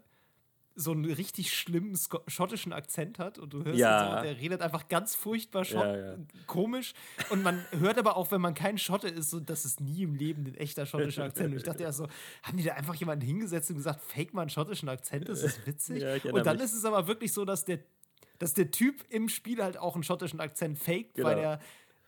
so 0.77 0.91
einen 0.91 1.05
richtig 1.05 1.53
schlimmen 1.57 1.97
schottischen 2.27 2.73
Akzent 2.73 3.19
hat 3.19 3.39
und 3.39 3.53
du 3.53 3.65
hörst 3.65 3.79
ja. 3.79 4.17
so, 4.17 4.23
der 4.23 4.41
redet 4.41 4.61
einfach 4.61 4.89
ganz 4.89 5.15
furchtbar 5.15 5.65
Schott 5.65 5.85
ja, 5.85 5.97
ja. 5.97 6.17
komisch 6.47 6.95
und 7.31 7.45
man 7.45 7.65
hört 7.79 7.97
aber 7.97 8.17
auch, 8.17 8.33
wenn 8.33 8.41
man 8.41 8.55
kein 8.55 8.77
Schotte 8.77 9.09
ist, 9.09 9.31
so, 9.31 9.39
das 9.39 9.65
ist 9.65 9.81
nie 9.81 10.03
im 10.03 10.15
Leben 10.15 10.45
ein 10.47 10.55
echter 10.57 10.85
schottischer 10.85 11.25
Akzent. 11.25 11.53
Und 11.53 11.59
ich 11.59 11.63
dachte 11.63 11.85
ja 11.85 11.93
so, 11.93 12.09
haben 12.43 12.57
die 12.57 12.65
da 12.65 12.75
einfach 12.75 12.97
jemanden 12.97 13.25
hingesetzt 13.25 13.71
und 13.71 13.77
gesagt, 13.77 14.01
fake 14.03 14.35
mal 14.35 14.43
einen 14.43 14.51
schottischen 14.51 14.89
Akzent, 14.89 15.29
das 15.29 15.45
ist 15.45 15.65
witzig. 15.67 16.03
und 16.25 16.45
dann 16.45 16.57
mich. 16.57 16.65
ist 16.65 16.75
es 16.75 16.85
aber 16.85 17.07
wirklich 17.07 17.33
so, 17.33 17.45
dass 17.45 17.65
der, 17.65 17.79
dass 18.41 18.55
der 18.55 18.73
Typ 18.73 19.05
im 19.11 19.29
Spiel 19.29 19.63
halt 19.63 19.79
auch 19.79 19.95
einen 19.95 20.03
schottischen 20.03 20.41
Akzent 20.41 20.77
faked, 20.79 21.15
genau. 21.15 21.29
weil 21.29 21.37
der 21.37 21.61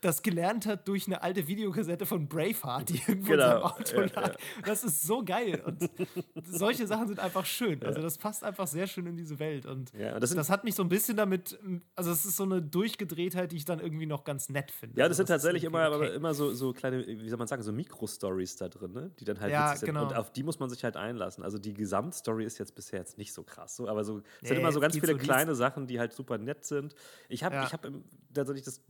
das 0.06 0.22
gelernt 0.22 0.66
hat 0.66 0.86
durch 0.86 1.06
eine 1.06 1.22
alte 1.22 1.48
Videokassette 1.48 2.06
von 2.06 2.28
Braveheart, 2.28 2.90
die 2.90 3.02
irgendwo 3.06 3.32
genau. 3.32 3.44
in 3.44 3.50
seinem 3.50 3.62
Auto 3.62 4.00
ja, 4.00 4.20
lag. 4.20 4.32
Ja. 4.32 4.62
Das 4.64 4.84
ist 4.84 5.02
so 5.02 5.24
geil. 5.24 5.62
Und 5.66 5.90
solche 6.44 6.86
Sachen 6.86 7.08
sind 7.08 7.18
einfach 7.18 7.44
schön. 7.44 7.82
Also 7.82 8.00
das 8.00 8.16
passt 8.16 8.44
einfach 8.44 8.68
sehr 8.68 8.86
schön 8.86 9.06
in 9.06 9.16
diese 9.16 9.38
Welt. 9.40 9.66
Und 9.66 9.92
das, 9.94 10.34
das, 10.34 10.48
hat 10.48 10.62
mich 10.62 10.76
so 10.76 10.84
ein 10.84 10.88
bisschen 10.88 11.16
damit, 11.16 11.58
also 11.96 12.12
es 12.12 12.24
ist 12.24 12.36
so 12.36 12.44
eine 12.44 12.62
Durchgedrehtheit, 12.62 13.50
die 13.50 13.56
ich 13.56 13.64
dann 13.64 13.80
irgendwie 13.80 14.06
noch 14.06 14.22
ganz 14.22 14.48
nett 14.48 14.70
finde. 14.70 14.96
Ja, 14.96 15.08
das 15.08 15.18
also 15.18 15.26
sind 15.26 15.34
tatsächlich 15.34 15.64
immer, 15.64 15.90
okay. 15.90 16.14
immer 16.14 16.34
so, 16.34 16.54
so 16.54 16.72
kleine, 16.72 17.04
wie 17.04 17.28
soll 17.28 17.38
man 17.38 17.48
sagen, 17.48 17.62
so 17.62 17.72
Mikro-Stories 17.72 18.56
da 18.56 18.68
drin, 18.68 18.92
ne? 18.92 19.10
die 19.18 19.24
dann 19.24 19.40
halt 19.40 19.52
ja, 19.52 19.74
genau. 19.74 20.00
sind. 20.02 20.12
Und 20.12 20.16
auf 20.16 20.30
die 20.30 20.44
muss 20.44 20.60
man 20.60 20.70
sich 20.70 20.84
halt 20.84 20.96
einlassen. 20.96 21.42
Also 21.42 21.58
die 21.58 21.74
Gesamtstory 21.74 22.44
ist 22.44 22.58
jetzt 22.58 22.76
bisher 22.76 23.00
jetzt 23.00 23.18
nicht 23.18 23.32
so 23.32 23.42
krass, 23.42 23.74
so, 23.74 23.88
aber 23.88 24.04
so, 24.04 24.22
es 24.40 24.48
sind 24.48 24.58
immer 24.58 24.70
so 24.70 24.78
ganz 24.78 24.94
viele 24.94 25.12
so 25.12 25.18
kleine 25.18 25.56
Sachen, 25.56 25.88
die 25.88 25.98
halt 25.98 26.12
super 26.12 26.38
nett 26.38 26.64
sind. 26.64 26.94
Ich 27.28 27.42
habe 27.42 27.56
ja. 27.56 27.64
ich 27.64 27.72
hab 27.72 27.88
tatsächlich 28.32 28.64
das, 28.64 28.80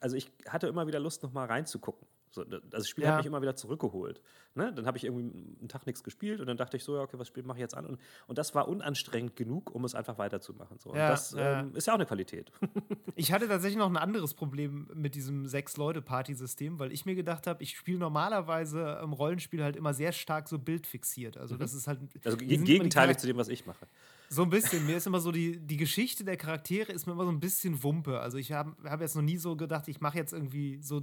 also 0.00 0.16
ich 0.16 0.30
hatte 0.56 0.66
immer 0.66 0.86
wieder 0.86 0.98
Lust, 0.98 1.22
noch 1.22 1.32
mal 1.32 1.46
reinzugucken. 1.46 2.06
So, 2.30 2.42
also 2.42 2.58
das 2.68 2.88
Spiel 2.88 3.04
ja. 3.04 3.10
hat 3.10 3.18
mich 3.18 3.26
immer 3.26 3.40
wieder 3.40 3.56
zurückgeholt. 3.56 4.20
Ne? 4.54 4.72
Dann 4.72 4.86
habe 4.86 4.98
ich 4.98 5.04
irgendwie 5.04 5.56
einen 5.60 5.68
Tag 5.68 5.86
nichts 5.86 6.02
gespielt 6.02 6.40
und 6.40 6.46
dann 6.46 6.56
dachte 6.56 6.76
ich 6.76 6.84
so, 6.84 6.96
ja, 6.96 7.02
okay, 7.02 7.18
was 7.18 7.32
mache 7.44 7.58
ich 7.58 7.62
jetzt 7.62 7.76
an? 7.76 7.86
Und, 7.86 8.00
und 8.26 8.38
das 8.38 8.54
war 8.54 8.68
unanstrengend 8.68 9.36
genug, 9.36 9.74
um 9.74 9.84
es 9.84 9.94
einfach 9.94 10.18
weiterzumachen. 10.18 10.78
So. 10.78 10.94
Ja, 10.94 11.10
das 11.10 11.32
ja. 11.32 11.60
Ähm, 11.60 11.74
ist 11.74 11.86
ja 11.86 11.92
auch 11.92 11.98
eine 11.98 12.06
Qualität. 12.06 12.52
ich 13.14 13.32
hatte 13.32 13.48
tatsächlich 13.48 13.78
noch 13.78 13.88
ein 13.88 13.96
anderes 13.96 14.34
Problem 14.34 14.88
mit 14.94 15.14
diesem 15.14 15.46
Sechs-Leute-Party-System, 15.46 16.78
weil 16.78 16.92
ich 16.92 17.06
mir 17.06 17.14
gedacht 17.14 17.46
habe, 17.46 17.62
ich 17.62 17.76
spiele 17.76 17.98
normalerweise 17.98 19.00
im 19.02 19.12
Rollenspiel 19.12 19.62
halt 19.62 19.76
immer 19.76 19.94
sehr 19.94 20.12
stark 20.12 20.48
so 20.48 20.58
bildfixiert. 20.58 21.36
Also 21.36 21.54
mhm. 21.54 21.58
das 21.60 21.74
ist 21.74 21.86
halt. 21.86 22.00
Also 22.24 22.36
gegenteilig 22.36 23.18
zu 23.18 23.26
dem, 23.26 23.36
was 23.36 23.48
ich 23.48 23.66
mache. 23.66 23.86
So 24.28 24.42
ein 24.42 24.50
bisschen. 24.50 24.86
Mir 24.86 24.96
ist 24.96 25.06
immer 25.06 25.20
so 25.20 25.32
die, 25.32 25.58
die 25.58 25.76
Geschichte 25.76 26.24
der 26.24 26.36
Charaktere 26.36 26.92
ist 26.92 27.06
mir 27.06 27.12
immer 27.12 27.24
so 27.24 27.30
ein 27.30 27.40
bisschen 27.40 27.82
Wumpe. 27.82 28.20
Also 28.20 28.38
ich 28.38 28.52
habe 28.52 28.76
hab 28.84 29.00
jetzt 29.00 29.16
noch 29.16 29.22
nie 29.22 29.36
so 29.36 29.56
gedacht, 29.56 29.88
ich 29.88 30.00
mache 30.00 30.18
jetzt 30.18 30.32
irgendwie 30.32 30.78
so 30.82 31.02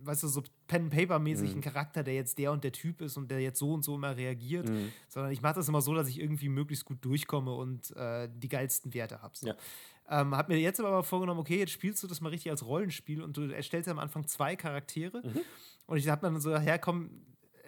weißt 0.00 0.22
du, 0.22 0.28
so 0.28 0.42
Pen-Paper-mäßig 0.68 1.56
mhm. 1.56 1.60
Charakter, 1.60 2.02
der 2.02 2.14
jetzt 2.14 2.38
der 2.38 2.52
und 2.52 2.64
der 2.64 2.72
Typ 2.72 3.00
ist 3.00 3.16
und 3.16 3.30
der 3.30 3.40
jetzt 3.40 3.58
so 3.58 3.72
und 3.72 3.84
so 3.84 3.96
immer 3.96 4.16
reagiert, 4.16 4.68
mhm. 4.68 4.92
sondern 5.08 5.32
ich 5.32 5.42
mache 5.42 5.54
das 5.54 5.68
immer 5.68 5.80
so, 5.80 5.94
dass 5.94 6.08
ich 6.08 6.20
irgendwie 6.20 6.48
möglichst 6.48 6.84
gut 6.84 7.04
durchkomme 7.04 7.52
und 7.52 7.94
äh, 7.96 8.28
die 8.32 8.48
geilsten 8.48 8.94
Werte 8.94 9.22
habe. 9.22 9.36
So. 9.36 9.48
Ja. 9.48 9.56
Ähm, 10.10 10.34
hab 10.34 10.48
mir 10.48 10.58
jetzt 10.58 10.80
aber 10.80 11.02
vorgenommen, 11.02 11.40
okay, 11.40 11.58
jetzt 11.58 11.72
spielst 11.72 12.02
du 12.02 12.06
das 12.06 12.20
mal 12.20 12.30
richtig 12.30 12.50
als 12.50 12.64
Rollenspiel 12.64 13.22
und 13.22 13.36
du 13.36 13.42
erstellst 13.50 13.88
am 13.88 13.98
Anfang 13.98 14.26
zwei 14.26 14.56
Charaktere. 14.56 15.22
Mhm. 15.24 15.40
Und 15.86 15.98
ich 15.98 16.08
habe 16.08 16.22
dann 16.22 16.40
so, 16.40 16.56
herkomm, 16.56 17.10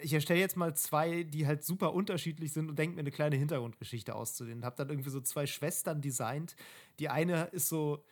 ich 0.03 0.13
erstelle 0.13 0.41
jetzt 0.41 0.57
mal 0.57 0.75
zwei, 0.75 1.23
die 1.25 1.47
halt 1.47 1.65
super 1.65 1.95
unterschiedlich 1.95 2.53
sind 2.53 2.69
und 2.69 2.79
denke 2.79 2.97
mir 2.97 3.01
eine 3.01 3.11
kleine 3.11 3.37
Hintergrundgeschichte 3.37 4.15
auszudehnen. 4.15 4.65
Hab 4.65 4.77
dann 4.77 4.89
irgendwie 4.89 5.11
so 5.11 5.21
zwei 5.21 5.47
Schwestern 5.47 6.01
designt. 6.01 6.57
Die 6.99 7.09
eine 7.09 7.45
ist 7.53 7.69
so, 7.69 8.05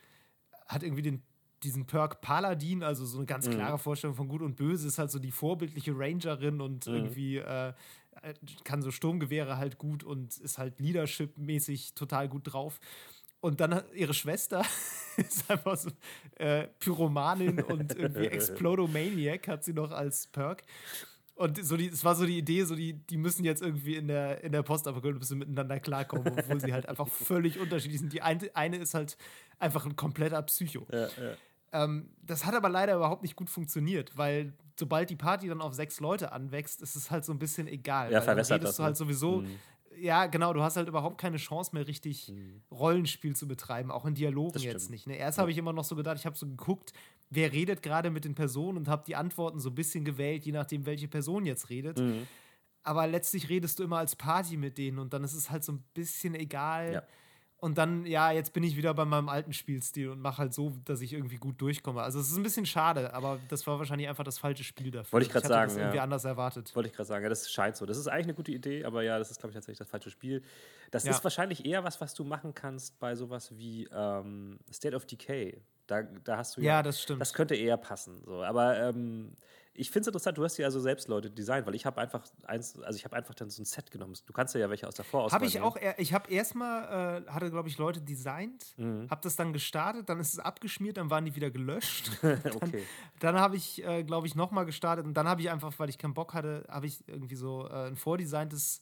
hat 0.67 0.83
irgendwie 0.83 1.01
den 1.01 1.23
diesen 1.63 1.85
Perk 1.85 2.21
Paladin, 2.21 2.83
also 2.83 3.05
so 3.05 3.17
eine 3.17 3.25
ganz 3.25 3.47
mhm. 3.47 3.55
klare 3.55 3.77
Vorstellung 3.77 4.15
von 4.15 4.27
Gut 4.27 4.41
und 4.41 4.55
Böse, 4.55 4.87
ist 4.87 4.97
halt 4.97 5.11
so 5.11 5.19
die 5.19 5.31
vorbildliche 5.31 5.91
Rangerin 5.93 6.61
und 6.61 6.87
mhm. 6.87 6.93
irgendwie 6.93 7.37
äh, 7.37 7.73
kann 8.63 8.81
so 8.81 8.91
Sturmgewehre 8.91 9.57
halt 9.57 9.77
gut 9.77 10.03
und 10.03 10.37
ist 10.37 10.57
halt 10.57 10.79
Leadership-mäßig 10.79 11.95
total 11.95 12.29
gut 12.29 12.53
drauf. 12.53 12.79
Und 13.41 13.61
dann 13.61 13.81
ihre 13.93 14.13
Schwester 14.13 14.65
ist 15.17 15.49
einfach 15.49 15.77
so 15.77 15.89
äh, 16.35 16.67
Pyromanin 16.79 17.61
und 17.61 17.95
irgendwie 17.95 18.25
Explodomaniac 18.27 19.47
hat 19.47 19.63
sie 19.63 19.73
noch 19.73 19.91
als 19.91 20.27
Perk. 20.27 20.63
Und 21.39 21.65
so 21.65 21.77
die, 21.77 21.87
es 21.87 22.03
war 22.03 22.15
so 22.15 22.25
die 22.25 22.37
Idee, 22.37 22.65
so 22.65 22.75
die, 22.75 22.95
die 22.95 23.15
müssen 23.15 23.45
jetzt 23.45 23.61
irgendwie 23.61 23.95
in 23.95 24.09
der, 24.09 24.43
in 24.43 24.51
der 24.51 24.61
Postapokalypse 24.61 25.35
miteinander 25.35 25.79
klarkommen, 25.79 26.27
obwohl 26.37 26.59
sie 26.59 26.73
halt 26.73 26.89
einfach 26.89 27.07
völlig 27.07 27.57
unterschiedlich 27.57 28.01
sind. 28.01 28.11
Die 28.11 28.21
eine, 28.21 28.53
eine 28.53 28.75
ist 28.75 28.93
halt 28.93 29.15
einfach 29.57 29.85
ein 29.85 29.95
kompletter 29.95 30.41
Psycho. 30.41 30.85
Ja, 30.91 31.05
ja. 31.05 31.09
Ähm, 31.71 32.09
das 32.21 32.45
hat 32.45 32.55
aber 32.55 32.67
leider 32.67 32.93
überhaupt 32.93 33.21
nicht 33.21 33.37
gut 33.37 33.49
funktioniert, 33.49 34.17
weil 34.17 34.51
sobald 34.77 35.09
die 35.09 35.15
Party 35.15 35.47
dann 35.47 35.61
auf 35.61 35.73
sechs 35.73 36.01
Leute 36.01 36.33
anwächst, 36.33 36.81
ist 36.81 36.97
es 36.97 37.09
halt 37.09 37.23
so 37.23 37.31
ein 37.31 37.39
bisschen 37.39 37.69
egal. 37.69 38.11
Ja, 38.11 38.19
verwässert 38.19 38.61
das. 38.61 38.75
Du 38.75 38.83
halt 38.83 38.97
sowieso. 38.97 39.37
Mhm. 39.37 39.59
Ja, 39.97 40.25
genau, 40.25 40.51
du 40.51 40.61
hast 40.61 40.75
halt 40.75 40.89
überhaupt 40.89 41.17
keine 41.17 41.37
Chance 41.37 41.71
mehr, 41.73 41.87
richtig 41.87 42.33
mhm. 42.33 42.63
Rollenspiel 42.69 43.37
zu 43.37 43.47
betreiben, 43.47 43.91
auch 43.91 44.05
in 44.05 44.13
Dialogen 44.13 44.59
jetzt 44.59 44.89
nicht. 44.89 45.07
Ne? 45.07 45.15
Erst 45.15 45.37
ja. 45.37 45.43
habe 45.43 45.51
ich 45.51 45.57
immer 45.57 45.71
noch 45.71 45.85
so 45.85 45.95
gedacht, 45.95 46.17
ich 46.17 46.25
habe 46.25 46.37
so 46.37 46.45
geguckt, 46.45 46.91
wer 47.29 47.51
redet 47.51 47.81
gerade 47.81 48.09
mit 48.09 48.25
den 48.25 48.35
Personen 48.35 48.77
und 48.77 48.87
habe 48.87 49.03
die 49.05 49.15
Antworten 49.15 49.59
so 49.59 49.69
ein 49.69 49.75
bisschen 49.75 50.05
gewählt, 50.05 50.45
je 50.45 50.51
nachdem, 50.51 50.85
welche 50.85 51.07
Person 51.07 51.45
jetzt 51.45 51.69
redet. 51.69 51.99
Mhm. 51.99 52.27
Aber 52.83 53.07
letztlich 53.07 53.49
redest 53.49 53.79
du 53.79 53.83
immer 53.83 53.97
als 53.97 54.15
Party 54.15 54.57
mit 54.57 54.77
denen 54.77 54.99
und 54.99 55.13
dann 55.13 55.23
ist 55.23 55.33
es 55.33 55.51
halt 55.51 55.63
so 55.63 55.73
ein 55.73 55.83
bisschen 55.93 56.35
egal. 56.35 56.93
Ja 56.93 57.03
und 57.61 57.77
dann, 57.77 58.05
ja, 58.05 58.31
jetzt 58.31 58.53
bin 58.53 58.63
ich 58.63 58.77
wieder 58.77 58.93
bei 58.93 59.03
meinem 59.03 59.27
alten 59.27 59.51
Spielstil 59.51 60.09
und 60.09 60.21
mache 60.21 60.37
halt 60.37 60.53
so, 60.53 60.73
dass 60.85 61.01
ich 61.01 61.11
irgendwie 61.11 61.35
gut 61.35 61.59
durchkomme. 61.59 62.01
Also 62.01 62.19
es 62.19 62.29
ist 62.29 62.37
ein 62.37 62.43
bisschen 62.43 62.65
schade, 62.65 63.13
aber 63.13 63.37
das 63.49 63.67
war 63.67 63.77
wahrscheinlich 63.79 64.07
einfach 64.07 64.23
das 64.23 64.39
falsche 64.39 64.63
Spiel 64.63 64.91
dafür. 64.91 65.11
Wollte 65.11 65.27
ich 65.27 65.31
gerade 65.31 65.47
sagen. 65.47 65.69
Das 65.69 65.77
irgendwie 65.77 65.97
ja. 65.97 66.03
anders 66.03 66.23
erwartet. 66.23 66.73
Wollte 66.73 66.87
ich 66.87 66.95
gerade 66.95 67.07
sagen, 67.07 67.23
ja, 67.23 67.29
das 67.29 67.51
scheint 67.51 67.75
so. 67.75 67.85
Das 67.85 67.97
ist 67.97 68.07
eigentlich 68.07 68.27
eine 68.27 68.33
gute 68.35 68.53
Idee, 68.53 68.85
aber 68.85 69.03
ja, 69.03 69.19
das 69.19 69.29
ist, 69.31 69.39
glaube 69.39 69.51
ich, 69.51 69.55
tatsächlich 69.55 69.79
das 69.79 69.89
falsche 69.89 70.09
Spiel. 70.09 70.41
Das 70.91 71.03
ja. 71.03 71.11
ist 71.11 71.21
wahrscheinlich 71.23 71.65
eher 71.65 71.83
was, 71.83 71.99
was 71.99 72.13
du 72.13 72.23
machen 72.23 72.55
kannst 72.55 72.97
bei 72.99 73.15
sowas 73.15 73.55
wie 73.57 73.89
ähm, 73.91 74.59
State 74.71 74.95
of 74.95 75.05
Decay. 75.05 75.61
Da, 75.89 76.03
da 76.03 76.37
hast 76.37 76.57
du 76.57 76.61
ja. 76.61 76.77
Ja, 76.77 76.83
das 76.83 77.01
stimmt. 77.01 77.21
Das 77.21 77.33
könnte 77.33 77.55
eher 77.55 77.77
passen. 77.77 78.21
So. 78.25 78.43
Aber 78.43 78.79
ähm, 78.79 79.35
ich 79.79 79.91
finde 79.91 80.01
es 80.01 80.07
interessant, 80.07 80.37
du 80.37 80.43
hast 80.43 80.57
ja 80.57 80.65
also 80.65 80.79
selbst 80.81 81.07
Leute 81.07 81.31
designt, 81.31 81.65
weil 81.65 81.73
ich 81.73 81.85
habe 81.85 82.01
einfach 82.01 82.21
eins, 82.43 82.77
also 82.81 82.97
ich 82.97 83.05
habe 83.05 83.15
einfach 83.15 83.33
dann 83.33 83.49
so 83.49 83.61
ein 83.61 83.65
Set 83.65 83.91
genommen. 83.91 84.13
Du 84.25 84.33
kannst 84.33 84.53
ja 84.53 84.69
welche 84.69 84.87
aus 84.87 84.95
der 84.95 85.05
Vorauswahl 85.05 85.37
Habe 85.39 85.45
ich 85.45 85.61
auch, 85.61 85.77
ich 85.97 86.13
habe 86.13 86.29
erstmal, 86.29 87.23
äh, 87.23 87.31
hatte 87.31 87.49
glaube 87.49 87.69
ich 87.69 87.77
Leute 87.77 88.01
designt, 88.01 88.73
mhm. 88.77 89.07
habe 89.09 89.21
das 89.23 89.37
dann 89.37 89.53
gestartet, 89.53 90.09
dann 90.09 90.19
ist 90.19 90.33
es 90.33 90.39
abgeschmiert, 90.39 90.97
dann 90.97 91.09
waren 91.09 91.23
die 91.23 91.33
wieder 91.33 91.49
gelöscht. 91.49 92.11
dann 92.21 92.41
okay. 92.55 92.83
dann 93.19 93.39
habe 93.39 93.55
ich, 93.55 93.83
äh, 93.85 94.03
glaube 94.03 94.27
ich, 94.27 94.35
nochmal 94.35 94.65
gestartet 94.65 95.05
und 95.05 95.13
dann 95.13 95.29
habe 95.29 95.41
ich 95.41 95.49
einfach, 95.49 95.71
weil 95.77 95.87
ich 95.87 95.97
keinen 95.97 96.13
Bock 96.13 96.33
hatte, 96.33 96.65
habe 96.67 96.85
ich 96.85 97.07
irgendwie 97.07 97.35
so 97.35 97.65
äh, 97.67 97.87
ein 97.87 97.95
vordesigntes 97.95 98.81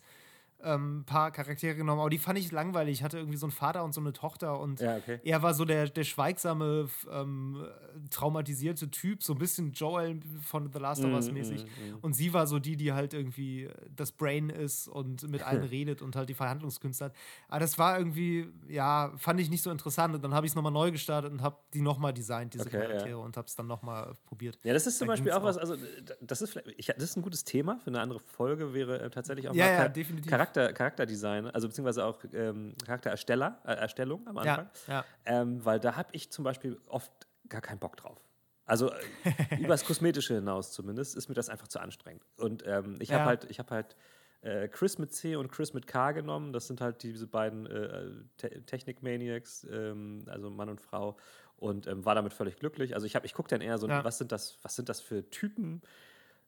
ähm, 0.63 1.03
paar 1.05 1.31
Charaktere 1.31 1.75
genommen, 1.75 1.99
aber 1.99 2.09
die 2.09 2.17
fand 2.17 2.39
ich 2.39 2.51
langweilig. 2.51 2.99
Ich 2.99 3.03
hatte 3.03 3.17
irgendwie 3.17 3.37
so 3.37 3.45
einen 3.45 3.51
Vater 3.51 3.83
und 3.83 3.93
so 3.93 4.01
eine 4.01 4.11
Tochter 4.11 4.59
und 4.59 4.79
ja, 4.79 4.97
okay. 4.97 5.19
er 5.23 5.43
war 5.43 5.53
so 5.53 5.65
der, 5.65 5.87
der 5.87 6.03
schweigsame, 6.03 6.89
ähm, 7.11 7.63
traumatisierte 8.09 8.89
Typ, 8.89 9.21
so 9.21 9.33
ein 9.33 9.39
bisschen 9.39 9.71
Joel 9.73 10.19
von 10.41 10.71
The 10.71 10.79
Last 10.79 11.03
of 11.05 11.11
Us 11.11 11.27
mhm, 11.27 11.33
mäßig. 11.35 11.63
Mm, 11.63 11.67
mm, 11.67 11.91
mm. 11.91 11.99
Und 12.01 12.13
sie 12.13 12.33
war 12.33 12.47
so 12.47 12.57
die, 12.57 12.75
die 12.75 12.93
halt 12.93 13.13
irgendwie 13.13 13.69
das 13.95 14.11
Brain 14.11 14.49
ist 14.49 14.87
und 14.87 15.29
mit 15.29 15.43
allen 15.43 15.63
redet 15.69 16.01
und 16.01 16.15
halt 16.15 16.29
die 16.29 16.33
Verhandlungskünste 16.33 17.05
hat. 17.05 17.13
Aber 17.49 17.59
das 17.59 17.77
war 17.77 17.97
irgendwie, 17.97 18.49
ja, 18.67 19.13
fand 19.17 19.39
ich 19.39 19.49
nicht 19.49 19.61
so 19.61 19.69
interessant. 19.69 20.15
Und 20.15 20.23
dann 20.23 20.33
habe 20.33 20.47
ich 20.47 20.51
es 20.51 20.55
nochmal 20.55 20.71
neu 20.71 20.91
gestartet 20.91 21.31
und 21.31 21.41
habe 21.41 21.57
die 21.73 21.81
nochmal 21.81 22.13
designt, 22.13 22.53
diese 22.55 22.65
okay, 22.65 22.79
Charaktere, 22.79 23.09
ja. 23.09 23.17
und 23.17 23.37
habe 23.37 23.47
es 23.47 23.55
dann 23.55 23.67
nochmal 23.67 24.13
probiert. 24.25 24.57
Ja, 24.63 24.73
das 24.73 24.87
ist 24.87 24.97
zum 24.97 25.07
da 25.07 25.13
Beispiel 25.13 25.31
auch 25.31 25.43
was, 25.43 25.57
also 25.57 25.75
das 26.21 26.41
ist, 26.41 26.59
ich, 26.77 26.87
das 26.87 27.03
ist 27.03 27.17
ein 27.17 27.21
gutes 27.21 27.43
Thema 27.43 27.79
für 27.83 27.87
eine 27.87 28.01
andere 28.01 28.19
Folge, 28.19 28.73
wäre 28.73 29.01
äh, 29.01 29.09
tatsächlich 29.09 29.47
auch 29.47 29.53
ja, 29.53 29.65
mal 29.65 29.71
ja, 29.73 29.87
definitiv. 29.89 30.29
Charakter 30.29 30.46
Charakter, 30.53 30.73
Charakterdesign, 30.73 31.47
also 31.47 31.67
beziehungsweise 31.67 32.05
auch 32.05 32.19
ähm, 32.33 32.75
Charakterersteller, 32.85 33.61
äh, 33.65 33.73
Erstellung 33.73 34.27
am 34.27 34.37
Anfang. 34.37 34.69
Ja, 34.87 34.93
ja. 34.93 35.05
Ähm, 35.25 35.63
weil 35.63 35.79
da 35.79 35.95
habe 35.95 36.09
ich 36.13 36.31
zum 36.31 36.43
Beispiel 36.43 36.79
oft 36.87 37.11
gar 37.49 37.61
keinen 37.61 37.79
Bock 37.79 37.97
drauf. 37.97 38.19
Also 38.65 38.91
äh, 38.91 39.55
übers 39.59 39.85
Kosmetische 39.85 40.35
hinaus 40.35 40.71
zumindest 40.71 41.15
ist 41.15 41.29
mir 41.29 41.35
das 41.35 41.49
einfach 41.49 41.67
zu 41.67 41.79
anstrengend. 41.79 42.23
Und 42.37 42.63
ähm, 42.67 42.97
ich 42.99 43.13
habe 43.13 43.25
halt, 43.25 43.45
ich 43.49 43.59
habe 43.59 43.73
halt 43.73 43.95
äh, 44.41 44.67
Chris 44.67 44.97
mit 44.97 45.13
C 45.13 45.35
und 45.35 45.51
Chris 45.51 45.73
mit 45.73 45.87
K 45.87 46.11
genommen. 46.11 46.51
Das 46.51 46.67
sind 46.67 46.81
halt 46.81 47.01
diese 47.01 47.27
beiden 47.27 47.65
äh, 47.65 48.11
Te 48.37 48.65
Technik-Maniacs, 48.65 49.67
ähm, 49.71 50.25
also 50.27 50.49
Mann 50.49 50.69
und 50.69 50.81
Frau. 50.81 51.17
Und 51.55 51.87
ähm, 51.87 52.05
war 52.05 52.13
damit 52.13 52.33
völlig 52.33 52.57
glücklich. 52.57 52.93
Also 52.93 53.07
ich 53.07 53.15
ich 53.15 53.33
gucke 53.33 53.49
dann 53.49 53.61
eher 53.61 53.77
so, 53.77 53.87
ja. 53.87 54.03
was 54.03 54.17
sind 54.17 54.31
das, 54.31 54.59
was 54.61 54.75
sind 54.75 54.89
das 54.89 54.99
für 55.01 55.27
Typen? 55.29 55.81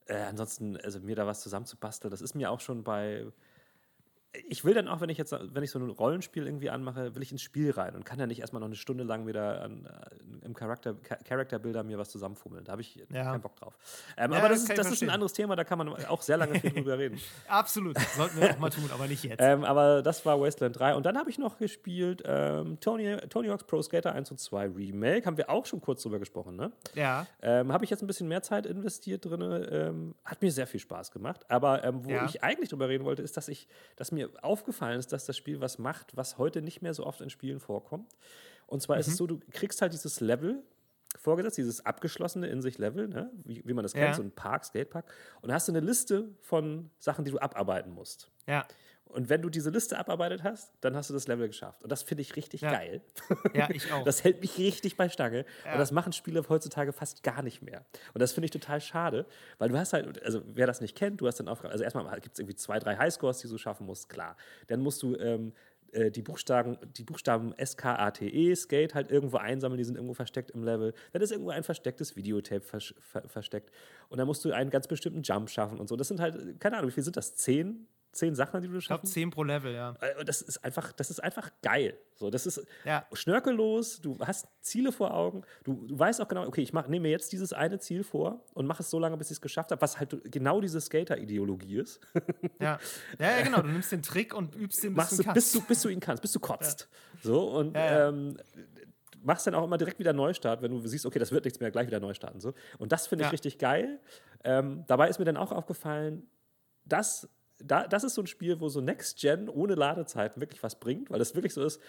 Äh, 0.05 0.17
ansonsten, 0.23 0.75
also 0.77 0.99
mir 0.99 1.15
da 1.15 1.25
was 1.25 1.41
zusammenzubasteln, 1.41 2.11
das 2.11 2.21
ist 2.21 2.35
mir 2.35 2.51
auch 2.51 2.59
schon 2.59 2.83
bei 2.83 3.25
ich 4.47 4.63
will 4.63 4.75
dann 4.75 4.87
auch, 4.87 5.01
wenn 5.01 5.09
ich 5.09 5.17
jetzt, 5.17 5.31
wenn 5.31 5.63
ich 5.63 5.71
so 5.71 5.79
ein 5.79 5.89
Rollenspiel 5.89 6.45
irgendwie 6.45 6.69
anmache, 6.69 7.15
will 7.15 7.23
ich 7.23 7.31
ins 7.31 7.41
Spiel 7.41 7.71
rein 7.71 7.95
und 7.95 8.05
kann 8.05 8.19
ja 8.19 8.27
nicht 8.27 8.39
erstmal 8.39 8.59
noch 8.59 8.67
eine 8.67 8.75
Stunde 8.75 9.03
lang 9.03 9.25
wieder 9.25 9.61
an, 9.61 9.85
äh, 9.85 10.45
im 10.45 10.53
Charakter, 10.53 10.93
Charakterbilder 10.93 11.83
mir 11.83 11.97
was 11.97 12.11
zusammenfummeln. 12.11 12.63
Da 12.63 12.73
habe 12.73 12.81
ich 12.81 12.95
ja. 13.11 13.23
keinen 13.23 13.41
Bock 13.41 13.55
drauf. 13.55 13.75
Ähm, 14.17 14.31
ja, 14.31 14.37
aber 14.37 14.49
das, 14.49 14.65
das, 14.65 14.69
ist, 14.69 14.77
das 14.77 14.91
ist, 14.91 15.03
ein 15.03 15.09
anderes 15.09 15.33
Thema, 15.33 15.55
da 15.55 15.63
kann 15.63 15.79
man 15.79 15.89
auch 16.05 16.21
sehr 16.21 16.37
lange 16.37 16.59
viel 16.59 16.71
drüber 16.71 16.99
reden. 16.99 17.19
Absolut, 17.47 17.95
das 17.95 18.15
sollten 18.15 18.39
wir 18.39 18.51
auch 18.51 18.59
mal 18.59 18.69
tun, 18.69 18.89
aber 18.93 19.07
nicht 19.07 19.23
jetzt. 19.23 19.41
Ähm, 19.41 19.63
aber 19.63 20.03
das 20.03 20.23
war 20.27 20.39
Wasteland 20.39 20.77
3 20.77 20.95
und 20.95 21.05
dann 21.07 21.17
habe 21.17 21.31
ich 21.31 21.39
noch 21.39 21.57
gespielt 21.57 22.21
ähm, 22.25 22.79
Tony, 22.79 23.17
Tony 23.29 23.47
Hawk's 23.47 23.63
Pro 23.63 23.81
Skater 23.81 24.13
1 24.13 24.29
und 24.29 24.39
2 24.39 24.67
Remake, 24.67 25.25
haben 25.25 25.37
wir 25.37 25.49
auch 25.49 25.65
schon 25.65 25.81
kurz 25.81 26.03
drüber 26.03 26.19
gesprochen, 26.19 26.55
ne? 26.55 26.71
Ja. 26.93 27.25
Ähm, 27.41 27.73
habe 27.73 27.83
ich 27.83 27.89
jetzt 27.89 28.03
ein 28.03 28.07
bisschen 28.07 28.27
mehr 28.27 28.43
Zeit 28.43 28.67
investiert 28.67 29.25
drin, 29.25 29.41
ähm, 29.41 30.15
hat 30.23 30.41
mir 30.43 30.51
sehr 30.51 30.67
viel 30.67 30.79
Spaß 30.79 31.11
gemacht, 31.11 31.49
aber 31.49 31.83
ähm, 31.83 32.05
wo 32.05 32.11
ja. 32.11 32.25
ich 32.25 32.43
eigentlich 32.43 32.69
drüber 32.69 32.89
reden 32.89 33.05
wollte, 33.05 33.23
ist, 33.23 33.35
dass 33.35 33.47
ich, 33.47 33.67
dass 33.95 34.11
mir 34.11 34.18
aufgefallen 34.41 34.99
ist, 34.99 35.11
dass 35.11 35.25
das 35.25 35.37
Spiel 35.37 35.61
was 35.61 35.79
macht, 35.79 36.15
was 36.15 36.37
heute 36.37 36.61
nicht 36.61 36.81
mehr 36.81 36.93
so 36.93 37.05
oft 37.05 37.21
in 37.21 37.29
Spielen 37.29 37.59
vorkommt. 37.59 38.15
Und 38.67 38.81
zwar 38.81 38.97
mhm. 38.97 39.01
ist 39.01 39.07
es 39.07 39.13
mhm. 39.13 39.17
so, 39.17 39.27
du 39.27 39.39
kriegst 39.51 39.81
halt 39.81 39.93
dieses 39.93 40.19
Level 40.19 40.63
vorgesetzt, 41.17 41.57
dieses 41.57 41.85
abgeschlossene 41.85 42.47
in 42.47 42.61
sich 42.61 42.77
Level, 42.77 43.07
ne? 43.07 43.31
wie, 43.43 43.63
wie 43.65 43.73
man 43.73 43.83
das 43.83 43.93
ja. 43.93 44.05
kennt, 44.05 44.15
so 44.15 44.21
ein 44.21 44.31
Park, 44.31 44.65
Skatepark. 44.65 45.11
Und 45.41 45.49
da 45.49 45.55
hast 45.55 45.67
du 45.67 45.71
eine 45.71 45.79
Liste 45.79 46.29
von 46.41 46.91
Sachen, 46.99 47.25
die 47.25 47.31
du 47.31 47.39
abarbeiten 47.39 47.91
musst. 47.91 48.29
Ja. 48.47 48.65
Und 49.09 49.27
wenn 49.27 49.41
du 49.41 49.49
diese 49.49 49.71
Liste 49.71 49.97
abarbeitet 49.97 50.43
hast, 50.43 50.71
dann 50.81 50.95
hast 50.95 51.09
du 51.09 51.15
das 51.15 51.27
Level 51.27 51.47
geschafft. 51.47 51.81
Und 51.83 51.91
das 51.91 52.03
finde 52.03 52.21
ich 52.21 52.35
richtig 52.35 52.61
Ja. 52.61 52.71
geil. 52.71 53.01
Ja, 53.53 53.67
ich 53.71 53.91
auch. 53.91 54.03
Das 54.03 54.23
hält 54.23 54.39
mich 54.41 54.57
richtig 54.59 54.97
bei 54.97 55.09
Stange. 55.09 55.45
Ja. 55.65 55.73
Und 55.73 55.79
das 55.79 55.91
machen 55.91 56.13
Spiele 56.13 56.43
heutzutage 56.47 56.93
fast 56.93 57.23
gar 57.23 57.41
nicht 57.41 57.61
mehr. 57.63 57.85
Und 58.13 58.19
das 58.21 58.33
finde 58.33 58.45
ich 58.45 58.51
total 58.51 58.79
schade, 58.81 59.25
weil 59.57 59.69
du 59.69 59.77
hast 59.77 59.93
halt, 59.93 60.23
also 60.23 60.41
wer 60.53 60.67
das 60.67 60.79
nicht 60.79 60.95
kennt, 60.95 61.21
du 61.21 61.27
hast 61.27 61.39
dann 61.39 61.47
Aufgaben, 61.47 61.71
also 61.71 61.83
erstmal 61.83 62.05
gibt 62.21 62.33
es 62.33 62.39
irgendwie 62.39 62.55
zwei, 62.55 62.77
drei 62.77 62.97
Highscores, 62.97 63.39
die 63.39 63.47
du 63.47 63.57
schaffen 63.57 63.87
musst, 63.87 64.09
klar. 64.09 64.37
Dann 64.67 64.79
musst 64.81 65.01
du 65.01 65.15
ähm, 65.15 65.53
äh, 65.91 66.11
die 66.11 66.21
Buchstaben, 66.21 66.77
die 66.95 67.03
Buchstaben 67.03 67.53
S-K-A-T-E, 67.57 68.51
E, 68.51 68.55
Skate, 68.55 68.93
halt 68.93 69.09
irgendwo 69.09 69.37
einsammeln, 69.37 69.79
die 69.79 69.85
sind 69.85 69.95
irgendwo 69.95 70.13
versteckt 70.13 70.51
im 70.51 70.63
Level. 70.63 70.93
Dann 71.13 71.21
ist 71.23 71.31
irgendwo 71.31 71.49
ein 71.49 71.63
verstecktes 71.63 72.15
Videotape 72.15 72.61
vers 72.61 72.93
ver 72.99 73.27
versteckt. 73.27 73.71
Und 74.09 74.19
dann 74.19 74.27
musst 74.27 74.45
du 74.45 74.51
einen 74.51 74.69
ganz 74.69 74.87
bestimmten 74.87 75.23
Jump 75.23 75.49
schaffen 75.49 75.79
und 75.79 75.89
so. 75.89 75.95
Das 75.95 76.07
sind 76.09 76.19
halt, 76.19 76.59
keine 76.59 76.77
Ahnung, 76.77 76.89
wie 76.89 76.93
viel 76.93 77.03
sind 77.03 77.17
das? 77.17 77.35
Zehn? 77.35 77.87
Zehn 78.11 78.33
Sachen, 78.33 78.61
die 78.61 78.67
du 78.67 78.77
Ich 78.77 78.87
glaube, 78.87 79.05
10 79.05 79.29
pro 79.29 79.43
Level, 79.43 79.73
ja. 79.73 79.95
äh, 80.01 80.25
das 80.25 80.41
ist 80.41 80.63
einfach, 80.63 80.91
das 80.93 81.09
ist 81.11 81.19
einfach 81.23 81.51
geil. 81.61 81.97
So, 82.15 82.29
das 82.31 82.45
ist 82.47 82.65
Ja. 82.83 83.05
schnörkellos, 83.13 84.01
du 84.01 84.17
hast 84.19 84.47
Ziele 84.61 84.91
vor 84.91 85.13
Augen, 85.13 85.43
du, 85.63 85.85
du 85.85 85.97
weißt 85.97 86.19
auch 86.19 86.27
genau, 86.27 86.45
okay, 86.47 86.61
ich 86.61 86.73
nehme 86.73 86.99
mir 87.01 87.11
jetzt 87.11 87.31
dieses 87.31 87.53
eine 87.53 87.77
Ziel 87.79 88.03
vor 88.03 88.43
und 88.55 88.65
mache 88.65 88.81
es 88.81 88.89
so 88.89 88.97
lange, 88.99 89.15
bis 89.17 89.27
ich 89.27 89.37
es 89.37 89.41
geschafft 89.41 89.71
habe, 89.71 89.81
was 89.81 89.99
halt 89.99 90.17
genau 90.31 90.59
diese 90.59 90.81
Skater-Ideologie 90.81 91.77
ist. 91.77 91.99
Ja. 92.59 92.77
ja, 93.19 93.37
ja, 93.37 93.41
genau. 93.43 93.61
Du 93.61 93.69
nimmst 93.69 93.91
den 93.91 94.01
Trick 94.01 94.33
und 94.33 94.53
übst 94.55 94.83
den, 94.83 94.93
bis 94.93 94.97
Machst 94.97 95.19
du 95.19 95.23
kannst. 95.23 95.35
bis, 95.35 95.51
du, 95.53 95.61
bis 95.61 95.81
du 95.81 95.89
ihn 95.89 95.99
kannst, 96.01 96.21
bis 96.21 96.31
du 96.33 96.39
kotzt. 96.41 96.89
So, 97.23 97.43
und 97.51 97.75
Ja, 97.75 97.85
ja. 97.85 98.09
Ähm, 98.09 98.37
machst 99.23 99.47
dann 99.47 99.55
auch 99.55 99.63
immer 99.63 99.77
direkt 99.77 99.99
wieder 99.99 100.13
Neustart, 100.13 100.61
wenn 100.61 100.71
du 100.71 100.85
siehst, 100.85 101.05
okay, 101.05 101.19
das 101.19 101.31
wird 101.31 101.45
nichts 101.45 101.59
mehr, 101.59 101.71
gleich 101.71 101.87
wieder 101.87 101.99
neu 101.99 102.13
starten. 102.13 102.39
So. 102.41 102.53
Und 102.79 102.91
das 102.91 103.07
finde 103.07 103.23
ich 103.23 103.27
Ja. 103.27 103.31
richtig 103.31 103.57
geil. 103.59 103.99
Ähm, 104.43 104.83
dabei 104.87 105.09
ist 105.09 105.19
mir 105.19 105.25
dann 105.25 105.37
auch 105.37 105.51
aufgefallen, 105.51 106.27
dass 106.85 107.29
da, 107.63 107.87
das 107.87 108.03
ist 108.03 108.15
so 108.15 108.21
ein 108.21 108.27
Spiel, 108.27 108.59
wo 108.59 108.69
so 108.69 108.81
Next 108.81 109.19
Gen 109.19 109.49
ohne 109.49 109.75
Ladezeiten 109.75 110.41
wirklich 110.41 110.63
was 110.63 110.79
bringt, 110.79 111.09
weil 111.09 111.19
das 111.19 111.35
wirklich 111.35 111.53
so 111.53 111.63
ist, 111.63 111.81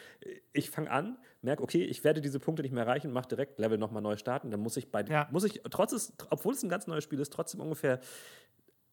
ich 0.52 0.70
fange 0.70 0.90
an, 0.90 1.18
merke, 1.42 1.62
okay, 1.62 1.84
ich 1.84 2.04
werde 2.04 2.20
diese 2.20 2.40
Punkte 2.40 2.62
nicht 2.62 2.72
mehr 2.72 2.84
erreichen, 2.84 3.12
mache 3.12 3.28
direkt 3.28 3.58
Level 3.58 3.78
nochmal 3.78 4.02
neu 4.02 4.16
starten, 4.16 4.50
dann 4.50 4.60
muss 4.60 4.76
ich 4.76 4.90
bei, 4.90 5.02
Ja. 5.04 5.28
muss 5.30 5.44
ich, 5.44 5.62
trotz 5.70 5.92
es, 5.92 6.12
obwohl 6.30 6.54
es 6.54 6.62
ein 6.62 6.68
ganz 6.68 6.86
neues 6.86 7.04
Spiel 7.04 7.20
ist, 7.20 7.32
trotzdem 7.32 7.60
ungefähr 7.60 8.00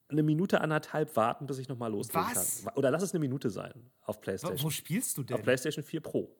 eine 0.09 0.23
Minute, 0.23 0.61
anderthalb 0.61 1.15
warten, 1.15 1.47
bis 1.47 1.57
ich 1.57 1.67
nochmal 1.67 1.91
loslegen 1.91 2.29
Was? 2.31 2.63
kann. 2.63 2.73
Oder 2.75 2.91
lass 2.91 3.03
es 3.03 3.11
eine 3.11 3.19
Minute 3.19 3.49
sein 3.49 3.73
auf 4.01 4.21
PlayStation. 4.21 4.63
wo 4.63 4.69
spielst 4.69 5.17
du 5.17 5.23
denn? 5.23 5.35
Auf 5.35 5.43
PlayStation 5.43 5.83
4 5.83 5.99
Pro. 6.01 6.33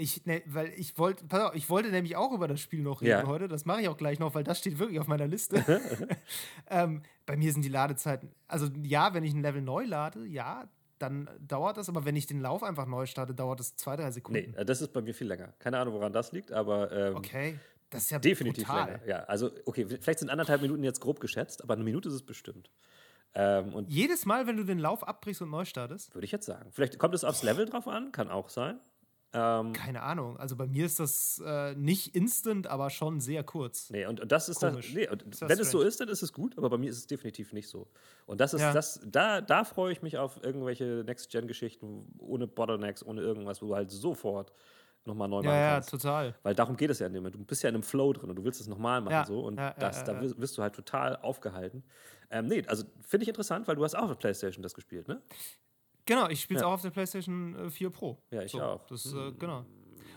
Ich, 0.00 0.24
ne, 0.26 0.42
weil 0.46 0.72
ich 0.76 0.96
wollte, 0.98 1.24
pass 1.26 1.42
auf, 1.50 1.54
ich 1.54 1.68
wollte 1.68 1.90
nämlich 1.90 2.16
auch 2.16 2.32
über 2.32 2.48
das 2.48 2.60
Spiel 2.60 2.80
noch 2.80 3.02
reden 3.02 3.10
Ja. 3.10 3.26
heute. 3.26 3.48
Das 3.48 3.64
mache 3.66 3.82
ich 3.82 3.88
auch 3.88 3.96
gleich 3.96 4.18
noch, 4.18 4.34
weil 4.34 4.44
das 4.44 4.58
steht 4.58 4.78
wirklich 4.78 4.98
auf 4.98 5.06
meiner 5.08 5.26
Liste. 5.26 5.56
ähm, 6.70 7.02
bei 7.26 7.36
mir 7.36 7.52
sind 7.52 7.62
die 7.64 7.68
Ladezeiten, 7.68 8.30
also 8.48 8.66
ja, 8.82 9.14
wenn 9.14 9.24
ich 9.24 9.34
ein 9.34 9.42
Level 9.42 9.62
neu 9.62 9.84
lade, 9.84 10.26
ja, 10.26 10.68
dann 10.98 11.28
dauert 11.46 11.76
das, 11.76 11.88
aber 11.88 12.04
wenn 12.04 12.16
ich 12.16 12.26
den 12.26 12.40
Lauf 12.40 12.62
einfach 12.62 12.86
neu 12.86 13.06
starte, 13.06 13.34
dauert 13.34 13.60
das 13.60 13.76
zwei, 13.76 13.96
drei 13.96 14.10
Sekunden. 14.10 14.50
Nee, 14.52 14.56
äh, 14.58 14.64
das 14.64 14.80
ist 14.80 14.92
bei 14.92 15.00
mir 15.02 15.14
viel 15.14 15.26
länger. 15.28 15.52
Keine 15.58 15.78
Ahnung, 15.78 15.94
woran 15.94 16.12
das 16.12 16.32
liegt, 16.32 16.52
aber 16.52 16.90
ähm, 16.92 17.16
Okay, 17.16 17.58
das 17.90 18.04
ist 18.04 18.10
ja 18.10 18.18
definitiv 18.18 18.66
brutal. 18.66 18.86
länger. 18.92 19.06
Ja, 19.06 19.18
also, 19.24 19.50
okay, 19.66 19.86
vielleicht 19.86 20.18
sind 20.20 20.30
anderthalb 20.30 20.62
Minuten 20.62 20.82
jetzt 20.82 21.00
grob 21.00 21.20
geschätzt, 21.20 21.62
aber 21.62 21.74
eine 21.74 21.84
Minute 21.84 22.08
ist 22.08 22.14
es 22.14 22.22
bestimmt. 22.22 22.70
Ähm, 23.34 23.72
und 23.74 23.88
Jedes 23.90 24.26
Mal, 24.26 24.46
wenn 24.46 24.56
du 24.56 24.64
den 24.64 24.78
Lauf 24.78 25.06
abbrichst 25.06 25.40
und 25.42 25.50
neu 25.50 25.64
startest? 25.64 26.14
würde 26.14 26.24
ich 26.24 26.32
jetzt 26.32 26.46
sagen. 26.46 26.70
Vielleicht 26.72 26.98
kommt 26.98 27.14
es 27.14 27.22
aufs 27.24 27.42
Level 27.42 27.64
drauf 27.66 27.86
an, 27.86 28.12
kann 28.12 28.28
auch 28.28 28.48
sein. 28.48 28.80
Ähm, 29.32 29.72
Keine 29.72 30.02
Ahnung. 30.02 30.36
Also 30.38 30.56
bei 30.56 30.66
mir 30.66 30.84
ist 30.86 30.98
das 30.98 31.40
äh, 31.46 31.74
nicht 31.76 32.16
instant, 32.16 32.66
aber 32.66 32.90
schon 32.90 33.20
sehr 33.20 33.44
kurz. 33.44 33.90
Nee, 33.90 34.06
und, 34.06 34.20
und 34.20 34.32
das 34.32 34.48
ist 34.48 34.58
Komisch. 34.58 34.92
nee, 34.92 35.08
und 35.08 35.22
Ist 35.22 35.42
das 35.42 35.48
wenn 35.50 35.58
es 35.60 35.70
so 35.70 35.78
strange? 35.78 35.88
ist, 35.88 36.00
dann 36.00 36.08
ist 36.08 36.22
es 36.22 36.32
gut, 36.32 36.58
aber 36.58 36.68
bei 36.70 36.78
mir 36.78 36.90
ist 36.90 36.96
es 36.98 37.06
definitiv 37.06 37.52
nicht 37.52 37.68
so. 37.68 37.86
Und 38.26 38.40
das 38.40 38.54
ist 38.54 38.62
Ja. 38.62 38.72
das, 38.72 39.00
da, 39.06 39.40
da 39.40 39.62
freue 39.64 39.92
ich 39.92 40.02
mich 40.02 40.18
auf 40.18 40.42
irgendwelche 40.42 41.04
Next-Gen-Geschichten 41.06 42.12
ohne 42.18 42.46
Bottlenecks, 42.48 43.04
ohne 43.04 43.20
irgendwas, 43.20 43.62
wo 43.62 43.66
du 43.68 43.74
halt 43.76 43.90
sofort 43.92 44.52
nochmal 45.04 45.28
neu 45.28 45.42
machen 45.42 45.46
Ja, 45.46 45.60
ja, 45.60 45.74
kannst. 45.74 45.90
total. 45.90 46.34
Weil 46.42 46.54
darum 46.54 46.76
geht 46.76 46.90
es 46.90 46.98
ja 46.98 47.08
dem 47.08 47.14
Moment. 47.16 47.36
Du 47.36 47.44
bist 47.44 47.62
ja 47.62 47.68
in 47.68 47.76
einem 47.76 47.82
Flow 47.84 48.12
drin 48.12 48.30
und 48.30 48.36
du 48.36 48.44
willst 48.44 48.60
es 48.60 48.66
nochmal 48.66 49.00
machen 49.00 49.12
Ja, 49.12 49.24
so 49.24 49.40
und 49.40 49.56
ja, 49.56 49.68
ja, 49.68 49.74
das, 49.78 49.98
ja, 49.98 50.02
da 50.04 50.12
ja. 50.14 50.20
wirst- 50.22 50.40
wirst 50.40 50.58
du 50.58 50.62
halt 50.62 50.74
total 50.74 51.16
aufgehalten. 51.16 51.84
Ähm, 52.30 52.46
nee, 52.48 52.64
also 52.66 52.84
finde 53.00 53.22
ich 53.22 53.28
interessant, 53.28 53.66
weil 53.68 53.76
du 53.76 53.84
hast 53.84 53.94
auch 53.94 54.10
auf 54.10 54.18
Playstation 54.18 54.62
das 54.62 54.74
gespielt, 54.74 55.08
ne? 55.08 55.22
Genau, 56.10 56.28
ich 56.28 56.40
spiele 56.40 56.58
es 56.58 56.62
Ja. 56.62 56.68
auch 56.68 56.72
auf 56.72 56.82
der 56.82 56.90
PlayStation 56.90 57.54
äh, 57.54 57.70
4 57.70 57.90
Pro. 57.90 58.18
Ja, 58.30 58.42
ich 58.42 58.54
auch. 58.60 58.84
Das, 58.88 59.06
äh, 59.14 59.32
genau. 59.38 59.64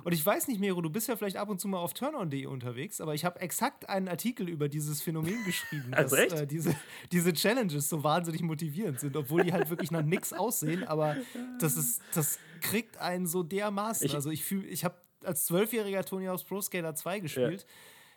Und 0.04 0.12
ich 0.12 0.26
weiß 0.26 0.48
nicht, 0.50 0.60
Mero, 0.60 0.82
du 0.82 0.90
bist 0.90 1.08
ja 1.08 1.16
vielleicht 1.16 1.38
ab 1.38 1.48
und 1.50 1.62
zu 1.62 1.68
mal 1.70 1.78
auf 1.78 1.94
turnon.de 1.94 2.46
unterwegs, 2.48 3.00
aber 3.00 3.14
ich 3.14 3.24
habe 3.24 3.40
exakt 3.40 3.88
einen 3.88 4.10
Artikel 4.10 4.50
über 4.50 4.68
dieses 4.68 5.02
Phänomen 5.02 5.42
geschrieben, 5.46 5.94
Also 5.94 6.16
dass 6.18 6.42
äh, 6.42 6.48
diese, 6.48 6.76
diese 7.12 7.32
Challenges 7.32 7.88
so 7.90 8.04
wahnsinnig 8.04 8.42
motivierend 8.42 9.00
sind, 9.00 9.16
obwohl 9.16 9.44
die 9.44 9.54
halt 9.54 9.70
wirklich 9.70 9.92
nach 9.92 10.02
nix 10.04 10.34
aussehen, 10.34 10.84
aber 10.84 11.16
das 11.60 11.78
ist, 11.78 12.02
das 12.16 12.38
kriegt 12.60 12.98
einen 12.98 13.28
so 13.28 13.44
dermaßen. 13.44 14.06
Ich- 14.08 14.16
also 14.16 14.30
ich 14.30 14.44
fühle, 14.44 14.66
ich 14.68 14.84
habe 14.84 14.96
als 15.24 15.46
Zwölfjähriger 15.46 16.04
Tony 16.04 16.26
Hawk's 16.26 16.44
Pro 16.44 16.60
Skater 16.60 16.96
2 16.96 17.20
gespielt. 17.20 17.66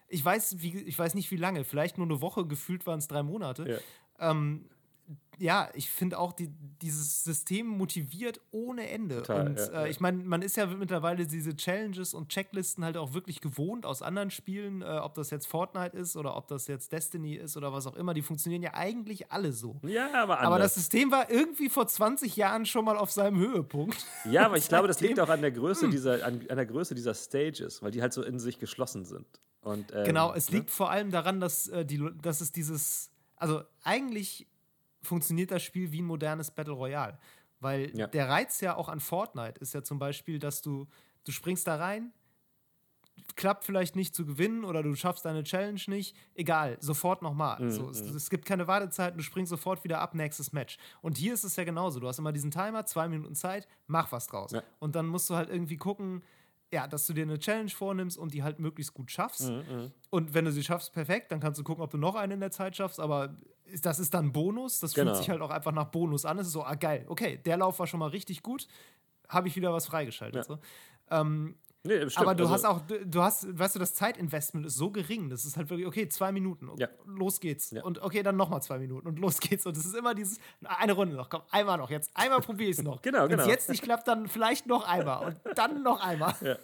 Ich 0.09 0.24
weiß, 0.24 0.57
wie, 0.62 0.77
ich 0.83 0.99
weiß 0.99 1.14
nicht 1.14 1.31
wie 1.31 1.37
lange, 1.37 1.62
vielleicht 1.62 1.99
nur 1.99 2.07
eine 2.09 2.20
Woche, 2.20 2.47
gefühlt 2.47 2.85
waren 2.87 2.99
es 2.99 3.07
drei 3.07 3.22
Monate. 3.22 3.81
Ja. 4.18 4.31
Ähm, 4.31 4.68
ja, 5.38 5.68
ich 5.74 5.90
finde 5.90 6.18
auch, 6.18 6.32
die, 6.32 6.48
dieses 6.80 7.22
System 7.24 7.66
motiviert 7.66 8.40
ohne 8.50 8.88
Ende. 8.88 9.18
Total, 9.18 9.46
und 9.46 9.59
ja, 9.59 9.84
äh, 9.84 9.90
ich 9.90 10.00
meine, 10.00 10.22
man 10.24 10.42
ist 10.42 10.57
ja 10.57 10.66
mittlerweile 10.66 11.26
diese 11.26 11.54
Challenges 11.54 12.14
und 12.14 12.28
Checklisten 12.30 12.84
halt 12.84 12.96
auch 12.96 13.12
wirklich 13.12 13.40
gewohnt 13.40 13.84
aus 13.84 14.02
anderen 14.02 14.30
Spielen, 14.30 14.82
äh, 14.82 14.84
ob 14.84 15.14
das 15.14 15.30
jetzt 15.30 15.46
Fortnite 15.46 15.96
ist 15.96 16.16
oder 16.16 16.36
ob 16.36 16.48
das 16.48 16.66
jetzt 16.66 16.92
Destiny 16.92 17.34
ist 17.34 17.57
oder 17.57 17.72
was 17.72 17.86
auch 17.86 17.96
immer. 17.96 18.14
Die 18.14 18.22
funktionieren 18.22 18.62
ja 18.62 18.74
eigentlich 18.74 19.30
alle 19.30 19.52
so. 19.52 19.78
Ja, 19.82 20.07
aber 20.14 20.38
anders. 20.38 20.46
Aber 20.46 20.59
das 20.59 20.74
System 20.74 21.11
war 21.11 21.30
irgendwie 21.30 21.68
vor 21.68 21.86
20 21.86 22.34
Jahren 22.36 22.64
schon 22.64 22.84
mal 22.84 22.96
auf 22.96 23.11
seinem 23.11 23.38
Höhepunkt. 23.38 24.07
ja, 24.24 24.46
aber 24.46 24.57
ich 24.57 24.68
glaube, 24.68 24.88
das 24.88 25.00
liegt 25.00 25.20
auch 25.20 25.28
an 25.28 25.42
der 25.42 25.52
Größe 25.52 25.88
dieser, 25.90 26.24
an, 26.24 26.40
an 26.48 26.57
der 26.57 26.66
Größe 26.66 26.94
dieser 26.94 27.14
Stages, 27.14 27.82
weil 27.82 27.90
die 27.90 28.00
halt 28.00 28.12
so 28.12 28.22
in 28.22 28.38
sich 28.38 28.59
geschlossen 28.59 29.04
sind. 29.04 29.26
Und, 29.61 29.92
ähm, 29.92 30.04
Genau, 30.04 30.32
es 30.32 30.50
ne? 30.50 30.59
liegt 30.59 30.70
vor 30.70 30.90
allem 30.90 31.11
daran, 31.11 31.40
dass, 31.40 31.68
äh, 31.68 31.84
die, 31.84 32.02
dass 32.22 32.40
es 32.40 32.52
dieses. 32.52 33.11
Also 33.38 33.62
eigentlich 33.82 34.46
funktioniert 35.07 35.50
das 35.50 35.62
Spiel 35.62 35.92
wie 35.92 36.02
ein 36.02 36.07
modernes 36.07 36.50
Battle 36.50 36.74
Royale. 36.74 37.18
Weil 37.61 37.96
Ja. 37.96 38.07
der 38.07 38.28
Reiz 38.28 38.61
ja 38.61 38.76
auch 38.76 38.88
an 38.88 39.00
Fortnite 39.00 39.59
ist 39.61 39.72
ja 39.74 39.82
zum 39.82 39.98
Beispiel, 39.98 40.38
dass 40.38 40.61
du, 40.61 40.86
du 41.24 41.32
springst 41.32 41.66
da 41.66 41.76
rein, 41.76 42.12
klappt 43.34 43.64
vielleicht 43.64 43.96
nicht 43.96 44.14
zu 44.14 44.24
gewinnen 44.26 44.64
oder 44.64 44.82
du 44.82 44.94
schaffst 44.94 45.24
deine 45.24 45.42
Challenge 45.42 45.80
nicht, 45.88 46.14
egal, 46.34 46.76
sofort 46.80 47.22
nochmal. 47.22 47.61
Mhm, 47.62 47.70
so, 47.70 47.90
es, 47.90 48.00
es 48.00 48.30
gibt 48.30 48.44
keine 48.46 48.66
Wartezeiten, 48.66 49.16
du 49.18 49.24
springst 49.24 49.50
sofort 49.50 49.84
wieder 49.84 50.00
ab, 50.00 50.14
nächstes 50.14 50.52
Match. 50.52 50.76
Und 51.02 51.16
hier 51.16 51.32
ist 51.34 51.44
es 51.44 51.57
ja 51.57 51.64
genauso. 51.64 51.98
Du 51.98 52.09
hast 52.09 52.18
immer 52.18 52.32
diesen 52.32 52.50
Timer, 52.50 52.84
zwei 52.86 53.09
Minuten 53.09 53.34
Zeit, 53.34 53.66
mach 53.86 54.12
was 54.12 54.26
draus. 54.26 54.52
Ja. 54.52 54.62
Und 54.78 54.94
dann 54.94 55.07
musst 55.07 55.28
du 55.30 55.34
halt 55.34 55.48
irgendwie 55.48 55.76
gucken, 55.78 56.22
ja, 56.73 56.87
dass 56.89 57.07
du 57.07 57.12
dir 57.12 57.23
eine 57.23 57.39
Challenge 57.39 57.71
vornimmst 57.71 58.19
und 58.19 58.35
die 58.35 58.43
halt 58.43 58.59
möglichst 58.59 58.93
gut 58.95 59.11
schaffst. 59.11 59.51
Mhm, 59.51 59.93
Und 60.11 60.35
wenn 60.35 60.45
du 60.45 60.53
sie 60.53 60.64
schaffst, 60.64 60.93
perfekt, 60.93 61.31
dann 61.33 61.41
kannst 61.41 61.61
du 61.61 61.64
gucken, 61.64 61.83
ob 61.85 61.91
du 61.91 61.99
noch 61.99 62.14
eine 62.17 62.35
in 62.35 62.41
der 62.41 62.51
Zeit 62.51 62.77
schaffst, 62.77 62.99
aber 63.01 63.37
das 63.83 63.99
ist 63.99 64.14
dann 64.14 64.33
Bonus. 64.33 64.81
Das 64.81 64.95
Genau. 64.95 65.11
fühlt 65.12 65.17
sich 65.19 65.31
halt 65.31 65.41
auch 65.43 65.51
einfach 65.51 65.73
nach 65.73 65.87
Bonus 65.87 66.25
an. 66.25 66.39
Es 66.39 66.49
ist 66.49 66.53
so, 66.53 66.64
ah 66.64 66.75
geil, 66.75 67.05
okay, 67.09 67.39
der 67.39 67.57
Lauf 67.57 67.79
war 67.79 67.87
schon 67.87 68.01
mal 68.01 68.09
richtig 68.09 68.43
gut, 68.43 68.67
habe 69.29 69.49
ich 69.49 69.57
wieder 69.57 69.73
was 69.73 69.87
freigeschaltet. 69.87 70.37
Ja. 70.49 70.55
So. 70.57 70.59
Ähm, 71.11 71.57
Nee, 71.87 72.11
stimmt, 72.11 72.18
aber 72.18 72.34
du 72.34 72.45
also- 72.45 72.55
hast 72.55 72.64
auch, 72.64 72.80
du- 72.87 73.22
hast, 73.22 73.59
weißt 73.59 73.74
du, 73.74 73.78
das 73.78 73.95
Zeitinvestment 73.95 74.66
ist 74.66 74.76
so 74.76 74.91
gering, 74.91 75.28
das 75.30 75.45
ist 75.45 75.57
halt 75.57 75.70
wirklich, 75.70 75.87
okay, 75.87 76.09
zwei 76.09 76.32
Minuten, 76.32 76.70
Ja. 76.78 76.89
los 77.07 77.41
geht's. 77.41 77.70
Ja. 77.70 77.82
Und 77.84 78.01
okay, 78.03 78.22
dann 78.22 78.37
nochmal 78.37 78.62
zwei 78.62 78.78
Minuten 78.78 79.07
und 79.07 79.18
los 79.18 79.39
geht's. 79.41 79.66
Und 79.66 79.76
es 79.76 79.84
ist 79.87 79.95
immer 79.95 80.14
dieses, 80.14 80.39
eine 80.64 80.93
Runde 80.93 81.14
noch, 81.16 81.28
komm, 81.30 81.43
einmal 81.51 81.78
noch, 81.78 81.91
jetzt 81.91 82.11
einmal 82.14 82.41
probiere 82.41 82.70
ich 82.70 82.78
es 82.78 82.82
noch. 82.84 83.01
Genau, 83.07 83.24
Wenn 83.24 83.32
es 83.32 83.45
genau. 83.45 83.49
jetzt 83.49 83.68
nicht 83.68 83.82
klappt, 83.82 84.09
dann 84.09 84.28
vielleicht 84.28 84.66
noch 84.66 84.87
einmal 84.87 85.37
und 85.45 85.59
dann 85.59 85.82
noch 85.82 86.01
einmal. 86.05 86.34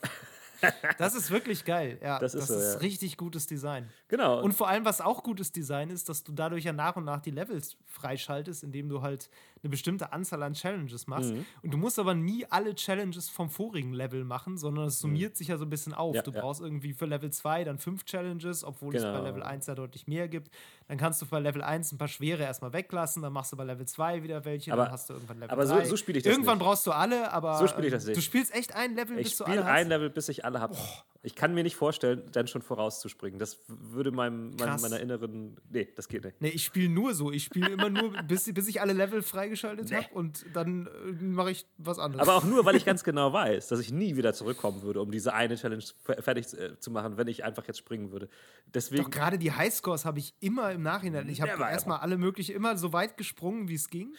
Das 0.97 1.17
ist 1.17 1.33
wirklich 1.33 1.65
geil, 1.65 1.99
ja. 2.01 2.21
Das 2.21 2.35
ist 2.35 2.47
so, 2.47 2.55
ja. 2.55 2.75
richtig 2.75 3.17
gutes 3.17 3.49
Design. 3.49 3.89
Genau. 4.07 4.41
Und 4.43 4.53
vor 4.53 4.69
allem, 4.69 4.85
was 4.85 5.01
auch 5.01 5.25
gutes 5.25 5.51
Design 5.51 5.91
ist, 5.91 6.09
dass 6.09 6.23
du 6.23 6.31
dadurch 6.31 6.63
ja 6.63 6.73
nach 6.73 6.95
und 6.95 7.03
nach 7.05 7.21
die 7.21 7.33
Levels 7.33 7.77
freischaltest, 7.87 8.63
indem 8.63 8.89
du 8.89 9.03
halt 9.03 9.29
eine 9.63 9.71
bestimmte 9.71 10.13
Anzahl 10.13 10.43
an 10.43 10.55
Challenges 10.55 11.07
machst. 11.07 11.33
Mhm. 11.33 11.45
Und 11.63 11.71
du 11.73 11.79
musst 11.79 11.99
aber 12.01 12.15
nie 12.15 12.45
alle 12.51 12.75
Challenges 12.75 13.29
vom 13.29 13.49
vorigen 13.49 13.93
Level 13.93 14.25
machen, 14.25 14.59
sondern 14.59 14.87
es 14.87 14.99
summiert 14.99 15.37
sich 15.37 15.49
ja 15.49 15.57
so 15.59 15.65
ein 15.65 15.71
bisschen 15.71 15.95
auf. 15.95 16.11
Mhm. 16.11 16.17
Ja, 16.17 16.23
du 16.23 16.31
ja. 16.33 16.41
brauchst 16.41 16.61
irgendwie 16.61 16.93
für 16.93 17.07
Level 17.07 17.31
2 17.31 17.63
dann 17.65 17.79
fünf 17.79 18.05
Challenges, 18.05 18.65
obwohl 18.65 18.97
es 18.97 19.03
Genau. 19.03 19.19
bei 19.21 19.29
Level 19.29 19.43
1 19.43 19.67
ja 19.67 19.75
deutlich 19.77 20.09
mehr 20.09 20.27
gibt. 20.27 20.51
Dann 20.89 20.99
kannst 20.99 21.23
du 21.23 21.27
bei 21.27 21.39
Level 21.39 21.63
1 21.63 21.93
ein 21.93 21.99
paar 21.99 22.09
schwere 22.09 22.43
erstmal 22.43 22.73
weglassen, 22.73 23.23
dann 23.23 23.33
machst 23.33 23.53
du 23.53 23.57
bei 23.57 23.65
Level 23.65 23.87
2 23.87 24.23
wieder 24.25 24.45
welche, 24.45 24.73
Aber- 24.73 24.85
dann 24.85 24.93
hast 24.93 25.09
du 25.09 25.15
irgendwann 25.15 25.39
Level 25.39 25.51
aber 25.53 25.67
so- 25.67 25.77
3. 25.77 25.85
so 25.85 25.97
spiele 25.97 26.19
ich 26.19 26.25
das 26.25 26.33
Irgendwann 26.33 26.59
nicht. 26.59 26.65
brauchst 26.67 26.87
du 26.87 26.91
alle, 26.91 27.33
aber 27.33 27.59
So 27.59 27.69
spiele 27.69 27.87
ich 27.87 27.93
das 27.93 28.05
nicht. 28.05 28.17
du 28.17 28.21
spielst 28.21 28.53
echt 28.55 28.75
ein 28.75 28.95
Level, 28.97 29.17
Ich 29.19 29.25
bis 29.29 29.37
du 29.37 29.45
spiele 29.45 29.63
alle 29.65 29.71
ein 29.71 29.85
hast. 29.85 29.89
Level, 29.89 30.11
bis 30.11 30.29
ich 30.29 30.45
alle 30.45 30.61
habe. 30.61 30.77
Ich 31.25 31.37
kann 31.37 31.55
mir 31.55 31.63
nicht 31.63 31.77
vorstellen, 31.77 32.25
dann 32.33 32.49
schon 32.49 32.63
vorauszuspringen. 32.63 33.39
Das 33.39 33.61
würde 33.69 34.11
meinem, 34.11 34.57
meinem, 34.57 34.81
meiner 34.81 34.99
inneren. 34.99 35.57
Nee, 35.71 35.89
das 35.95 36.09
geht 36.09 36.25
nicht. 36.25 36.41
Nee, 36.41 36.49
ich 36.49 36.65
spiele 36.65 36.89
nur 36.89 37.15
so. 37.15 37.31
Ich 37.31 37.45
spiele 37.45 37.71
immer 37.71 37.91
nur, 37.91 38.11
bis, 38.27 38.53
bis 38.53 38.67
ich 38.67 38.81
alle 38.81 38.93
Level 38.93 39.23
freigeschaltet 39.57 39.91
Nee. 39.91 39.97
habe 39.97 40.15
und 40.15 40.45
dann 40.55 40.87
äh, 40.87 41.13
mache 41.23 41.51
ich 41.51 41.67
was 41.79 41.99
anderes. 41.99 42.27
Aber 42.27 42.37
auch 42.39 42.45
nur, 42.45 42.65
weil 42.65 42.77
ich 42.77 42.85
ganz 42.85 43.05
genau 43.05 43.33
weiß, 43.33 43.69
dass 43.69 43.81
ich 43.81 43.93
nie 43.93 44.17
wieder 44.17 44.33
zurückkommen 44.35 44.83
würde, 44.83 45.01
um 45.01 45.11
diese 45.11 45.35
eine 45.35 45.57
Challenge 45.57 45.83
fer- 46.05 46.23
fertig 46.23 46.53
äh, 46.59 46.79
zu 46.79 46.91
machen, 46.91 47.17
wenn 47.17 47.29
ich 47.29 47.45
einfach 47.45 47.67
jetzt 47.67 47.79
springen 47.79 48.11
würde. 48.13 48.29
Deswegen. 48.75 49.03
Doch 49.05 49.11
gerade 49.11 49.39
die 49.39 49.53
Highscores 49.53 50.05
habe 50.05 50.19
ich 50.19 50.35
immer 50.41 50.73
im 50.73 50.83
Nachhinein. 50.83 51.29
Ich 51.29 51.41
habe 51.41 51.53
Never 51.53 51.71
erstmal 51.71 51.99
alle 52.01 52.17
möglichen, 52.17 52.55
immer 52.55 52.77
so 52.77 52.93
weit 52.93 53.17
gesprungen, 53.17 53.69
wie 53.69 53.75
es 53.75 53.89
ging. 53.89 54.15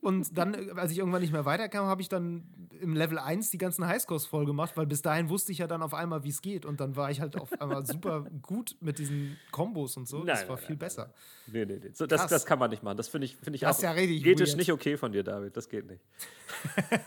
Und 0.00 0.38
dann, 0.38 0.54
als 0.78 0.92
ich 0.92 0.98
irgendwann 0.98 1.22
nicht 1.22 1.32
mehr 1.32 1.44
weiterkam, 1.44 1.86
habe 1.86 2.00
ich 2.00 2.08
dann 2.08 2.44
im 2.80 2.94
Level 2.94 3.18
1 3.18 3.50
die 3.50 3.58
ganzen 3.58 3.84
Highscores 3.86 4.26
voll 4.26 4.46
gemacht, 4.46 4.76
weil 4.76 4.86
bis 4.86 5.02
dahin 5.02 5.28
wusste 5.28 5.50
ich 5.50 5.58
ja 5.58 5.66
dann 5.66 5.82
auf 5.82 5.92
einmal, 5.92 6.22
wie 6.22 6.28
es 6.28 6.40
geht. 6.40 6.64
Und 6.64 6.80
dann 6.80 6.94
war 6.94 7.10
ich 7.10 7.20
halt 7.20 7.36
auf 7.36 7.60
einmal 7.60 7.84
super 7.86 8.26
gut 8.42 8.76
mit 8.80 9.00
diesen 9.00 9.36
Kombos 9.50 9.96
und 9.96 10.06
so. 10.06 10.18
Nein, 10.18 10.26
das 10.28 10.48
war 10.48 10.56
nein, 10.56 10.64
viel 10.64 10.74
nein, 10.74 10.78
besser. 10.78 11.12
Nee, 11.48 11.64
nee, 11.64 11.80
nee. 11.82 11.90
So, 11.94 12.06
das, 12.06 12.28
das 12.28 12.46
kann 12.46 12.60
man 12.60 12.70
nicht 12.70 12.84
machen. 12.84 12.96
Das 12.96 13.08
finde 13.08 13.24
ich, 13.24 13.36
find 13.36 13.56
ich 13.56 13.62
das 13.62 13.78
auch 13.78 13.82
ja 13.82 13.96
ethisch 13.96 14.54
nicht 14.54 14.70
okay 14.70 14.96
von 14.96 15.10
dir, 15.10 15.24
David. 15.24 15.56
Das 15.56 15.68
geht 15.68 15.86
nicht. 15.86 16.02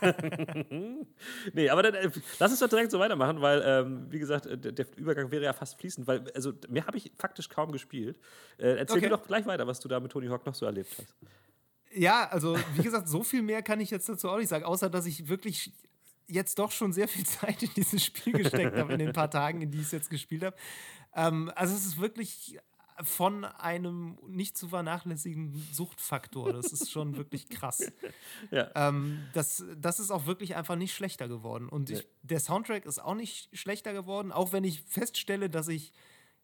nee, 1.54 1.70
aber 1.70 1.82
dann 1.82 1.94
äh, 1.94 2.10
lass 2.38 2.50
uns 2.50 2.60
doch 2.60 2.68
direkt 2.68 2.90
so 2.90 2.98
weitermachen, 2.98 3.40
weil, 3.40 3.62
ähm, 3.64 4.06
wie 4.10 4.18
gesagt, 4.18 4.46
äh, 4.46 4.58
der, 4.58 4.86
Übergang 4.96 5.30
wäre 5.30 5.44
ja 5.44 5.52
fast 5.54 5.78
fließend, 5.78 6.06
weil, 6.06 6.30
also, 6.34 6.52
mehr 6.68 6.86
habe 6.86 6.98
ich 6.98 7.10
faktisch 7.16 7.48
kaum 7.48 7.72
gespielt. 7.72 8.18
Äh, 8.58 8.76
erzähl 8.76 8.98
okay. 8.98 9.06
mir 9.06 9.16
doch 9.16 9.26
gleich 9.26 9.46
weiter, 9.46 9.66
was 9.66 9.80
du 9.80 9.88
da 9.88 9.98
mit 9.98 10.12
Tony 10.12 10.26
Hawk 10.26 10.44
noch 10.44 10.54
so 10.54 10.66
erlebt 10.66 10.90
hast. 10.98 11.14
Ja, 11.94 12.28
also 12.28 12.56
wie 12.74 12.82
gesagt, 12.82 13.08
so 13.08 13.22
viel 13.22 13.42
mehr 13.42 13.62
kann 13.62 13.80
ich 13.80 13.90
jetzt 13.90 14.08
dazu 14.08 14.28
auch 14.28 14.38
nicht 14.38 14.48
sagen, 14.48 14.64
außer 14.64 14.88
dass 14.88 15.06
ich 15.06 15.28
wirklich 15.28 15.72
jetzt 16.26 16.58
doch 16.58 16.70
schon 16.70 16.92
sehr 16.92 17.08
viel 17.08 17.24
Zeit 17.26 17.62
in 17.62 17.70
dieses 17.74 18.04
Spiel 18.04 18.32
gesteckt 18.32 18.76
habe, 18.76 18.92
in 18.92 18.98
den 18.98 19.12
paar 19.12 19.30
Tagen, 19.30 19.62
in 19.62 19.70
die 19.70 19.78
ich 19.78 19.86
es 19.86 19.92
jetzt 19.92 20.10
gespielt 20.10 20.44
habe. 20.44 20.56
Ähm, 21.14 21.52
also 21.54 21.74
es 21.74 21.84
ist 21.84 22.00
wirklich 22.00 22.58
von 23.02 23.44
einem 23.44 24.18
nicht 24.28 24.56
zu 24.56 24.68
vernachlässigen 24.68 25.66
Suchtfaktor. 25.72 26.52
Das 26.52 26.72
ist 26.72 26.90
schon 26.90 27.16
wirklich 27.16 27.48
krass. 27.48 27.90
Ja. 28.50 28.70
Ähm, 28.74 29.26
das, 29.32 29.64
das 29.76 29.98
ist 29.98 30.10
auch 30.10 30.26
wirklich 30.26 30.56
einfach 30.56 30.76
nicht 30.76 30.94
schlechter 30.94 31.26
geworden. 31.26 31.68
Und 31.68 31.90
ich, 31.90 32.06
der 32.22 32.38
Soundtrack 32.38 32.84
ist 32.84 33.02
auch 33.02 33.14
nicht 33.14 33.48
schlechter 33.56 33.92
geworden, 33.92 34.30
auch 34.30 34.52
wenn 34.52 34.64
ich 34.64 34.82
feststelle, 34.82 35.48
dass 35.48 35.68
ich 35.68 35.92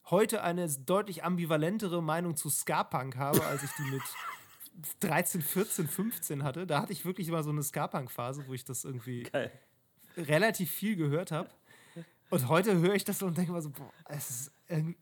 heute 0.07 0.43
eine 0.43 0.69
deutlich 0.69 1.23
ambivalentere 1.23 2.03
Meinung 2.03 2.35
zu 2.37 2.49
Ska-Punk 2.49 3.17
habe, 3.17 3.45
als 3.45 3.63
ich 3.63 3.71
die 3.73 3.91
mit 3.91 4.03
13, 5.01 5.43
14, 5.43 5.89
15 5.89 6.43
hatte. 6.45 6.67
Da 6.67 6.81
hatte 6.81 6.93
ich 6.93 7.05
wirklich 7.05 7.29
immer 7.29 7.43
so 7.43 7.51
eine 7.51 7.63
Ska-Punk-Phase, 7.63 8.45
wo 8.47 8.55
ich 8.55 8.65
das 8.65 8.85
irgendwie 8.85 9.25
Geil. 9.25 9.51
relativ 10.17 10.71
viel 10.71 10.97
gehört 10.97 11.33
habe. 11.33 11.51
Und 12.31 12.49
heute 12.49 12.77
höre 12.79 12.95
ich 12.95 13.05
das 13.05 13.23
und 13.23 13.37
denke 13.39 13.53
mal 13.53 13.63
so, 13.63 13.71
boah, 13.71 13.91
es 14.09 14.31
ist 14.31 14.53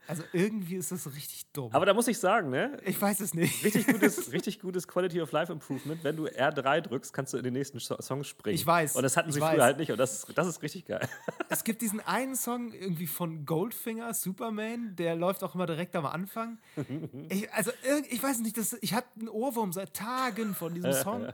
also 0.06 0.22
irgendwie 0.32 0.76
ist 0.76 0.92
das 0.92 1.06
richtig 1.12 1.46
dumm. 1.52 1.70
Aber 1.72 1.86
da 1.86 1.92
muss 1.92 2.06
ich 2.06 2.18
sagen, 2.18 2.50
ne? 2.50 2.78
Ich 2.84 3.00
weiß 3.00 3.18
es 3.20 3.34
nicht. 3.34 3.64
Richtig 3.64 3.86
gutes, 3.92 4.30
richtig 4.32 4.60
gutes 4.60 4.86
Quality 4.86 5.20
of 5.20 5.32
Life 5.32 5.52
Improvement. 5.52 6.04
Wenn 6.04 6.16
du 6.16 6.26
R3 6.26 6.82
drückst, 6.82 7.12
kannst 7.12 7.32
du 7.32 7.38
in 7.38 7.42
den 7.42 7.52
nächsten 7.52 7.80
Song 7.80 8.22
springen. 8.22 8.54
Ich 8.54 8.64
weiß. 8.64 8.94
Und 8.94 9.02
das 9.02 9.16
hatten 9.16 9.32
sie 9.32 9.40
früher 9.40 9.64
halt 9.64 9.78
nicht. 9.78 9.90
Und 9.90 9.98
das, 9.98 10.26
das 10.34 10.46
ist 10.46 10.62
richtig 10.62 10.86
geil. 10.86 11.06
Es 11.48 11.62
gibt 11.62 11.80
diesen 11.80 12.00
einen 12.00 12.34
Song 12.34 12.72
irgendwie 12.72 13.06
von 13.06 13.46
Goldfinger, 13.46 14.12
Superman, 14.14 14.96
der 14.96 15.14
läuft 15.14 15.44
auch 15.44 15.54
immer 15.54 15.66
direkt 15.66 15.94
am 15.94 16.04
Anfang. 16.04 16.58
Ich, 17.28 17.52
also 17.52 17.70
ich 18.10 18.20
weiß 18.20 18.40
nicht, 18.40 18.58
das, 18.58 18.76
ich 18.80 18.94
hatte 18.94 19.08
einen 19.18 19.28
Ohrwurm 19.28 19.72
seit 19.72 19.94
Tagen 19.94 20.54
von 20.54 20.74
diesem 20.74 20.92
Song. 20.92 21.28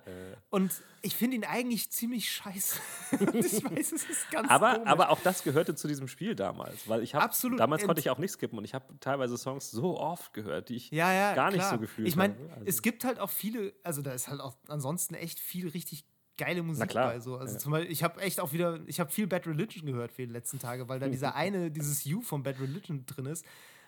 Und 0.51 0.71
ich 1.01 1.17
finde 1.17 1.37
ihn 1.37 1.45
eigentlich 1.45 1.91
ziemlich 1.91 2.31
scheiße. 2.31 2.79
ich 3.35 3.65
weiß, 3.65 3.93
es 3.93 4.05
ist 4.09 4.31
ganz 4.31 4.49
aber, 4.49 4.87
aber 4.87 5.11
auch 5.11 5.21
das 5.21 5.43
gehörte 5.43 5.75
zu 5.75 5.89
diesem 5.89 6.09
Spiel 6.09 6.35
damals. 6.35 6.89
Weil 6.89 7.03
ich 7.03 7.15
habe 7.15 7.35
damals 7.57 7.85
konnte 7.85 8.01
ich 8.01 8.11
auch 8.11 8.19
nicht 8.23 8.33
skippen 8.33 8.59
und 8.59 8.65
ich 8.65 8.75
habe 8.75 8.87
teilweise 9.01 9.37
Songs 9.37 9.71
so 9.71 9.99
oft 9.99 10.33
gehört, 10.33 10.71
die 10.71 10.77
ich 10.77 10.91
ja, 10.91 11.13
ja, 11.13 11.35
gar 11.35 11.51
nicht 11.51 11.61
klar. 11.61 11.73
so 11.73 11.79
gefühlt 11.79 12.07
habe. 12.07 12.09
Ich 12.09 12.17
meine, 12.17 12.35
also. 12.55 12.65
es 12.65 12.83
gibt 12.83 13.05
halt 13.05 13.21
auch 13.21 13.31
viele, 13.31 13.75
also 13.83 14.01
da 14.03 14.13
ist 14.13 14.29
halt 14.29 14.41
auch 14.41 14.57
ansonsten 14.69 15.15
echt 15.15 15.39
viel 15.39 15.69
richtig 15.69 16.05
geile 16.39 16.63
Musik 16.63 16.95
bei 16.95 17.21
so. 17.21 17.37
Also 17.37 17.55
ja. 17.55 17.59
zum 17.59 17.73
Beispiel, 17.73 17.93
ich 17.93 18.03
habe 18.03 18.21
echt 18.21 18.41
auch 18.41 18.53
wieder, 18.53 18.81
ich 18.87 19.01
habe 19.01 19.11
viel 19.11 19.27
Bad 19.27 19.47
Religion 19.47 19.87
gehört 19.87 20.13
für 20.13 20.27
die 20.27 20.33
letzten 20.33 20.59
Tage, 20.59 20.89
weil 20.89 20.99
da 20.99 21.09
dieser 21.09 21.35
eine, 21.37 21.71
dieses 21.71 22.05
You 22.05 22.23
von 22.23 22.43
Bad 22.43 22.61
Religion 22.61 23.05
drin 23.07 23.27
ist, 23.27 23.45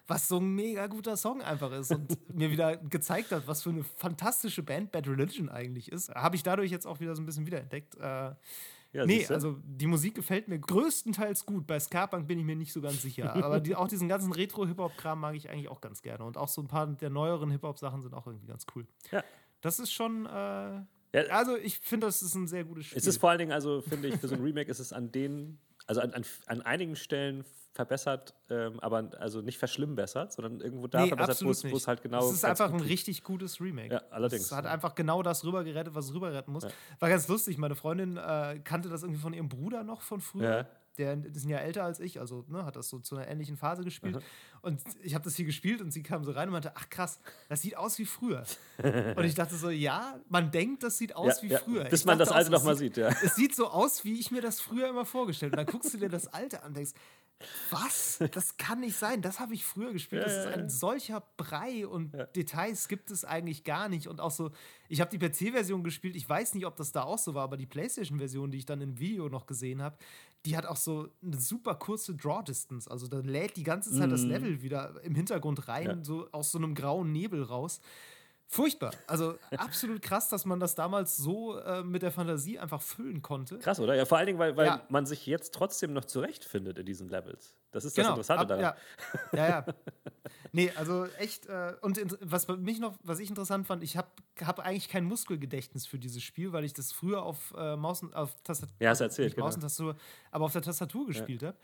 was 0.06 0.28
so 0.28 0.38
ein 0.38 0.54
mega 0.54 0.86
guter 0.86 1.16
Song 1.16 1.40
einfach 1.42 1.72
ist 1.72 1.90
und 1.90 2.18
mir 2.34 2.50
wieder 2.50 2.76
gezeigt 2.76 3.32
hat, 3.32 3.46
was 3.46 3.62
für 3.62 3.70
eine 3.70 3.84
fantastische 3.84 4.62
Band 4.62 4.92
Bad 4.92 5.08
Religion 5.08 5.48
eigentlich 5.48 5.90
ist. 5.90 6.10
Habe 6.10 6.36
ich 6.36 6.42
dadurch 6.42 6.70
jetzt 6.70 6.86
auch 6.86 7.00
wieder 7.00 7.16
so 7.16 7.22
ein 7.22 7.26
bisschen 7.26 7.46
wiederentdeckt. 7.46 7.96
Äh, 7.96 8.32
ja, 8.94 9.04
nee, 9.04 9.26
also 9.26 9.56
die 9.64 9.88
Musik 9.88 10.14
gefällt 10.14 10.46
mir 10.46 10.56
größtenteils 10.56 11.46
gut. 11.46 11.66
Bei 11.66 11.80
Scarpunk 11.80 12.28
bin 12.28 12.38
ich 12.38 12.44
mir 12.44 12.54
nicht 12.54 12.72
so 12.72 12.80
ganz 12.80 13.02
sicher. 13.02 13.34
Aber 13.44 13.58
die, 13.58 13.74
auch 13.74 13.88
diesen 13.88 14.08
ganzen 14.08 14.32
Retro-Hip-Hop-Kram 14.32 15.18
mag 15.18 15.34
ich 15.34 15.50
eigentlich 15.50 15.68
auch 15.68 15.80
ganz 15.80 16.00
gerne. 16.00 16.24
Und 16.24 16.36
auch 16.36 16.46
so 16.46 16.62
ein 16.62 16.68
paar 16.68 16.86
der 16.86 17.10
neueren 17.10 17.50
Hip-Hop-Sachen 17.50 18.02
sind 18.02 18.14
auch 18.14 18.28
irgendwie 18.28 18.46
ganz 18.46 18.66
cool. 18.74 18.86
Ja. 19.10 19.24
Das 19.62 19.80
ist 19.80 19.92
schon. 19.92 20.26
Äh, 20.26 20.30
ja. 20.30 20.86
Also 21.30 21.56
ich 21.56 21.80
finde, 21.80 22.06
das 22.06 22.22
ist 22.22 22.36
ein 22.36 22.46
sehr 22.46 22.64
gutes 22.64 22.86
Spiel. 22.86 22.98
Es 22.98 23.06
ist 23.08 23.18
vor 23.18 23.30
allen 23.30 23.40
Dingen, 23.40 23.52
also 23.52 23.80
finde 23.82 24.08
ich, 24.08 24.16
für 24.16 24.28
so 24.28 24.36
ein 24.36 24.42
Remake 24.42 24.70
ist 24.70 24.78
es 24.78 24.92
an 24.92 25.10
den, 25.10 25.58
also 25.86 26.00
an, 26.00 26.12
an, 26.14 26.24
an 26.46 26.62
einigen 26.62 26.96
Stellen 26.96 27.44
verbessert, 27.74 28.34
ähm, 28.50 28.78
aber 28.80 29.10
also 29.18 29.40
nicht 29.40 29.58
verschlimmbessert, 29.58 30.32
sondern 30.32 30.60
irgendwo 30.60 30.86
da 30.86 31.02
nee, 31.02 31.08
verbessert, 31.08 31.42
wo 31.44 31.76
es 31.76 31.88
halt 31.88 32.02
genau. 32.02 32.24
Es 32.28 32.34
ist 32.34 32.44
einfach 32.44 32.72
ein 32.72 32.80
richtig 32.80 33.24
gutes 33.24 33.60
Remake. 33.60 33.94
Ja, 33.94 34.02
allerdings. 34.10 34.44
Es 34.44 34.52
hat 34.52 34.64
einfach 34.64 34.94
genau 34.94 35.22
das 35.22 35.44
rübergerettet, 35.44 35.94
was 35.94 36.06
es 36.06 36.14
rüberretten 36.14 36.52
muss. 36.52 36.62
Ja. 36.64 36.70
War 37.00 37.08
ganz 37.08 37.26
lustig. 37.26 37.58
Meine 37.58 37.74
Freundin 37.74 38.16
äh, 38.16 38.60
kannte 38.62 38.88
das 38.88 39.02
irgendwie 39.02 39.20
von 39.20 39.32
ihrem 39.32 39.48
Bruder 39.48 39.82
noch 39.82 40.02
von 40.02 40.20
früher. 40.20 40.56
Ja. 40.56 40.66
Der 40.98 41.24
ist 41.24 41.44
ja 41.44 41.58
älter 41.58 41.84
als 41.84 41.98
ich, 41.98 42.20
also 42.20 42.44
ne, 42.48 42.64
hat 42.64 42.76
das 42.76 42.88
so 42.88 43.00
zu 43.00 43.16
einer 43.16 43.26
ähnlichen 43.26 43.56
Phase 43.56 43.82
gespielt. 43.82 44.16
Mhm. 44.16 44.22
Und 44.62 44.80
ich 45.02 45.14
habe 45.14 45.24
das 45.24 45.34
hier 45.34 45.44
gespielt 45.44 45.80
und 45.80 45.90
sie 45.90 46.02
kam 46.02 46.24
so 46.24 46.30
rein 46.30 46.48
und 46.48 46.52
meinte: 46.52 46.72
Ach 46.76 46.88
krass, 46.88 47.18
das 47.48 47.62
sieht 47.62 47.76
aus 47.76 47.98
wie 47.98 48.06
früher. 48.06 48.44
und 49.16 49.24
ich 49.24 49.34
dachte 49.34 49.56
so: 49.56 49.70
Ja, 49.70 50.20
man 50.28 50.50
denkt, 50.50 50.82
das 50.82 50.98
sieht 50.98 51.16
aus 51.16 51.42
ja, 51.42 51.50
wie 51.50 51.56
früher. 51.56 51.84
Bis 51.84 52.00
ich 52.00 52.06
man 52.06 52.18
das 52.18 52.30
Alte 52.30 52.50
nochmal 52.50 52.76
sieht, 52.76 52.96
ja. 52.96 53.08
Es 53.08 53.34
sieht 53.34 53.54
so 53.56 53.68
aus, 53.68 54.04
wie 54.04 54.18
ich 54.20 54.30
mir 54.30 54.40
das 54.40 54.60
früher 54.60 54.88
immer 54.88 55.04
vorgestellt 55.04 55.52
habe. 55.52 55.62
Und 55.62 55.68
dann 55.68 55.72
guckst 55.72 55.92
du 55.94 55.98
dir 55.98 56.08
das 56.08 56.28
Alte 56.28 56.62
an 56.62 56.68
und 56.68 56.76
denkst: 56.76 56.92
was? 57.70 58.18
Das 58.32 58.56
kann 58.56 58.80
nicht 58.80 58.96
sein. 58.96 59.22
Das 59.22 59.40
habe 59.40 59.54
ich 59.54 59.64
früher 59.64 59.92
gespielt. 59.92 60.22
Ja, 60.22 60.28
das 60.28 60.46
ist 60.46 60.52
ein 60.52 60.68
solcher 60.68 61.22
Brei 61.36 61.86
und 61.86 62.14
ja. 62.14 62.24
Details 62.26 62.88
gibt 62.88 63.10
es 63.10 63.24
eigentlich 63.24 63.64
gar 63.64 63.88
nicht. 63.88 64.08
Und 64.08 64.20
auch 64.20 64.30
so, 64.30 64.50
ich 64.88 65.00
habe 65.00 65.16
die 65.16 65.18
PC-Version 65.18 65.82
gespielt. 65.84 66.16
Ich 66.16 66.28
weiß 66.28 66.54
nicht, 66.54 66.66
ob 66.66 66.76
das 66.76 66.92
da 66.92 67.02
auch 67.02 67.18
so 67.18 67.34
war, 67.34 67.44
aber 67.44 67.56
die 67.56 67.66
PlayStation-Version, 67.66 68.50
die 68.50 68.58
ich 68.58 68.66
dann 68.66 68.80
im 68.80 68.98
Video 68.98 69.28
noch 69.28 69.46
gesehen 69.46 69.82
habe, 69.82 69.96
die 70.46 70.56
hat 70.56 70.66
auch 70.66 70.76
so 70.76 71.08
eine 71.22 71.38
super 71.38 71.74
kurze 71.74 72.14
Draw-Distance. 72.14 72.90
Also 72.90 73.08
da 73.08 73.18
lädt 73.18 73.56
die 73.56 73.62
ganze 73.62 73.90
Zeit 73.90 74.08
mm. 74.08 74.10
das 74.10 74.22
mhm. 74.22 74.30
Level 74.30 74.62
wieder 74.62 75.02
im 75.02 75.14
Hintergrund 75.14 75.68
rein, 75.68 75.86
ja. 75.86 76.04
so 76.04 76.28
aus 76.32 76.50
so 76.50 76.58
einem 76.58 76.74
grauen 76.74 77.12
Nebel 77.12 77.42
raus. 77.42 77.80
Furchtbar. 78.46 78.92
Also 79.06 79.36
absolut 79.56 80.00
krass, 80.02 80.28
dass 80.28 80.44
man 80.44 80.60
das 80.60 80.74
damals 80.74 81.16
so 81.16 81.58
äh, 81.58 81.82
mit 81.82 82.02
der 82.02 82.12
Fantasie 82.12 82.58
einfach 82.58 82.82
füllen 82.82 83.22
konnte. 83.22 83.58
Krass, 83.58 83.80
oder? 83.80 83.94
Ja, 83.94 84.04
vor 84.04 84.18
allen 84.18 84.26
Dingen, 84.26 84.38
weil, 84.38 84.56
weil 84.56 84.66
ja. 84.66 84.82
man 84.88 85.06
sich 85.06 85.26
jetzt 85.26 85.54
trotzdem 85.54 85.92
noch 85.92 86.04
zurechtfindet 86.04 86.78
in 86.78 86.86
diesen 86.86 87.08
Levels. 87.08 87.56
Das 87.72 87.84
ist 87.84 87.96
genau. 87.96 88.16
das 88.16 88.28
Interessante 88.28 88.46
daran. 88.46 88.62
Ja, 88.62 88.76
ja. 89.32 89.48
ja. 89.48 89.66
nee, 90.52 90.70
also 90.76 91.06
echt. 91.18 91.46
Äh, 91.46 91.74
und 91.80 91.98
was 92.20 92.46
mich 92.46 92.78
noch, 92.78 92.94
was 93.02 93.18
ich 93.18 93.28
interessant 93.28 93.66
fand, 93.66 93.82
ich 93.82 93.96
habe 93.96 94.08
hab 94.40 94.60
eigentlich 94.60 94.88
kein 94.88 95.04
Muskelgedächtnis 95.04 95.86
für 95.86 95.98
dieses 95.98 96.22
Spiel, 96.22 96.52
weil 96.52 96.64
ich 96.64 96.72
das 96.74 96.92
früher 96.92 97.24
auf 97.24 97.52
äh, 97.56 97.76
Maus 97.76 98.04
auf 98.12 98.36
Tastatur, 98.44 98.76
ja, 98.78 98.90
hast 98.90 99.00
erzählt, 99.00 99.34
genau. 99.34 99.46
Maus 99.46 99.82
aber 100.30 100.44
auf 100.44 100.52
der 100.52 100.62
Tastatur 100.62 101.06
gespielt 101.06 101.42
ja. 101.42 101.48
habe. 101.48 101.58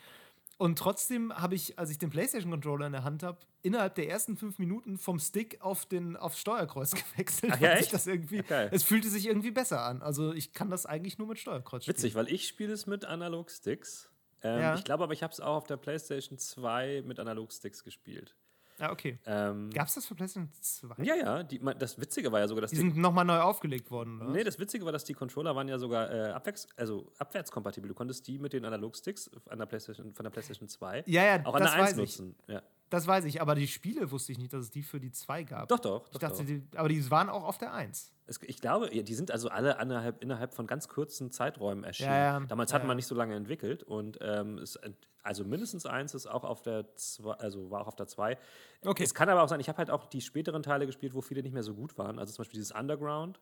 Und 0.61 0.79
trotzdem 0.79 1.33
habe 1.35 1.55
ich, 1.55 1.79
als 1.79 1.89
ich 1.89 1.97
den 1.97 2.11
PlayStation-Controller 2.11 2.85
in 2.85 2.93
der 2.93 3.03
Hand 3.03 3.23
habe, 3.23 3.39
innerhalb 3.63 3.95
der 3.95 4.11
ersten 4.11 4.37
fünf 4.37 4.59
Minuten 4.59 4.99
vom 4.99 5.19
Stick 5.19 5.59
auf 5.63 5.87
den 5.87 6.19
aufs 6.19 6.39
Steuerkreuz 6.39 6.91
gewechselt. 7.15 7.53
Ach, 7.55 7.61
ja, 7.61 7.73
echt? 7.73 7.95
Das 7.95 8.07
irgendwie, 8.07 8.41
okay. 8.41 8.69
Es 8.71 8.83
fühlte 8.83 9.09
sich 9.09 9.27
irgendwie 9.27 9.53
besser 9.53 9.83
an. 9.83 10.03
Also 10.03 10.35
ich 10.35 10.53
kann 10.53 10.69
das 10.69 10.85
eigentlich 10.85 11.17
nur 11.17 11.29
mit 11.29 11.39
Steuerkreuz 11.39 11.85
spielen. 11.85 11.97
Witzig, 11.97 12.15
weil 12.15 12.29
ich 12.29 12.47
spiele 12.47 12.75
es 12.75 12.87
mit 12.87 13.07
Analog-Sticks. 13.07 14.11
Ähm, 14.43 14.61
ja. 14.61 14.75
Ich 14.75 14.85
glaube 14.85 15.03
aber, 15.03 15.15
ich 15.15 15.23
habe 15.23 15.33
es 15.33 15.41
auch 15.41 15.57
auf 15.57 15.67
der 15.67 15.79
PlayStation 15.79 16.37
2 16.37 17.05
mit 17.07 17.19
Analog-Sticks 17.19 17.83
gespielt. 17.83 18.37
Ah, 18.81 18.91
okay. 18.91 19.19
Ähm, 19.27 19.71
Gab 19.71 19.89
es 19.89 19.95
das 19.95 20.07
für 20.07 20.15
PlayStation 20.15 20.51
2? 20.61 21.03
Ja, 21.03 21.15
ja. 21.15 21.43
Die, 21.43 21.61
das 21.79 22.01
Witzige 22.01 22.33
war 22.33 22.41
ja 22.41 22.49
sogar, 22.49 22.63
dass 22.63 22.71
die. 22.71 22.77
Die 22.77 22.83
sind 22.83 22.97
nochmal 22.97 23.25
neu 23.25 23.39
aufgelegt 23.39 23.91
worden, 23.91 24.21
oder? 24.21 24.31
Nee, 24.31 24.45
das 24.45 24.59
Witzige 24.59 24.85
war, 24.85 24.93
dass 24.93 25.05
die 25.05 25.13
Controller 25.13 25.55
waren 25.55 25.69
ja 25.69 25.79
sogar 25.79 26.11
äh, 26.11 26.31
abwärts, 26.31 26.67
also 26.77 27.13
abwärtskompatibel. 27.19 27.89
Du 27.89 27.95
konntest 27.95 28.27
die 28.27 28.39
mit 28.39 28.55
den 28.55 28.65
Analogsticks 28.65 29.31
an 29.49 29.59
der 29.59 29.67
PlayStation, 29.67 30.15
von 30.15 30.25
der 30.25 30.31
PlayStation 30.31 30.69
2 30.69 31.05
ja, 31.07 31.25
ja, 31.25 31.47
auch 31.47 31.55
an 31.55 31.63
der 31.63 31.73
1 31.73 31.97
nutzen. 31.97 32.35
Ja. 32.47 32.63
Das 32.89 33.07
weiß 33.07 33.25
ich, 33.27 33.41
aber 33.41 33.55
die 33.55 33.69
Spiele 33.69 34.11
wusste 34.11 34.33
ich 34.33 34.39
nicht, 34.39 34.53
dass 34.53 34.63
es 34.63 34.71
die 34.71 34.83
für 34.83 34.99
die 34.99 35.13
2 35.13 35.45
gab. 35.45 35.69
Doch, 35.69 35.79
doch. 35.79 36.09
Ich 36.11 36.19
dachte, 36.19 36.39
doch. 36.39 36.45
Die, 36.45 36.67
aber 36.75 36.89
die 36.89 37.09
waren 37.11 37.29
auch 37.29 37.45
auf 37.45 37.59
der 37.59 37.73
1. 37.73 38.13
Ich 38.43 38.61
glaube, 38.61 38.89
die 38.91 39.15
sind 39.15 39.31
also 39.31 39.49
alle 39.49 39.79
innerhalb, 39.81 40.23
innerhalb 40.23 40.55
von 40.55 40.67
ganz 40.67 40.89
kurzen 40.89 41.31
Zeiträumen 41.31 41.85
erschienen. 41.85 42.11
Ja, 42.11 42.39
ja. 42.39 42.47
Damals 42.47 42.73
hat 42.73 42.85
man 42.85 42.97
nicht 42.97 43.07
so 43.07 43.15
lange 43.15 43.35
entwickelt 43.35 43.83
und 43.83 44.19
ähm, 44.21 44.59
es, 44.59 44.79
also 45.23 45.45
mindestens 45.45 45.87
eins 45.87 46.15
ist 46.15 46.27
auch 46.27 46.45
auf 46.45 46.63
der 46.63 46.95
zwei, 46.97 47.33
also 47.35 47.71
war 47.71 47.83
auch 47.83 47.89
auf 47.89 47.97
der 47.97 48.07
2. 48.07 48.39
Okay. 48.85 49.03
Es 49.03 49.15
kann 49.15 49.29
aber 49.29 49.43
auch 49.43 49.49
sein, 49.49 49.61
ich 49.61 49.69
habe 49.69 49.79
halt 49.79 49.91
auch 49.91 50.07
die 50.07 50.21
späteren 50.21 50.63
Teile 50.63 50.87
gespielt, 50.87 51.15
wo 51.15 51.21
viele 51.21 51.43
nicht 51.43 51.53
mehr 51.53 51.63
so 51.63 51.75
gut 51.75 51.99
waren. 51.99 52.19
Also 52.19 52.33
zum 52.33 52.43
Beispiel 52.43 52.59
dieses 52.59 52.73
Underground. 52.73 53.41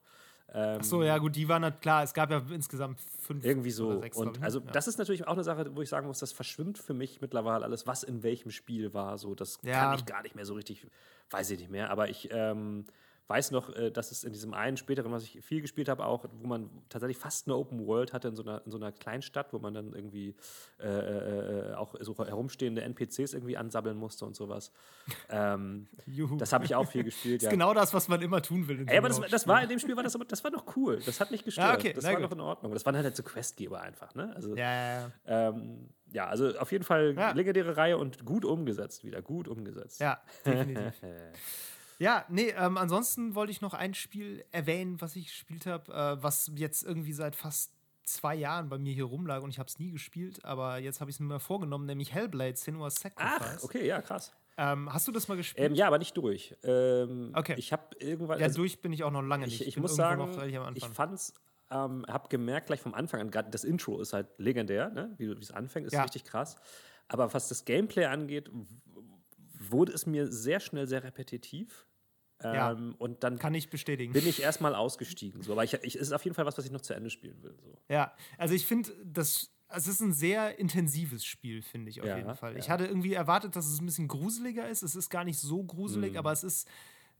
Ähm, 0.52 0.78
Ach 0.80 0.84
so, 0.84 1.02
ja, 1.02 1.18
gut, 1.18 1.36
die 1.36 1.46
waren 1.48 1.62
halt 1.62 1.80
klar. 1.82 2.02
Es 2.02 2.14
gab 2.14 2.30
ja 2.30 2.42
insgesamt 2.50 3.00
fünf 3.00 3.44
irgendwie 3.44 3.70
so. 3.70 3.88
Oder 3.88 4.00
sechs, 4.00 4.16
und 4.16 4.42
also 4.42 4.60
ja. 4.60 4.70
das 4.72 4.88
ist 4.88 4.98
natürlich 4.98 5.26
auch 5.26 5.34
eine 5.34 5.44
Sache, 5.44 5.76
wo 5.76 5.82
ich 5.82 5.88
sagen 5.88 6.06
muss, 6.06 6.20
das 6.20 6.32
verschwimmt 6.32 6.78
für 6.78 6.94
mich 6.94 7.20
mittlerweile 7.20 7.64
alles, 7.64 7.86
was 7.86 8.02
in 8.02 8.22
welchem 8.22 8.50
Spiel 8.50 8.94
war. 8.94 9.18
So, 9.18 9.34
das 9.34 9.58
ja. 9.62 9.80
kann 9.80 9.94
ich 9.94 10.06
gar 10.06 10.22
nicht 10.22 10.34
mehr 10.34 10.46
so 10.46 10.54
richtig, 10.54 10.86
weiß 11.30 11.50
ich 11.50 11.58
nicht 11.58 11.70
mehr. 11.70 11.90
Aber 11.90 12.08
ich 12.08 12.30
ähm, 12.32 12.86
weiß 13.28 13.50
noch, 13.50 13.74
äh, 13.76 13.90
dass 13.90 14.10
es 14.10 14.24
in 14.24 14.32
diesem 14.32 14.54
einen 14.54 14.76
späteren, 14.76 15.12
was 15.12 15.22
ich 15.22 15.44
viel 15.44 15.60
gespielt 15.60 15.88
habe, 15.88 16.06
auch, 16.06 16.24
wo 16.40 16.46
man 16.46 16.70
tatsächlich 16.88 17.18
fast 17.18 17.46
eine 17.46 17.56
Open 17.56 17.86
World 17.86 18.14
hatte 18.14 18.28
in 18.28 18.34
so 18.34 18.42
einer, 18.42 18.62
in 18.64 18.70
so 18.70 18.78
einer 18.78 18.90
Kleinstadt, 18.90 19.52
wo 19.52 19.58
man 19.58 19.74
dann 19.74 19.92
irgendwie 19.92 20.34
äh, 20.80 20.88
äh, 20.88 21.74
auch 21.74 21.94
so 22.00 22.16
herumstehende 22.16 22.82
NPCs 22.82 23.34
irgendwie 23.34 23.58
ansabbeln 23.58 23.98
musste 23.98 24.24
und 24.24 24.34
sowas. 24.34 24.72
Ähm, 25.28 25.88
das 26.38 26.54
habe 26.54 26.64
ich 26.64 26.74
auch 26.74 26.88
viel 26.88 27.04
gespielt. 27.04 27.36
das 27.36 27.42
ist 27.42 27.44
ja. 27.44 27.50
genau 27.50 27.74
das, 27.74 27.92
was 27.92 28.08
man 28.08 28.22
immer 28.22 28.40
tun 28.40 28.66
will. 28.66 28.84
Ey, 28.88 28.96
aber 28.96 29.08
das, 29.08 29.20
das, 29.30 29.46
war 29.46 29.62
in 29.62 29.68
dem 29.68 29.78
Spiel 29.78 29.94
war 29.94 30.02
das, 30.02 30.16
das 30.26 30.42
war 30.42 30.50
noch 30.50 30.76
cool. 30.76 30.98
Das 31.04 31.20
hat 31.20 31.30
mich 31.30 31.44
gestört. 31.44 31.68
Ja, 31.68 31.74
okay, 31.74 31.92
das 31.92 32.04
war 32.04 32.14
gut. 32.14 32.22
noch 32.22 32.32
in 32.32 32.40
Ordnung. 32.40 32.72
Das 32.72 32.86
waren 32.86 32.96
halt 32.96 33.14
so 33.14 33.22
Questgeber 33.22 33.82
einfach. 33.82 34.14
Ne? 34.14 34.32
Also, 34.34 34.56
ja. 34.56 35.10
Ähm, 35.26 35.90
ja, 36.10 36.26
also 36.26 36.58
auf 36.58 36.72
jeden 36.72 36.84
Fall 36.84 37.12
legendäre 37.34 37.76
Reihe 37.76 37.98
und 37.98 38.24
gut 38.24 38.46
umgesetzt 38.46 39.04
wieder. 39.04 39.20
Gut 39.20 39.48
umgesetzt. 39.48 40.00
Ja, 40.00 40.22
definitiv. 40.46 40.94
Ja, 41.98 42.24
nee, 42.28 42.50
ähm, 42.56 42.76
ansonsten 42.76 43.34
wollte 43.34 43.50
ich 43.50 43.60
noch 43.60 43.74
ein 43.74 43.94
Spiel 43.94 44.44
erwähnen, 44.52 45.00
was 45.00 45.16
ich 45.16 45.26
gespielt 45.26 45.66
habe, 45.66 45.92
äh, 45.92 46.22
was 46.22 46.50
jetzt 46.54 46.84
irgendwie 46.84 47.12
seit 47.12 47.34
fast 47.34 47.72
zwei 48.04 48.34
Jahren 48.34 48.68
bei 48.68 48.78
mir 48.78 48.92
hier 48.92 49.04
rumlag 49.04 49.42
und 49.42 49.50
ich 49.50 49.58
habe 49.58 49.68
es 49.68 49.78
nie 49.78 49.90
gespielt, 49.90 50.44
aber 50.44 50.78
jetzt 50.78 51.00
habe 51.00 51.10
ich 51.10 51.16
es 51.16 51.20
mir 51.20 51.26
mal 51.26 51.38
vorgenommen, 51.40 51.86
nämlich 51.86 52.14
Hellblade 52.14 52.56
Senua's 52.56 52.96
Sacrifice. 52.96 53.58
Ach, 53.58 53.64
okay, 53.64 53.86
ja, 53.86 54.00
krass. 54.00 54.32
Ähm, 54.56 54.92
hast 54.92 55.06
du 55.06 55.12
das 55.12 55.28
mal 55.28 55.36
gespielt? 55.36 55.70
Ähm, 55.70 55.74
ja, 55.74 55.86
aber 55.86 55.98
nicht 55.98 56.16
durch. 56.16 56.56
Ähm, 56.62 57.32
okay. 57.34 57.54
Ich 57.58 57.72
habe 57.72 57.84
irgendwann. 58.00 58.40
Ja, 58.40 58.46
also, 58.46 58.58
durch 58.58 58.80
bin 58.80 58.92
ich 58.92 59.04
auch 59.04 59.10
noch 59.10 59.22
lange 59.22 59.44
nicht. 59.44 59.60
Ich, 59.60 59.68
ich 59.68 59.76
muss 59.76 59.94
sagen, 59.94 60.30
ich 60.74 60.84
fand's 60.86 61.34
ähm, 61.70 62.04
habe 62.08 62.28
gemerkt 62.28 62.68
gleich 62.68 62.80
vom 62.80 62.94
Anfang 62.94 63.20
an, 63.20 63.30
gerade 63.30 63.50
das 63.50 63.64
Intro 63.64 64.00
ist 64.00 64.12
halt 64.12 64.26
legendär, 64.38 64.90
ne? 64.90 65.14
wie 65.18 65.26
es 65.26 65.50
anfängt, 65.50 65.86
ist 65.86 65.92
ja. 65.92 66.02
richtig 66.02 66.24
krass. 66.24 66.56
Aber 67.08 67.32
was 67.34 67.48
das 67.48 67.64
Gameplay 67.64 68.06
angeht, 68.06 68.50
wurde 69.52 69.92
es 69.92 70.06
mir 70.06 70.30
sehr 70.30 70.60
schnell 70.60 70.86
sehr 70.86 71.04
repetitiv. 71.04 71.86
Ja, 72.42 72.72
ähm, 72.72 72.94
und 72.98 73.24
dann 73.24 73.38
kann 73.38 73.54
ich 73.54 73.68
bestätigen. 73.68 74.12
Bin 74.12 74.26
ich 74.26 74.40
erstmal 74.42 74.74
ausgestiegen. 74.74 75.42
So. 75.42 75.52
Aber 75.52 75.64
ich, 75.64 75.74
ich, 75.74 75.96
es 75.96 76.02
ist 76.02 76.12
auf 76.12 76.24
jeden 76.24 76.34
Fall 76.34 76.46
was, 76.46 76.56
was 76.56 76.64
ich 76.64 76.70
noch 76.70 76.80
zu 76.80 76.94
Ende 76.94 77.10
spielen 77.10 77.42
will. 77.42 77.56
So. 77.60 77.76
Ja, 77.88 78.14
also 78.36 78.54
ich 78.54 78.64
finde, 78.64 78.92
das 79.04 79.50
es 79.70 79.86
ist 79.86 80.00
ein 80.00 80.12
sehr 80.12 80.58
intensives 80.58 81.24
Spiel, 81.24 81.62
finde 81.62 81.90
ich 81.90 82.00
auf 82.00 82.06
ja, 82.06 82.16
jeden 82.16 82.34
Fall. 82.34 82.52
Ja. 82.52 82.58
Ich 82.58 82.70
hatte 82.70 82.86
irgendwie 82.86 83.12
erwartet, 83.12 83.54
dass 83.54 83.66
es 83.66 83.80
ein 83.80 83.86
bisschen 83.86 84.08
gruseliger 84.08 84.68
ist. 84.68 84.82
Es 84.82 84.96
ist 84.96 85.10
gar 85.10 85.24
nicht 85.24 85.38
so 85.38 85.62
gruselig, 85.62 86.12
mhm. 86.12 86.18
aber 86.18 86.32
es 86.32 86.42
ist 86.42 86.68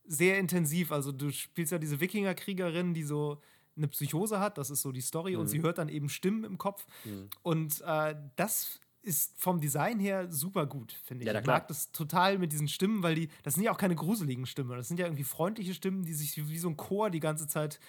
sehr 0.06 0.38
intensiv. 0.38 0.90
Also 0.90 1.12
du 1.12 1.30
spielst 1.30 1.72
ja 1.72 1.78
diese 1.78 2.00
Wikingerkriegerin, 2.00 2.94
die 2.94 3.02
so 3.02 3.42
eine 3.76 3.88
Psychose 3.88 4.40
hat, 4.40 4.58
das 4.58 4.70
ist 4.70 4.82
so 4.82 4.92
die 4.92 5.00
Story, 5.00 5.34
mhm. 5.34 5.40
und 5.40 5.46
sie 5.48 5.62
hört 5.62 5.78
dann 5.78 5.88
eben 5.88 6.08
Stimmen 6.08 6.44
im 6.44 6.58
Kopf. 6.58 6.86
Mhm. 7.04 7.28
Und 7.42 7.82
äh, 7.82 8.16
das 8.36 8.80
ist 9.08 9.40
vom 9.40 9.60
Design 9.60 9.98
her 9.98 10.30
super 10.30 10.66
gut, 10.66 10.92
finde 11.04 11.24
ich. 11.24 11.32
Ja, 11.32 11.40
ich 11.40 11.46
mag 11.46 11.66
das 11.68 11.90
total 11.92 12.38
mit 12.38 12.52
diesen 12.52 12.68
Stimmen, 12.68 13.02
weil 13.02 13.14
die, 13.14 13.28
das 13.42 13.54
sind 13.54 13.62
ja 13.64 13.72
auch 13.72 13.78
keine 13.78 13.94
gruseligen 13.94 14.44
Stimmen. 14.44 14.76
Das 14.76 14.86
sind 14.86 15.00
ja 15.00 15.06
irgendwie 15.06 15.24
freundliche 15.24 15.72
Stimmen, 15.72 16.04
die 16.04 16.12
sich 16.12 16.48
wie 16.48 16.58
so 16.58 16.68
ein 16.68 16.76
Chor 16.76 17.10
die 17.10 17.20
ganze 17.20 17.48
Zeit 17.48 17.80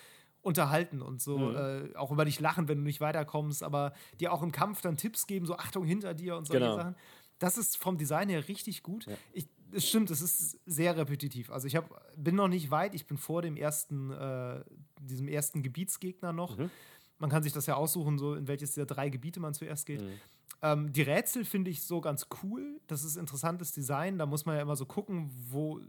unterhalten 0.41 1.01
und 1.01 1.21
so 1.21 1.37
mhm. 1.37 1.55
äh, 1.55 1.95
auch 1.95 2.11
über 2.11 2.23
dich 2.23 2.39
lachen, 2.39 2.67
wenn 2.67 2.77
du 2.77 2.83
nicht 2.85 3.01
weiterkommst, 3.01 3.61
aber 3.61 3.93
dir 4.19 4.31
auch 4.31 4.41
im 4.41 4.53
Kampf 4.53 4.81
dann 4.81 4.95
Tipps 4.95 5.27
geben, 5.27 5.45
so 5.45 5.57
Achtung 5.57 5.85
hinter 5.85 6.13
dir 6.13 6.37
und 6.37 6.47
solche 6.47 6.63
genau. 6.63 6.77
Sachen. 6.77 6.95
Das 7.39 7.57
ist 7.57 7.77
vom 7.77 7.97
Design 7.97 8.29
her 8.29 8.47
richtig 8.47 8.81
gut. 8.81 9.05
Ja. 9.05 9.15
Ich, 9.33 9.47
es 9.71 9.87
stimmt, 9.87 10.09
es 10.11 10.21
ist 10.21 10.59
sehr 10.65 10.95
repetitiv. 10.95 11.51
Also 11.51 11.67
ich 11.67 11.75
hab, 11.75 11.89
bin 12.15 12.35
noch 12.35 12.47
nicht 12.47 12.71
weit, 12.71 12.95
ich 12.95 13.05
bin 13.05 13.17
vor 13.17 13.41
dem 13.41 13.57
ersten, 13.57 14.11
äh, 14.11 14.63
diesem 15.01 15.27
ersten 15.27 15.61
Gebietsgegner 15.61 16.31
noch. 16.31 16.57
Mhm. 16.57 16.71
Man 17.17 17.29
kann 17.29 17.43
sich 17.43 17.51
das 17.51 17.65
ja 17.65 17.75
aussuchen, 17.75 18.17
so 18.17 18.35
in 18.35 18.47
welches 18.47 18.75
der 18.75 18.85
drei 18.85 19.09
Gebiete 19.09 19.41
man 19.41 19.53
zuerst 19.53 19.85
geht. 19.85 20.01
Mhm. 20.01 20.13
Ähm, 20.61 20.91
die 20.91 21.01
Rätsel 21.01 21.45
finde 21.45 21.71
ich 21.71 21.83
so 21.83 22.01
ganz 22.01 22.27
cool. 22.43 22.81
Das 22.87 23.03
ist 23.03 23.15
interessantes 23.15 23.71
Design. 23.71 24.17
Da 24.17 24.25
muss 24.25 24.45
man 24.45 24.55
ja 24.55 24.61
immer 24.61 24.75
so 24.75 24.85
gucken, 24.85 25.31
wo 25.49 25.79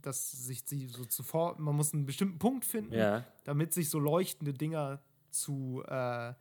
das 0.00 0.30
sich 0.30 0.64
so 0.88 1.04
zuvor, 1.04 1.56
man 1.58 1.74
muss 1.74 1.94
einen 1.94 2.06
bestimmten 2.06 2.38
Punkt 2.38 2.64
finden, 2.64 2.94
ja. 2.94 3.24
damit 3.44 3.72
sich 3.72 3.88
so 3.88 3.98
leuchtende 3.98 4.52
Dinger 4.52 5.00
zu 5.30 5.82
äh, 5.86 5.92
ja, 5.92 6.36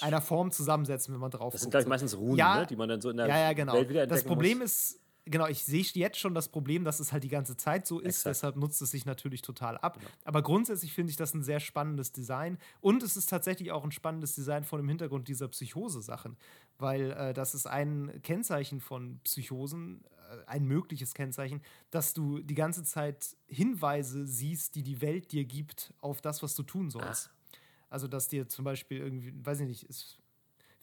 einer 0.00 0.20
Form 0.20 0.50
zusammensetzen, 0.50 1.12
wenn 1.12 1.20
man 1.20 1.30
drauf 1.30 1.52
Das 1.52 1.62
sind, 1.62 1.70
glaube 1.70 1.82
ich, 1.82 1.88
meistens 1.88 2.16
Runen, 2.16 2.36
ja, 2.36 2.60
ne, 2.60 2.66
die 2.66 2.76
man 2.76 2.88
dann 2.88 3.00
so 3.00 3.10
in 3.10 3.16
der 3.16 3.26
ja, 3.26 3.38
ja, 3.38 3.52
genau. 3.52 3.72
Welt 3.74 3.88
wieder 3.88 4.06
Das 4.06 4.24
Problem 4.24 4.58
muss. 4.58 4.72
ist, 4.72 5.00
genau, 5.30 5.46
ich 5.46 5.64
sehe 5.64 5.84
jetzt 5.94 6.18
schon 6.18 6.34
das 6.34 6.48
Problem, 6.48 6.84
dass 6.84 7.00
es 7.00 7.12
halt 7.12 7.24
die 7.24 7.28
ganze 7.28 7.56
Zeit 7.56 7.86
so 7.86 8.00
ist, 8.00 8.18
Exakt. 8.18 8.36
deshalb 8.36 8.56
nutzt 8.56 8.80
es 8.82 8.90
sich 8.90 9.06
natürlich 9.06 9.42
total 9.42 9.78
ab. 9.78 9.98
Genau. 9.98 10.10
Aber 10.24 10.42
grundsätzlich 10.42 10.92
finde 10.92 11.10
ich 11.10 11.16
das 11.16 11.34
ein 11.34 11.42
sehr 11.42 11.60
spannendes 11.60 12.12
Design 12.12 12.58
und 12.80 13.02
es 13.02 13.16
ist 13.16 13.28
tatsächlich 13.28 13.72
auch 13.72 13.84
ein 13.84 13.92
spannendes 13.92 14.34
Design 14.34 14.64
vor 14.64 14.78
dem 14.78 14.88
Hintergrund 14.88 15.28
dieser 15.28 15.48
Psychose-Sachen, 15.48 16.36
weil 16.78 17.12
äh, 17.12 17.34
das 17.34 17.54
ist 17.54 17.66
ein 17.66 18.20
Kennzeichen 18.22 18.80
von 18.80 19.20
Psychosen, 19.24 20.04
äh, 20.30 20.44
ein 20.46 20.64
mögliches 20.64 21.14
Kennzeichen, 21.14 21.62
dass 21.90 22.14
du 22.14 22.40
die 22.40 22.54
ganze 22.54 22.82
Zeit 22.82 23.36
Hinweise 23.46 24.26
siehst, 24.26 24.74
die 24.74 24.82
die 24.82 25.00
Welt 25.00 25.32
dir 25.32 25.44
gibt 25.44 25.94
auf 26.00 26.20
das, 26.20 26.42
was 26.42 26.54
du 26.54 26.62
tun 26.62 26.90
sollst. 26.90 27.30
Ah. 27.30 27.56
Also, 27.90 28.06
dass 28.06 28.28
dir 28.28 28.48
zum 28.48 28.64
Beispiel 28.64 28.98
irgendwie, 28.98 29.32
weiß 29.44 29.60
ich 29.60 29.66
nicht, 29.66 29.84
ist 29.84 30.18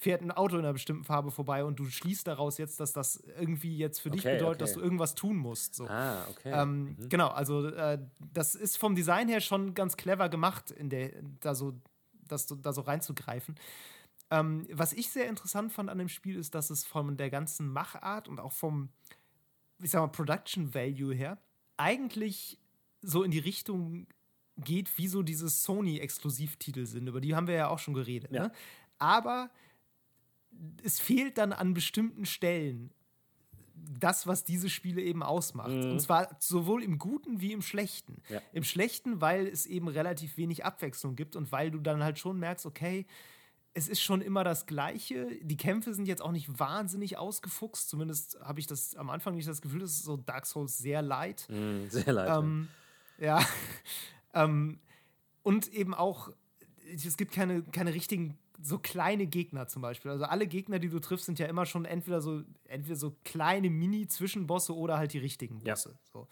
fährt 0.05 0.21
ein 0.21 0.29
Auto 0.29 0.55
in 0.57 0.61
einer 0.61 0.73
bestimmten 0.73 1.03
Farbe 1.03 1.31
vorbei 1.31 1.65
und 1.65 1.79
du 1.79 1.89
schließt 1.89 2.27
daraus 2.27 2.59
jetzt, 2.59 2.79
dass 2.79 2.93
das 2.93 3.23
irgendwie 3.39 3.75
jetzt 3.75 3.97
für 3.97 4.09
okay, 4.09 4.17
dich 4.17 4.23
bedeutet, 4.23 4.47
okay. 4.47 4.57
dass 4.59 4.73
du 4.73 4.79
irgendwas 4.79 5.15
tun 5.15 5.35
musst. 5.35 5.73
So. 5.73 5.87
Ah, 5.87 6.23
okay. 6.29 6.51
Ähm, 6.53 6.95
mhm. 6.99 7.09
Genau, 7.09 7.29
also 7.29 7.65
äh, 7.69 7.97
das 8.19 8.53
ist 8.53 8.77
vom 8.77 8.93
Design 8.93 9.27
her 9.29 9.41
schon 9.41 9.73
ganz 9.73 9.97
clever 9.97 10.29
gemacht, 10.29 10.69
in 10.69 10.91
der, 10.91 11.11
da 11.39 11.55
so, 11.55 11.73
das, 12.27 12.45
da 12.45 12.71
so 12.71 12.81
reinzugreifen. 12.81 13.55
Ähm, 14.29 14.67
was 14.71 14.93
ich 14.93 15.09
sehr 15.09 15.27
interessant 15.27 15.73
fand 15.73 15.89
an 15.89 15.97
dem 15.97 16.09
Spiel 16.09 16.35
ist, 16.35 16.53
dass 16.53 16.69
es 16.69 16.85
von 16.85 17.17
der 17.17 17.31
ganzen 17.31 17.67
Machart 17.67 18.27
und 18.27 18.39
auch 18.39 18.51
vom, 18.51 18.89
ich 19.81 19.89
sag 19.89 20.01
mal, 20.01 20.09
Production 20.09 20.75
Value 20.75 21.15
her 21.15 21.39
eigentlich 21.77 22.59
so 23.01 23.23
in 23.23 23.31
die 23.31 23.39
Richtung 23.39 24.05
geht, 24.57 24.99
wie 24.99 25.07
so 25.07 25.23
diese 25.23 25.49
Sony-Exklusivtitel 25.49 26.85
sind. 26.85 27.07
Über 27.07 27.21
die 27.21 27.35
haben 27.35 27.47
wir 27.47 27.55
ja 27.55 27.69
auch 27.69 27.79
schon 27.79 27.95
geredet. 27.95 28.31
Ja. 28.31 28.43
Ne? 28.43 28.51
Aber 28.99 29.49
es 30.83 30.99
fehlt 30.99 31.37
dann 31.37 31.53
an 31.53 31.73
bestimmten 31.73 32.25
Stellen 32.25 32.91
das, 33.99 34.27
was 34.27 34.43
diese 34.43 34.69
Spiele 34.69 35.01
eben 35.01 35.23
ausmacht. 35.23 35.69
Mhm. 35.69 35.91
Und 35.91 35.99
zwar 35.99 36.35
sowohl 36.39 36.83
im 36.83 36.97
Guten 36.97 37.41
wie 37.41 37.51
im 37.51 37.61
Schlechten. 37.61 38.21
Ja. 38.29 38.41
Im 38.53 38.63
Schlechten, 38.63 39.21
weil 39.21 39.47
es 39.47 39.65
eben 39.65 39.87
relativ 39.87 40.37
wenig 40.37 40.65
Abwechslung 40.65 41.15
gibt 41.15 41.35
und 41.35 41.51
weil 41.51 41.71
du 41.71 41.79
dann 41.79 42.03
halt 42.03 42.19
schon 42.19 42.39
merkst, 42.39 42.65
okay, 42.65 43.05
es 43.73 43.89
ist 43.89 44.01
schon 44.01 44.21
immer 44.21 44.43
das 44.43 44.65
Gleiche. 44.67 45.27
Die 45.41 45.57
Kämpfe 45.57 45.93
sind 45.93 46.07
jetzt 46.07 46.21
auch 46.21 46.31
nicht 46.31 46.59
wahnsinnig 46.59 47.17
ausgefuchst. 47.17 47.89
Zumindest 47.89 48.39
habe 48.41 48.59
ich 48.59 48.67
das 48.67 48.95
am 48.95 49.09
Anfang 49.09 49.35
nicht 49.35 49.47
das 49.47 49.61
Gefühl, 49.61 49.81
das 49.81 49.91
ist 49.91 50.03
so 50.03 50.15
Dark 50.15 50.45
Souls 50.45 50.77
sehr 50.77 51.01
leid. 51.01 51.45
Mm, 51.49 51.87
sehr 51.89 52.13
leid. 52.13 52.39
Ähm, 52.39 52.69
ja. 53.17 53.45
ähm, 54.33 54.79
und 55.43 55.67
eben 55.73 55.93
auch, 55.93 56.31
es 56.85 57.17
gibt 57.17 57.33
keine, 57.33 57.63
keine 57.63 57.93
richtigen 57.93 58.37
so 58.61 58.79
kleine 58.79 59.27
Gegner 59.27 59.67
zum 59.67 59.81
Beispiel. 59.81 60.11
Also 60.11 60.25
alle 60.25 60.47
Gegner, 60.47 60.79
die 60.79 60.89
du 60.89 60.99
triffst, 60.99 61.25
sind 61.25 61.39
ja 61.39 61.47
immer 61.47 61.65
schon 61.65 61.85
entweder 61.85 62.21
so, 62.21 62.43
entweder 62.67 62.95
so 62.95 63.15
kleine 63.23 63.69
Mini-Zwischenbosse 63.69 64.75
oder 64.75 64.97
halt 64.97 65.13
die 65.13 65.19
richtigen 65.19 65.59
Bosse. 65.59 65.89
Ja. 65.89 65.99
So. 66.11 66.27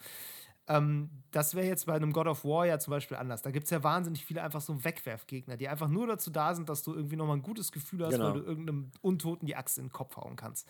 Ähm, 0.66 1.10
das 1.30 1.54
wäre 1.54 1.66
jetzt 1.66 1.86
bei 1.86 1.94
einem 1.94 2.12
God 2.12 2.26
of 2.26 2.44
War 2.44 2.66
ja 2.66 2.78
zum 2.78 2.92
Beispiel 2.92 3.16
anders. 3.16 3.42
Da 3.42 3.50
gibt 3.50 3.64
es 3.64 3.70
ja 3.70 3.82
wahnsinnig 3.82 4.24
viele 4.24 4.42
einfach 4.42 4.60
so 4.60 4.82
Wegwerfgegner, 4.84 5.56
die 5.56 5.68
einfach 5.68 5.88
nur 5.88 6.06
dazu 6.06 6.30
da 6.30 6.54
sind, 6.54 6.68
dass 6.68 6.82
du 6.82 6.94
irgendwie 6.94 7.16
nochmal 7.16 7.36
ein 7.36 7.42
gutes 7.42 7.70
Gefühl 7.70 8.04
hast, 8.04 8.12
genau. 8.12 8.26
weil 8.26 8.40
du 8.40 8.46
irgendeinem 8.46 8.90
Untoten 9.02 9.46
die 9.46 9.56
Axt 9.56 9.78
in 9.78 9.86
den 9.86 9.92
Kopf 9.92 10.16
hauen 10.16 10.36
kannst. 10.36 10.66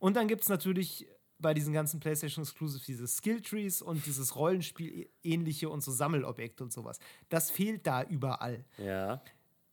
Und 0.00 0.16
dann 0.16 0.26
gibt 0.28 0.42
es 0.42 0.48
natürlich 0.48 1.08
bei 1.40 1.54
diesen 1.54 1.72
ganzen 1.72 2.00
PlayStation 2.00 2.42
Exclusives 2.42 2.84
diese 2.84 3.06
Skilltrees 3.06 3.80
und 3.80 4.04
dieses 4.06 4.34
Rollenspiel-ähnliche 4.34 5.68
und 5.68 5.84
so 5.84 5.92
Sammelobjekte 5.92 6.64
und 6.64 6.72
sowas. 6.72 6.98
Das 7.28 7.52
fehlt 7.52 7.86
da 7.86 8.02
überall. 8.02 8.64
Ja 8.76 9.22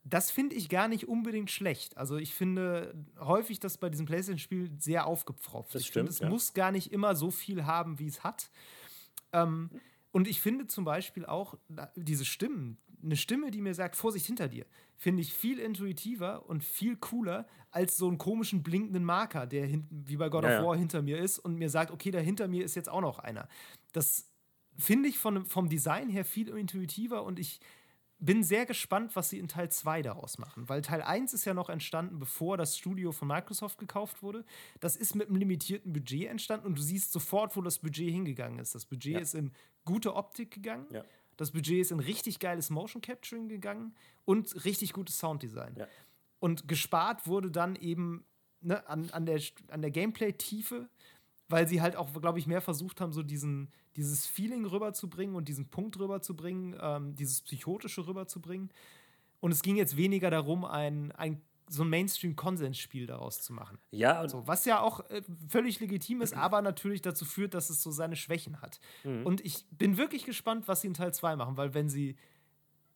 das 0.07 0.29
finde 0.29 0.55
ich 0.55 0.69
gar 0.69 0.87
nicht 0.87 1.07
unbedingt 1.07 1.49
schlecht. 1.49 1.97
Also 1.97 2.17
ich 2.17 2.35
finde 2.35 2.93
häufig 3.19 3.59
das 3.59 3.79
bei 3.79 3.89
diesem 3.89 4.05
PlayStation-Spiel 4.05 4.71
sehr 4.77 5.07
aufgepfropft. 5.07 5.73
Das 5.73 5.81
ich 5.81 5.87
stimmt. 5.87 6.09
Es 6.09 6.19
ja. 6.19 6.29
muss 6.29 6.53
gar 6.53 6.71
nicht 6.71 6.93
immer 6.93 7.15
so 7.15 7.31
viel 7.31 7.65
haben, 7.65 7.97
wie 7.97 8.05
es 8.05 8.23
hat. 8.23 8.51
Ähm, 9.33 9.71
und 10.11 10.27
ich 10.27 10.41
finde 10.41 10.67
zum 10.67 10.85
Beispiel 10.85 11.25
auch 11.25 11.57
diese 11.95 12.23
Stimmen, 12.23 12.77
eine 13.03 13.15
Stimme, 13.15 13.49
die 13.49 13.61
mir 13.61 13.73
sagt, 13.73 13.95
Vorsicht 13.95 14.27
hinter 14.27 14.47
dir, 14.47 14.65
finde 14.95 15.21
ich 15.21 15.33
viel 15.33 15.59
intuitiver 15.59 16.47
und 16.47 16.63
viel 16.63 16.95
cooler 16.97 17.47
als 17.71 17.97
so 17.97 18.07
einen 18.07 18.19
komischen 18.19 18.61
blinkenden 18.61 19.03
Marker, 19.03 19.47
der 19.47 19.67
wie 19.89 20.17
bei 20.17 20.29
God 20.29 20.43
ja, 20.43 20.59
of 20.59 20.65
War 20.65 20.77
hinter 20.77 21.01
mir 21.01 21.17
ist 21.17 21.39
und 21.39 21.55
mir 21.55 21.69
sagt, 21.69 21.91
okay, 21.91 22.11
da 22.11 22.19
hinter 22.19 22.47
mir 22.47 22.63
ist 22.63 22.75
jetzt 22.75 22.89
auch 22.89 23.01
noch 23.01 23.19
einer. 23.19 23.49
Das 23.91 24.29
finde 24.77 25.09
ich 25.09 25.17
von, 25.17 25.45
vom 25.45 25.67
Design 25.67 26.09
her 26.09 26.25
viel 26.25 26.49
intuitiver 26.49 27.23
und 27.23 27.39
ich 27.39 27.59
bin 28.19 28.43
sehr 28.43 28.65
gespannt, 28.65 29.15
was 29.15 29.29
sie 29.29 29.39
in 29.39 29.47
Teil 29.47 29.69
2 29.69 30.01
daraus 30.01 30.37
machen, 30.37 30.67
weil 30.69 30.81
Teil 30.81 31.01
1 31.01 31.33
ist 31.33 31.45
ja 31.45 31.53
noch 31.53 31.69
entstanden, 31.69 32.19
bevor 32.19 32.57
das 32.57 32.77
Studio 32.77 33.11
von 33.11 33.27
Microsoft 33.27 33.77
gekauft 33.77 34.23
wurde. 34.23 34.45
Das 34.79 34.95
ist 34.95 35.15
mit 35.15 35.27
einem 35.27 35.37
limitierten 35.37 35.91
Budget 35.91 36.29
entstanden 36.29 36.65
und 36.65 36.77
du 36.77 36.81
siehst 36.81 37.11
sofort, 37.11 37.55
wo 37.55 37.61
das 37.61 37.79
Budget 37.79 38.09
hingegangen 38.11 38.59
ist. 38.59 38.73
Das 38.73 38.85
Budget 38.85 39.13
ja. 39.13 39.19
ist 39.19 39.35
in 39.35 39.51
gute 39.83 40.15
Optik 40.15 40.51
gegangen. 40.51 40.87
Ja. 40.91 41.03
Das 41.37 41.51
Budget 41.51 41.81
ist 41.81 41.91
in 41.91 41.99
richtig 41.99 42.39
geiles 42.39 42.69
Motion 42.69 43.01
Capturing 43.01 43.49
gegangen 43.49 43.93
und 44.23 44.63
richtig 44.63 44.93
gutes 44.93 45.17
Sounddesign. 45.19 45.75
Ja. 45.77 45.87
Und 46.39 46.67
gespart 46.67 47.27
wurde 47.27 47.51
dann 47.51 47.75
eben 47.75 48.25
ne, 48.61 48.87
an, 48.87 49.09
an 49.11 49.25
der, 49.25 49.41
an 49.69 49.81
der 49.81 49.91
Gameplay-Tiefe 49.91 50.89
weil 51.47 51.67
sie 51.67 51.81
halt 51.81 51.95
auch, 51.95 52.11
glaube 52.21 52.39
ich, 52.39 52.47
mehr 52.47 52.61
versucht 52.61 53.01
haben, 53.01 53.13
so 53.13 53.23
diesen, 53.23 53.69
dieses 53.95 54.25
Feeling 54.25 54.65
rüberzubringen 54.65 55.35
und 55.35 55.47
diesen 55.47 55.69
Punkt 55.69 55.99
rüberzubringen, 55.99 56.75
ähm, 56.81 57.15
dieses 57.15 57.41
Psychotische 57.41 58.05
rüberzubringen. 58.07 58.69
Und 59.39 59.51
es 59.51 59.61
ging 59.61 59.75
jetzt 59.75 59.95
weniger 59.97 60.29
darum, 60.29 60.65
ein, 60.65 61.11
ein 61.13 61.41
so 61.67 61.83
ein 61.83 61.89
Mainstream-Konsensspiel 61.89 63.07
daraus 63.07 63.41
zu 63.41 63.53
machen. 63.53 63.79
Ja. 63.91 64.27
So, 64.29 64.47
was 64.47 64.65
ja 64.65 64.81
auch 64.81 64.99
äh, 65.09 65.23
völlig 65.49 65.79
legitim 65.79 66.21
ist, 66.21 66.35
aber 66.35 66.61
natürlich 66.61 67.01
dazu 67.01 67.25
führt, 67.25 67.53
dass 67.53 67.69
es 67.69 67.81
so 67.81 67.91
seine 67.91 68.15
Schwächen 68.15 68.61
hat. 68.61 68.79
Mhm. 69.03 69.25
Und 69.25 69.43
ich 69.43 69.65
bin 69.71 69.97
wirklich 69.97 70.25
gespannt, 70.25 70.67
was 70.67 70.81
sie 70.81 70.87
in 70.87 70.93
Teil 70.93 71.13
2 71.13 71.35
machen, 71.35 71.57
weil 71.57 71.73
wenn 71.73 71.89
sie, 71.89 72.17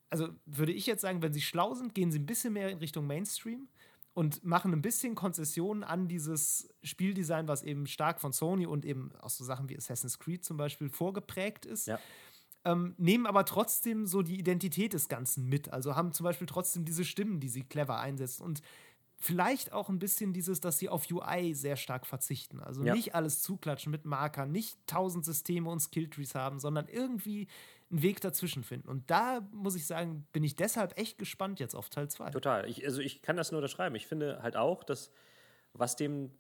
also 0.09 0.29
würde 0.45 0.71
ich 0.71 0.85
jetzt 0.85 1.01
sagen, 1.01 1.21
wenn 1.21 1.33
sie 1.33 1.41
schlau 1.41 1.73
sind, 1.73 1.95
gehen 1.95 2.11
sie 2.11 2.19
ein 2.19 2.25
bisschen 2.25 2.53
mehr 2.53 2.69
in 2.69 2.77
Richtung 2.77 3.07
Mainstream 3.07 3.67
und 4.13 4.43
machen 4.43 4.73
ein 4.73 4.81
bisschen 4.81 5.15
Konzessionen 5.15 5.83
an 5.83 6.07
dieses 6.07 6.69
Spieldesign, 6.83 7.47
was 7.47 7.63
eben 7.63 7.87
stark 7.87 8.19
von 8.19 8.33
Sony 8.33 8.65
und 8.65 8.85
eben 8.85 9.11
auch 9.21 9.29
so 9.29 9.43
Sachen 9.43 9.69
wie 9.69 9.77
Assassin's 9.77 10.19
Creed 10.19 10.43
zum 10.43 10.57
Beispiel 10.57 10.89
vorgeprägt 10.89 11.65
ist. 11.65 11.87
Ja 11.87 11.99
ähm, 12.65 12.93
nehmen 12.97 13.25
aber 13.25 13.45
trotzdem 13.45 14.05
so 14.05 14.21
die 14.21 14.37
Identität 14.37 14.93
des 14.93 15.07
Ganzen 15.07 15.45
mit. 15.45 15.71
Also 15.71 15.95
haben 15.95 16.11
zum 16.11 16.25
Beispiel 16.25 16.47
trotzdem 16.47 16.85
diese 16.85 17.05
Stimmen, 17.05 17.39
die 17.39 17.49
sie 17.49 17.63
clever 17.63 17.99
einsetzen 17.99 18.43
und 18.43 18.61
vielleicht 19.15 19.71
auch 19.71 19.89
ein 19.89 19.99
bisschen 19.99 20.33
dieses, 20.33 20.61
dass 20.61 20.79
sie 20.79 20.89
auf 20.89 21.09
UI 21.09 21.53
sehr 21.53 21.75
stark 21.75 22.05
verzichten. 22.05 22.59
Also 22.59 22.83
ja. 22.83 22.93
nicht 22.93 23.15
alles 23.15 23.41
zuklatschen 23.41 23.91
mit 23.91 24.05
Markern, 24.05 24.51
nicht 24.51 24.77
tausend 24.87 25.25
Systeme 25.25 25.69
und 25.69 25.79
Skilltrees 25.79 26.35
haben, 26.35 26.59
sondern 26.59 26.87
irgendwie 26.87 27.47
einen 27.91 28.01
Weg 28.01 28.21
dazwischen 28.21 28.63
finden. 28.63 28.87
Und 28.87 29.09
da 29.09 29.47
muss 29.51 29.75
ich 29.75 29.85
sagen, 29.85 30.27
bin 30.31 30.43
ich 30.43 30.55
deshalb 30.55 30.97
echt 30.97 31.17
gespannt 31.17 31.59
jetzt 31.59 31.75
auf 31.75 31.89
Teil 31.89 32.09
2. 32.09 32.31
Total. 32.31 32.69
Ich, 32.69 32.85
also 32.85 33.01
ich 33.01 33.21
kann 33.21 33.37
das 33.37 33.51
nur 33.51 33.59
unterschreiben. 33.59 33.95
Ich 33.95 34.07
finde 34.07 34.41
halt 34.41 34.55
auch, 34.55 34.83
dass 34.83 35.11
was 35.73 35.95
dem 35.95 36.31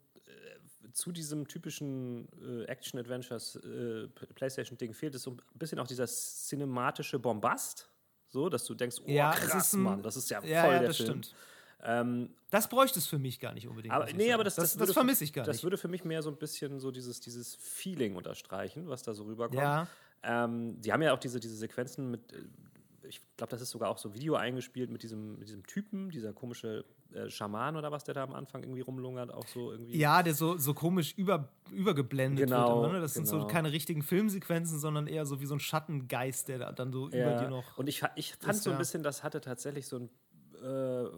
zu 0.93 1.11
diesem 1.11 1.47
typischen 1.47 2.27
äh, 2.41 2.65
Action-Adventures 2.65 3.55
äh, 3.57 4.07
PlayStation-Ding 4.35 4.93
fehlt, 4.93 5.15
ist 5.15 5.23
so 5.23 5.31
ein 5.31 5.41
bisschen 5.53 5.79
auch 5.79 5.87
dieser 5.87 6.07
cinematische 6.07 7.19
Bombast. 7.19 7.89
So, 8.27 8.49
dass 8.49 8.65
du 8.65 8.75
denkst, 8.75 8.97
oh 9.03 9.09
ja, 9.09 9.31
krass, 9.31 9.73
ein, 9.73 9.81
Mann, 9.81 10.03
das 10.03 10.15
ist 10.15 10.29
ja, 10.29 10.43
ja 10.43 10.63
voll 10.63 10.73
ja, 10.73 10.79
der 10.79 10.87
das 10.89 10.97
Film. 10.97 11.09
Stimmt. 11.09 11.35
Ähm, 11.81 12.35
das 12.51 12.67
bräuchte 12.67 12.99
es 12.99 13.07
für 13.07 13.17
mich 13.17 13.39
gar 13.39 13.53
nicht 13.53 13.67
unbedingt. 13.67 13.93
Aber, 13.93 14.11
nee, 14.13 14.31
aber 14.33 14.43
das, 14.43 14.55
das, 14.55 14.73
das, 14.73 14.87
das 14.87 14.93
vermisse 14.93 15.23
ich 15.23 15.33
gar 15.33 15.45
das 15.45 15.53
nicht. 15.53 15.59
Das 15.59 15.63
würde 15.63 15.77
für 15.77 15.87
mich 15.87 16.03
mehr 16.03 16.21
so 16.21 16.29
ein 16.29 16.37
bisschen 16.37 16.79
so 16.79 16.91
dieses, 16.91 17.21
dieses 17.21 17.55
Feeling 17.55 18.15
unterstreichen, 18.15 18.87
was 18.87 19.01
da 19.01 19.13
so 19.13 19.23
rüberkommt. 19.23 19.59
Ja. 19.59 19.87
Ähm, 20.23 20.81
die 20.81 20.91
haben 20.91 21.01
ja 21.01 21.13
auch 21.13 21.19
diese, 21.19 21.39
diese 21.39 21.55
Sequenzen 21.55 22.11
mit, 22.11 22.33
äh, 22.33 22.37
ich 23.07 23.21
glaube, 23.37 23.51
das 23.51 23.61
ist 23.61 23.71
sogar 23.71 23.89
auch 23.89 23.97
so 23.97 24.13
Video 24.13 24.35
eingespielt 24.35 24.89
mit 24.89 25.03
diesem, 25.03 25.39
mit 25.39 25.47
diesem 25.47 25.65
Typen, 25.65 26.09
dieser 26.09 26.33
komische 26.33 26.85
äh, 27.13 27.29
Schaman 27.29 27.75
oder 27.75 27.91
was, 27.91 28.03
der 28.03 28.13
da 28.13 28.23
am 28.23 28.33
Anfang 28.33 28.61
irgendwie 28.61 28.81
rumlungert, 28.81 29.33
auch 29.33 29.47
so 29.47 29.71
irgendwie. 29.71 29.97
Ja, 29.97 30.21
der 30.21 30.35
so, 30.35 30.57
so 30.57 30.73
komisch 30.73 31.13
über, 31.17 31.49
übergeblendet 31.71 32.47
genau, 32.47 32.83
wird. 32.83 32.93
Ne? 32.93 33.01
Das 33.01 33.13
genau. 33.13 33.25
sind 33.25 33.31
so 33.31 33.37
genau. 33.37 33.47
keine 33.47 33.71
richtigen 33.71 34.03
Filmsequenzen, 34.03 34.77
sondern 34.79 35.07
eher 35.07 35.25
so 35.25 35.41
wie 35.41 35.45
so 35.45 35.55
ein 35.55 35.59
Schattengeist, 35.59 36.49
der 36.49 36.71
dann 36.71 36.91
so 36.91 37.09
ja. 37.09 37.31
über 37.31 37.41
dir 37.41 37.49
noch. 37.49 37.77
Und 37.77 37.87
ich, 37.87 38.03
ich 38.15 38.35
fand 38.35 38.55
ist, 38.55 38.63
so 38.63 38.71
ein 38.71 38.77
bisschen, 38.77 39.01
das 39.01 39.23
hatte 39.23 39.41
tatsächlich 39.41 39.87
so 39.87 39.97
ein 39.97 40.09
äh, 40.61 41.09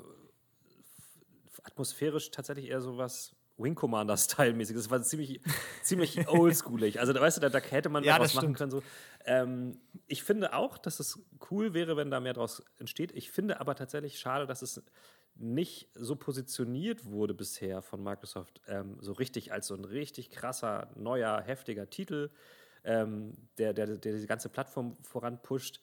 atmosphärisch 1.64 2.32
tatsächlich 2.32 2.70
eher 2.70 2.82
so 2.82 2.98
was 2.98 3.36
Wing 3.62 3.76
Commander-Style-mäßig. 3.76 4.76
Das 4.76 4.90
war 4.90 5.02
ziemlich, 5.02 5.42
ziemlich 5.84 6.28
oldschoolig. 6.28 7.00
Also, 7.00 7.14
weißt 7.14 7.38
du, 7.38 7.42
da, 7.42 7.50
da 7.50 7.60
hätte 7.60 7.90
man 7.90 8.04
ja, 8.04 8.20
was 8.20 8.34
machen 8.34 8.54
können. 8.54 8.72
So. 8.72 8.84
Ähm, 9.26 9.80
ich 10.08 10.24
finde 10.24 10.54
auch, 10.54 10.78
dass 10.78 11.00
es 11.00 11.20
cool 11.50 11.74
wäre, 11.74 11.98
wenn 11.98 12.12
da 12.12 12.20
mehr 12.20 12.34
draus 12.34 12.64
entsteht. 12.80 13.12
Ich 13.14 13.32
finde 13.32 13.60
aber 13.60 13.76
tatsächlich 13.76 14.20
schade, 14.20 14.48
dass 14.48 14.62
es 14.62 14.82
nicht 15.36 15.90
so 15.96 16.16
positioniert 16.16 17.06
wurde 17.06 17.34
bisher 17.34 17.82
von 17.82 18.04
Microsoft, 18.04 18.62
ähm, 18.68 18.98
so 19.00 19.14
richtig 19.14 19.52
als 19.52 19.68
so 19.68 19.76
ein 19.76 19.86
richtig 19.86 20.30
krasser, 20.30 20.92
neuer, 20.96 21.42
heftiger 21.42 21.90
Titel, 21.90 22.30
ähm, 22.84 23.34
der, 23.58 23.74
der, 23.74 23.98
der 23.98 24.18
die 24.18 24.28
ganze 24.28 24.50
Plattform 24.50 24.98
voranpusht. 25.04 25.82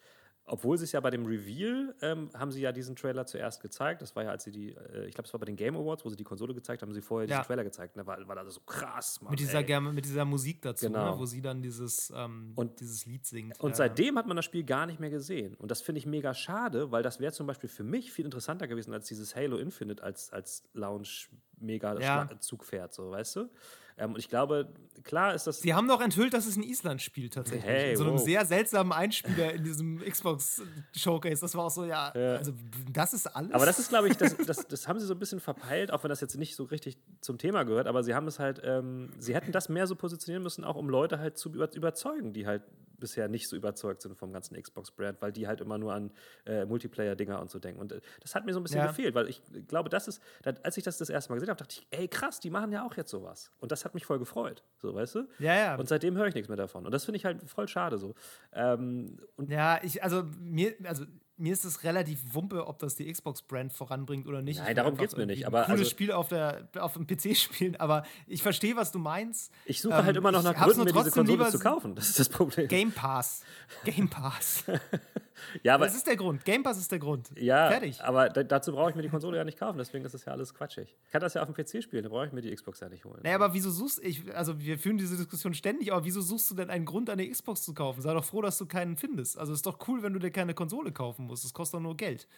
Obwohl 0.49 0.79
sie 0.79 0.85
es 0.85 0.93
ja 0.93 1.01
bei 1.01 1.11
dem 1.11 1.27
Reveal 1.27 1.95
ähm, 2.03 2.31
haben 2.35 2.51
sie 2.51 2.61
ja 2.61 2.73
diesen 2.73 2.97
Trailer 2.97 3.27
zuerst 3.27 3.61
gezeigt. 3.61 4.03
Das 4.03 4.17
war 4.17 4.25
ja, 4.25 4.31
als 4.31 4.45
sie 4.45 4.51
die, 4.51 4.71
äh, 4.71 5.07
ich 5.07 5.15
glaube, 5.15 5.27
es 5.27 5.33
war 5.33 5.41
bei 5.41 5.47
den 5.47 5.57
Game 5.57 5.77
Awards, 5.77 6.05
wo 6.05 6.09
sie 6.09 6.17
die 6.17 6.25
Konsole 6.25 6.55
gezeigt 6.55 6.83
haben, 6.83 6.89
haben 6.89 6.95
sie 6.95 7.03
vorher 7.03 7.29
ja. 7.29 7.37
diesen 7.37 7.47
Trailer 7.47 7.65
gezeigt. 7.65 7.97
Und 7.97 8.01
da 8.01 8.07
war, 8.07 8.27
war 8.27 8.37
das 8.37 8.55
so 8.55 8.61
krass, 8.61 9.21
Mann, 9.21 9.31
mit 9.31 9.41
dieser, 9.41 9.81
mit 9.81 10.05
dieser 10.05 10.25
Musik 10.25 10.63
dazu, 10.63 10.87
genau. 10.87 11.13
ne, 11.13 11.19
wo 11.19 11.27
sie 11.27 11.43
dann 11.43 11.63
dieses, 11.63 12.13
ähm, 12.15 12.53
und, 12.57 12.81
dieses 12.81 13.07
Lied 13.07 13.27
singt. 13.27 13.61
Und 13.61 13.71
ja. 13.71 13.77
seitdem 13.77 14.19
hat 14.19 14.27
man 14.27 14.37
das 14.37 14.45
Spiel 14.45 14.65
gar 14.65 14.87
nicht 14.87 15.01
mehr 15.01 15.11
gesehen. 15.11 15.55
Und 15.55 15.71
das 15.71 15.83
finde 15.83 15.99
ich 15.99 16.07
mega 16.07 16.35
schade, 16.35 16.91
weil 16.91 17.03
das 17.03 17.21
wäre 17.21 17.33
zum 17.33 17.47
Beispiel 17.47 17.69
für 17.69 17.85
mich 17.85 18.13
viel 18.13 18.25
interessanter 18.25 18.67
gewesen 18.67 18.93
als 18.93 19.07
dieses 19.09 19.37
Halo 19.37 19.59
Infinite 19.59 20.03
als, 20.03 20.33
als 20.33 20.65
Lounge-Mega-Zugpferd, 20.75 22.95
so, 22.95 23.11
weißt 23.11 23.37
du? 23.37 23.51
Ähm, 23.99 24.13
und 24.13 24.19
ich 24.19 24.29
glaube, 24.29 24.69
klar 25.05 25.35
ist 25.35 25.47
das. 25.47 25.61
Sie 25.61 25.75
haben 25.75 25.87
noch 25.87 26.01
enthüllt, 26.01 26.35
dass 26.35 26.47
es 26.47 26.57
ein 26.57 26.63
Island-Spiel 26.63 27.31
tatsächlich. 27.31 27.65
Hey, 27.65 27.91
in 27.93 27.97
so 27.97 28.05
einem 28.05 28.15
wow. 28.15 28.23
sehr 28.23 28.45
seltsamen 28.47 28.93
Einspieler 28.93 29.53
in 29.53 29.65
diesem 29.65 29.99
Xbox-Showcase. 30.01 31.41
Das 31.41 31.55
war 31.55 31.65
auch 31.65 31.71
so, 31.71 31.85
ja, 31.85 32.13
ja, 32.15 32.37
also 32.37 32.53
das 32.93 33.13
ist 33.13 33.27
alles. 33.27 33.53
Aber 33.53 33.67
das 33.67 33.79
ist, 33.79 33.89
glaube 33.89 34.09
ich, 34.09 34.17
das, 34.17 34.37
das, 34.37 34.67
das 34.67 34.89
haben 34.89 34.99
sie 34.99 35.07
so 35.07 35.15
ein 35.15 35.19
bisschen 35.19 35.41
verpeilt, 35.41 35.93
auch 35.93 36.03
wenn 36.05 36.11
das 36.11 36.21
jetzt 36.21 36.37
nicht 36.37 36.57
so 36.57 36.65
richtig 36.65 36.99
zum 37.21 37.39
Thema 37.39 37.65
gehört, 37.65 37.87
aber 37.87 38.03
sie 38.03 38.15
haben 38.15 38.27
es 38.27 38.39
halt, 38.39 38.61
ähm, 38.65 39.11
sie 39.19 39.35
hätten 39.35 39.53
das 39.53 39.69
mehr 39.69 39.87
so 39.87 39.97
positionieren 39.97 40.43
müssen, 40.43 40.65
auch 40.65 40.77
um 40.77 40.89
Leute 40.89 41.19
halt 41.19 41.39
zu 41.39 41.51
überzeugen, 41.51 42.33
die 42.33 42.47
halt 42.47 42.63
bisher 42.99 43.29
nicht 43.29 43.49
so 43.49 43.57
überzeugt 43.57 44.03
sind 44.03 44.17
vom 44.17 44.33
ganzen 44.33 44.61
Xbox-Brand, 44.61 45.21
weil 45.21 45.33
die 45.33 45.47
halt 45.47 45.61
immer 45.61 45.79
nur 45.79 45.95
an 45.95 46.11
äh, 46.47 46.65
Multiplayer-Dinger 46.65 47.41
und 47.41 47.51
so 47.51 47.59
denken. 47.59 47.81
Und 47.81 47.93
äh, 47.93 48.01
das 48.21 48.35
hat 48.35 48.45
mir 48.45 48.53
so 48.53 48.61
ein 48.61 48.63
bisschen 48.63 48.81
ja. 48.81 48.87
gefehlt, 48.87 49.15
weil 49.15 49.29
ich 49.29 49.43
glaube, 49.69 49.89
das 49.89 50.09
ist, 50.09 50.23
als 50.63 50.77
ich 50.77 50.85
das 50.85 50.99
das 50.99 51.11
erste 51.11 51.31
Mal 51.31 51.37
gesehen 51.37 51.51
habe, 51.51 51.59
dachte 51.59 51.77
ich, 51.79 51.87
ey 51.91 52.09
krass, 52.09 52.41
die 52.41 52.51
machen 52.51 52.73
ja 52.73 52.85
auch 52.85 52.97
jetzt 52.97 53.11
sowas. 53.11 53.51
Und 53.61 53.73
das 53.73 53.85
hat 53.89 53.95
mich 53.95 54.07
voll 54.07 54.19
gefreut, 54.19 54.63
so 54.81 54.95
weißt 54.95 55.17
du? 55.17 55.29
Ja, 55.39 55.55
ja. 55.55 55.77
Und 55.77 55.89
seitdem 55.89 56.17
höre 56.17 56.27
ich 56.27 56.35
nichts 56.35 56.49
mehr 56.49 56.57
davon. 56.57 56.87
Und 56.87 56.93
das 56.93 57.05
finde 57.05 57.17
ich 57.17 57.25
halt 57.25 57.43
voll 57.49 57.69
schade 57.69 57.99
so. 57.99 58.15
Ähm, 58.53 59.19
ja, 59.49 59.81
ich, 59.83 60.03
also 60.03 60.25
mir, 60.39 60.75
also 60.85 61.05
mir 61.39 61.53
ist 61.53 61.65
es 61.65 61.85
relativ 61.85 62.35
wumpe, 62.35 62.67
ob 62.67 62.79
das 62.79 62.97
die 62.97 63.11
Xbox-Brand 63.11 63.73
voranbringt 63.73 64.27
oder 64.27 64.43
nicht. 64.43 64.59
Nein, 64.59 64.75
darum 64.77 64.97
geht 64.97 65.09
es 65.09 65.17
mir 65.17 65.27
nicht. 65.27 65.47
Aber 65.47 65.61
ein 65.61 65.67
cooles 65.67 65.81
also, 65.81 65.91
Spiel 65.91 66.13
auf, 66.13 66.29
der, 66.29 66.69
auf 66.79 66.95
dem 66.95 67.07
PC 67.07 67.37
spielen, 67.37 67.77
aber 67.77 68.05
ich 68.27 68.43
verstehe, 68.43 68.77
was 68.77 68.93
du 68.93 68.99
meinst. 68.99 69.53
Ich 69.65 69.81
suche 69.81 69.95
halt 69.95 70.03
ähm, 70.03 70.07
halt 70.07 70.17
immer 70.17 70.33
noch 70.33 70.43
nach 70.43 70.55
Gründen, 70.55 70.85
mir 70.85 70.93
diese 70.93 71.11
Konsole 71.11 71.49
zu 71.51 71.59
kaufen. 71.59 71.95
Das 71.95 72.09
ist 72.09 72.19
das 72.19 72.29
Problem. 72.29 72.69
Game 72.69 72.93
Pass. 72.93 73.45
Game 73.85 74.09
Pass. 74.09 74.65
ja, 75.63 75.75
aber, 75.75 75.87
das 75.87 75.95
ist 75.95 76.07
der 76.07 76.17
Grund. 76.17 76.45
Game 76.45 76.63
Pass 76.63 76.79
ist 76.79 76.91
der 76.91 76.99
Grund. 76.99 77.31
Ja, 77.37 77.69
Fertig. 77.69 78.03
aber 78.03 78.29
dazu 78.29 78.73
brauche 78.73 78.91
ich 78.91 78.97
mir 78.97 79.03
die 79.03 79.09
Konsole 79.09 79.37
ja 79.37 79.45
nicht 79.45 79.59
kaufen, 79.59 79.79
deswegen 79.79 80.05
ist 80.05 80.13
das 80.13 80.25
ja 80.25 80.33
alles 80.33 80.55
quatschig. 80.55 80.95
Ich 81.05 81.11
kann 81.11 81.21
das 81.21 81.35
ja 81.35 81.43
auf 81.43 81.53
dem 81.53 81.55
PC 81.55 81.83
spielen, 81.83 82.03
da 82.03 82.09
brauche 82.09 82.27
ich 82.27 82.33
mir 82.33 82.41
die 82.41 82.55
Xbox 82.55 82.81
ja 82.81 82.89
nicht 82.89 83.05
holen. 83.05 83.21
Naja, 83.23 83.37
aber 83.37 83.55
wieso 83.55 83.71
suchst 83.71 84.03
ich, 84.05 84.35
also 84.35 84.61
wir 84.61 84.79
führen 84.79 84.99
diese 84.99 85.17
Diskussion 85.17 85.55
ständig, 85.55 85.93
aber 85.93 86.05
wieso 86.05 86.21
suchst 86.21 86.51
du 86.51 86.55
denn 86.55 86.71
einen 86.71 86.85
Grund, 86.85 87.11
eine 87.11 87.29
Xbox 87.29 87.63
zu 87.63 87.75
kaufen? 87.75 88.01
Sei 88.03 88.13
doch 88.13 88.25
froh, 88.25 88.43
dass 88.43 88.59
du 88.59 88.67
keinen 88.67 88.97
findest. 88.97 89.39
Also 89.39 89.53
ist 89.53 89.67
doch 89.67 89.79
cool, 89.89 90.03
wenn 90.03 90.13
du 90.13 90.19
dir 90.19 90.31
keine 90.31 90.55
Konsole 90.55 90.93
kaufen 90.93 91.27
musst. 91.27 91.45
Das 91.45 91.53
kostet 91.53 91.79
doch 91.79 91.83
nur 91.83 91.97
Geld. 91.97 92.29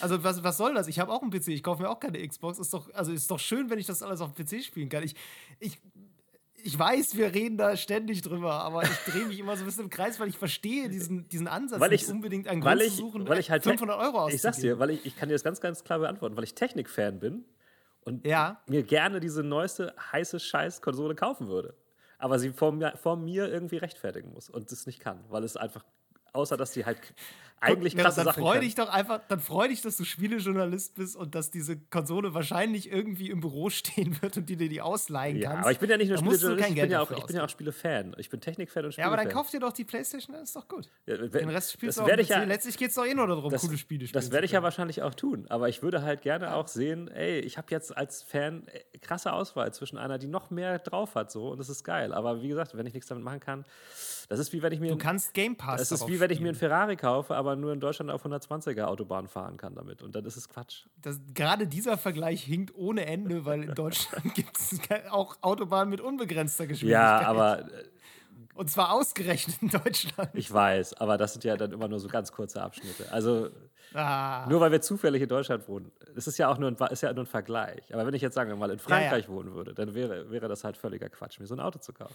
Also 0.00 0.24
was, 0.24 0.42
was 0.42 0.56
soll 0.56 0.74
das? 0.74 0.88
Ich 0.88 0.98
habe 0.98 1.12
auch 1.12 1.22
einen 1.22 1.30
PC, 1.30 1.48
ich 1.48 1.62
kaufe 1.62 1.82
mir 1.82 1.90
auch 1.90 2.00
keine 2.00 2.26
Xbox. 2.26 2.58
Ist 2.58 2.72
doch, 2.72 2.92
also 2.94 3.12
ist 3.12 3.30
doch 3.30 3.38
schön, 3.38 3.70
wenn 3.70 3.78
ich 3.78 3.86
das 3.86 4.02
alles 4.02 4.20
auf 4.20 4.32
dem 4.32 4.46
PC 4.46 4.64
spielen 4.64 4.88
kann. 4.88 5.02
Ich, 5.02 5.14
ich, 5.60 5.78
ich 6.62 6.78
weiß, 6.78 7.16
wir 7.16 7.34
reden 7.34 7.56
da 7.56 7.76
ständig 7.76 8.22
drüber, 8.22 8.54
aber 8.54 8.82
ich 8.82 8.96
drehe 9.06 9.24
mich 9.26 9.38
immer 9.38 9.56
so 9.56 9.62
ein 9.62 9.66
bisschen 9.66 9.84
im 9.84 9.90
Kreis, 9.90 10.18
weil 10.20 10.28
ich 10.28 10.38
verstehe 10.38 10.88
diesen, 10.88 11.28
diesen 11.28 11.48
Ansatz, 11.48 11.80
weil 11.80 11.90
nicht 11.90 12.04
ich, 12.04 12.10
unbedingt 12.10 12.48
einen 12.48 12.60
Grund 12.60 12.82
zu 12.82 12.90
suchen, 12.90 13.28
weil 13.28 13.38
ich 13.38 13.50
halt 13.50 13.62
500 13.62 13.98
Euro 13.98 14.18
auszugeben. 14.18 14.34
Ich 14.34 14.42
sag's 14.42 14.58
dir, 14.58 14.78
weil 14.78 14.90
ich, 14.90 15.06
ich 15.06 15.16
kann 15.16 15.28
dir 15.28 15.34
das 15.34 15.44
ganz, 15.44 15.60
ganz 15.60 15.84
klar 15.84 15.98
beantworten, 15.98 16.36
weil 16.36 16.44
ich 16.44 16.54
Technik-Fan 16.54 17.18
bin 17.18 17.44
und 18.04 18.26
ja. 18.26 18.60
mir 18.66 18.82
gerne 18.82 19.20
diese 19.20 19.42
neueste 19.42 19.94
heiße 20.12 20.40
Scheiß-Konsole 20.40 21.14
kaufen 21.14 21.48
würde. 21.48 21.74
Aber 22.18 22.38
sie 22.38 22.50
vor 22.50 22.72
mir, 22.72 22.96
vor 22.96 23.16
mir 23.16 23.48
irgendwie 23.48 23.76
rechtfertigen 23.76 24.32
muss 24.32 24.50
und 24.50 24.72
es 24.72 24.86
nicht 24.86 25.00
kann, 25.00 25.24
weil 25.28 25.44
es 25.44 25.56
einfach 25.56 25.84
außer 26.32 26.56
dass 26.56 26.72
die 26.72 26.84
halt 26.84 27.00
eigentlich 27.60 27.94
Guck, 27.94 28.02
krasse 28.02 28.16
dann 28.16 28.26
Sachen 28.26 28.42
freu 28.42 28.60
dich 28.60 28.74
doch 28.74 28.88
einfach, 28.88 29.20
dann 29.28 29.40
freu 29.40 29.68
dich, 29.68 29.80
dass 29.80 29.96
du 29.96 30.04
Spielejournalist 30.04 30.94
bist 30.94 31.16
und 31.16 31.34
dass 31.34 31.50
diese 31.50 31.76
Konsole 31.76 32.34
wahrscheinlich 32.34 32.90
irgendwie 32.90 33.30
im 33.30 33.40
Büro 33.40 33.70
stehen 33.70 34.20
wird 34.22 34.36
und 34.36 34.48
die 34.48 34.56
dir 34.56 34.68
die 34.68 34.80
ausleihen 34.80 35.36
ja, 35.36 35.50
kannst. 35.50 35.64
aber 35.64 35.72
ich 35.72 35.78
bin 35.78 35.90
ja 35.90 35.96
nicht 35.96 36.08
nur 36.08 36.18
Spielejournalist, 36.18 36.68
ich 36.68 36.74
bin 36.80 36.90
ja, 36.90 37.00
auch, 37.00 37.10
ich 37.10 37.24
bin 37.24 37.36
ja 37.36 37.44
auch 37.44 37.48
Spielefan. 37.48 38.14
Ich 38.18 38.30
bin 38.30 38.40
Technikfan 38.40 38.84
und 38.84 38.92
Spielefan. 38.92 39.12
Ja, 39.12 39.16
aber 39.16 39.24
dann 39.24 39.32
kauf 39.32 39.50
dir 39.50 39.60
doch 39.60 39.72
die 39.72 39.84
Playstation, 39.84 40.34
dann 40.34 40.44
ist 40.44 40.56
doch 40.56 40.68
gut. 40.68 40.88
Ja, 41.06 41.16
Den 41.16 41.48
Rest 41.48 41.72
spielst 41.72 41.98
das 41.98 42.06
du 42.06 42.12
auch 42.12 42.18
ich 42.18 42.28
ja, 42.28 42.44
Letztlich 42.44 42.76
geht 42.76 42.90
es 42.90 42.94
doch 42.94 43.04
eh 43.04 43.14
nur 43.14 43.26
darum, 43.26 43.50
das, 43.50 43.62
coole 43.62 43.78
Spiele 43.78 44.06
spielen 44.06 44.22
Das 44.22 44.30
werde 44.30 44.46
ich 44.46 44.52
ja 44.52 44.62
wahrscheinlich 44.62 45.02
auch 45.02 45.14
tun. 45.14 45.46
Aber 45.48 45.68
ich 45.68 45.82
würde 45.82 46.02
halt 46.02 46.22
gerne 46.22 46.54
auch 46.54 46.68
sehen, 46.68 47.08
ey, 47.08 47.40
ich 47.40 47.58
habe 47.58 47.68
jetzt 47.70 47.96
als 47.96 48.22
Fan 48.22 48.66
äh, 48.68 48.98
krasse 48.98 49.32
Auswahl 49.32 49.72
zwischen 49.72 49.98
einer, 49.98 50.18
die 50.18 50.26
noch 50.26 50.50
mehr 50.50 50.78
drauf 50.78 51.14
hat 51.14 51.30
so 51.30 51.50
und 51.50 51.58
das 51.58 51.68
ist 51.68 51.84
geil. 51.84 52.12
Aber 52.12 52.42
wie 52.42 52.48
gesagt, 52.48 52.76
wenn 52.76 52.86
ich 52.86 52.94
nichts 52.94 53.08
damit 53.08 53.24
machen 53.24 53.40
kann, 53.40 53.64
das 54.28 54.38
ist 54.38 54.52
wie 54.52 54.60
wenn 54.60 54.72
ich 54.72 54.80
mir... 54.80 54.90
Du 54.90 54.98
kannst 54.98 55.32
Game 55.32 55.56
Pass 55.56 55.80
Das 55.80 55.90
ist 55.90 56.06
wie 56.06 56.20
wenn 56.20 56.30
ich 56.30 56.40
mir 56.40 56.48
einen 56.48 56.56
Ferrari 56.56 56.96
kaufe, 56.96 57.34
aber 57.34 57.56
nur 57.56 57.72
in 57.72 57.80
Deutschland 57.80 58.10
auf 58.10 58.26
120er 58.26 58.84
Autobahn 58.84 59.26
fahren 59.26 59.56
kann 59.56 59.74
damit. 59.74 60.02
Und 60.02 60.14
dann 60.14 60.26
ist 60.26 60.36
es 60.36 60.50
Quatsch. 60.50 60.84
Das, 61.00 61.18
gerade 61.32 61.66
dieser 61.66 61.96
Vergleich 61.96 62.42
hinkt 62.44 62.74
ohne 62.74 63.06
Ende, 63.06 63.46
weil 63.46 63.64
in 63.64 63.74
Deutschland 63.74 64.34
gibt 64.34 64.58
es 64.58 64.78
auch 65.10 65.38
Autobahnen 65.40 65.88
mit 65.88 66.02
unbegrenzter 66.02 66.66
Geschwindigkeit. 66.66 67.22
Ja, 67.22 67.26
aber. 67.26 67.60
Äh, 67.60 67.84
Und 68.54 68.68
zwar 68.68 68.92
ausgerechnet 68.92 69.62
in 69.62 69.68
Deutschland. 69.68 70.30
Ich 70.34 70.52
weiß, 70.52 70.94
aber 70.94 71.16
das 71.16 71.32
sind 71.32 71.44
ja 71.44 71.56
dann 71.56 71.72
immer 71.72 71.88
nur 71.88 71.98
so 71.98 72.08
ganz 72.08 72.30
kurze 72.30 72.60
Abschnitte. 72.60 73.10
Also 73.10 73.48
ah. 73.94 74.46
nur 74.46 74.60
weil 74.60 74.72
wir 74.72 74.82
zufällig 74.82 75.22
in 75.22 75.28
Deutschland 75.30 75.66
wohnen. 75.68 75.90
Das 76.14 76.26
ist 76.26 76.36
ja 76.36 76.48
auch 76.48 76.58
nur 76.58 76.70
ein, 76.70 76.76
ist 76.90 77.02
ja 77.02 77.14
nur 77.14 77.24
ein 77.24 77.26
Vergleich. 77.26 77.94
Aber 77.94 78.04
wenn 78.06 78.12
ich 78.12 78.20
jetzt 78.20 78.34
sagen 78.34 78.50
wir 78.50 78.56
mal 78.56 78.70
in 78.70 78.78
Frankreich 78.78 79.24
ja, 79.24 79.30
ja. 79.30 79.34
wohnen 79.34 79.54
würde, 79.54 79.72
dann 79.72 79.94
wäre, 79.94 80.30
wäre 80.30 80.48
das 80.48 80.64
halt 80.64 80.76
völliger 80.76 81.08
Quatsch, 81.08 81.40
mir 81.40 81.46
so 81.46 81.54
ein 81.54 81.60
Auto 81.60 81.78
zu 81.78 81.94
kaufen. 81.94 82.14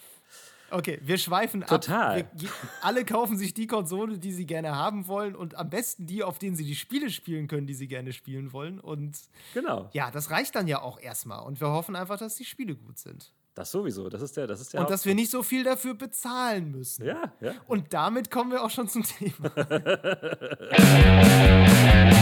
Okay, 0.73 0.99
wir 1.03 1.19
schweifen 1.19 1.61
Total. 1.61 2.21
ab. 2.21 2.31
Total. 2.31 2.49
alle 2.81 3.05
kaufen 3.05 3.37
sich 3.37 3.53
die 3.53 3.67
Konsole, 3.67 4.17
die 4.17 4.31
sie 4.31 4.47
gerne 4.47 4.75
haben 4.75 5.07
wollen 5.07 5.35
und 5.35 5.53
am 5.55 5.69
besten 5.69 6.07
die, 6.07 6.23
auf 6.23 6.39
denen 6.39 6.55
sie 6.55 6.65
die 6.65 6.75
Spiele 6.75 7.11
spielen 7.11 7.47
können, 7.47 7.67
die 7.67 7.75
sie 7.75 7.87
gerne 7.87 8.11
spielen 8.11 8.53
wollen. 8.53 8.79
Und 8.79 9.19
genau. 9.53 9.91
Ja, 9.93 10.09
das 10.09 10.31
reicht 10.31 10.55
dann 10.55 10.67
ja 10.67 10.81
auch 10.81 10.99
erstmal. 10.99 11.45
Und 11.45 11.61
wir 11.61 11.67
hoffen 11.67 11.95
einfach, 11.95 12.17
dass 12.17 12.37
die 12.37 12.45
Spiele 12.45 12.75
gut 12.75 12.97
sind. 12.97 13.31
Das 13.53 13.69
sowieso, 13.69 14.09
das 14.09 14.23
ist 14.23 14.35
der, 14.35 14.47
das 14.47 14.61
ist 14.61 14.73
der 14.73 14.81
Und 14.81 14.89
dass 14.89 15.05
wir 15.05 15.13
nicht 15.13 15.29
so 15.29 15.43
viel 15.43 15.63
dafür 15.63 15.93
bezahlen 15.93 16.71
müssen. 16.71 17.05
Ja, 17.05 17.33
ja. 17.39 17.53
Und 17.67 17.93
damit 17.93 18.31
kommen 18.31 18.51
wir 18.51 18.63
auch 18.63 18.71
schon 18.71 18.87
zum 18.87 19.03
Thema. 19.19 19.51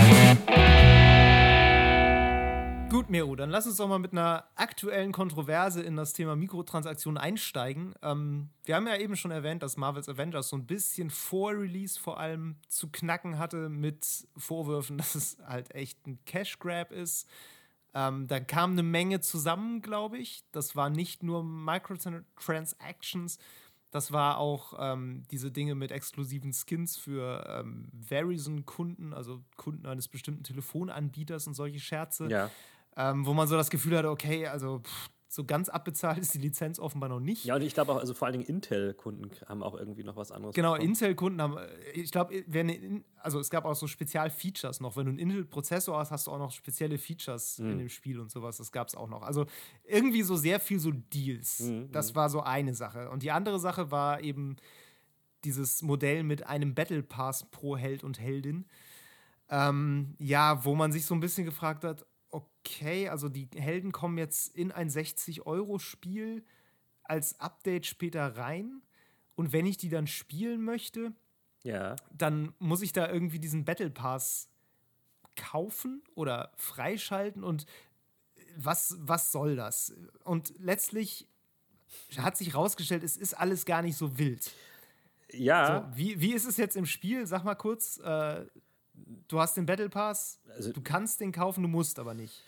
Gut, 2.91 3.09
Meru, 3.09 3.37
dann 3.37 3.49
lass 3.49 3.65
uns 3.65 3.77
doch 3.77 3.87
mal 3.87 3.99
mit 3.99 4.11
einer 4.11 4.43
aktuellen 4.55 5.13
Kontroverse 5.13 5.81
in 5.81 5.95
das 5.95 6.11
Thema 6.11 6.35
Mikrotransaktionen 6.35 7.17
einsteigen. 7.17 7.95
Ähm, 8.01 8.49
wir 8.65 8.75
haben 8.75 8.85
ja 8.85 8.97
eben 8.97 9.15
schon 9.15 9.31
erwähnt, 9.31 9.63
dass 9.63 9.77
Marvel's 9.77 10.09
Avengers 10.09 10.49
so 10.49 10.57
ein 10.57 10.65
bisschen 10.65 11.09
vor 11.09 11.53
Release 11.53 11.97
vor 11.97 12.19
allem 12.19 12.57
zu 12.67 12.89
knacken 12.89 13.39
hatte 13.39 13.69
mit 13.69 14.27
Vorwürfen, 14.35 14.97
dass 14.97 15.15
es 15.15 15.37
halt 15.47 15.73
echt 15.73 16.05
ein 16.05 16.19
Cash 16.25 16.59
Grab 16.59 16.91
ist. 16.91 17.29
Ähm, 17.93 18.27
da 18.27 18.41
kam 18.41 18.71
eine 18.71 18.83
Menge 18.83 19.21
zusammen, 19.21 19.81
glaube 19.81 20.17
ich. 20.17 20.43
Das 20.51 20.75
war 20.75 20.89
nicht 20.89 21.23
nur 21.23 21.45
Microtransactions, 21.45 23.37
das 23.91 24.11
war 24.11 24.37
auch 24.37 24.73
ähm, 24.79 25.23
diese 25.31 25.49
Dinge 25.49 25.75
mit 25.75 25.91
exklusiven 25.91 26.51
Skins 26.51 26.97
für 26.97 27.45
ähm, 27.47 27.89
Verizon-Kunden, 27.93 29.13
also 29.13 29.43
Kunden 29.55 29.85
eines 29.85 30.09
bestimmten 30.09 30.43
Telefonanbieters 30.43 31.47
und 31.47 31.53
solche 31.53 31.79
Scherze. 31.79 32.27
Ja 32.29 32.51
ähm, 32.97 33.25
wo 33.25 33.33
man 33.33 33.47
so 33.47 33.55
das 33.55 33.69
Gefühl 33.69 33.97
hatte, 33.97 34.09
okay, 34.09 34.47
also 34.47 34.79
pff, 34.79 35.09
so 35.31 35.45
ganz 35.45 35.69
abbezahlt 35.69 36.17
ist 36.17 36.33
die 36.33 36.39
Lizenz 36.39 36.77
offenbar 36.77 37.07
noch 37.07 37.21
nicht. 37.21 37.45
Ja, 37.45 37.55
und 37.55 37.61
ich 37.61 37.73
glaube 37.73 37.93
auch, 37.93 37.99
also 37.99 38.13
vor 38.13 38.27
allen 38.27 38.37
Dingen 38.37 38.49
Intel-Kunden 38.49 39.31
haben 39.47 39.63
auch 39.63 39.75
irgendwie 39.75 40.03
noch 40.03 40.17
was 40.17 40.29
anderes. 40.31 40.53
Genau, 40.53 40.75
Intel-Kunden 40.75 41.41
haben, 41.41 41.57
äh, 41.57 41.91
ich 41.93 42.11
glaube, 42.11 42.43
also 43.17 43.39
es 43.39 43.49
gab 43.49 43.63
auch 43.63 43.75
so 43.75 43.87
Spezial-Features 43.87 44.81
noch. 44.81 44.97
Wenn 44.97 45.05
du 45.05 45.11
einen 45.11 45.19
Intel-Prozessor 45.19 45.97
hast, 45.97 46.11
hast 46.11 46.27
du 46.27 46.31
auch 46.31 46.37
noch 46.37 46.51
spezielle 46.51 46.97
Features 46.97 47.59
mhm. 47.59 47.71
in 47.71 47.77
dem 47.79 47.89
Spiel 47.89 48.19
und 48.19 48.29
sowas. 48.29 48.57
Das 48.57 48.73
gab 48.73 48.89
es 48.89 48.95
auch 48.95 49.07
noch. 49.07 49.21
Also 49.21 49.45
irgendwie 49.85 50.23
so 50.23 50.35
sehr 50.35 50.59
viel 50.59 50.79
so 50.79 50.91
Deals. 50.91 51.61
Mhm. 51.61 51.91
Das 51.93 52.11
mhm. 52.11 52.15
war 52.17 52.29
so 52.29 52.41
eine 52.41 52.73
Sache. 52.73 53.09
Und 53.09 53.23
die 53.23 53.31
andere 53.31 53.59
Sache 53.59 53.89
war 53.89 54.21
eben 54.21 54.57
dieses 55.45 55.81
Modell 55.81 56.23
mit 56.23 56.45
einem 56.45 56.75
Battle 56.75 57.03
Pass 57.03 57.49
pro 57.49 57.77
Held 57.77 58.03
und 58.03 58.19
Heldin. 58.19 58.65
Ähm, 59.49 60.15
ja, 60.19 60.65
wo 60.65 60.75
man 60.75 60.91
sich 60.91 61.05
so 61.05 61.13
ein 61.13 61.21
bisschen 61.21 61.45
gefragt 61.45 61.85
hat, 61.85 62.05
okay, 62.31 63.09
also 63.09 63.29
die 63.29 63.49
Helden 63.55 63.91
kommen 63.91 64.17
jetzt 64.17 64.55
in 64.55 64.71
ein 64.71 64.89
60-Euro-Spiel 64.89 66.43
als 67.03 67.39
Update 67.39 67.85
später 67.85 68.37
rein. 68.37 68.81
Und 69.35 69.53
wenn 69.53 69.65
ich 69.65 69.77
die 69.77 69.89
dann 69.89 70.07
spielen 70.07 70.63
möchte, 70.63 71.13
ja. 71.63 71.95
dann 72.11 72.53
muss 72.59 72.81
ich 72.81 72.93
da 72.93 73.09
irgendwie 73.09 73.39
diesen 73.39 73.65
Battle 73.65 73.89
Pass 73.89 74.49
kaufen 75.35 76.03
oder 76.15 76.51
freischalten 76.55 77.43
und 77.43 77.65
was, 78.57 78.97
was 78.99 79.31
soll 79.31 79.55
das? 79.55 79.93
Und 80.23 80.53
letztlich 80.59 81.27
hat 82.17 82.37
sich 82.37 82.53
herausgestellt, 82.53 83.03
es 83.03 83.17
ist 83.17 83.33
alles 83.33 83.65
gar 83.65 83.81
nicht 83.81 83.97
so 83.97 84.17
wild. 84.17 84.51
Ja. 85.31 85.89
So, 85.89 85.97
wie, 85.97 86.19
wie 86.19 86.33
ist 86.33 86.45
es 86.45 86.57
jetzt 86.57 86.75
im 86.75 86.85
Spiel? 86.85 87.25
Sag 87.25 87.43
mal 87.43 87.55
kurz. 87.55 87.97
Äh, 87.97 88.45
du 89.27 89.39
hast 89.39 89.55
den 89.57 89.65
Battle 89.65 89.89
Pass, 89.89 90.39
also, 90.55 90.71
du 90.71 90.81
kannst 90.81 91.21
den 91.21 91.31
kaufen, 91.31 91.61
du 91.61 91.69
musst 91.69 91.99
aber 91.99 92.13
nicht. 92.13 92.43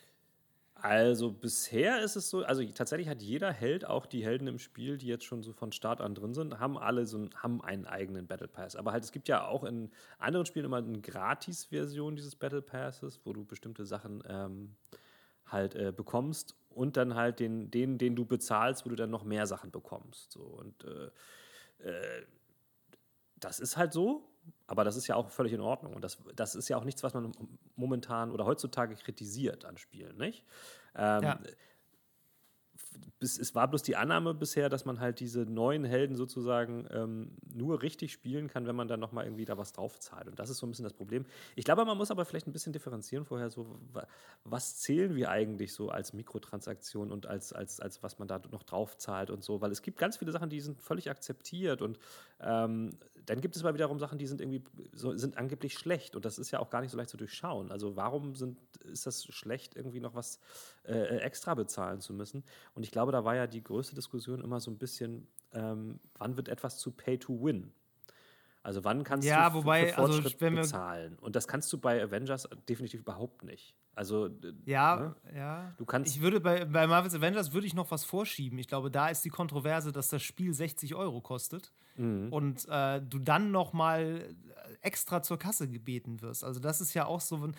Also 0.83 1.31
bisher 1.31 2.01
ist 2.01 2.17
es 2.17 2.29
so, 2.29 2.43
also 2.43 2.61
tatsächlich 2.65 3.07
hat 3.07 3.21
jeder 3.21 3.53
Held, 3.53 3.85
auch 3.85 4.05
die 4.05 4.21
Helden 4.21 4.47
im 4.47 4.59
Spiel, 4.59 4.97
die 4.97 5.07
jetzt 5.07 5.23
schon 5.23 5.41
so 5.41 5.53
von 5.53 5.71
Start 5.71 6.01
an 6.01 6.13
drin 6.13 6.33
sind, 6.33 6.59
haben 6.59 6.77
alle 6.77 7.05
so 7.05 7.15
einen, 7.15 7.29
haben 7.35 7.61
einen 7.61 7.85
eigenen 7.85 8.27
Battle 8.27 8.49
Pass. 8.49 8.75
Aber 8.75 8.91
halt, 8.91 9.05
es 9.05 9.13
gibt 9.13 9.29
ja 9.29 9.47
auch 9.47 9.63
in 9.63 9.91
anderen 10.19 10.45
Spielen 10.45 10.65
immer 10.65 10.77
eine 10.77 10.99
Gratis-Version 10.99 12.17
dieses 12.17 12.35
Battle 12.35 12.61
Passes, 12.61 13.21
wo 13.23 13.31
du 13.31 13.45
bestimmte 13.45 13.85
Sachen 13.85 14.23
ähm, 14.27 14.75
halt 15.45 15.73
äh, 15.75 15.93
bekommst 15.95 16.55
und 16.69 16.97
dann 16.97 17.15
halt 17.15 17.39
den, 17.39 17.71
den, 17.71 17.97
den 17.97 18.17
du 18.17 18.25
bezahlst, 18.25 18.85
wo 18.85 18.89
du 18.89 18.97
dann 18.97 19.09
noch 19.09 19.23
mehr 19.23 19.47
Sachen 19.47 19.71
bekommst. 19.71 20.33
So. 20.33 20.41
Und 20.41 20.83
äh, 20.83 21.87
äh, 21.87 22.25
das 23.39 23.61
ist 23.61 23.77
halt 23.77 23.93
so. 23.93 24.27
Aber 24.67 24.83
das 24.83 24.95
ist 24.95 25.07
ja 25.07 25.15
auch 25.15 25.29
völlig 25.29 25.53
in 25.53 25.61
Ordnung. 25.61 25.93
Und 25.93 26.03
das, 26.03 26.17
das 26.35 26.55
ist 26.55 26.69
ja 26.69 26.77
auch 26.77 26.83
nichts, 26.83 27.03
was 27.03 27.13
man 27.13 27.31
momentan 27.75 28.31
oder 28.31 28.45
heutzutage 28.45 28.95
kritisiert 28.95 29.65
an 29.65 29.77
Spielen, 29.77 30.17
nicht? 30.17 30.43
Ähm, 30.95 31.23
ja 31.23 31.39
es 33.23 33.55
war 33.55 33.67
bloß 33.67 33.81
die 33.83 33.95
Annahme 33.95 34.33
bisher, 34.33 34.69
dass 34.69 34.85
man 34.85 34.99
halt 34.99 35.19
diese 35.19 35.41
neuen 35.41 35.85
Helden 35.85 36.15
sozusagen 36.15 36.87
ähm, 36.91 37.31
nur 37.53 37.81
richtig 37.81 38.11
spielen 38.11 38.47
kann, 38.47 38.67
wenn 38.67 38.75
man 38.75 38.87
dann 38.87 38.99
nochmal 38.99 39.25
irgendwie 39.25 39.45
da 39.45 39.57
was 39.57 39.73
drauf 39.73 39.99
zahlt. 39.99 40.27
Und 40.27 40.39
das 40.39 40.49
ist 40.49 40.57
so 40.57 40.67
ein 40.67 40.69
bisschen 40.69 40.83
das 40.83 40.93
Problem. 40.93 41.25
Ich 41.55 41.65
glaube, 41.65 41.85
man 41.85 41.97
muss 41.97 42.11
aber 42.11 42.25
vielleicht 42.25 42.47
ein 42.47 42.51
bisschen 42.51 42.73
differenzieren 42.73 43.25
vorher, 43.25 43.49
so 43.49 43.79
was 44.43 44.77
zählen 44.77 45.15
wir 45.15 45.29
eigentlich 45.29 45.73
so 45.73 45.89
als 45.89 46.13
Mikrotransaktion 46.13 47.11
und 47.11 47.25
als, 47.25 47.53
als, 47.53 47.79
als 47.79 48.03
was 48.03 48.19
man 48.19 48.27
da 48.27 48.41
noch 48.51 48.63
drauf 48.63 48.97
zahlt 48.97 49.29
und 49.29 49.43
so, 49.43 49.61
weil 49.61 49.71
es 49.71 49.81
gibt 49.81 49.97
ganz 49.97 50.17
viele 50.17 50.31
Sachen, 50.31 50.49
die 50.49 50.59
sind 50.59 50.81
völlig 50.81 51.09
akzeptiert 51.09 51.81
und 51.81 51.97
ähm, 52.41 52.91
dann 53.25 53.39
gibt 53.39 53.55
es 53.55 53.63
aber 53.63 53.73
wiederum 53.73 53.99
Sachen, 53.99 54.17
die 54.17 54.27
sind 54.27 54.41
irgendwie 54.41 54.63
so, 54.93 55.15
sind 55.15 55.37
angeblich 55.37 55.75
schlecht 55.75 56.15
und 56.15 56.25
das 56.25 56.37
ist 56.37 56.51
ja 56.51 56.59
auch 56.59 56.69
gar 56.69 56.81
nicht 56.81 56.91
so 56.91 56.97
leicht 56.97 57.09
zu 57.09 57.17
durchschauen. 57.17 57.71
Also 57.71 57.95
warum 57.95 58.35
sind, 58.35 58.57
ist 58.83 59.05
das 59.05 59.23
schlecht, 59.23 59.75
irgendwie 59.75 60.01
noch 60.01 60.13
was 60.13 60.39
äh, 60.83 61.19
extra 61.19 61.53
bezahlen 61.53 62.01
zu 62.01 62.13
müssen? 62.13 62.43
Und 62.75 62.83
ich 62.83 62.91
glaube, 62.91 63.12
da 63.13 63.23
war 63.23 63.35
ja 63.35 63.47
die 63.47 63.63
größte 63.63 63.95
Diskussion 63.95 64.41
immer 64.41 64.59
so 64.59 64.71
ein 64.71 64.77
bisschen, 64.77 65.27
ähm, 65.53 65.99
wann 66.17 66.35
wird 66.35 66.49
etwas 66.49 66.77
zu 66.79 66.91
Pay 66.91 67.19
to 67.19 67.41
Win? 67.41 67.71
Also 68.63 68.85
wann 68.85 69.03
kannst 69.03 69.27
ja, 69.27 69.49
du 69.49 69.55
wobei, 69.55 69.87
für 69.87 69.97
also 69.97 70.13
Fortschritt 70.13 70.41
also, 70.41 70.55
bezahlen? 70.55 71.17
Und 71.19 71.35
das 71.35 71.47
kannst 71.47 71.71
du 71.73 71.77
bei 71.77 72.01
Avengers 72.01 72.47
definitiv 72.69 73.01
überhaupt 73.01 73.43
nicht. 73.43 73.75
Also 73.93 74.29
ja, 74.65 74.95
ne? 74.95 75.15
ja. 75.35 75.73
Du 75.77 75.85
kannst. 75.85 76.15
Ich 76.15 76.21
würde 76.21 76.39
bei, 76.39 76.65
bei 76.65 76.87
Marvel's 76.87 77.13
Avengers 77.13 77.53
würde 77.53 77.67
ich 77.67 77.75
noch 77.75 77.91
was 77.91 78.05
vorschieben. 78.05 78.57
Ich 78.57 78.67
glaube, 78.67 78.89
da 78.89 79.09
ist 79.09 79.23
die 79.25 79.29
Kontroverse, 79.29 79.91
dass 79.91 80.07
das 80.07 80.23
Spiel 80.23 80.53
60 80.53 80.95
Euro 80.95 81.21
kostet 81.21 81.73
mhm. 81.97 82.31
und 82.31 82.67
äh, 82.69 83.01
du 83.01 83.19
dann 83.19 83.51
noch 83.51 83.73
mal 83.73 84.33
extra 84.81 85.21
zur 85.21 85.37
Kasse 85.37 85.69
gebeten 85.69 86.21
wirst. 86.21 86.43
Also 86.43 86.59
das 86.59 86.81
ist 86.81 86.93
ja 86.93 87.05
auch 87.05 87.21
so. 87.21 87.51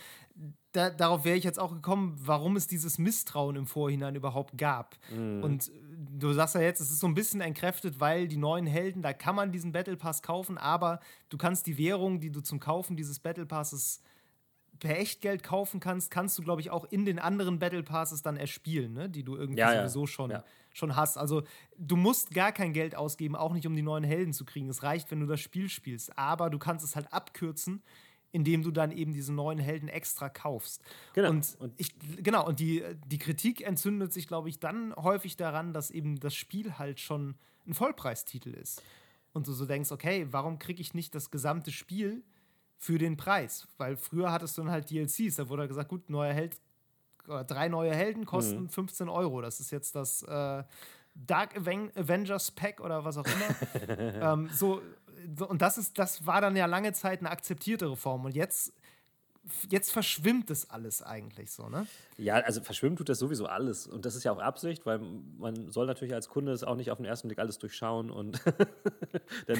Da, 0.73 0.91
darauf 0.91 1.25
wäre 1.25 1.37
ich 1.37 1.45
jetzt 1.45 1.61
auch 1.61 1.73
gekommen, 1.73 2.17
warum 2.19 2.57
es 2.57 2.67
dieses 2.67 2.99
Misstrauen 2.99 3.57
im 3.57 3.67
Vorhinein 3.67 4.17
überhaupt 4.17 4.59
gab. 4.59 4.97
Mhm. 5.15 5.45
Und 5.45 5.71
du 6.19 6.33
sagst 6.33 6.55
ja 6.55 6.61
jetzt, 6.61 6.81
es 6.81 6.91
ist 6.91 7.01
so 7.01 7.07
ein 7.07 7.15
bisschen 7.15 7.41
entkräftet, 7.41 8.01
weil 8.01 8.29
die 8.29 8.37
neuen 8.37 8.67
Helden, 8.67 9.03
da 9.03 9.13
kann 9.13 9.35
man 9.35 9.53
diesen 9.53 9.73
Battle 9.73 9.97
Pass 9.97 10.23
kaufen, 10.23 10.59
aber 10.59 11.01
du 11.29 11.37
kannst 11.37 11.67
die 11.67 11.79
Währung, 11.79 12.21
die 12.21 12.31
du 12.31 12.41
zum 12.41 12.61
Kaufen 12.61 12.97
dieses 12.97 13.19
Battle 13.19 13.47
Passes 13.47 14.01
per 14.81 14.99
Echtgeld 14.99 15.43
kaufen 15.43 15.81
kannst, 15.81 16.11
kannst 16.11 16.37
du, 16.39 16.43
glaube 16.43 16.61
ich, 16.61 16.71
auch 16.71 16.85
in 16.85 17.05
den 17.05 17.19
anderen 17.19 17.59
Battle 17.59 17.83
Passes 17.83 18.23
dann 18.23 18.37
erspielen, 18.37 18.93
ne? 18.93 19.09
die 19.09 19.23
du 19.23 19.37
irgendwie 19.37 19.61
ja, 19.61 19.83
sowieso 19.83 20.07
schon, 20.07 20.31
ja. 20.31 20.45
schon 20.73 20.97
hast. 20.97 21.17
Also 21.17 21.43
du 21.79 21.97
musst 21.97 22.33
gar 22.33 22.53
kein 22.53 22.73
Geld 22.73 22.95
ausgeben, 22.95 23.37
auch 23.37 23.53
nicht 23.53 23.67
um 23.67 23.75
die 23.75 23.83
neuen 23.83 24.05
Helden 24.05 24.33
zu 24.33 24.45
kriegen. 24.45 24.69
Es 24.69 24.83
reicht, 24.83 25.11
wenn 25.11 25.21
du 25.21 25.27
das 25.27 25.41
Spiel 25.41 25.69
spielst. 25.69 26.19
Aber 26.19 26.51
du 26.51 26.59
kannst 26.59 26.85
es 26.85 26.97
halt 26.97 27.13
abkürzen, 27.13 27.83
indem 28.35 28.63
du 28.65 28.73
dann 28.73 28.91
eben 28.91 29.13
diese 29.13 29.33
neuen 29.33 29.59
Helden 29.59 29.89
extra 29.89 30.29
kaufst. 30.29 30.83
Genau. 31.15 31.31
Und, 31.31 31.57
ich, 31.77 31.95
genau, 32.23 32.47
und 32.47 32.59
die, 32.59 32.83
die 33.07 33.19
Kritik 33.19 33.65
entzündet 33.65 34.13
sich, 34.13 34.27
glaube 34.27 34.49
ich, 34.49 34.59
dann 34.59 34.95
häufig 34.97 35.37
daran, 35.37 35.73
dass 35.73 35.93
eben 35.93 36.19
das 36.19 36.35
Spiel 36.35 36.77
halt 36.77 36.99
schon 36.99 37.37
ein 37.67 37.75
Vollpreistitel 37.75 38.51
ist. 38.51 38.83
Und 39.33 39.47
du 39.47 39.53
so 39.53 39.67
denkst, 39.67 39.93
okay, 39.93 40.27
warum 40.31 40.59
kriege 40.59 40.81
ich 40.81 40.95
nicht 40.95 41.15
das 41.15 41.31
gesamte 41.31 41.71
Spiel 41.71 42.25
für 42.77 42.99
den 42.99 43.17
Preis. 43.17 43.69
Weil 43.79 43.97
früher 43.97 44.33
hattest 44.33 44.59
du 44.59 44.63
dann 44.63 44.71
halt 44.71 44.91
DLCs, 44.91 45.37
da 45.37 45.49
wurde 45.49 45.69
gesagt, 45.69 45.89
gut, 45.89 46.11
neuer 46.11 46.35
Held, 46.35 46.61
drei 47.47 47.69
neue 47.69 47.95
Helden 47.95 48.27
kosten 48.27 48.63
mhm. 48.63 48.69
15 48.69 49.09
Euro. 49.09 49.41
Das 49.41 49.61
ist 49.61 49.71
jetzt 49.71 49.95
das 49.95 50.23
äh, 50.25 50.65
Dark 51.15 51.57
Avengers 51.57 52.51
Pack 52.51 52.81
oder 52.81 53.05
was 53.05 53.17
auch 53.17 53.25
immer. 53.25 53.95
ähm, 54.33 54.51
so, 54.53 54.83
und 55.49 55.63
das 55.63 55.79
ist, 55.79 55.99
das 55.99 56.27
war 56.27 56.41
dann 56.41 56.57
ja 56.57 56.67
lange 56.67 56.93
Zeit 56.93 57.21
eine 57.21 57.31
akzeptierte 57.31 57.91
Reform. 57.91 58.25
Und 58.25 58.35
jetzt 58.35 58.73
jetzt 59.71 59.93
verschwimmt 59.93 60.51
das 60.51 60.71
alles 60.71 61.03
eigentlich 61.03 61.51
so, 61.51 61.69
ne? 61.69 61.87
Ja, 62.17 62.37
also 62.37 62.63
verschwimmt 62.63 62.99
tut 62.99 63.09
das 63.09 63.19
sowieso 63.19 63.47
alles. 63.47 63.87
Und 63.87 64.05
das 64.05 64.15
ist 64.15 64.25
ja 64.25 64.33
auch 64.33 64.39
Absicht, 64.39 64.87
weil 64.87 65.01
man 65.39 65.71
soll 65.71 65.87
natürlich 65.87 66.15
als 66.15 66.29
Kunde 66.29 66.53
es 66.53 66.65
auch 66.65 66.77
nicht 66.77 66.91
auf 66.91 66.99
den 66.99 67.05
ersten 67.05 67.29
Blick 67.29 67.39
alles 67.39 67.59
durchschauen 67.59 68.11
und 68.11 68.41
dann 69.47 69.59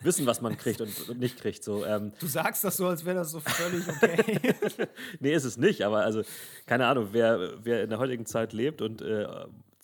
wissen, 0.00 0.26
was 0.26 0.40
man 0.40 0.56
kriegt 0.56 0.80
und, 0.80 1.08
und 1.08 1.18
nicht 1.18 1.38
kriegt. 1.38 1.62
So, 1.64 1.84
ähm. 1.84 2.12
Du 2.18 2.26
sagst 2.26 2.64
das 2.64 2.76
so, 2.76 2.86
als 2.86 3.04
wäre 3.04 3.16
das 3.16 3.30
so 3.30 3.40
völlig 3.40 3.86
okay. 3.88 4.56
nee, 5.20 5.34
ist 5.34 5.44
es 5.44 5.56
nicht, 5.56 5.82
aber 5.82 5.98
also, 5.98 6.22
keine 6.66 6.86
Ahnung, 6.86 7.08
wer, 7.12 7.64
wer 7.64 7.82
in 7.82 7.90
der 7.90 7.98
heutigen 7.98 8.26
Zeit 8.26 8.52
lebt 8.52 8.80
und 8.80 9.02
äh, 9.02 9.26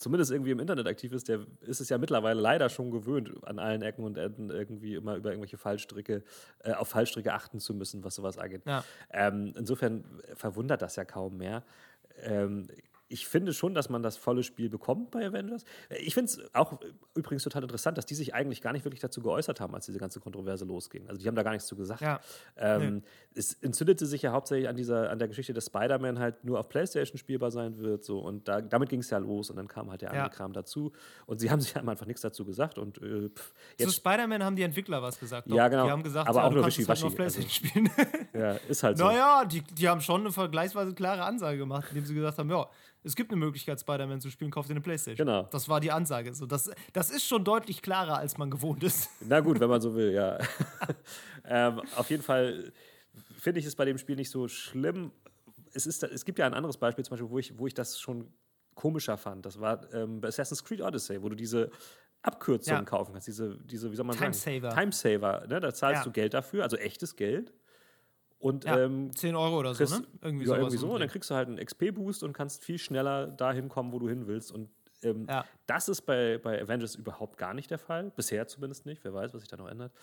zumindest 0.03 0.31
irgendwie 0.31 0.51
im 0.51 0.59
Internet 0.59 0.85
aktiv 0.87 1.13
ist, 1.13 1.29
der 1.29 1.39
ist 1.61 1.79
es 1.79 1.89
ja 1.89 1.97
mittlerweile 1.97 2.39
leider 2.39 2.69
schon 2.69 2.91
gewöhnt, 2.91 3.31
an 3.45 3.57
allen 3.57 3.81
Ecken 3.81 4.03
und 4.03 4.17
Enden 4.17 4.49
irgendwie 4.49 4.95
immer 4.95 5.15
über 5.15 5.29
irgendwelche 5.29 5.57
Fallstricke, 5.57 6.23
äh, 6.59 6.73
auf 6.73 6.89
Fallstricke 6.89 7.33
achten 7.33 7.59
zu 7.59 7.73
müssen, 7.73 8.03
was 8.03 8.15
sowas 8.15 8.37
angeht. 8.37 8.63
Ja. 8.65 8.83
Ähm, 9.11 9.53
insofern 9.57 10.03
verwundert 10.35 10.81
das 10.81 10.97
ja 10.97 11.05
kaum 11.05 11.37
mehr. 11.37 11.63
Ähm, 12.21 12.67
ich 13.13 13.27
finde 13.27 13.53
schon, 13.53 13.75
dass 13.75 13.89
man 13.89 14.01
das 14.01 14.17
volle 14.17 14.41
Spiel 14.41 14.69
bekommt 14.69 15.11
bei 15.11 15.23
Avengers. 15.23 15.65
Ich 15.99 16.15
finde 16.15 16.31
es 16.31 16.55
auch 16.55 16.79
übrigens 17.13 17.43
total 17.43 17.61
interessant, 17.61 17.95
dass 17.95 18.07
die 18.07 18.15
sich 18.15 18.33
eigentlich 18.33 18.59
gar 18.59 18.73
nicht 18.73 18.85
wirklich 18.85 19.01
dazu 19.01 19.21
geäußert 19.21 19.59
haben, 19.61 19.75
als 19.75 19.85
diese 19.85 19.99
ganze 19.99 20.19
Kontroverse 20.19 20.65
losging. 20.65 21.07
Also 21.07 21.21
die 21.21 21.27
haben 21.27 21.35
da 21.35 21.43
gar 21.43 21.51
nichts 21.51 21.67
zu 21.67 21.75
gesagt. 21.75 22.01
Ja. 22.01 22.19
Ähm, 22.57 22.95
nee. 22.95 23.01
Es 23.35 23.53
entzündete 23.61 24.07
sich 24.07 24.23
ja 24.23 24.31
hauptsächlich 24.31 24.67
an 24.67 24.75
dieser, 24.75 25.11
an 25.11 25.19
der 25.19 25.27
Geschichte, 25.27 25.53
dass 25.53 25.67
Spider-Man 25.67 26.17
halt 26.17 26.43
nur 26.43 26.59
auf 26.59 26.69
PlayStation 26.69 27.19
spielbar 27.19 27.51
sein 27.51 27.77
wird. 27.77 28.03
So. 28.03 28.17
Und 28.17 28.47
da, 28.47 28.61
damit 28.61 28.89
ging 28.89 29.01
es 29.01 29.11
ja 29.11 29.19
los 29.19 29.51
und 29.51 29.57
dann 29.57 29.67
kam 29.67 29.91
halt 29.91 30.01
der 30.01 30.09
andere 30.09 30.25
ja. 30.25 30.29
Kram 30.29 30.51
dazu. 30.51 30.91
Und 31.27 31.39
sie 31.39 31.51
haben 31.51 31.61
sich 31.61 31.75
haben 31.75 31.87
einfach 31.87 32.07
nichts 32.07 32.23
dazu 32.23 32.45
gesagt. 32.45 32.79
Und 32.79 32.97
äh, 32.99 33.29
pff, 33.29 33.53
jetzt 33.77 33.89
Zu 33.89 33.95
Spider-Man 33.95 34.43
haben 34.43 34.55
die 34.55 34.63
Entwickler 34.63 35.03
was 35.03 35.19
gesagt. 35.19 35.51
Doch. 35.51 35.55
Ja, 35.55 35.67
genau. 35.67 35.85
Die 35.85 35.91
haben 35.91 36.03
gesagt, 36.03 36.27
aber 36.27 36.39
ja, 36.39 36.47
auch 36.47 36.51
nur 36.51 36.65
wischiwaschi. 36.65 37.03
Halt 37.03 37.11
auf 37.11 37.15
PlayStation 37.15 37.51
also, 37.51 37.67
spielen. 37.67 38.27
ja, 38.33 38.51
ist 38.67 38.81
halt 38.81 38.97
so. 38.97 39.03
Naja, 39.05 39.45
die, 39.45 39.61
die 39.61 39.87
haben 39.87 40.01
schon 40.01 40.21
eine 40.21 40.31
vergleichsweise 40.31 40.95
klare 40.95 41.23
Ansage 41.23 41.59
gemacht, 41.59 41.85
indem 41.89 42.05
sie 42.05 42.15
gesagt 42.15 42.39
haben, 42.39 42.49
ja, 42.49 42.67
es 43.03 43.15
gibt 43.15 43.31
eine 43.31 43.39
Möglichkeit, 43.39 43.79
Spider-Man 43.79 44.21
zu 44.21 44.29
spielen, 44.29 44.51
kauft 44.51 44.69
dir 44.69 44.73
eine 44.73 44.81
Playstation. 44.81 45.27
Genau. 45.27 45.43
Das 45.51 45.67
war 45.67 45.79
die 45.79 45.91
Ansage. 45.91 46.33
So, 46.33 46.45
das, 46.45 46.71
das 46.93 47.09
ist 47.09 47.25
schon 47.25 47.43
deutlich 47.43 47.81
klarer, 47.81 48.17
als 48.17 48.37
man 48.37 48.49
gewohnt 48.49 48.83
ist. 48.83 49.09
Na 49.21 49.39
gut, 49.39 49.59
wenn 49.59 49.69
man 49.69 49.81
so 49.81 49.93
will, 49.93 50.13
ja. 50.13 50.39
ähm, 51.45 51.81
auf 51.95 52.09
jeden 52.09 52.23
Fall 52.23 52.71
finde 53.37 53.59
ich 53.59 53.65
es 53.65 53.75
bei 53.75 53.85
dem 53.85 53.97
Spiel 53.97 54.15
nicht 54.15 54.29
so 54.29 54.47
schlimm. 54.47 55.11
Es, 55.73 55.85
ist, 55.85 56.03
es 56.03 56.23
gibt 56.23 56.39
ja 56.39 56.45
ein 56.45 56.53
anderes 56.53 56.77
Beispiel, 56.77 57.03
zum 57.03 57.11
Beispiel, 57.11 57.29
wo 57.29 57.39
ich, 57.39 57.57
wo 57.57 57.67
ich 57.67 57.73
das 57.73 57.99
schon 57.99 58.31
komischer 58.73 59.17
fand. 59.17 59.45
Das 59.45 59.59
war 59.59 59.91
ähm, 59.93 60.21
bei 60.21 60.29
Assassin's 60.29 60.63
Creed 60.63 60.81
Odyssey, 60.81 61.21
wo 61.21 61.29
du 61.29 61.35
diese 61.35 61.69
Abkürzungen 62.21 62.81
ja. 62.81 62.85
kaufen 62.85 63.11
kannst, 63.11 63.27
diese, 63.27 63.57
diese, 63.65 63.91
wie 63.91 63.95
soll 63.95 64.05
man 64.05 64.15
Time 64.17 64.33
sagen? 64.33 64.61
Saver. 64.61 64.75
Time 64.75 64.91
Saver. 64.93 65.47
Ne? 65.47 65.59
Da 65.59 65.73
zahlst 65.73 66.01
ja. 66.01 66.03
du 66.05 66.11
Geld 66.11 66.33
dafür, 66.33 66.63
also 66.63 66.77
echtes 66.77 67.15
Geld. 67.15 67.53
Und, 68.43 68.65
ja, 68.65 68.77
ähm, 68.77 69.15
10 69.15 69.37
Euro 69.37 69.59
oder 69.59 69.73
so, 69.73 69.85
ne? 69.85 70.05
Irgendwie, 70.21 70.45
ja, 70.45 70.57
irgendwie 70.57 70.75
so. 70.75 70.91
Und 70.91 70.99
dann 70.99 71.07
kriegst 71.07 71.29
du 71.29 71.35
halt 71.35 71.47
einen 71.47 71.65
XP-Boost 71.65 72.23
und 72.23 72.33
kannst 72.33 72.61
viel 72.61 72.77
schneller 72.77 73.27
dahin 73.27 73.69
kommen, 73.69 73.93
wo 73.93 73.99
du 73.99 74.09
hin 74.09 74.27
willst. 74.27 74.51
Und 74.51 74.69
ähm, 75.01 75.27
ja. 75.29 75.45
das 75.65 75.87
ist 75.87 76.01
bei, 76.01 76.39
bei 76.39 76.61
Avengers 76.61 76.95
überhaupt 76.95 77.37
gar 77.37 77.53
nicht 77.53 77.71
der 77.71 77.77
Fall. 77.77 78.11
Bisher 78.17 78.45
zumindest 78.45 78.85
nicht. 78.85 79.01
Wer 79.05 79.13
weiß, 79.13 79.33
was 79.33 79.43
sich 79.43 79.49
da 79.49 79.55
noch 79.55 79.69
ändert. 79.69 79.93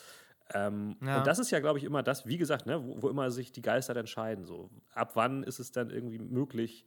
Ähm, 0.55 0.97
ja. 1.05 1.18
Und 1.18 1.26
das 1.26 1.38
ist 1.38 1.51
ja, 1.51 1.61
glaube 1.61 1.80
ich, 1.80 1.84
immer 1.84 2.03
das, 2.03 2.26
wie 2.26 2.38
gesagt, 2.38 2.64
ne, 2.64 2.82
wo, 2.82 3.03
wo, 3.03 3.09
immer 3.11 3.30
sich 3.30 3.53
die 3.53 3.61
Geister 3.61 3.95
entscheiden. 3.95 4.47
So. 4.47 4.70
Ab 4.95 5.12
wann 5.16 5.43
ist 5.43 5.59
es 5.59 5.70
dann 5.70 5.91
irgendwie 5.91 6.18
möglich, 6.18 6.86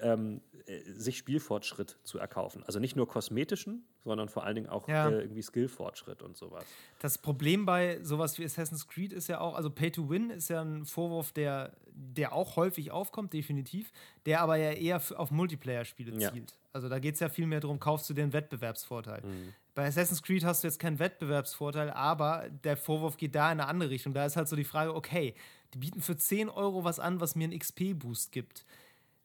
ähm, 0.00 0.40
äh, 0.66 0.80
sich 0.92 1.18
Spielfortschritt 1.18 1.98
zu 2.04 2.18
erkaufen. 2.18 2.62
Also 2.64 2.78
nicht 2.78 2.96
nur 2.96 3.06
kosmetischen, 3.06 3.84
sondern 4.02 4.28
vor 4.28 4.44
allen 4.44 4.54
Dingen 4.54 4.68
auch 4.68 4.88
ja. 4.88 5.08
äh, 5.08 5.20
irgendwie 5.20 5.42
Skillfortschritt 5.42 6.22
und 6.22 6.36
sowas. 6.36 6.64
Das 6.98 7.18
Problem 7.18 7.66
bei 7.66 8.02
sowas 8.02 8.38
wie 8.38 8.44
Assassin's 8.44 8.88
Creed 8.88 9.12
ist 9.12 9.28
ja 9.28 9.40
auch, 9.40 9.54
also 9.54 9.70
Pay 9.70 9.90
to 9.90 10.08
Win 10.08 10.30
ist 10.30 10.48
ja 10.48 10.62
ein 10.62 10.84
Vorwurf, 10.84 11.32
der, 11.32 11.72
der 11.86 12.32
auch 12.32 12.56
häufig 12.56 12.90
aufkommt, 12.90 13.32
definitiv, 13.32 13.92
der 14.26 14.40
aber 14.40 14.56
ja 14.56 14.72
eher 14.72 15.00
auf 15.16 15.30
Multiplayer-Spiele 15.30 16.12
zielt. 16.18 16.50
Ja. 16.50 16.56
Also 16.72 16.88
da 16.88 16.98
geht 16.98 17.14
es 17.14 17.20
ja 17.20 17.28
viel 17.28 17.46
mehr 17.46 17.60
darum, 17.60 17.78
kaufst 17.78 18.08
du 18.10 18.14
dir 18.14 18.22
einen 18.22 18.32
Wettbewerbsvorteil. 18.32 19.22
Mhm. 19.22 19.54
Bei 19.74 19.86
Assassin's 19.86 20.22
Creed 20.22 20.44
hast 20.44 20.62
du 20.62 20.68
jetzt 20.68 20.78
keinen 20.78 20.98
Wettbewerbsvorteil, 20.98 21.90
aber 21.90 22.48
der 22.48 22.76
Vorwurf 22.76 23.16
geht 23.16 23.34
da 23.34 23.52
in 23.52 23.60
eine 23.60 23.68
andere 23.68 23.90
Richtung. 23.90 24.14
Da 24.14 24.24
ist 24.24 24.36
halt 24.36 24.48
so 24.48 24.56
die 24.56 24.64
Frage, 24.64 24.94
okay, 24.94 25.34
die 25.74 25.78
bieten 25.78 26.00
für 26.00 26.16
10 26.16 26.48
Euro 26.48 26.84
was 26.84 27.00
an, 27.00 27.20
was 27.20 27.34
mir 27.34 27.44
einen 27.44 27.58
XP-Boost 27.58 28.32
gibt 28.32 28.64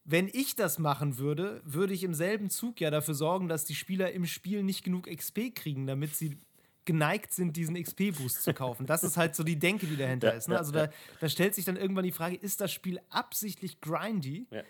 wenn 0.04 0.28
ich 0.28 0.56
das 0.56 0.80
machen 0.80 1.18
würde, 1.18 1.62
würde 1.66 1.93
ich 1.93 2.04
im 2.04 2.14
selben 2.14 2.50
Zug 2.50 2.82
ja 2.82 2.89
dafür 2.89 3.14
sorgen, 3.14 3.47
dass 3.47 3.66
die 3.66 3.76
Spieler 3.76 4.12
im 4.12 4.26
Spiel 4.26 4.64
nicht 4.64 4.84
genug 4.84 5.08
XP 5.08 5.54
kriegen, 5.54 5.86
damit 5.88 6.16
sie 6.16 6.38
geneigt 6.86 7.34
sind, 7.34 7.56
diesen 7.56 7.76
XP-Boost 7.76 8.41
zu 8.41 8.54
kaufen. 8.54 8.88
Das 8.88 9.04
ist 9.04 9.16
halt 9.16 9.36
so 9.36 9.43
die 9.43 9.60
Denke, 9.60 9.86
die 9.86 9.95
dahinter 9.95 10.30
ja, 10.30 10.34
ist. 10.34 10.47
Ne? 10.47 10.58
Also 10.58 10.72
da, 10.72 10.89
da, 11.20 11.30
stellt 11.30 11.54
sich 11.54 11.66
dann 11.66 11.76
irgendwann 11.76 12.04
die 12.04 12.12
Frage, 12.12 12.36
ist 12.36 12.62
das 12.62 12.72
Spiel 12.72 13.00
absichtlich 13.10 13.80
grindy, 13.80 14.47
ja. 14.50 14.64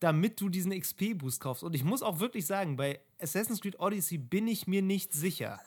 damit 0.00 0.40
du 0.40 0.48
diesen 0.48 0.72
XP-Boost 0.72 1.40
kaufst? 1.40 1.62
Und 1.62 1.76
ich 1.76 1.84
muss 1.84 2.02
auch 2.02 2.18
wirklich 2.18 2.44
sagen, 2.44 2.74
bei 2.74 2.98
Assassin's 3.20 3.60
Creed 3.60 3.78
Odyssey 3.78 4.18
bin 4.18 4.48
ich 4.48 4.66
mir 4.66 4.82
nicht 4.82 5.12
sicher. 5.12 5.60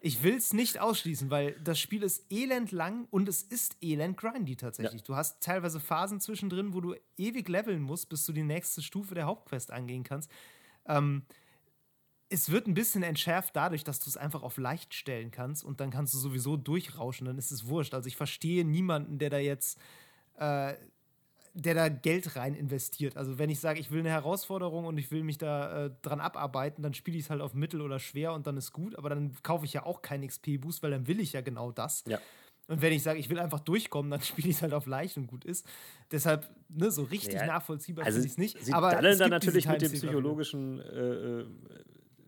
Ich 0.00 0.22
will 0.22 0.34
es 0.34 0.52
nicht 0.52 0.80
ausschließen, 0.80 1.30
weil 1.30 1.52
das 1.62 1.78
Spiel 1.78 2.02
ist 2.02 2.24
elend 2.30 2.72
lang 2.72 3.06
und 3.10 3.28
es 3.28 3.42
ist 3.42 3.76
elend 3.80 4.16
grindy 4.16 4.56
tatsächlich. 4.56 5.00
Ja. 5.02 5.06
Du 5.06 5.16
hast 5.16 5.42
teilweise 5.42 5.80
Phasen 5.80 6.20
zwischendrin, 6.20 6.74
wo 6.74 6.80
du 6.80 6.94
ewig 7.16 7.48
leveln 7.48 7.82
musst, 7.82 8.08
bis 8.08 8.24
du 8.26 8.32
die 8.32 8.42
nächste 8.42 8.82
Stufe 8.82 9.14
der 9.14 9.26
Hauptquest 9.26 9.70
angehen 9.70 10.04
kannst. 10.04 10.30
Ähm, 10.86 11.24
es 12.28 12.50
wird 12.50 12.66
ein 12.68 12.74
bisschen 12.74 13.02
entschärft 13.02 13.56
dadurch, 13.56 13.84
dass 13.84 13.98
du 13.98 14.08
es 14.08 14.16
einfach 14.16 14.42
auf 14.42 14.56
leicht 14.56 14.94
stellen 14.94 15.30
kannst 15.30 15.64
und 15.64 15.80
dann 15.80 15.90
kannst 15.90 16.14
du 16.14 16.18
sowieso 16.18 16.56
durchrauschen, 16.56 17.26
dann 17.26 17.38
ist 17.38 17.50
es 17.50 17.66
wurscht. 17.66 17.92
Also 17.92 18.06
ich 18.06 18.16
verstehe 18.16 18.64
niemanden, 18.64 19.18
der 19.18 19.30
da 19.30 19.38
jetzt 19.38 19.78
äh, 20.38 20.74
der 21.54 21.74
da 21.74 21.88
Geld 21.88 22.36
rein 22.36 22.54
investiert. 22.54 23.16
Also 23.16 23.38
wenn 23.38 23.50
ich 23.50 23.60
sage, 23.60 23.80
ich 23.80 23.90
will 23.90 24.00
eine 24.00 24.10
Herausforderung 24.10 24.84
und 24.84 24.98
ich 24.98 25.10
will 25.10 25.22
mich 25.22 25.38
da 25.38 25.86
äh, 25.86 25.90
dran 26.02 26.20
abarbeiten, 26.20 26.82
dann 26.82 26.94
spiele 26.94 27.16
ich 27.16 27.24
es 27.24 27.30
halt 27.30 27.40
auf 27.40 27.54
mittel 27.54 27.80
oder 27.80 27.98
schwer 27.98 28.32
und 28.32 28.46
dann 28.46 28.56
ist 28.56 28.72
gut, 28.72 28.96
aber 28.96 29.08
dann 29.08 29.34
kaufe 29.42 29.64
ich 29.64 29.72
ja 29.72 29.84
auch 29.84 30.02
keinen 30.02 30.26
XP-Boost, 30.26 30.82
weil 30.82 30.90
dann 30.90 31.06
will 31.06 31.20
ich 31.20 31.32
ja 31.32 31.40
genau 31.40 31.72
das. 31.72 32.04
Ja. 32.06 32.18
Und 32.68 32.82
wenn 32.82 32.92
ich 32.92 33.02
sage, 33.02 33.18
ich 33.18 33.28
will 33.28 33.40
einfach 33.40 33.58
durchkommen, 33.58 34.10
dann 34.10 34.20
spiele 34.22 34.48
ich 34.48 34.56
es 34.56 34.62
halt 34.62 34.74
auf 34.74 34.86
leicht 34.86 35.16
und 35.16 35.26
gut 35.26 35.44
ist. 35.44 35.66
Deshalb, 36.12 36.48
ne, 36.68 36.90
so 36.90 37.02
richtig 37.02 37.34
ja, 37.34 37.46
nachvollziehbar 37.46 38.04
also 38.04 38.20
finde 38.20 38.26
ich 38.26 38.32
es 38.32 38.38
nicht. 38.38 38.64
Sie 38.64 38.72
aber 38.72 38.94
dann 38.94 39.30
natürlich 39.30 39.66
mit 39.66 39.82
dem 39.82 39.92
psychologischen 39.92 40.80
äh, 40.80 41.40
äh, 41.40 41.46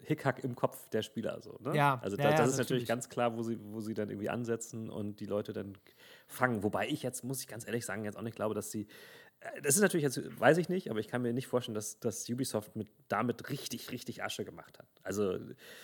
Hickhack 0.00 0.42
im 0.42 0.56
Kopf 0.56 0.88
der 0.88 1.02
Spieler. 1.02 1.40
So, 1.40 1.58
ne? 1.60 1.76
Ja, 1.76 2.00
also 2.02 2.16
da, 2.16 2.30
das, 2.30 2.40
ja, 2.40 2.44
ist 2.46 2.58
natürlich 2.58 2.86
ganz 2.86 3.08
klar, 3.08 3.36
wo 3.36 3.42
sie, 3.44 3.58
wo 3.62 3.80
sie 3.80 3.94
dann 3.94 4.10
irgendwie 4.10 4.30
ansetzen 4.30 4.90
und 4.90 5.20
die 5.20 5.26
Leute 5.26 5.52
dann 5.52 5.78
fangen. 6.32 6.62
Wobei 6.62 6.88
ich 6.88 7.02
jetzt, 7.02 7.24
muss 7.24 7.40
ich 7.40 7.48
ganz 7.48 7.66
ehrlich 7.66 7.84
sagen, 7.84 8.04
jetzt 8.04 8.16
auch 8.16 8.22
nicht 8.22 8.36
glaube, 8.36 8.54
dass 8.54 8.70
sie. 8.70 8.86
Äh, 9.40 9.62
das 9.62 9.76
ist 9.76 9.82
natürlich 9.82 10.04
jetzt, 10.04 10.20
weiß 10.40 10.58
ich 10.58 10.68
nicht, 10.68 10.90
aber 10.90 11.00
ich 11.00 11.08
kann 11.08 11.22
mir 11.22 11.32
nicht 11.32 11.46
vorstellen, 11.46 11.74
dass, 11.74 11.98
dass 12.00 12.28
Ubisoft 12.28 12.76
mit, 12.76 12.88
damit 13.08 13.48
richtig, 13.50 13.90
richtig 13.90 14.22
Asche 14.22 14.44
gemacht 14.44 14.78
hat. 14.78 14.88
Also. 15.02 15.38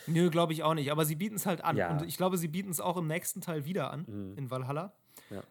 Nö, 0.06 0.30
glaube 0.30 0.52
ich 0.52 0.62
auch 0.62 0.74
nicht. 0.74 0.90
Aber 0.90 1.04
sie 1.04 1.16
bieten 1.16 1.36
es 1.36 1.46
halt 1.46 1.62
an. 1.62 1.76
Ja. 1.76 1.90
Und 1.90 2.02
ich 2.02 2.16
glaube, 2.16 2.38
sie 2.38 2.48
bieten 2.48 2.70
es 2.70 2.80
auch 2.80 2.96
im 2.96 3.06
nächsten 3.06 3.40
Teil 3.40 3.64
wieder 3.64 3.90
an, 3.90 4.04
mhm. 4.08 4.38
in 4.38 4.50
Valhalla. 4.50 4.92
Ja. 5.30 5.42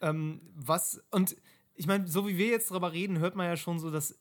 Ähm, 0.00 0.40
was, 0.54 1.02
und 1.10 1.36
ich 1.74 1.86
meine, 1.86 2.06
so 2.06 2.26
wie 2.26 2.38
wir 2.38 2.48
jetzt 2.48 2.70
darüber 2.70 2.92
reden, 2.92 3.18
hört 3.18 3.36
man 3.36 3.46
ja 3.46 3.56
schon 3.56 3.78
so, 3.78 3.90
dass 3.90 4.18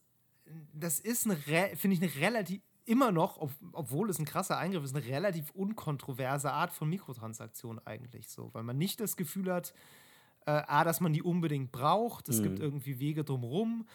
das 0.74 1.00
ist 1.00 1.26
eine, 1.26 1.36
finde 1.76 1.96
ich, 1.96 2.02
eine 2.02 2.16
relativ, 2.16 2.62
immer 2.86 3.12
noch, 3.12 3.38
ob, 3.38 3.52
obwohl 3.74 4.10
es 4.10 4.20
ein 4.20 4.26
krasser 4.26 4.58
Eingriff 4.58 4.84
ist, 4.84 4.96
eine 4.96 5.06
relativ 5.06 5.52
unkontroverse 5.52 6.52
Art 6.52 6.72
von 6.72 6.90
Mikrotransaktion 6.90 7.80
eigentlich 7.86 8.30
so, 8.30 8.54
weil 8.54 8.64
man 8.64 8.78
nicht 8.78 9.00
das 9.00 9.18
Gefühl 9.18 9.52
hat, 9.52 9.74
äh, 10.48 10.64
A, 10.66 10.84
dass 10.86 11.02
man 11.02 11.14
die 11.14 11.22
unbedingt 11.22 11.72
braucht, 11.72 12.30
es 12.30 12.40
mhm. 12.40 12.44
gibt 12.44 12.60
irgendwie 12.60 13.00
Wege 13.00 13.24
drumherum. 13.24 13.86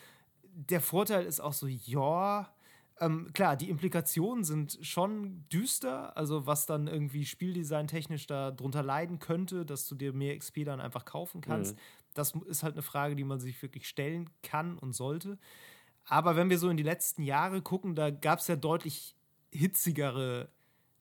Der 0.54 0.82
Vorteil 0.82 1.24
ist 1.24 1.40
auch 1.40 1.54
so, 1.54 1.66
ja, 1.66 2.52
ähm, 3.00 3.32
klar, 3.32 3.56
die 3.56 3.70
Implikationen 3.70 4.44
sind 4.44 4.78
schon 4.82 5.48
düster, 5.48 6.14
also 6.14 6.46
was 6.46 6.66
dann 6.66 6.88
irgendwie 6.88 7.24
spieldesign-technisch 7.24 8.26
darunter 8.26 8.82
leiden 8.82 9.18
könnte, 9.18 9.64
dass 9.64 9.88
du 9.88 9.94
dir 9.94 10.12
mehr 10.12 10.36
XP 10.36 10.64
dann 10.66 10.80
einfach 10.80 11.06
kaufen 11.06 11.40
kannst. 11.40 11.74
Mhm. 11.74 11.80
Das 12.12 12.34
ist 12.46 12.62
halt 12.62 12.74
eine 12.74 12.82
Frage, 12.82 13.16
die 13.16 13.24
man 13.24 13.40
sich 13.40 13.60
wirklich 13.62 13.88
stellen 13.88 14.28
kann 14.42 14.76
und 14.76 14.92
sollte. 14.92 15.38
Aber 16.04 16.36
wenn 16.36 16.50
wir 16.50 16.58
so 16.58 16.68
in 16.68 16.76
die 16.76 16.82
letzten 16.82 17.22
Jahre 17.22 17.62
gucken, 17.62 17.94
da 17.94 18.10
gab 18.10 18.40
es 18.40 18.48
ja 18.48 18.56
deutlich 18.56 19.16
hitzigere 19.50 20.50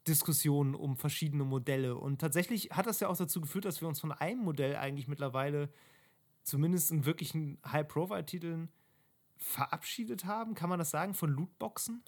Diskussionen 0.08 0.76
um 0.76 0.98
verschiedene 0.98 1.44
Modelle. 1.44 1.96
Und 1.96 2.20
tatsächlich 2.20 2.72
hat 2.72 2.88
das 2.88 3.00
ja 3.00 3.08
auch 3.08 3.18
dazu 3.18 3.42
geführt, 3.42 3.66
dass 3.66 3.82
wir 3.82 3.88
uns 3.88 4.00
von 4.00 4.12
einem 4.12 4.44
Modell 4.44 4.76
eigentlich 4.76 5.08
mittlerweile, 5.08 5.70
zumindest 6.44 6.92
in 6.92 7.06
wirklichen 7.06 7.60
High-Profile-Titeln, 7.66 8.70
verabschiedet 9.38 10.26
haben. 10.26 10.54
Kann 10.54 10.70
man 10.70 10.80
das 10.80 10.92
sagen? 10.92 11.14
Von 11.14 11.32
Lootboxen? 11.32 12.04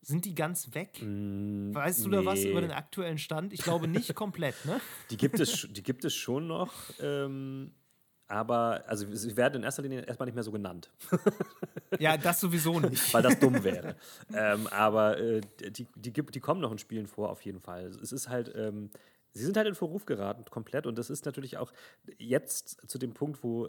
Sind 0.00 0.24
die 0.24 0.34
ganz 0.34 0.74
weg? 0.74 1.00
Mm, 1.02 1.74
weißt 1.74 2.04
du 2.04 2.10
nee. 2.10 2.16
da 2.16 2.24
was 2.24 2.44
über 2.44 2.60
den 2.60 2.70
aktuellen 2.70 3.18
Stand? 3.18 3.52
Ich 3.52 3.62
glaube 3.62 3.88
nicht 3.88 4.14
komplett, 4.14 4.54
ne? 4.64 4.80
Die 5.10 5.16
gibt 5.16 5.40
es, 5.40 5.66
die 5.70 5.82
gibt 5.82 6.04
es 6.04 6.14
schon 6.14 6.46
noch. 6.46 6.72
Ähm, 7.00 7.72
aber 8.28 8.84
also 8.86 9.06
sie 9.14 9.36
werden 9.36 9.56
in 9.56 9.62
erster 9.62 9.82
Linie 9.82 10.02
erstmal 10.02 10.26
nicht 10.26 10.34
mehr 10.34 10.44
so 10.44 10.52
genannt. 10.52 10.90
ja, 11.98 12.16
das 12.16 12.40
sowieso 12.40 12.78
nicht. 12.78 13.12
Weil 13.12 13.22
das 13.22 13.38
dumm 13.38 13.64
wäre. 13.64 13.96
ähm, 14.34 14.66
aber 14.68 15.18
äh, 15.18 15.40
die, 15.70 15.86
die, 15.96 16.12
die 16.12 16.40
kommen 16.40 16.60
noch 16.60 16.70
in 16.70 16.78
Spielen 16.78 17.06
vor, 17.06 17.30
auf 17.30 17.40
jeden 17.42 17.60
Fall. 17.60 17.86
Es 17.86 18.12
ist 18.12 18.28
halt, 18.28 18.54
ähm, 18.54 18.90
sie 19.32 19.44
sind 19.44 19.56
halt 19.56 19.66
in 19.66 19.74
Verruf 19.74 20.04
geraten, 20.04 20.44
komplett. 20.44 20.86
Und 20.86 20.98
das 20.98 21.08
ist 21.08 21.24
natürlich 21.24 21.56
auch 21.56 21.72
jetzt 22.18 22.88
zu 22.88 22.98
dem 22.98 23.14
Punkt, 23.14 23.42
wo 23.42 23.68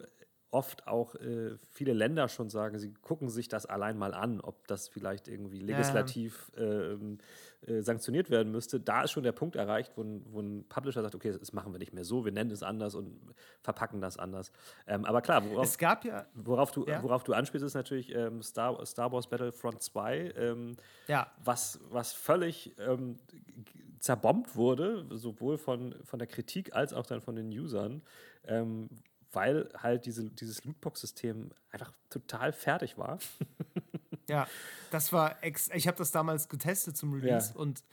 oft 0.52 0.88
auch 0.88 1.16
äh, 1.16 1.56
viele 1.72 1.94
Länder 1.94 2.28
schon 2.28 2.50
sagen, 2.50 2.80
sie 2.80 2.94
gucken 2.94 3.30
sich 3.30 3.48
das 3.48 3.66
allein 3.66 3.98
mal 3.98 4.14
an, 4.14 4.42
ob 4.42 4.68
das 4.68 4.88
vielleicht 4.88 5.28
irgendwie 5.28 5.60
legislativ 5.60 6.52
ja. 6.58 6.64
ähm, 6.64 7.20
äh, 7.68 7.82
sanktioniert 7.82 8.30
werden 8.30 8.52
müsste. 8.52 8.80
Da 8.80 9.04
ist 9.04 9.12
schon 9.12 9.24
der 9.24 9.32
Punkt 9.32 9.56
erreicht, 9.56 9.92
wo 9.96 10.02
ein, 10.02 10.26
wo 10.32 10.40
ein, 10.42 10.66
Publisher 10.68 11.02
sagt, 11.02 11.14
okay, 11.14 11.36
das 11.38 11.54
machen 11.54 11.72
wir 11.72 11.80
nicht 11.80 11.94
mehr 11.94 12.04
so, 12.04 12.26
wir 12.26 12.32
nennen 12.32 12.52
es 12.52 12.64
anders 12.64 12.96
und 12.96 13.20
verpacken 13.62 14.02
das 14.02 14.18
anders. 14.18 14.52
Ähm, 14.88 15.06
aber 15.06 15.22
klar, 15.22 15.44
worauf, 15.50 15.80
ja, 15.80 16.26
worauf, 16.34 16.72
du, 16.72 16.86
ja. 16.88 17.04
worauf 17.04 17.24
du 17.24 17.34
anspielst, 17.34 17.66
ist 17.66 17.76
natürlich 17.76 18.14
ähm, 18.16 18.42
Star, 18.42 18.84
Star 18.86 19.12
Wars 19.12 19.28
Battlefront 19.28 19.84
2, 19.84 20.34
ähm, 20.36 20.78
was, 21.44 21.80
was 21.90 22.14
völlig 22.14 22.76
ähm, 22.80 23.18
zerbombt 24.00 24.56
wurde, 24.56 25.06
sowohl 25.12 25.58
von, 25.58 25.96
von 26.04 26.20
der 26.20 26.28
Kritik 26.28 26.76
als 26.76 26.94
auch 26.94 27.06
dann 27.06 27.22
von 27.22 27.36
den 27.36 27.50
Usern, 27.50 28.02
ähm, 28.46 28.90
weil 29.32 29.70
halt 29.78 30.06
diese, 30.06 30.30
dieses 30.30 30.64
Lootbox-System 30.64 31.52
einfach 31.72 31.94
total 32.10 32.52
fertig 32.54 32.98
war. 32.98 33.20
ja, 34.30 34.48
das 34.92 35.14
war, 35.14 35.44
ex 35.44 35.70
ich 35.74 35.88
habe 35.88 35.98
das 35.98 36.12
damals 36.12 36.50
getestet 36.50 36.98
zum 36.98 37.14
Release 37.14 37.54
ja. 37.54 37.60
und 37.60 37.84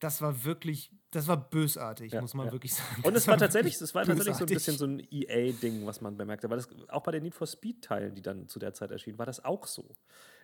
das 0.00 0.22
war 0.22 0.44
wirklich, 0.44 0.90
das 1.10 1.28
war 1.28 1.36
bösartig, 1.36 2.12
ja, 2.12 2.20
muss 2.20 2.34
man 2.34 2.46
ja. 2.46 2.52
wirklich 2.52 2.74
sagen. 2.74 3.02
Und 3.02 3.14
es 3.14 3.26
war, 3.26 3.32
war 3.32 3.38
tatsächlich, 3.38 3.78
es 3.80 3.94
war 3.94 4.04
tatsächlich 4.04 4.36
so 4.36 4.44
ein 4.44 4.48
bisschen 4.48 4.78
so 4.78 4.86
ein 4.86 5.06
EA-Ding, 5.10 5.84
was 5.86 6.00
man 6.00 6.16
bemerkte, 6.16 6.48
weil 6.48 6.56
das 6.56 6.68
auch 6.88 7.02
bei 7.02 7.12
den 7.12 7.22
Need 7.22 7.34
for 7.34 7.46
Speed-Teilen, 7.46 8.14
die 8.14 8.22
dann 8.22 8.48
zu 8.48 8.58
der 8.58 8.72
Zeit 8.72 8.90
erschienen, 8.90 9.18
war 9.18 9.26
das 9.26 9.44
auch 9.44 9.66
so. 9.66 9.94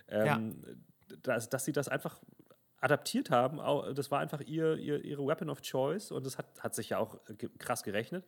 Ähm, 0.08 0.62
dass, 1.22 1.48
dass 1.48 1.64
sie 1.64 1.72
das 1.72 1.88
einfach 1.88 2.20
adaptiert 2.86 3.30
haben, 3.30 3.58
das 3.94 4.12
war 4.12 4.20
einfach 4.20 4.40
ihr, 4.40 4.76
ihr, 4.76 5.04
ihre 5.04 5.26
Weapon 5.26 5.50
of 5.50 5.60
Choice 5.60 6.12
und 6.12 6.24
das 6.24 6.38
hat, 6.38 6.46
hat 6.60 6.74
sich 6.74 6.90
ja 6.90 6.98
auch 6.98 7.18
krass 7.58 7.82
gerechnet. 7.82 8.24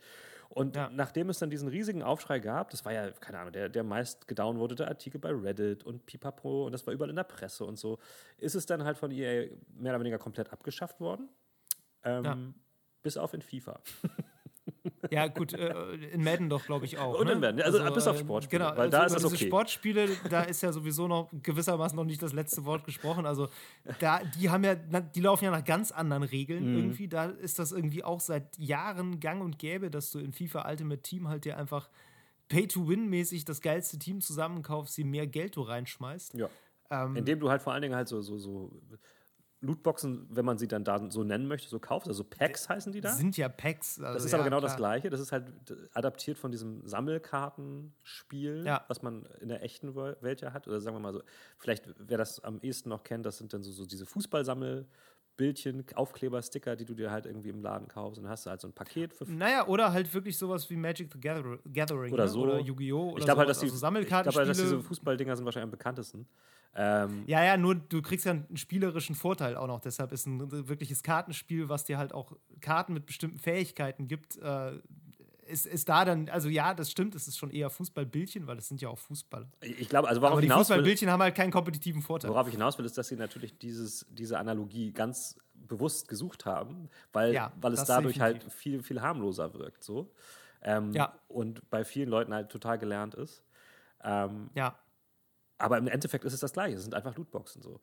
Und 0.48 0.74
ja. 0.74 0.90
nachdem 0.92 1.28
es 1.28 1.38
dann 1.38 1.48
diesen 1.48 1.68
riesigen 1.68 2.02
Aufschrei 2.02 2.40
gab, 2.40 2.70
das 2.70 2.84
war 2.84 2.92
ja, 2.92 3.10
keine 3.12 3.38
Ahnung, 3.38 3.52
der, 3.52 3.68
der 3.68 3.84
meist 3.84 4.26
gedownloadete 4.26 4.88
Artikel 4.88 5.20
bei 5.20 5.30
Reddit 5.30 5.84
und 5.84 6.06
Pipapo 6.06 6.66
und 6.66 6.72
das 6.72 6.86
war 6.86 6.94
überall 6.94 7.10
in 7.10 7.16
der 7.16 7.24
Presse 7.24 7.64
und 7.64 7.78
so, 7.78 7.98
ist 8.38 8.56
es 8.56 8.66
dann 8.66 8.82
halt 8.82 8.98
von 8.98 9.12
EA 9.12 9.48
mehr 9.76 9.92
oder 9.92 10.00
weniger 10.00 10.18
komplett 10.18 10.52
abgeschafft 10.52 11.00
worden. 11.00 11.28
Ähm, 12.02 12.24
ja. 12.24 12.36
Bis 13.02 13.16
auf 13.16 13.34
in 13.34 13.42
FIFA. 13.42 13.80
Ja, 15.10 15.26
gut, 15.28 15.52
äh, 15.52 15.94
in 16.12 16.22
Madden 16.22 16.48
doch, 16.48 16.64
glaube 16.64 16.84
ich, 16.84 16.98
auch. 16.98 17.18
Und 17.18 17.26
ne? 17.26 17.32
in 17.32 17.40
Madden, 17.40 17.62
also, 17.62 17.78
also 17.78 17.94
bis 17.94 18.06
auf 18.06 18.16
äh, 18.16 18.20
Sportspiele. 18.20 18.64
Genau, 18.64 18.76
weil 18.76 18.90
da 18.90 19.00
also 19.00 19.16
ist 19.16 19.24
das 19.24 19.32
okay. 19.32 19.46
Sportspiele, 19.46 20.08
da 20.28 20.42
ist 20.42 20.62
ja 20.62 20.72
sowieso 20.72 21.08
noch 21.08 21.30
gewissermaßen 21.42 21.96
noch 21.96 22.04
nicht 22.04 22.22
das 22.22 22.32
letzte 22.32 22.64
Wort 22.64 22.84
gesprochen. 22.84 23.26
Also 23.26 23.48
da, 24.00 24.20
die 24.38 24.50
haben 24.50 24.64
ja, 24.64 24.74
die 24.74 25.20
laufen 25.20 25.44
ja 25.44 25.50
nach 25.50 25.64
ganz 25.64 25.92
anderen 25.92 26.22
Regeln 26.22 26.72
mhm. 26.72 26.78
irgendwie. 26.78 27.08
Da 27.08 27.26
ist 27.26 27.58
das 27.58 27.72
irgendwie 27.72 28.04
auch 28.04 28.20
seit 28.20 28.58
Jahren 28.58 29.20
gang 29.20 29.42
und 29.42 29.58
gäbe, 29.58 29.90
dass 29.90 30.10
du 30.10 30.18
in 30.18 30.32
FIFA 30.32 30.68
Ultimate 30.68 31.02
Team 31.02 31.28
halt 31.28 31.44
dir 31.44 31.56
einfach 31.56 31.88
Pay-to-Win-mäßig 32.48 33.44
das 33.44 33.60
geilste 33.60 33.98
Team 33.98 34.20
zusammenkaufst, 34.20 34.96
je 34.98 35.04
mehr 35.04 35.26
Geld 35.26 35.56
du 35.56 35.62
reinschmeißt. 35.62 36.34
Ja. 36.34 36.48
Ähm, 36.90 37.16
Indem 37.16 37.40
du 37.40 37.50
halt 37.50 37.62
vor 37.62 37.72
allen 37.72 37.82
Dingen 37.82 37.94
halt 37.94 38.08
so, 38.08 38.22
so, 38.22 38.38
so 38.38 38.70
Lootboxen, 39.60 40.28
wenn 40.30 40.44
man 40.44 40.56
sie 40.56 40.68
dann 40.68 40.84
da 40.84 41.10
so 41.10 41.24
nennen 41.24 41.48
möchte, 41.48 41.68
so 41.68 41.80
kaufst. 41.80 42.08
Also 42.08 42.22
Packs 42.22 42.68
heißen 42.68 42.92
die 42.92 43.00
da. 43.00 43.12
Sind 43.12 43.36
ja 43.36 43.48
Packs. 43.48 43.98
Also 43.98 44.14
das 44.14 44.24
ist 44.24 44.32
ja, 44.32 44.38
aber 44.38 44.44
genau 44.44 44.58
klar. 44.58 44.68
das 44.68 44.76
Gleiche. 44.76 45.10
Das 45.10 45.20
ist 45.20 45.32
halt 45.32 45.52
adaptiert 45.94 46.38
von 46.38 46.52
diesem 46.52 46.86
Sammelkartenspiel, 46.86 48.64
ja. 48.64 48.84
was 48.86 49.02
man 49.02 49.26
in 49.40 49.48
der 49.48 49.62
echten 49.62 49.96
Welt 49.96 50.40
ja 50.40 50.52
hat. 50.52 50.68
Oder 50.68 50.80
sagen 50.80 50.94
wir 50.96 51.00
mal 51.00 51.12
so, 51.12 51.22
vielleicht 51.58 51.84
wer 51.98 52.18
das 52.18 52.42
am 52.44 52.60
ehesten 52.60 52.88
noch 52.88 53.02
kennt, 53.02 53.26
das 53.26 53.38
sind 53.38 53.52
dann 53.52 53.62
so, 53.62 53.72
so 53.72 53.84
diese 53.84 54.04
Fußballsammel- 54.04 54.86
Bildchen, 55.38 55.84
Aufkleber, 55.94 56.42
Sticker, 56.42 56.76
die 56.76 56.84
du 56.84 56.94
dir 56.94 57.10
halt 57.10 57.24
irgendwie 57.24 57.48
im 57.48 57.62
Laden 57.62 57.88
kaufst 57.88 58.18
und 58.18 58.24
dann 58.24 58.32
hast 58.32 58.44
du 58.44 58.50
halt 58.50 58.60
so 58.60 58.68
ein 58.68 58.74
Paket 58.74 59.14
für. 59.14 59.24
Naja, 59.24 59.66
oder 59.66 59.92
halt 59.92 60.12
wirklich 60.12 60.36
sowas 60.36 60.68
wie 60.68 60.76
Magic 60.76 61.10
the 61.12 61.18
Gathering 61.18 62.12
oder, 62.12 62.24
ne? 62.24 62.28
so. 62.28 62.42
oder 62.42 62.58
Yu-Gi-Oh! 62.58 63.14
Ich 63.16 63.24
glaube 63.24 63.38
halt, 63.38 63.48
dass 63.48 63.60
die, 63.60 63.66
also 63.66 63.78
Sammelkarten 63.78 64.28
ich 64.28 64.34
glaub, 64.34 64.46
halt, 64.46 64.50
dass 64.50 64.58
diese 64.58 64.82
Fußballdinger 64.82 65.34
sind 65.36 65.46
wahrscheinlich 65.46 65.64
am 65.64 65.70
bekanntesten. 65.70 66.26
Ähm, 66.74 67.22
ja, 67.26 67.42
ja, 67.42 67.56
nur 67.56 67.76
du 67.76 68.02
kriegst 68.02 68.26
ja 68.26 68.32
einen 68.32 68.56
spielerischen 68.56 69.14
Vorteil 69.14 69.56
auch 69.56 69.68
noch. 69.68 69.80
Deshalb 69.80 70.12
ist 70.12 70.26
ein 70.26 70.68
wirkliches 70.68 71.02
Kartenspiel, 71.02 71.68
was 71.68 71.84
dir 71.84 71.98
halt 71.98 72.12
auch 72.12 72.36
Karten 72.60 72.92
mit 72.92 73.06
bestimmten 73.06 73.38
Fähigkeiten 73.38 74.08
gibt, 74.08 74.36
äh, 74.38 74.72
ist, 75.48 75.66
ist 75.66 75.88
da 75.88 76.04
dann, 76.04 76.28
also 76.28 76.48
ja, 76.48 76.74
das 76.74 76.90
stimmt, 76.90 77.14
es 77.14 77.26
ist 77.28 77.38
schon 77.38 77.50
eher 77.50 77.70
Fußballbildchen, 77.70 78.46
weil 78.46 78.58
es 78.58 78.68
sind 78.68 78.80
ja 78.80 78.88
auch 78.88 78.98
Fußballer. 78.98 79.48
Ich 79.60 79.88
glaube, 79.88 80.08
also 80.08 80.20
worauf 80.20 80.32
Aber 80.32 80.42
die 80.42 80.48
Fußballbildchen 80.48 81.10
haben 81.10 81.22
halt 81.22 81.34
keinen 81.34 81.50
kompetitiven 81.50 82.02
Vorteil. 82.02 82.30
Worauf 82.30 82.46
ich 82.46 82.54
hinaus 82.54 82.78
will, 82.78 82.84
ist, 82.84 82.96
dass 82.98 83.08
sie 83.08 83.16
natürlich 83.16 83.58
dieses, 83.58 84.06
diese 84.10 84.38
Analogie 84.38 84.92
ganz 84.92 85.36
bewusst 85.54 86.08
gesucht 86.08 86.46
haben, 86.46 86.88
weil, 87.12 87.32
ja, 87.34 87.52
weil 87.60 87.72
es 87.72 87.84
dadurch 87.84 88.20
halt 88.20 88.36
definitiv. 88.36 88.52
halt 88.52 88.60
viel, 88.60 88.82
viel 88.82 89.00
harmloser 89.00 89.52
wirkt. 89.54 89.82
So. 89.84 90.12
Ähm, 90.62 90.92
ja. 90.92 91.14
Und 91.28 91.68
bei 91.70 91.84
vielen 91.84 92.08
Leuten 92.08 92.32
halt 92.34 92.50
total 92.50 92.78
gelernt 92.78 93.14
ist. 93.14 93.42
Ähm, 94.02 94.50
ja. 94.54 94.78
Aber 95.58 95.76
im 95.78 95.88
Endeffekt 95.88 96.24
ist 96.24 96.32
es 96.32 96.40
das 96.40 96.52
Gleiche. 96.52 96.76
Es 96.76 96.84
sind 96.84 96.94
einfach 96.94 97.16
Lootboxen 97.16 97.62
so. 97.62 97.80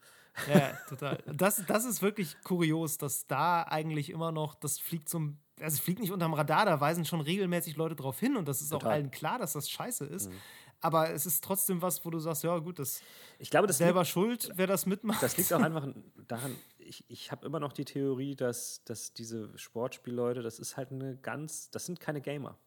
Ja, 0.54 0.72
total. 0.90 1.18
Das, 1.34 1.62
das 1.68 1.86
ist 1.86 2.02
wirklich 2.02 2.42
kurios, 2.44 2.98
dass 2.98 3.28
da 3.28 3.64
eigentlich 3.64 4.10
immer 4.10 4.32
noch, 4.32 4.56
das 4.56 4.80
fliegt 4.80 5.10
zum, 5.10 5.40
also 5.60 5.76
es 5.76 5.80
fliegt 5.80 6.00
nicht 6.00 6.12
unterm 6.12 6.34
Radar, 6.34 6.66
da 6.66 6.80
weisen 6.80 7.06
schon 7.06 7.22
regelmäßig 7.22 7.76
Leute 7.76 7.96
drauf 7.96 8.20
hin 8.20 8.36
und 8.36 8.48
das 8.48 8.62
ist 8.62 8.70
total. 8.70 8.88
auch 8.88 8.94
allen 8.94 9.12
klar, 9.12 9.40
dass 9.40 9.54
das 9.54 9.70
scheiße 9.70 10.06
ist. 10.06 10.30
Mhm. 10.30 10.36
Aber 10.82 11.10
es 11.10 11.26
ist 11.26 11.44
trotzdem 11.44 11.82
was, 11.82 12.06
wo 12.06 12.10
du 12.10 12.20
sagst, 12.20 12.44
ja 12.44 12.58
gut, 12.60 12.80
das, 12.80 13.02
ich 13.40 13.50
glaube, 13.50 13.66
das 13.66 13.78
selber 13.78 14.02
liegt, 14.02 14.12
schuld, 14.12 14.52
wer 14.56 14.68
das 14.68 14.86
mitmacht. 14.86 15.24
Das 15.24 15.38
liegt 15.38 15.52
auch 15.54 15.62
einfach 15.62 15.88
daran, 16.28 16.56
ich, 16.78 17.06
ich 17.08 17.32
habe 17.32 17.46
immer 17.46 17.60
noch 17.60 17.74
die 17.74 17.86
Theorie, 17.86 18.36
dass, 18.36 18.84
dass 18.84 19.14
diese 19.14 19.58
Sportspielleute, 19.58 20.42
das 20.42 20.60
ist 20.60 20.78
halt 20.78 20.92
eine 20.92 21.18
ganz, 21.18 21.72
das 21.72 21.86
sind 21.86 22.00
keine 22.00 22.22
Gamer. 22.22 22.58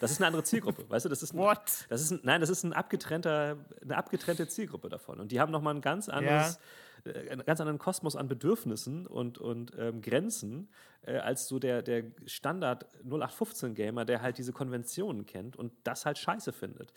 Das 0.00 0.10
ist 0.10 0.18
eine 0.18 0.28
andere 0.28 0.42
Zielgruppe, 0.42 0.88
weißt 0.88 1.04
du? 1.04 1.08
Das 1.10 1.22
ist 1.22 1.34
ein, 1.34 1.38
What? 1.38 1.86
Das 1.90 2.00
ist 2.00 2.10
ein, 2.10 2.20
nein, 2.22 2.40
das 2.40 2.48
ist 2.48 2.62
ein 2.64 2.72
abgetrennter, 2.72 3.58
eine 3.82 3.96
abgetrennte 3.96 4.48
Zielgruppe 4.48 4.88
davon. 4.88 5.20
Und 5.20 5.32
die 5.32 5.40
haben 5.40 5.52
nochmal 5.52 5.74
ein 5.74 5.82
ganz 5.82 6.08
anderes, 6.08 6.54
ja. 6.54 6.60
Äh, 7.06 7.30
einen 7.30 7.44
ganz 7.44 7.60
anderen 7.60 7.78
Kosmos 7.78 8.16
an 8.16 8.28
Bedürfnissen 8.28 9.06
und, 9.06 9.38
und 9.38 9.72
ähm, 9.78 10.02
Grenzen 10.02 10.68
äh, 11.02 11.18
als 11.18 11.48
so 11.48 11.58
der, 11.58 11.82
der 11.82 12.04
Standard 12.26 12.86
0815-Gamer, 13.04 14.04
der 14.04 14.22
halt 14.22 14.38
diese 14.38 14.52
Konventionen 14.52 15.26
kennt 15.26 15.56
und 15.56 15.72
das 15.84 16.06
halt 16.06 16.18
scheiße 16.18 16.52
findet. 16.52 16.92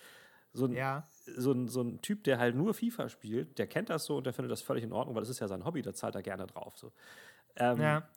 So 0.52 0.66
ein, 0.66 0.74
ja. 0.74 1.08
so, 1.38 1.52
ein, 1.52 1.68
so 1.68 1.82
ein 1.82 2.02
Typ, 2.02 2.24
der 2.24 2.40
halt 2.40 2.56
nur 2.56 2.74
FIFA 2.74 3.10
spielt, 3.10 3.60
der 3.60 3.68
kennt 3.68 3.90
das 3.90 4.06
so 4.06 4.18
und 4.18 4.26
der 4.26 4.34
findet 4.34 4.52
das 4.52 4.62
völlig 4.62 4.84
in 4.84 4.92
Ordnung, 4.92 5.16
weil 5.16 5.22
das 5.22 5.30
ist 5.30 5.40
ja 5.40 5.48
sein 5.48 5.64
Hobby, 5.64 5.82
da 5.82 5.94
zahlt 5.94 6.16
er 6.16 6.24
gerne 6.24 6.48
drauf. 6.48 6.78
So. 6.78 6.92
Ähm, 7.56 7.80
ja. 7.80 8.10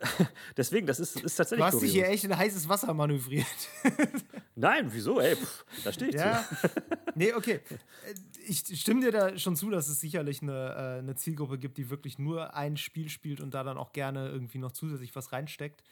Deswegen, 0.56 0.86
das 0.86 1.00
ist, 1.00 1.20
ist 1.20 1.36
tatsächlich. 1.36 1.66
Du 1.66 1.72
hast 1.72 1.82
dich 1.82 1.92
hier 1.92 2.08
echt 2.08 2.24
in 2.24 2.36
heißes 2.36 2.68
Wasser 2.68 2.92
manövriert. 2.94 3.46
Nein, 4.54 4.88
wieso? 4.92 5.20
Ey, 5.20 5.36
pff, 5.36 5.64
da 5.84 5.92
stehe 5.92 6.10
ich 6.10 6.16
ja. 6.16 6.42
zu. 6.42 6.68
nee, 7.14 7.32
okay. 7.32 7.60
Äh, 8.06 8.14
ich 8.46 8.80
stimme 8.80 9.00
dir 9.00 9.12
da 9.12 9.38
schon 9.38 9.56
zu, 9.56 9.70
dass 9.70 9.88
es 9.88 10.00
sicherlich 10.00 10.42
eine, 10.42 10.52
äh, 10.52 10.98
eine 10.98 11.14
Zielgruppe 11.14 11.58
gibt, 11.58 11.78
die 11.78 11.90
wirklich 11.90 12.18
nur 12.18 12.54
ein 12.54 12.76
Spiel 12.76 13.08
spielt 13.08 13.40
und 13.40 13.54
da 13.54 13.62
dann 13.62 13.78
auch 13.78 13.92
gerne 13.92 14.28
irgendwie 14.28 14.58
noch 14.58 14.72
zusätzlich 14.72 15.14
was 15.14 15.32
reinsteckt. 15.32 15.82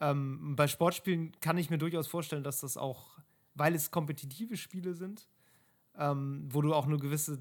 Ähm, 0.00 0.54
bei 0.56 0.68
Sportspielen 0.68 1.32
kann 1.40 1.58
ich 1.58 1.70
mir 1.70 1.78
durchaus 1.78 2.06
vorstellen, 2.06 2.44
dass 2.44 2.60
das 2.60 2.76
auch, 2.76 3.18
weil 3.54 3.74
es 3.74 3.90
kompetitive 3.90 4.56
Spiele 4.56 4.94
sind, 4.94 5.28
ähm, 5.98 6.46
wo 6.50 6.60
du 6.60 6.74
auch 6.74 6.86
eine 6.86 6.98
gewisse 6.98 7.38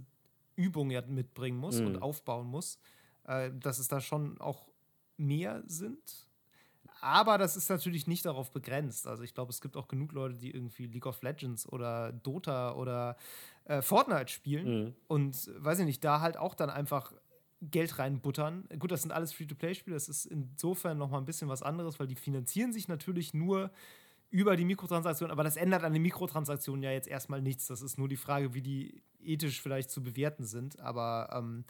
Übung 0.55 0.89
ja 0.89 1.01
mitbringen 1.01 1.57
musst 1.57 1.81
mhm. 1.81 1.87
und 1.87 2.01
aufbauen 2.01 2.47
musst, 2.47 2.79
äh, 3.25 3.51
dass 3.53 3.79
es 3.79 3.89
da 3.89 3.99
schon 3.99 4.39
auch 4.39 4.65
mehr 5.17 5.63
sind. 5.65 6.27
Aber 7.01 7.37
das 7.37 7.55
ist 7.55 7.69
natürlich 7.69 8.07
nicht 8.07 8.25
darauf 8.25 8.51
begrenzt. 8.51 9.05
Also 9.05 9.23
ich 9.23 9.33
glaube, 9.33 9.51
es 9.51 9.61
gibt 9.61 9.77
auch 9.77 9.87
genug 9.87 10.11
Leute, 10.13 10.37
die 10.37 10.51
irgendwie 10.51 10.87
League 10.87 11.05
of 11.05 11.21
Legends 11.21 11.67
oder 11.67 12.11
Dota 12.13 12.73
oder 12.73 13.17
äh, 13.65 13.81
Fortnite 13.81 14.31
spielen 14.31 14.85
mhm. 14.85 14.95
und 15.07 15.51
weiß 15.57 15.79
ich 15.79 15.85
nicht, 15.85 16.03
da 16.03 16.21
halt 16.21 16.37
auch 16.37 16.55
dann 16.55 16.69
einfach 16.69 17.13
Geld 17.61 17.99
reinbuttern. 17.99 18.67
Gut, 18.79 18.91
das 18.91 19.01
sind 19.01 19.11
alles 19.11 19.33
Free-to-Play-Spiele, 19.33 19.95
das 19.95 20.09
ist 20.09 20.25
insofern 20.25 20.97
nochmal 20.97 21.21
ein 21.21 21.25
bisschen 21.25 21.47
was 21.47 21.63
anderes, 21.63 21.99
weil 21.99 22.07
die 22.07 22.15
finanzieren 22.15 22.73
sich 22.73 22.87
natürlich 22.87 23.33
nur 23.33 23.71
über 24.29 24.55
die 24.55 24.65
Mikrotransaktionen, 24.65 25.31
aber 25.31 25.43
das 25.43 25.55
ändert 25.55 25.83
an 25.83 25.93
den 25.93 26.01
Mikrotransaktionen 26.01 26.83
ja 26.83 26.91
jetzt 26.91 27.07
erstmal 27.07 27.41
nichts. 27.41 27.67
Das 27.67 27.81
ist 27.81 27.97
nur 27.97 28.09
die 28.09 28.17
Frage, 28.17 28.53
wie 28.53 28.61
die 28.61 29.01
ethisch 29.23 29.61
vielleicht 29.61 29.89
zu 29.89 30.03
bewerten 30.03 30.45
sind. 30.45 30.79
Aber 30.79 31.29
ähm, 31.31 31.63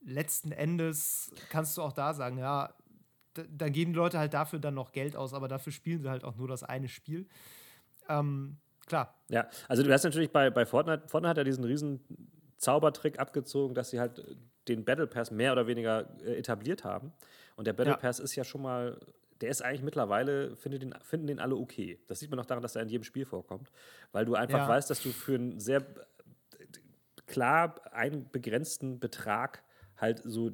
letzten 0.00 0.52
Endes 0.52 1.30
kannst 1.50 1.76
du 1.76 1.82
auch 1.82 1.92
da 1.92 2.14
sagen, 2.14 2.38
ja, 2.38 2.74
da, 3.34 3.42
da, 3.48 3.68
geben 3.68 3.92
die 3.92 3.98
Leute 3.98 4.18
halt 4.18 4.34
dafür 4.34 4.58
dann 4.58 4.74
noch 4.74 4.92
Geld 4.92 5.16
aus, 5.16 5.34
aber 5.34 5.48
dafür 5.48 5.72
spielen 5.72 6.00
sie 6.00 6.10
halt 6.10 6.24
auch 6.24 6.36
nur 6.36 6.48
das 6.48 6.62
eine 6.62 6.88
Spiel. 6.88 7.26
Ähm, 8.08 8.56
klar. 8.86 9.14
Ja, 9.28 9.48
also 9.68 9.82
du 9.82 9.92
hast 9.92 10.04
natürlich 10.04 10.32
bei, 10.32 10.50
bei 10.50 10.66
Fortnite, 10.66 11.08
Fortnite 11.08 11.30
hat 11.30 11.36
ja 11.36 11.44
diesen 11.44 11.64
riesen 11.64 12.00
Zaubertrick 12.56 13.18
abgezogen, 13.18 13.74
dass 13.74 13.90
sie 13.90 14.00
halt 14.00 14.24
den 14.66 14.84
Battle 14.84 15.06
Pass 15.06 15.30
mehr 15.30 15.52
oder 15.52 15.66
weniger 15.66 16.08
äh, 16.24 16.36
etabliert 16.36 16.84
haben. 16.84 17.12
Und 17.56 17.66
der 17.66 17.72
Battle 17.72 17.94
ja. 17.94 17.98
Pass 17.98 18.18
ist 18.18 18.34
ja 18.34 18.44
schon 18.44 18.62
mal, 18.62 18.98
der 19.40 19.50
ist 19.50 19.62
eigentlich 19.62 19.82
mittlerweile, 19.82 20.56
finden 20.56 20.80
den, 20.80 20.94
finden 21.02 21.26
den 21.26 21.40
alle 21.40 21.56
okay. 21.56 21.98
Das 22.06 22.20
sieht 22.20 22.30
man 22.30 22.38
auch 22.38 22.46
daran, 22.46 22.62
dass 22.62 22.76
er 22.76 22.82
in 22.82 22.88
jedem 22.88 23.04
Spiel 23.04 23.24
vorkommt. 23.24 23.70
Weil 24.12 24.24
du 24.24 24.34
einfach 24.34 24.58
ja. 24.58 24.68
weißt, 24.68 24.90
dass 24.90 25.02
du 25.02 25.10
für 25.10 25.34
einen 25.34 25.60
sehr 25.60 25.84
klar 27.26 27.74
einen 27.92 28.30
begrenzten 28.30 28.98
Betrag 28.98 29.62
halt 29.98 30.22
so 30.24 30.50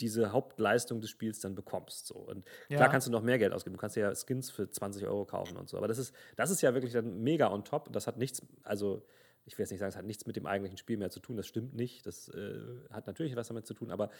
diese 0.00 0.32
Hauptleistung 0.32 1.00
des 1.00 1.10
Spiels 1.10 1.40
dann 1.40 1.54
bekommst. 1.54 2.06
So. 2.06 2.14
Und 2.16 2.46
ja. 2.68 2.76
klar 2.76 2.88
kannst 2.88 3.06
du 3.06 3.10
noch 3.10 3.22
mehr 3.22 3.38
Geld 3.38 3.52
ausgeben. 3.52 3.74
Du 3.74 3.80
kannst 3.80 3.96
ja 3.96 4.12
Skins 4.14 4.50
für 4.50 4.70
20 4.70 5.04
Euro 5.06 5.24
kaufen 5.26 5.56
und 5.56 5.68
so. 5.68 5.76
Aber 5.76 5.88
das 5.88 5.98
ist, 5.98 6.14
das 6.36 6.50
ist 6.50 6.62
ja 6.62 6.74
wirklich 6.74 6.92
dann 6.92 7.22
mega 7.22 7.52
on 7.52 7.64
top. 7.64 7.92
Das 7.92 8.06
hat 8.06 8.16
nichts, 8.16 8.42
also 8.62 9.06
ich 9.44 9.58
will 9.58 9.64
jetzt 9.64 9.70
nicht 9.70 9.80
sagen, 9.80 9.90
es 9.90 9.96
hat 9.96 10.04
nichts 10.04 10.26
mit 10.26 10.36
dem 10.36 10.46
eigentlichen 10.46 10.78
Spiel 10.78 10.96
mehr 10.96 11.10
zu 11.10 11.20
tun, 11.20 11.36
das 11.36 11.46
stimmt 11.46 11.74
nicht. 11.74 12.06
Das 12.06 12.28
äh, 12.28 12.60
hat 12.90 13.06
natürlich 13.06 13.36
was 13.36 13.48
damit 13.48 13.66
zu 13.66 13.74
tun, 13.74 13.90
aber 13.90 14.10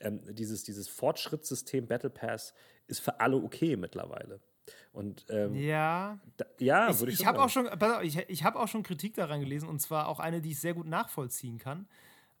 ähm, 0.00 0.22
dieses, 0.34 0.62
dieses 0.64 0.88
Fortschrittssystem 0.88 1.86
Battle 1.86 2.10
Pass 2.10 2.54
ist 2.86 3.00
für 3.00 3.20
alle 3.20 3.36
okay 3.36 3.76
mittlerweile. 3.76 4.40
Und 4.92 5.26
ähm, 5.30 5.54
ja, 5.54 6.18
da, 6.36 6.44
ja, 6.58 6.90
ich, 6.90 6.98
würde 6.98 7.12
ich, 7.12 7.20
ich 7.20 7.26
habe 7.26 7.42
auch 7.42 7.48
schon, 7.48 7.68
ich, 8.02 8.18
ich 8.28 8.44
habe 8.44 8.58
auch 8.58 8.68
schon 8.68 8.82
Kritik 8.82 9.14
daran 9.14 9.40
gelesen 9.40 9.68
und 9.68 9.80
zwar 9.80 10.08
auch 10.08 10.20
eine, 10.20 10.40
die 10.40 10.50
ich 10.50 10.60
sehr 10.60 10.74
gut 10.74 10.86
nachvollziehen 10.86 11.58
kann, 11.58 11.88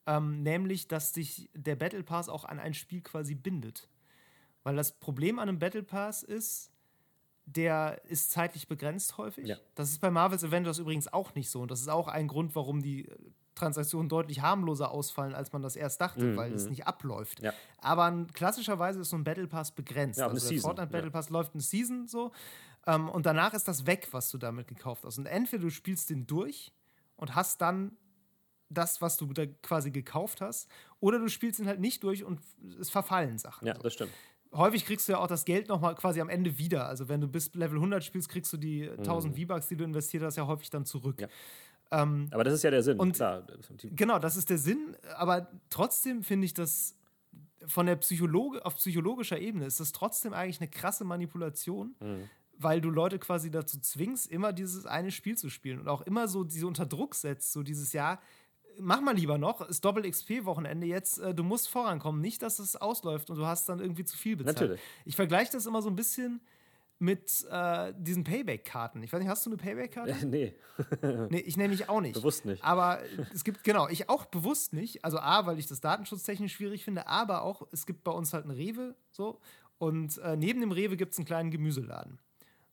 ähm, 0.08 0.42
nämlich, 0.42 0.88
dass 0.88 1.12
sich 1.12 1.50
der 1.54 1.76
Battle 1.76 2.02
Pass 2.02 2.30
auch 2.30 2.46
an 2.46 2.58
ein 2.58 2.72
Spiel 2.72 3.02
quasi 3.02 3.34
bindet, 3.34 3.88
weil 4.62 4.74
das 4.74 4.98
Problem 4.98 5.38
an 5.38 5.50
einem 5.50 5.58
Battle 5.58 5.82
Pass 5.82 6.22
ist, 6.22 6.72
der 7.44 8.02
ist 8.06 8.30
zeitlich 8.30 8.68
begrenzt 8.68 9.18
häufig. 9.18 9.46
Ja. 9.46 9.56
Das 9.74 9.90
ist 9.90 10.00
bei 10.00 10.10
Marvel's 10.10 10.44
Avengers 10.44 10.78
übrigens 10.78 11.12
auch 11.12 11.34
nicht 11.34 11.50
so 11.50 11.60
und 11.60 11.70
das 11.70 11.80
ist 11.80 11.88
auch 11.88 12.08
ein 12.08 12.26
Grund, 12.26 12.56
warum 12.56 12.82
die 12.82 13.06
Transaktionen 13.54 14.08
deutlich 14.08 14.40
harmloser 14.40 14.90
ausfallen, 14.92 15.34
als 15.34 15.52
man 15.52 15.60
das 15.60 15.76
erst 15.76 16.00
dachte, 16.00 16.24
mm, 16.24 16.36
weil 16.36 16.50
mm. 16.50 16.54
es 16.54 16.64
mhm. 16.64 16.70
nicht 16.70 16.86
abläuft. 16.86 17.42
Ja. 17.42 17.52
Aber 17.78 18.26
klassischerweise 18.32 19.00
ist 19.00 19.10
so 19.10 19.16
ein 19.16 19.24
Battle 19.24 19.46
Pass 19.46 19.72
begrenzt. 19.72 20.18
Ja, 20.18 20.26
also 20.26 20.38
der 20.38 20.48
Season. 20.48 20.68
Fortnite 20.68 20.90
Battle 20.90 21.10
Pass 21.10 21.28
läuft 21.28 21.54
eine 21.54 21.62
Season 21.62 22.06
so 22.06 22.32
ähm, 22.86 23.10
und 23.10 23.26
danach 23.26 23.52
ist 23.52 23.68
das 23.68 23.84
weg, 23.84 24.08
was 24.12 24.30
du 24.30 24.38
damit 24.38 24.68
gekauft 24.68 25.04
hast. 25.04 25.18
Und 25.18 25.26
entweder 25.26 25.64
du 25.64 25.70
spielst 25.70 26.08
den 26.08 26.26
durch 26.26 26.72
und 27.16 27.34
hast 27.34 27.60
dann 27.60 27.96
das, 28.70 29.00
was 29.00 29.16
du 29.16 29.32
da 29.32 29.46
quasi 29.46 29.90
gekauft 29.90 30.40
hast, 30.40 30.68
oder 31.00 31.18
du 31.18 31.28
spielst 31.28 31.60
ihn 31.60 31.66
halt 31.66 31.80
nicht 31.80 32.02
durch 32.02 32.24
und 32.24 32.40
es 32.80 32.90
verfallen 32.90 33.38
Sachen. 33.38 33.66
Ja, 33.66 33.74
das 33.74 33.94
stimmt. 33.94 34.12
Häufig 34.52 34.86
kriegst 34.86 35.08
du 35.08 35.12
ja 35.12 35.18
auch 35.18 35.26
das 35.26 35.44
Geld 35.44 35.68
nochmal 35.68 35.94
quasi 35.94 36.20
am 36.20 36.30
Ende 36.30 36.56
wieder. 36.56 36.86
Also 36.86 37.08
wenn 37.08 37.20
du 37.20 37.28
bis 37.28 37.54
Level 37.54 37.76
100 37.76 38.02
spielst, 38.02 38.28
kriegst 38.30 38.52
du 38.52 38.56
die 38.56 38.88
1000 38.88 39.36
mhm. 39.36 39.42
V-Bucks, 39.42 39.68
die 39.68 39.76
du 39.76 39.84
investiert 39.84 40.22
hast, 40.22 40.36
ja 40.36 40.46
häufig 40.46 40.70
dann 40.70 40.86
zurück. 40.86 41.20
Ja. 41.20 41.28
Ähm, 41.90 42.28
aber 42.30 42.44
das 42.44 42.54
ist 42.54 42.62
ja 42.62 42.70
der 42.70 42.82
Sinn, 42.82 42.98
und 42.98 43.12
klar. 43.12 43.46
Genau, 43.82 44.18
das 44.18 44.36
ist 44.36 44.50
der 44.50 44.58
Sinn, 44.58 44.96
aber 45.16 45.50
trotzdem 45.70 46.22
finde 46.22 46.46
ich 46.46 46.54
das 46.54 46.98
von 47.66 47.86
der 47.86 47.96
Psychologe, 47.96 48.64
auf 48.64 48.76
psychologischer 48.76 49.38
Ebene 49.38 49.66
ist 49.66 49.80
das 49.80 49.92
trotzdem 49.92 50.32
eigentlich 50.32 50.60
eine 50.60 50.70
krasse 50.70 51.04
Manipulation, 51.04 51.94
mhm. 52.00 52.28
weil 52.56 52.80
du 52.80 52.90
Leute 52.90 53.18
quasi 53.18 53.50
dazu 53.50 53.78
zwingst, 53.80 54.30
immer 54.30 54.52
dieses 54.52 54.86
eine 54.86 55.10
Spiel 55.10 55.36
zu 55.36 55.50
spielen 55.50 55.80
und 55.80 55.88
auch 55.88 56.02
immer 56.02 56.28
so 56.28 56.44
diese 56.44 56.66
unter 56.66 56.86
Druck 56.86 57.14
setzt, 57.14 57.52
so 57.52 57.62
dieses 57.62 57.92
Jahr, 57.92 58.20
mach 58.80 59.00
mal 59.00 59.14
lieber 59.14 59.38
noch, 59.38 59.60
ist 59.68 59.84
Doppel-XP-Wochenende 59.84 60.86
jetzt, 60.86 61.18
äh, 61.18 61.34
du 61.34 61.44
musst 61.44 61.68
vorankommen, 61.68 62.20
nicht, 62.20 62.42
dass 62.42 62.58
es 62.58 62.76
ausläuft 62.76 63.30
und 63.30 63.36
du 63.36 63.46
hast 63.46 63.68
dann 63.68 63.80
irgendwie 63.80 64.04
zu 64.04 64.16
viel 64.16 64.36
bezahlt. 64.36 64.56
Natürlich. 64.56 64.80
Ich 65.04 65.16
vergleiche 65.16 65.52
das 65.52 65.66
immer 65.66 65.82
so 65.82 65.88
ein 65.88 65.96
bisschen 65.96 66.40
mit 66.98 67.46
äh, 67.50 67.92
diesen 67.96 68.24
Payback-Karten. 68.24 69.02
Ich 69.02 69.12
weiß 69.12 69.20
nicht, 69.20 69.28
hast 69.28 69.46
du 69.46 69.50
eine 69.50 69.56
Payback-Karte? 69.56 70.10
Äh, 70.10 70.24
nee. 70.24 70.54
nee, 71.30 71.40
ich 71.40 71.56
nenne 71.56 71.70
mich 71.70 71.88
auch 71.88 72.00
nicht. 72.00 72.14
Bewusst 72.14 72.44
nicht. 72.44 72.64
Aber 72.64 73.00
es 73.32 73.44
gibt, 73.44 73.62
genau, 73.62 73.88
ich 73.88 74.08
auch 74.08 74.24
bewusst 74.26 74.72
nicht. 74.72 75.04
Also 75.04 75.18
A, 75.18 75.46
weil 75.46 75.58
ich 75.58 75.66
das 75.66 75.80
datenschutztechnisch 75.80 76.54
schwierig 76.54 76.84
finde, 76.84 77.06
aber 77.06 77.42
auch, 77.42 77.62
es 77.72 77.86
gibt 77.86 78.04
bei 78.04 78.12
uns 78.12 78.32
halt 78.32 78.44
einen 78.44 78.56
Rewe 78.56 78.96
so 79.10 79.40
und 79.78 80.18
äh, 80.18 80.36
neben 80.36 80.60
dem 80.60 80.72
Rewe 80.72 80.96
gibt 80.96 81.12
es 81.12 81.18
einen 81.18 81.26
kleinen 81.26 81.50
Gemüseladen. 81.50 82.18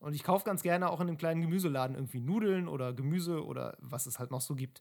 Und 0.00 0.14
ich 0.14 0.24
kaufe 0.24 0.44
ganz 0.44 0.62
gerne 0.62 0.90
auch 0.90 1.00
in 1.00 1.06
dem 1.06 1.18
kleinen 1.18 1.40
Gemüseladen 1.40 1.96
irgendwie 1.96 2.20
Nudeln 2.20 2.68
oder 2.68 2.92
Gemüse 2.92 3.44
oder 3.44 3.76
was 3.80 4.06
es 4.06 4.18
halt 4.18 4.30
noch 4.30 4.40
so 4.40 4.54
gibt. 4.54 4.80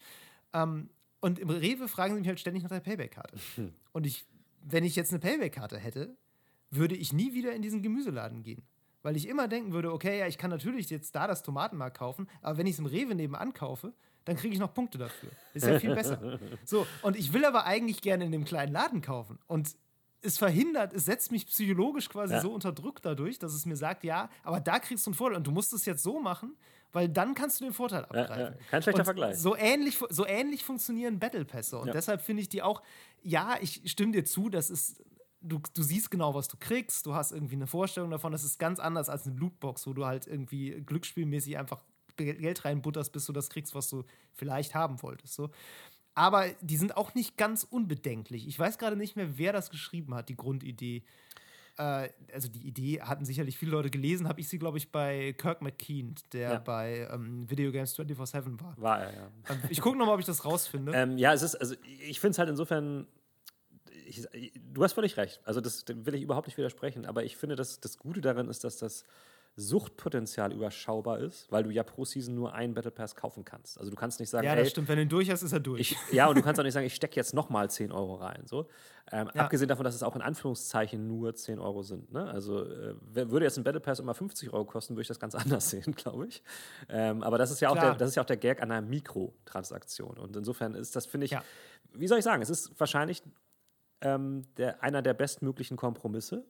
Ähm, 0.53 0.89
und 1.25 1.39
im 1.39 1.49
Rewe 1.49 1.87
fragen 1.87 2.13
sie 2.13 2.19
mich 2.19 2.27
halt 2.27 2.39
ständig 2.39 2.63
nach 2.63 2.69
der 2.69 2.79
Payback-Karte. 2.79 3.37
Hm. 3.55 3.73
Und 3.93 4.05
ich, 4.05 4.25
wenn 4.61 4.83
ich 4.83 4.95
jetzt 4.95 5.11
eine 5.11 5.19
Payback-Karte 5.19 5.77
hätte, 5.77 6.15
würde 6.69 6.95
ich 6.95 7.13
nie 7.13 7.33
wieder 7.33 7.53
in 7.53 7.61
diesen 7.61 7.81
Gemüseladen 7.81 8.43
gehen 8.43 8.63
weil 9.05 9.15
ich 9.15 9.27
immer 9.27 9.47
denken 9.47 9.71
würde, 9.71 9.93
okay, 9.93 10.17
ja, 10.17 10.25
ich 10.25 10.39
kann 10.39 10.49
natürlich 10.49 10.89
jetzt 10.89 11.13
da 11.13 11.27
das 11.27 11.43
Tomatenmark 11.43 11.95
kaufen, 11.95 12.27
aber 12.41 12.57
wenn 12.57 12.65
ich 12.65 12.73
es 12.73 12.79
im 12.79 12.87
Rewe 12.87 13.13
nebenan 13.13 13.53
kaufe, 13.53 13.93
dann 14.25 14.35
kriege 14.35 14.55
ich 14.55 14.59
noch 14.59 14.73
Punkte 14.73 14.97
dafür. 14.97 15.29
Ist 15.53 15.67
ja 15.67 15.79
viel 15.79 15.93
besser. 15.93 16.39
So, 16.65 16.87
und 17.03 17.15
ich 17.15 17.31
will 17.31 17.45
aber 17.45 17.65
eigentlich 17.65 18.01
gerne 18.01 18.25
in 18.25 18.31
dem 18.31 18.45
kleinen 18.45 18.73
Laden 18.73 19.01
kaufen. 19.01 19.37
Und 19.45 19.75
es 20.25 20.37
verhindert, 20.37 20.93
es 20.93 21.05
setzt 21.05 21.31
mich 21.31 21.47
psychologisch 21.47 22.09
quasi 22.09 22.33
ja. 22.33 22.41
so 22.41 22.51
unter 22.51 22.71
Druck 22.71 23.01
dadurch, 23.01 23.39
dass 23.39 23.53
es 23.53 23.65
mir 23.65 23.75
sagt, 23.75 24.03
ja, 24.03 24.29
aber 24.43 24.59
da 24.59 24.79
kriegst 24.79 25.05
du 25.05 25.11
einen 25.11 25.15
Vorteil 25.15 25.37
und 25.37 25.47
du 25.47 25.51
musst 25.51 25.73
es 25.73 25.85
jetzt 25.85 26.03
so 26.03 26.19
machen, 26.19 26.55
weil 26.91 27.09
dann 27.09 27.35
kannst 27.35 27.59
du 27.59 27.65
den 27.65 27.73
Vorteil 27.73 28.03
abgreifen. 28.03 28.37
Ja, 28.37 28.49
ja. 28.49 28.55
Kein 28.69 28.81
schlechter 28.81 28.99
und 28.99 29.05
Vergleich. 29.05 29.37
So 29.37 29.55
ähnlich, 29.55 29.99
so 30.09 30.25
ähnlich 30.25 30.63
funktionieren 30.63 31.19
Battle 31.19 31.45
Pässe 31.45 31.77
und 31.77 31.93
deshalb 31.93 32.21
finde 32.21 32.41
ich 32.41 32.49
die 32.49 32.61
auch, 32.61 32.81
ja, 33.21 33.57
ich 33.61 33.81
stimme 33.85 34.11
dir 34.11 34.25
zu, 34.25 34.49
das 34.49 34.69
ist 34.69 35.01
du, 35.45 35.61
du 35.73 35.83
siehst 35.83 36.11
genau, 36.11 36.33
was 36.33 36.47
du 36.47 36.57
kriegst, 36.57 37.05
du 37.05 37.13
hast 37.13 37.31
irgendwie 37.31 37.55
eine 37.55 37.67
Vorstellung 37.67 38.09
davon. 38.09 38.31
Das 38.31 38.43
ist 38.43 38.59
ganz 38.59 38.79
anders 38.79 39.09
als 39.09 39.25
eine 39.25 39.35
Lootbox, 39.35 39.87
wo 39.87 39.93
du 39.93 40.05
halt 40.05 40.27
irgendwie 40.27 40.81
glücksspielmäßig 40.85 41.57
einfach 41.57 41.83
Geld 42.17 42.65
reinbutterst, 42.65 43.11
bis 43.11 43.25
du 43.25 43.33
das 43.33 43.49
kriegst, 43.49 43.75
was 43.75 43.89
du 43.89 44.03
vielleicht 44.33 44.73
haben 44.73 45.01
wolltest. 45.01 45.33
So. 45.33 45.49
Aber 46.15 46.47
die 46.61 46.77
sind 46.77 46.95
auch 46.97 47.13
nicht 47.13 47.37
ganz 47.37 47.63
unbedenklich. 47.69 48.47
Ich 48.47 48.57
weiß 48.57 48.77
gerade 48.77 48.95
nicht 48.95 49.15
mehr, 49.15 49.37
wer 49.37 49.53
das 49.53 49.69
geschrieben 49.69 50.15
hat, 50.15 50.29
die 50.29 50.35
Grundidee. 50.35 51.03
Äh, 51.77 52.09
also 52.33 52.47
die 52.47 52.65
Idee 52.65 53.01
hatten 53.01 53.25
sicherlich 53.25 53.57
viele 53.57 53.71
Leute 53.71 53.89
gelesen, 53.89 54.29
habe 54.29 54.39
ich 54.39 54.47
sie, 54.47 54.57
glaube 54.57 54.77
ich, 54.77 54.91
bei 54.91 55.33
Kirk 55.33 55.61
McKean, 55.61 56.15
der 56.31 56.51
ja. 56.51 56.59
bei 56.59 57.07
ähm, 57.11 57.49
Video 57.49 57.71
Games 57.71 57.97
24-7 57.99 58.61
war. 58.61 58.75
War 58.77 59.01
er, 59.01 59.13
ja. 59.13 59.31
Ähm, 59.49 59.59
ich 59.69 59.81
gucke 59.81 59.97
nochmal, 59.97 60.15
ob 60.15 60.21
ich 60.21 60.25
das 60.25 60.45
rausfinde. 60.45 60.93
Ähm, 60.95 61.17
ja, 61.17 61.33
es 61.33 61.41
ist, 61.41 61.55
also 61.55 61.75
ich 61.83 62.19
finde 62.21 62.31
es 62.31 62.39
halt 62.39 62.49
insofern 62.49 63.07
ich, 64.07 64.53
du 64.73 64.83
hast 64.83 64.93
völlig 64.93 65.17
recht. 65.17 65.41
Also 65.45 65.61
das 65.61 65.85
will 65.87 66.15
ich 66.15 66.21
überhaupt 66.21 66.47
nicht 66.47 66.57
widersprechen. 66.57 67.05
Aber 67.05 67.23
ich 67.23 67.37
finde, 67.37 67.55
dass 67.55 67.79
das 67.79 67.97
Gute 67.97 68.21
daran 68.21 68.49
ist, 68.49 68.63
dass 68.63 68.77
das 68.77 69.03
Suchtpotenzial 69.57 70.51
überschaubar 70.51 71.19
ist, 71.19 71.49
weil 71.49 71.63
du 71.63 71.69
ja 71.69 71.83
pro 71.83 72.03
Season 72.03 72.35
nur 72.35 72.53
einen 72.53 72.73
Battle 72.73 72.91
Pass 72.91 73.15
kaufen 73.15 73.45
kannst. 73.45 73.79
Also 73.79 73.89
du 73.89 73.95
kannst 73.95 74.19
nicht 74.19 74.29
sagen, 74.29 74.45
ja, 74.45 74.53
das 74.53 74.65
ey, 74.65 74.69
stimmt. 74.71 74.89
Wenn 74.89 74.97
du 74.97 75.03
ihn 75.03 75.09
durch 75.09 75.31
hast, 75.31 75.43
ist 75.43 75.53
er 75.53 75.61
durch. 75.61 75.79
Ich, 75.79 75.97
ja, 76.11 76.27
und 76.27 76.37
du 76.37 76.41
kannst 76.41 76.59
auch 76.59 76.63
nicht 76.63 76.73
sagen, 76.73 76.85
ich 76.85 76.93
stecke 76.93 77.15
jetzt 77.15 77.33
nochmal 77.33 77.69
10 77.69 77.93
Euro 77.93 78.15
rein. 78.15 78.43
So. 78.45 78.67
Ähm, 79.11 79.29
ja. 79.33 79.43
Abgesehen 79.43 79.69
davon, 79.69 79.85
dass 79.85 79.95
es 79.95 80.03
auch 80.03 80.15
in 80.15 80.21
Anführungszeichen 80.21 81.07
nur 81.07 81.35
10 81.35 81.59
Euro 81.59 81.83
sind. 81.83 82.11
Ne? 82.11 82.29
Also 82.29 82.65
äh, 82.65 82.95
würde 83.13 83.45
jetzt 83.45 83.57
ein 83.57 83.63
Battle 83.63 83.79
Pass 83.79 83.99
immer 83.99 84.13
50 84.13 84.51
Euro 84.51 84.65
kosten, 84.65 84.95
würde 84.95 85.03
ich 85.03 85.07
das 85.07 85.19
ganz 85.21 85.35
anders 85.35 85.69
sehen, 85.69 85.95
glaube 85.95 86.27
ich. 86.27 86.43
Ähm, 86.89 87.23
aber 87.23 87.37
das 87.37 87.49
ist, 87.49 87.61
ja 87.61 87.69
auch 87.69 87.79
der, 87.79 87.95
das 87.95 88.09
ist 88.09 88.15
ja 88.15 88.23
auch 88.23 88.27
der 88.27 88.37
Gag 88.37 88.61
an 88.61 88.71
einer 88.71 88.85
Mikrotransaktion. 88.85 90.17
Und 90.17 90.35
insofern 90.35 90.75
ist 90.75 90.97
das, 90.97 91.05
finde 91.05 91.25
ich, 91.25 91.31
ja. 91.31 91.43
wie 91.93 92.07
soll 92.07 92.17
ich 92.17 92.25
sagen, 92.25 92.41
es 92.41 92.49
ist 92.49 92.77
wahrscheinlich 92.77 93.23
ähm, 94.01 94.43
der, 94.57 94.83
einer 94.83 95.01
der 95.01 95.13
bestmöglichen 95.13 95.77
Kompromisse, 95.77 96.45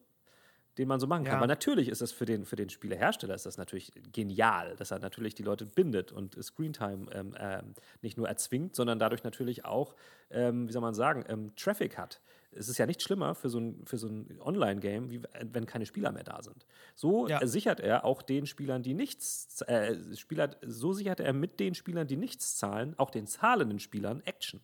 den 0.77 0.87
man 0.87 0.99
so 0.99 1.07
machen 1.07 1.23
kann. 1.23 1.33
Ja. 1.33 1.37
Aber 1.37 1.47
natürlich 1.47 1.89
ist 1.89 2.01
das 2.01 2.11
für 2.11 2.25
den, 2.25 2.45
für 2.45 2.55
den 2.55 2.69
Spielehersteller 2.69 3.35
ist 3.35 3.45
das 3.45 3.57
natürlich 3.57 3.91
genial, 4.11 4.75
dass 4.77 4.91
er 4.91 4.99
natürlich 4.99 5.35
die 5.35 5.43
Leute 5.43 5.65
bindet 5.65 6.11
und 6.11 6.41
Screentime 6.43 7.07
ähm, 7.13 7.33
äh, 7.35 7.61
nicht 8.01 8.17
nur 8.17 8.27
erzwingt, 8.27 8.75
sondern 8.75 8.99
dadurch 8.99 9.23
natürlich 9.23 9.65
auch, 9.65 9.95
ähm, 10.29 10.67
wie 10.67 10.71
soll 10.71 10.81
man 10.81 10.93
sagen, 10.93 11.23
ähm, 11.27 11.55
Traffic 11.55 11.97
hat. 11.97 12.21
Es 12.57 12.69
ist 12.69 12.77
ja 12.77 12.85
nicht 12.85 13.01
schlimmer 13.01 13.35
für 13.35 13.49
so 13.49 13.59
ein, 13.59 13.81
für 13.85 13.97
so 13.97 14.07
ein 14.07 14.39
Online-Game, 14.41 15.09
wie 15.11 15.21
wenn 15.41 15.65
keine 15.65 15.85
Spieler 15.85 16.11
mehr 16.13 16.23
da 16.23 16.41
sind. 16.41 16.65
So 16.95 17.27
ja. 17.27 17.45
sichert 17.45 17.81
er 17.81 18.05
auch 18.05 18.21
den 18.21 18.45
Spielern, 18.45 18.81
die 18.81 18.93
nichts, 18.93 19.61
äh, 19.63 19.95
Spieler, 20.15 20.51
so 20.65 20.93
sichert 20.93 21.19
er 21.19 21.33
mit 21.33 21.59
den 21.59 21.75
Spielern, 21.75 22.07
die 22.07 22.15
nichts 22.15 22.55
zahlen, 22.55 22.93
auch 22.97 23.11
den 23.11 23.27
zahlenden 23.27 23.79
Spielern 23.79 24.21
Action. 24.25 24.61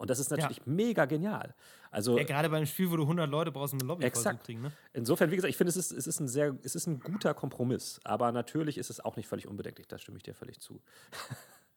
Und 0.00 0.08
das 0.08 0.18
ist 0.18 0.30
natürlich 0.30 0.56
ja. 0.56 0.62
mega 0.64 1.04
genial. 1.04 1.54
Also, 1.90 2.16
ja, 2.16 2.24
gerade 2.24 2.48
beim 2.48 2.64
Spiel, 2.64 2.90
wo 2.90 2.96
du 2.96 3.02
100 3.02 3.28
Leute 3.28 3.52
brauchst, 3.52 3.74
um 3.74 3.80
eine 3.80 3.86
Lobby 3.86 4.04
exakt. 4.04 4.38
zu 4.40 4.46
kriegen. 4.46 4.62
Ne? 4.62 4.72
Insofern, 4.94 5.30
wie 5.30 5.36
gesagt, 5.36 5.50
ich 5.50 5.58
finde, 5.58 5.68
es 5.68 5.76
ist, 5.76 5.92
es, 5.92 6.06
ist 6.06 6.20
ein 6.20 6.26
sehr, 6.26 6.56
es 6.62 6.74
ist 6.74 6.86
ein 6.86 7.00
guter 7.00 7.34
Kompromiss. 7.34 8.00
Aber 8.02 8.32
natürlich 8.32 8.78
ist 8.78 8.88
es 8.88 9.04
auch 9.04 9.16
nicht 9.16 9.28
völlig 9.28 9.46
unbedenklich. 9.46 9.88
Da 9.88 9.98
stimme 9.98 10.16
ich 10.16 10.22
dir 10.22 10.34
völlig 10.34 10.58
zu. 10.58 10.80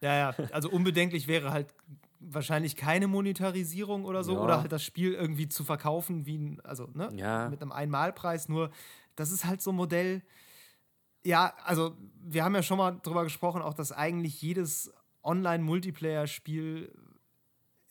Ja, 0.02 0.16
ja. 0.18 0.36
Also 0.52 0.70
unbedenklich 0.70 1.30
wäre 1.30 1.52
halt 1.52 1.74
wahrscheinlich 2.20 2.76
keine 2.76 3.08
Monetarisierung 3.08 4.04
oder 4.04 4.26
so. 4.26 4.34
Ja. 4.34 4.40
Oder 4.42 4.60
halt 4.60 4.72
das 4.74 4.84
Spiel 4.84 5.14
irgendwie 5.14 5.48
zu 5.48 5.64
verkaufen, 5.64 6.26
wie 6.26 6.40
ein, 6.40 6.60
also 6.66 6.90
ne, 6.94 7.10
ja. 7.16 7.48
mit 7.48 7.62
einem 7.62 7.72
Einmalpreis. 7.72 8.50
Nur, 8.50 8.70
das 9.16 9.32
ist 9.32 9.46
halt 9.46 9.62
so 9.62 9.72
ein 9.72 9.78
Modell. 9.78 10.22
Ja, 11.24 11.54
also 11.64 11.96
wir 12.22 12.44
haben 12.44 12.54
ja 12.54 12.64
schon 12.64 12.80
mal 12.80 13.00
drüber 13.02 13.24
gesprochen, 13.24 13.62
auch 13.62 13.74
dass 13.74 13.94
eigentlich 13.94 14.42
jedes 14.42 14.92
Online-Multiplayer-Spiel 15.24 16.92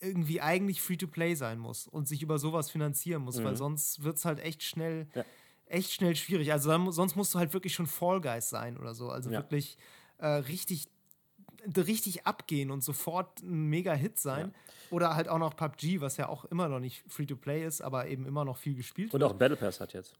irgendwie 0.03 0.41
eigentlich 0.41 0.81
Free-to-Play 0.81 1.35
sein 1.35 1.59
muss 1.59 1.87
und 1.87 2.07
sich 2.07 2.21
über 2.21 2.37
sowas 2.37 2.69
finanzieren 2.69 3.23
muss, 3.23 3.39
mhm. 3.39 3.45
weil 3.45 3.55
sonst 3.55 4.03
wird 4.03 4.17
es 4.17 4.25
halt 4.25 4.39
echt 4.39 4.63
schnell, 4.63 5.07
ja. 5.15 5.23
echt 5.65 5.91
schnell 5.91 6.15
schwierig. 6.15 6.51
Also 6.51 6.69
dann, 6.69 6.91
sonst 6.91 7.15
musst 7.15 7.33
du 7.33 7.39
halt 7.39 7.53
wirklich 7.53 7.73
schon 7.73 7.87
Fall 7.87 8.21
Guys 8.21 8.49
sein 8.49 8.77
oder 8.77 8.93
so. 8.93 9.09
Also 9.09 9.29
ja. 9.29 9.39
wirklich 9.39 9.77
äh, 10.17 10.27
richtig, 10.27 10.87
richtig 11.75 12.25
abgehen 12.25 12.71
und 12.71 12.83
sofort 12.83 13.41
ein 13.41 13.69
Mega-Hit 13.69 14.19
sein. 14.19 14.47
Ja. 14.53 14.73
Oder 14.91 15.15
halt 15.15 15.27
auch 15.27 15.39
noch 15.39 15.55
PUBG, 15.55 16.01
was 16.01 16.17
ja 16.17 16.29
auch 16.29 16.45
immer 16.45 16.67
noch 16.67 16.79
nicht 16.79 17.03
Free-to-Play 17.07 17.65
ist, 17.65 17.81
aber 17.81 18.07
eben 18.07 18.25
immer 18.25 18.45
noch 18.45 18.57
viel 18.57 18.75
gespielt 18.75 19.13
und 19.13 19.21
wird. 19.21 19.31
Und 19.31 19.35
auch 19.35 19.39
Battle 19.39 19.57
Pass 19.57 19.79
hat 19.79 19.93
jetzt. 19.93 20.15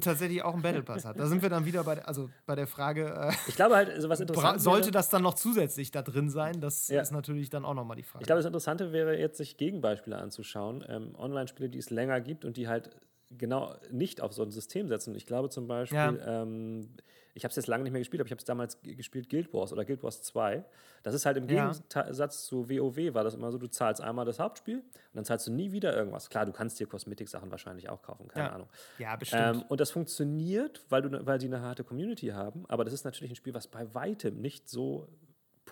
Tatsächlich 0.00 0.42
auch 0.42 0.54
einen 0.54 0.62
Battle 0.62 0.82
Pass 0.82 1.04
hat. 1.04 1.18
Da 1.18 1.26
sind 1.26 1.42
wir 1.42 1.48
dann 1.48 1.64
wieder 1.64 1.84
bei, 1.84 2.04
also 2.04 2.30
bei 2.46 2.54
der 2.54 2.66
Frage. 2.66 3.30
Äh, 3.30 3.32
ich 3.48 3.56
glaube 3.56 3.76
halt, 3.76 4.00
so 4.00 4.08
was 4.08 4.20
interessant 4.20 4.60
Sollte 4.60 4.90
das 4.90 5.08
dann 5.08 5.22
noch 5.22 5.34
zusätzlich 5.34 5.90
da 5.90 6.02
drin 6.02 6.30
sein? 6.30 6.60
Das 6.60 6.88
ja. 6.88 7.00
ist 7.00 7.12
natürlich 7.12 7.50
dann 7.50 7.64
auch 7.64 7.74
nochmal 7.74 7.96
die 7.96 8.02
Frage. 8.02 8.22
Ich 8.22 8.26
glaube, 8.26 8.38
das 8.38 8.46
Interessante 8.46 8.92
wäre 8.92 9.18
jetzt, 9.18 9.38
sich 9.38 9.56
Gegenbeispiele 9.56 10.16
anzuschauen. 10.16 10.84
Ähm, 10.88 11.14
Online-Spiele, 11.16 11.68
die 11.68 11.78
es 11.78 11.90
länger 11.90 12.20
gibt 12.20 12.44
und 12.44 12.56
die 12.56 12.68
halt 12.68 12.90
genau 13.30 13.74
nicht 13.90 14.20
auf 14.20 14.32
so 14.32 14.42
ein 14.42 14.50
System 14.50 14.88
setzen. 14.88 15.14
Ich 15.14 15.26
glaube 15.26 15.48
zum 15.50 15.66
Beispiel, 15.66 15.96
ja. 15.96 16.42
ähm, 16.42 16.88
ich 17.34 17.44
habe 17.44 17.50
es 17.50 17.56
jetzt 17.56 17.66
lange 17.66 17.82
nicht 17.82 17.92
mehr 17.92 18.00
gespielt, 18.00 18.20
aber 18.20 18.26
ich 18.26 18.32
habe 18.32 18.38
es 18.38 18.44
damals 18.44 18.80
gespielt 18.82 19.28
Guild 19.28 19.52
Wars 19.52 19.72
oder 19.72 19.84
Guild 19.84 20.02
Wars 20.04 20.22
2. 20.22 20.64
Das 21.02 21.14
ist 21.14 21.26
halt 21.26 21.36
im 21.36 21.48
ja. 21.48 21.72
Gegensatz 21.72 22.46
zu 22.46 22.70
WoW 22.70 23.12
war 23.12 23.24
das 23.24 23.34
immer 23.34 23.50
so, 23.50 23.58
du 23.58 23.66
zahlst 23.66 24.00
einmal 24.00 24.24
das 24.24 24.38
Hauptspiel 24.38 24.78
und 24.78 24.84
dann 25.14 25.24
zahlst 25.24 25.48
du 25.48 25.50
nie 25.52 25.72
wieder 25.72 25.96
irgendwas. 25.96 26.30
Klar, 26.30 26.46
du 26.46 26.52
kannst 26.52 26.78
dir 26.78 26.86
Kosmetik-Sachen 26.86 27.50
wahrscheinlich 27.50 27.88
auch 27.88 28.02
kaufen, 28.02 28.28
keine 28.28 28.46
ja. 28.46 28.52
Ahnung. 28.52 28.68
Ja, 28.98 29.16
bestimmt. 29.16 29.56
Ähm, 29.56 29.64
und 29.68 29.80
das 29.80 29.90
funktioniert, 29.90 30.82
weil, 30.88 31.02
du, 31.02 31.26
weil 31.26 31.38
die 31.38 31.46
eine 31.46 31.60
harte 31.60 31.82
Community 31.82 32.28
haben, 32.28 32.64
aber 32.68 32.84
das 32.84 32.94
ist 32.94 33.04
natürlich 33.04 33.32
ein 33.32 33.36
Spiel, 33.36 33.54
was 33.54 33.66
bei 33.66 33.92
weitem 33.94 34.40
nicht 34.40 34.68
so 34.68 35.08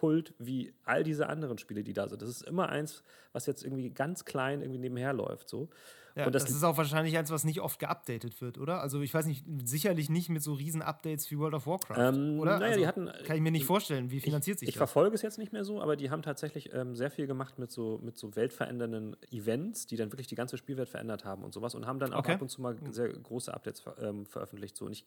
pullt 0.03 0.35
wie 0.41 0.75
all 0.85 1.05
diese 1.05 1.29
anderen 1.29 1.59
Spiele, 1.59 1.85
die 1.85 1.93
da 1.93 2.09
sind. 2.09 2.23
Das 2.23 2.29
ist 2.29 2.43
immer 2.43 2.69
eins, 2.69 3.05
was 3.33 3.47
jetzt 3.47 3.63
irgendwie 3.63 3.89
ganz 3.91 4.25
klein 4.25 4.61
irgendwie 4.61 4.81
nebenher 4.81 5.13
läuft. 5.13 5.49
So. 5.49 5.69
Ja, 6.17 6.29
das, 6.29 6.45
das, 6.45 6.57
ist 6.57 6.65
auch 6.65 6.77
wahrscheinlich 6.77 7.17
eins, 7.17 7.31
was 7.31 7.45
nicht 7.45 7.61
oft 7.61 7.79
geupdatet 7.79 8.41
wird, 8.41 8.59
oder? 8.59 8.81
Also 8.81 9.01
ich 9.01 9.15
weiß 9.15 9.27
nicht, 9.27 9.45
sicherlich 9.63 10.11
nicht 10.11 10.29
mit 10.29 10.43
so 10.43 10.55
riesen 10.55 10.83
Updates 10.83 11.31
wie 11.31 11.39
World 11.39 11.55
of 11.55 11.69
Warcraft, 11.69 12.15
ähm, 12.15 12.41
oder? 12.41 12.59
Naja, 12.59 12.67
also, 12.67 12.81
die 12.81 12.87
hatten, 12.89 13.11
kann 13.25 13.37
ich 13.37 13.43
mir 13.43 13.53
nicht 13.53 13.65
vorstellen. 13.65 14.11
Wie 14.11 14.19
finanziert 14.19 14.57
ich, 14.57 14.61
sich 14.61 14.69
ich 14.71 14.75
das? 14.75 14.75
Ich 14.75 14.79
verfolge 14.79 15.15
es 15.15 15.23
jetzt 15.23 15.39
nicht 15.39 15.53
mehr 15.53 15.63
so, 15.63 15.81
aber 15.81 15.95
die 15.95 16.11
haben 16.11 16.23
tatsächlich 16.23 16.75
ähm, 16.75 16.97
sehr 16.97 17.13
viel 17.13 17.29
gemacht 17.29 17.61
mit 17.61 17.71
so, 17.71 18.01
mit 18.03 18.19
so 18.19 18.35
weltverändernden 18.35 19.17
Events, 19.31 19.87
die 19.87 19.95
dann 19.95 20.11
wirklich 20.11 20.27
die 20.27 20.35
ganze 20.35 20.59
Spielwelt 20.59 20.89
verändert 20.89 21.25
haben 21.25 21.45
und 21.45 21.55
sowas 21.55 21.77
und 21.77 21.87
haben 21.87 22.01
dann 22.01 22.13
auch 22.13 22.19
okay. 22.19 22.33
ab 22.33 22.43
und 22.43 22.49
zu 22.49 22.61
mal 22.61 22.77
sehr 22.91 23.09
große 23.09 23.55
Updates 23.55 23.81
ver 23.81 23.97
ähm, 24.01 24.27
veröffentlicht. 24.27 24.77
So. 24.77 24.87
Und 24.87 24.93
ich 24.93 25.07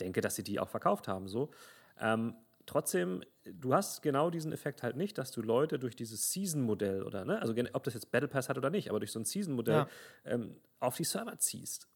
denke, 0.00 0.20
dass 0.20 0.34
sie 0.34 0.42
die 0.42 0.58
auch 0.58 0.68
verkauft 0.68 1.06
haben. 1.06 1.28
So. 1.28 1.50
Ähm, 2.00 2.34
trotzdem, 2.72 3.22
du 3.44 3.74
hast 3.74 4.00
genau 4.00 4.30
diesen 4.30 4.50
Effekt 4.50 4.82
halt 4.82 4.96
nicht, 4.96 5.18
dass 5.18 5.30
du 5.30 5.42
Leute 5.42 5.78
durch 5.78 5.94
dieses 5.94 6.32
Season-Modell 6.32 7.02
oder, 7.02 7.24
ne, 7.24 7.40
also 7.40 7.54
ob 7.74 7.82
das 7.84 7.94
jetzt 7.94 8.10
Battle 8.10 8.28
Pass 8.28 8.48
hat 8.48 8.56
oder 8.56 8.70
nicht, 8.70 8.88
aber 8.88 8.98
durch 8.98 9.12
so 9.12 9.20
ein 9.20 9.26
Season-Modell 9.26 9.74
ja. 9.74 9.88
ähm, 10.24 10.56
auf 10.80 10.96
die 10.96 11.04
Server 11.04 11.38
ziehst. 11.38 11.86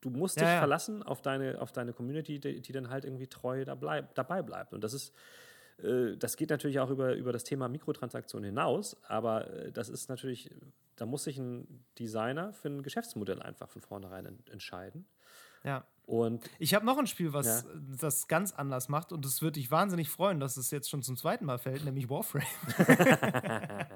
Du 0.00 0.08
musst 0.08 0.36
ja, 0.36 0.44
dich 0.44 0.52
ja. 0.52 0.58
verlassen 0.58 1.02
auf 1.02 1.20
deine, 1.20 1.60
auf 1.60 1.72
deine 1.72 1.92
Community, 1.92 2.38
die, 2.38 2.62
die, 2.62 2.72
dann 2.72 2.90
halt 2.90 3.04
irgendwie 3.04 3.26
treu 3.26 3.64
da 3.64 3.74
bleib, 3.74 4.14
dabei 4.14 4.40
bleibt. 4.40 4.72
Und 4.72 4.84
das 4.84 4.94
ist, 4.94 5.12
äh, 5.82 6.16
das 6.16 6.36
geht 6.36 6.50
natürlich 6.50 6.78
auch 6.78 6.90
über, 6.90 7.14
über 7.14 7.32
das 7.32 7.42
Thema 7.42 7.68
Mikrotransaktionen 7.68 8.46
hinaus, 8.46 8.96
aber 9.02 9.50
äh, 9.50 9.72
das 9.72 9.88
ist 9.88 10.08
natürlich, 10.08 10.48
da 10.94 11.06
muss 11.06 11.24
sich 11.24 11.38
ein 11.38 11.84
Designer 11.98 12.52
für 12.52 12.68
ein 12.68 12.82
Geschäftsmodell 12.82 13.42
einfach 13.42 13.68
von 13.68 13.82
vornherein 13.82 14.38
entscheiden. 14.50 15.06
Ja. 15.64 15.84
Und 16.10 16.42
ich 16.58 16.74
habe 16.74 16.84
noch 16.84 16.98
ein 16.98 17.06
Spiel, 17.06 17.32
was 17.32 17.46
ja. 17.46 17.62
das 18.00 18.26
ganz 18.26 18.52
anders 18.52 18.88
macht 18.88 19.12
und 19.12 19.24
es 19.24 19.42
würde 19.42 19.60
dich 19.60 19.70
wahnsinnig 19.70 20.10
freuen, 20.10 20.40
dass 20.40 20.56
es 20.56 20.72
jetzt 20.72 20.90
schon 20.90 21.02
zum 21.02 21.16
zweiten 21.16 21.44
Mal 21.44 21.58
fällt, 21.58 21.84
nämlich 21.84 22.10
Warframe. 22.10 22.42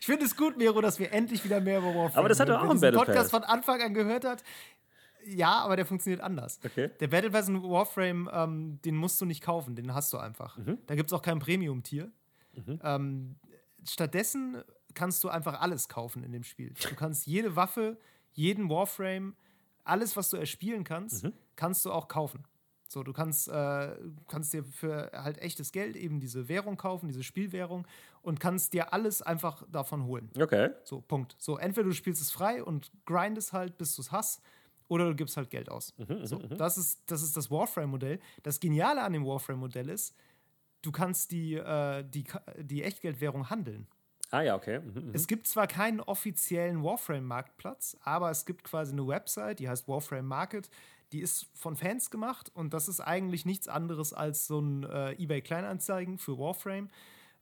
ich 0.00 0.06
finde 0.06 0.24
es 0.24 0.36
gut, 0.36 0.58
Mero, 0.58 0.80
dass 0.80 0.98
wir 0.98 1.12
endlich 1.12 1.44
wieder 1.44 1.60
mehr 1.60 1.78
über 1.78 1.94
Warframe 1.94 2.18
Aber 2.18 2.28
das 2.28 2.40
hat 2.40 2.48
doch 2.48 2.60
auch 2.60 2.70
ein 2.70 2.80
Battle 2.80 2.98
Podcast 2.98 3.30
von 3.30 3.44
Anfang 3.44 3.80
an 3.82 3.94
gehört 3.94 4.24
hat. 4.24 4.42
Ja, 5.26 5.60
aber 5.60 5.76
der 5.76 5.86
funktioniert 5.86 6.20
anders. 6.20 6.58
Okay. 6.64 6.90
Der 6.98 7.06
Battle 7.06 7.30
Pass 7.30 7.48
in 7.48 7.62
Warframe, 7.62 8.28
ähm, 8.32 8.80
den 8.84 8.96
musst 8.96 9.20
du 9.20 9.24
nicht 9.24 9.40
kaufen, 9.40 9.76
den 9.76 9.94
hast 9.94 10.12
du 10.12 10.18
einfach. 10.18 10.58
Mhm. 10.58 10.78
Da 10.88 10.96
gibt 10.96 11.10
es 11.10 11.12
auch 11.12 11.22
kein 11.22 11.38
Premium-Tier. 11.38 12.10
Mhm. 12.52 12.80
Ähm, 12.82 13.36
stattdessen 13.88 14.62
kannst 14.94 15.22
du 15.22 15.28
einfach 15.28 15.60
alles 15.60 15.88
kaufen 15.88 16.24
in 16.24 16.32
dem 16.32 16.42
Spiel. 16.42 16.74
Du 16.88 16.96
kannst 16.96 17.26
jede 17.26 17.56
Waffe, 17.56 17.96
jeden 18.32 18.68
Warframe, 18.68 19.36
alles, 19.84 20.16
was 20.16 20.30
du 20.30 20.36
erspielen 20.36 20.84
kannst, 20.84 21.24
mhm. 21.24 21.32
kannst 21.56 21.84
du 21.84 21.92
auch 21.92 22.08
kaufen. 22.08 22.44
So, 22.86 23.02
du 23.02 23.12
kannst, 23.12 23.48
äh, 23.48 23.96
kannst 24.28 24.52
dir 24.52 24.62
für 24.62 25.10
halt 25.12 25.38
echtes 25.38 25.72
Geld 25.72 25.96
eben 25.96 26.20
diese 26.20 26.48
Währung 26.48 26.76
kaufen, 26.76 27.08
diese 27.08 27.22
Spielwährung 27.22 27.86
und 28.22 28.40
kannst 28.40 28.72
dir 28.72 28.92
alles 28.92 29.22
einfach 29.22 29.64
davon 29.70 30.04
holen. 30.04 30.30
Okay. 30.38 30.70
So, 30.84 31.00
Punkt. 31.00 31.34
So, 31.38 31.56
entweder 31.56 31.88
du 31.88 31.94
spielst 31.94 32.22
es 32.22 32.30
frei 32.30 32.62
und 32.62 32.92
grindest 33.04 33.52
halt, 33.52 33.78
bis 33.78 33.96
du 33.96 34.02
es 34.02 34.12
hast, 34.12 34.42
oder 34.88 35.08
du 35.08 35.14
gibst 35.14 35.36
halt 35.36 35.50
Geld 35.50 35.70
aus. 35.70 35.94
Mhm, 35.96 36.18
mhm 36.18 36.26
so, 36.26 36.38
mhm. 36.38 36.56
das, 36.56 36.78
ist, 36.78 37.02
das 37.06 37.22
ist 37.22 37.36
das 37.36 37.50
Warframe-Modell. 37.50 38.20
Das 38.42 38.60
Geniale 38.60 39.02
an 39.02 39.12
dem 39.12 39.26
Warframe-Modell 39.26 39.88
ist, 39.88 40.14
du 40.82 40.92
kannst 40.92 41.30
die, 41.32 41.54
äh, 41.54 42.04
die, 42.04 42.24
die 42.58 42.82
Echtgeldwährung 42.82 43.50
handeln. 43.50 43.86
Ah 44.30 44.42
ja, 44.42 44.56
okay. 44.56 44.80
Mhm, 44.80 45.10
es 45.12 45.26
gibt 45.26 45.46
zwar 45.46 45.66
keinen 45.66 46.00
offiziellen 46.00 46.82
Warframe-Marktplatz, 46.82 47.96
aber 48.02 48.30
es 48.30 48.44
gibt 48.44 48.64
quasi 48.64 48.92
eine 48.92 49.06
Website, 49.06 49.60
die 49.60 49.68
heißt 49.68 49.86
Warframe 49.86 50.26
Market. 50.26 50.70
Die 51.12 51.20
ist 51.20 51.46
von 51.54 51.76
Fans 51.76 52.10
gemacht 52.10 52.50
und 52.54 52.74
das 52.74 52.88
ist 52.88 53.00
eigentlich 53.00 53.44
nichts 53.44 53.68
anderes 53.68 54.12
als 54.12 54.46
so 54.46 54.60
ein 54.60 54.82
äh, 54.82 55.12
eBay 55.12 55.42
Kleinanzeigen 55.42 56.18
für 56.18 56.38
Warframe, 56.38 56.90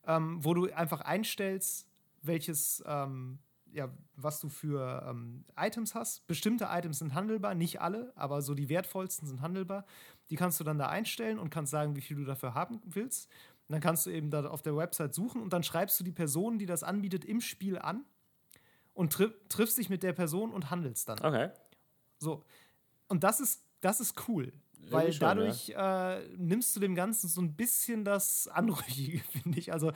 ähm, 0.06 0.44
wo 0.44 0.52
du 0.52 0.70
einfach 0.74 1.00
einstellst, 1.00 1.88
welches, 2.20 2.82
ähm, 2.86 3.38
ja, 3.72 3.88
was 4.16 4.40
du 4.40 4.50
für 4.50 5.06
ähm, 5.08 5.46
Items 5.56 5.94
hast. 5.94 6.26
Bestimmte 6.26 6.68
Items 6.70 6.98
sind 6.98 7.14
handelbar, 7.14 7.54
nicht 7.54 7.80
alle, 7.80 8.12
aber 8.16 8.42
so 8.42 8.54
die 8.54 8.68
wertvollsten 8.68 9.26
sind 9.26 9.40
handelbar. 9.40 9.86
Die 10.28 10.36
kannst 10.36 10.60
du 10.60 10.64
dann 10.64 10.78
da 10.78 10.88
einstellen 10.88 11.38
und 11.38 11.48
kannst 11.48 11.70
sagen, 11.70 11.96
wie 11.96 12.02
viel 12.02 12.16
du 12.16 12.24
dafür 12.24 12.54
haben 12.54 12.82
willst. 12.84 13.30
Und 13.72 13.76
dann 13.76 13.80
kannst 13.80 14.04
du 14.04 14.10
eben 14.10 14.30
da 14.30 14.44
auf 14.44 14.60
der 14.60 14.76
Website 14.76 15.14
suchen 15.14 15.40
und 15.40 15.54
dann 15.54 15.62
schreibst 15.62 15.98
du 15.98 16.04
die 16.04 16.12
Person, 16.12 16.58
die 16.58 16.66
das 16.66 16.82
anbietet, 16.82 17.24
im 17.24 17.40
Spiel 17.40 17.78
an 17.78 18.04
und 18.92 19.14
tri 19.14 19.30
triffst 19.48 19.78
dich 19.78 19.88
mit 19.88 20.02
der 20.02 20.12
Person 20.12 20.52
und 20.52 20.70
handelst 20.70 21.08
dann. 21.08 21.18
Okay. 21.20 21.48
So. 22.18 22.44
Und 23.08 23.24
das 23.24 23.40
ist, 23.40 23.64
das 23.80 24.00
ist 24.00 24.28
cool. 24.28 24.52
Weil 24.90 25.10
schon, 25.10 25.20
dadurch 25.20 25.68
ja. 25.68 26.18
äh, 26.18 26.28
nimmst 26.36 26.76
du 26.76 26.80
dem 26.80 26.94
Ganzen 26.94 27.28
so 27.28 27.40
ein 27.40 27.54
bisschen 27.54 28.04
das 28.04 28.46
Anrüchige, 28.46 29.20
finde 29.30 29.58
ich. 29.58 29.72
Also, 29.72 29.92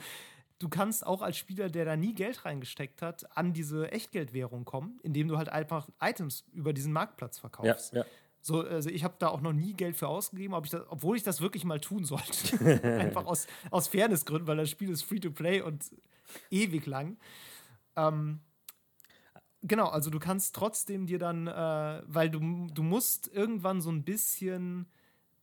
du 0.57 0.69
kannst 0.69 1.05
auch 1.05 1.21
als 1.21 1.37
Spieler, 1.37 1.69
der 1.69 1.85
da 1.85 1.95
nie 1.95 2.15
Geld 2.15 2.45
reingesteckt 2.45 3.03
hat, 3.03 3.37
an 3.37 3.53
diese 3.53 3.91
Echtgeldwährung 3.91 4.65
kommen, 4.65 4.99
indem 5.03 5.27
du 5.27 5.37
halt 5.37 5.49
einfach 5.49 5.87
Items 6.01 6.45
über 6.51 6.73
diesen 6.73 6.93
Marktplatz 6.93 7.37
verkaufst. 7.37 7.93
Ja, 7.93 7.99
ja. 7.99 8.05
So, 8.47 8.61
also 8.61 8.89
ich 8.89 9.03
habe 9.03 9.15
da 9.19 9.27
auch 9.27 9.41
noch 9.41 9.51
nie 9.51 9.73
Geld 9.73 9.97
für 9.97 10.07
ausgegeben, 10.07 10.55
ich 10.63 10.69
das, 10.69 10.85
obwohl 10.87 11.17
ich 11.17 11.23
das 11.23 11.41
wirklich 11.41 11.65
mal 11.65 11.81
tun 11.81 12.05
sollte. 12.05 12.81
Einfach 12.97 13.25
aus, 13.25 13.45
aus 13.71 13.89
Fairnessgründen, 13.89 14.47
weil 14.47 14.55
das 14.55 14.69
Spiel 14.69 14.89
ist 14.89 15.03
free 15.03 15.19
to 15.19 15.31
play 15.31 15.59
und 15.59 15.83
ewig 16.49 16.85
lang. 16.85 17.17
Ähm, 17.97 18.39
genau, 19.63 19.87
also 19.87 20.09
du 20.09 20.17
kannst 20.17 20.55
trotzdem 20.55 21.07
dir 21.07 21.19
dann, 21.19 21.47
äh, 21.47 22.01
weil 22.07 22.29
du, 22.29 22.67
du 22.73 22.83
musst 22.83 23.27
irgendwann 23.27 23.81
so 23.81 23.89
ein 23.89 24.03
bisschen, 24.03 24.87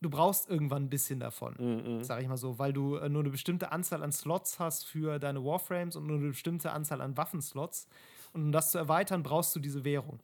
du 0.01 0.09
brauchst 0.09 0.49
irgendwann 0.49 0.85
ein 0.85 0.91
bisschen 0.91 1.21
davon, 1.21 1.53
mm 1.59 1.61
-mm. 1.61 2.05
sag 2.05 2.23
ich 2.23 2.29
mal 2.29 2.39
so, 2.39 2.59
weil 2.59 2.73
du 2.73 2.97
äh, 2.97 3.11
nur 3.11 3.21
eine 3.21 3.31
bestimmte 3.31 3.71
Anzahl 3.71 4.03
an 4.03 4.13
Slots 4.13 4.59
hast 4.59 4.87
für 4.87 5.19
deine 5.19 5.45
Warframes 5.45 5.95
und 5.97 6.07
nur 6.07 6.17
eine 6.17 6.29
bestimmte 6.29 6.73
Anzahl 6.73 7.03
an 7.03 7.19
Waffenslots. 7.19 7.87
Und 8.33 8.45
um 8.45 8.51
das 8.51 8.71
zu 8.71 8.79
erweitern, 8.79 9.23
brauchst 9.23 9.55
du 9.55 9.61
diese 9.61 9.85
Währung. 9.85 10.21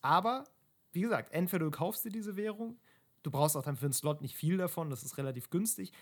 Aber 0.00 0.44
wie 0.92 1.02
gesagt, 1.02 1.32
entweder 1.32 1.64
du 1.64 1.70
kaufst 1.70 2.04
dir 2.04 2.10
diese 2.10 2.36
Währung, 2.36 2.78
du 3.22 3.30
brauchst 3.30 3.56
auch 3.56 3.62
dann 3.62 3.76
für 3.76 3.86
einen 3.86 3.92
Slot 3.92 4.22
nicht 4.22 4.36
viel 4.36 4.56
davon, 4.56 4.90
das 4.90 5.02
ist 5.02 5.18
relativ 5.18 5.50
günstig, 5.50 5.92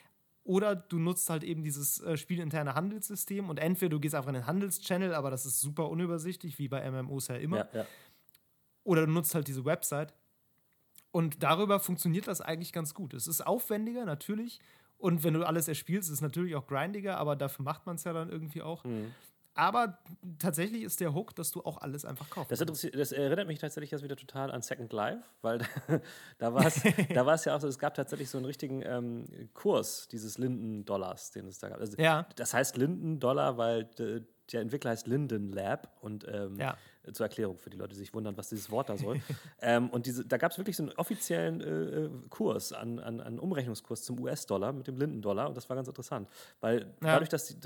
oder 0.48 0.74
du 0.74 0.98
nutzt 0.98 1.28
halt 1.28 1.44
eben 1.44 1.62
dieses 1.62 2.00
äh, 2.00 2.16
spielinterne 2.16 2.74
Handelssystem 2.74 3.50
und 3.50 3.58
entweder 3.58 3.90
du 3.90 4.00
gehst 4.00 4.14
einfach 4.14 4.28
in 4.28 4.34
den 4.34 4.46
Handelschannel, 4.46 5.14
aber 5.14 5.30
das 5.30 5.44
ist 5.44 5.60
super 5.60 5.90
unübersichtlich, 5.90 6.58
wie 6.58 6.68
bei 6.68 6.90
MMOs 6.90 7.28
ja 7.28 7.36
immer. 7.36 7.58
Ja, 7.58 7.68
ja. 7.80 7.86
Oder 8.82 9.04
du 9.04 9.12
nutzt 9.12 9.34
halt 9.34 9.46
diese 9.46 9.66
Website. 9.66 10.14
Und 11.10 11.42
darüber 11.42 11.80
funktioniert 11.80 12.26
das 12.28 12.40
eigentlich 12.40 12.72
ganz 12.72 12.94
gut. 12.94 13.12
Es 13.12 13.26
ist 13.26 13.46
aufwendiger, 13.46 14.06
natürlich. 14.06 14.60
Und 14.96 15.22
wenn 15.22 15.34
du 15.34 15.46
alles 15.46 15.68
erspielst, 15.68 16.08
ist 16.08 16.14
es 16.14 16.20
natürlich 16.22 16.56
auch 16.56 16.66
grindiger, 16.66 17.18
aber 17.18 17.36
dafür 17.36 17.64
macht 17.64 17.84
man 17.84 17.96
es 17.96 18.04
ja 18.04 18.14
dann 18.14 18.30
irgendwie 18.30 18.62
auch. 18.62 18.84
Mhm. 18.84 19.12
Aber 19.58 19.98
tatsächlich 20.38 20.84
ist 20.84 21.00
der 21.00 21.12
Hook, 21.12 21.34
dass 21.34 21.50
du 21.50 21.62
auch 21.62 21.78
alles 21.78 22.04
einfach 22.04 22.30
kaufst. 22.30 22.52
Das, 22.52 22.60
das, 22.92 23.10
erinnert 23.10 23.48
mich 23.48 23.58
tatsächlich 23.58 23.90
jetzt 23.90 24.04
wieder 24.04 24.14
total 24.14 24.52
an 24.52 24.62
Second 24.62 24.92
Life, 24.92 25.24
weil 25.42 25.58
da, 26.38 26.54
war 26.54 26.64
es 26.64 26.80
da 27.12 27.34
ja 27.50 27.56
auch 27.56 27.60
so, 27.60 27.66
es 27.66 27.80
gab 27.80 27.94
tatsächlich 27.94 28.30
so 28.30 28.38
einen 28.38 28.44
richtigen 28.44 28.82
ähm, 28.86 29.24
Kurs 29.54 30.06
dieses 30.06 30.38
Linden-Dollars, 30.38 31.32
den 31.32 31.48
es 31.48 31.58
da 31.58 31.70
gab. 31.70 31.80
Also, 31.80 31.96
ja. 31.98 32.28
Das 32.36 32.54
heißt 32.54 32.76
Linden-Dollar, 32.76 33.58
weil 33.58 33.86
de, 33.86 34.22
der 34.52 34.60
Entwickler 34.60 34.92
heißt 34.92 35.08
Linden 35.08 35.52
Lab 35.52 35.92
und 36.02 36.24
ähm, 36.28 36.54
ja. 36.56 36.76
zur 37.12 37.26
Erklärung 37.26 37.58
für 37.58 37.70
die 37.70 37.76
Leute, 37.76 37.94
die 37.94 37.98
sich 37.98 38.14
wundern, 38.14 38.36
was 38.36 38.50
dieses 38.50 38.70
Wort 38.70 38.88
da 38.88 38.96
soll. 38.96 39.20
ähm, 39.60 39.90
und 39.90 40.06
diese, 40.06 40.24
da 40.24 40.36
gab 40.36 40.52
es 40.52 40.58
wirklich 40.58 40.76
so 40.76 40.84
einen 40.84 40.92
offiziellen 40.92 41.60
äh, 41.60 42.04
äh, 42.04 42.10
Kurs, 42.30 42.72
an, 42.72 43.00
an, 43.00 43.20
an 43.20 43.40
Umrechnungskurs 43.40 44.04
zum 44.04 44.20
US-Dollar 44.20 44.72
mit 44.72 44.86
dem 44.86 44.98
Linden-Dollar 44.98 45.48
und 45.48 45.56
das 45.56 45.68
war 45.68 45.74
ganz 45.74 45.88
interessant, 45.88 46.28
weil 46.60 46.82
ja. 46.82 46.86
dadurch, 47.00 47.28
dass 47.28 47.46
die, 47.46 47.56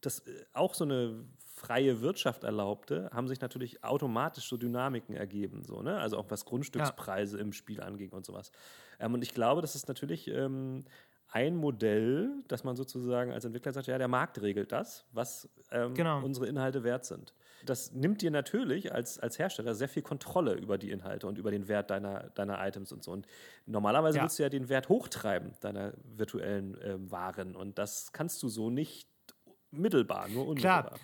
das 0.00 0.20
äh, 0.20 0.44
auch 0.54 0.72
so 0.72 0.84
eine 0.84 1.24
freie 1.62 2.00
Wirtschaft 2.00 2.44
erlaubte, 2.44 3.08
haben 3.12 3.28
sich 3.28 3.40
natürlich 3.40 3.84
automatisch 3.84 4.48
so 4.48 4.56
Dynamiken 4.56 5.14
ergeben, 5.14 5.62
so, 5.62 5.82
ne? 5.82 5.98
also 5.98 6.18
auch 6.18 6.26
was 6.28 6.44
Grundstückspreise 6.44 7.36
ja. 7.36 7.42
im 7.42 7.52
Spiel 7.52 7.80
anging 7.80 8.10
und 8.10 8.24
sowas. 8.24 8.50
Ähm, 8.98 9.14
und 9.14 9.22
ich 9.22 9.34
glaube, 9.34 9.60
das 9.60 9.74
ist 9.74 9.88
natürlich 9.88 10.28
ähm, 10.28 10.84
ein 11.28 11.56
Modell, 11.56 12.30
dass 12.48 12.64
man 12.64 12.76
sozusagen 12.76 13.32
als 13.32 13.44
Entwickler 13.44 13.72
sagt, 13.72 13.86
ja, 13.86 13.96
der 13.96 14.08
Markt 14.08 14.42
regelt 14.42 14.72
das, 14.72 15.06
was 15.12 15.48
ähm, 15.70 15.94
genau. 15.94 16.22
unsere 16.22 16.46
Inhalte 16.46 16.84
wert 16.84 17.06
sind. 17.06 17.32
Das 17.64 17.92
nimmt 17.92 18.22
dir 18.22 18.30
natürlich 18.30 18.92
als, 18.92 19.18
als 19.18 19.38
Hersteller 19.38 19.74
sehr 19.74 19.88
viel 19.88 20.02
Kontrolle 20.02 20.54
über 20.54 20.78
die 20.78 20.90
Inhalte 20.90 21.26
und 21.26 21.38
über 21.38 21.50
den 21.50 21.68
Wert 21.68 21.90
deiner, 21.90 22.30
deiner 22.30 22.66
Items 22.66 22.92
und 22.92 23.02
so. 23.02 23.12
Und 23.12 23.26
normalerweise 23.66 24.18
ja. 24.18 24.24
willst 24.24 24.38
du 24.38 24.42
ja 24.42 24.48
den 24.48 24.68
Wert 24.68 24.88
hochtreiben 24.88 25.52
deiner 25.60 25.94
virtuellen 26.04 26.76
ähm, 26.82 27.10
Waren 27.10 27.56
und 27.56 27.78
das 27.78 28.12
kannst 28.12 28.42
du 28.42 28.48
so 28.48 28.68
nicht 28.68 29.08
mittelbar, 29.70 30.28
nur 30.28 30.46
unmittelbar. 30.48 30.88
Klar. 30.88 31.00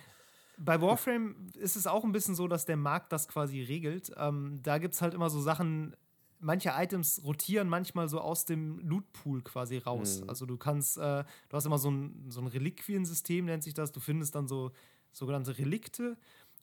Bei 0.61 0.81
Warframe 0.81 1.47
ist 1.57 1.75
es 1.75 1.87
auch 1.87 2.03
ein 2.03 2.11
bisschen 2.11 2.35
so, 2.35 2.47
dass 2.47 2.65
der 2.65 2.77
Markt 2.77 3.13
das 3.13 3.27
quasi 3.27 3.61
regelt. 3.61 4.11
Ähm, 4.17 4.59
da 4.61 4.77
gibt 4.77 4.93
es 4.93 5.01
halt 5.01 5.13
immer 5.13 5.29
so 5.29 5.39
Sachen, 5.39 5.95
manche 6.39 6.71
Items 6.75 7.21
rotieren 7.23 7.69
manchmal 7.69 8.09
so 8.09 8.19
aus 8.19 8.45
dem 8.45 8.79
Lootpool 8.79 9.41
quasi 9.41 9.77
raus. 9.77 10.21
Mhm. 10.21 10.29
Also 10.29 10.45
du 10.45 10.57
kannst, 10.57 10.97
äh, 10.97 11.23
du 11.49 11.57
hast 11.57 11.65
immer 11.65 11.77
so 11.77 11.89
ein, 11.91 12.25
so 12.29 12.41
ein 12.41 12.47
Reliquiensystem, 12.47 13.45
nennt 13.45 13.63
sich 13.63 13.73
das. 13.73 13.91
Du 13.91 13.99
findest 13.99 14.35
dann 14.35 14.47
so 14.47 14.71
sogenannte 15.11 15.57
Relikte 15.57 16.17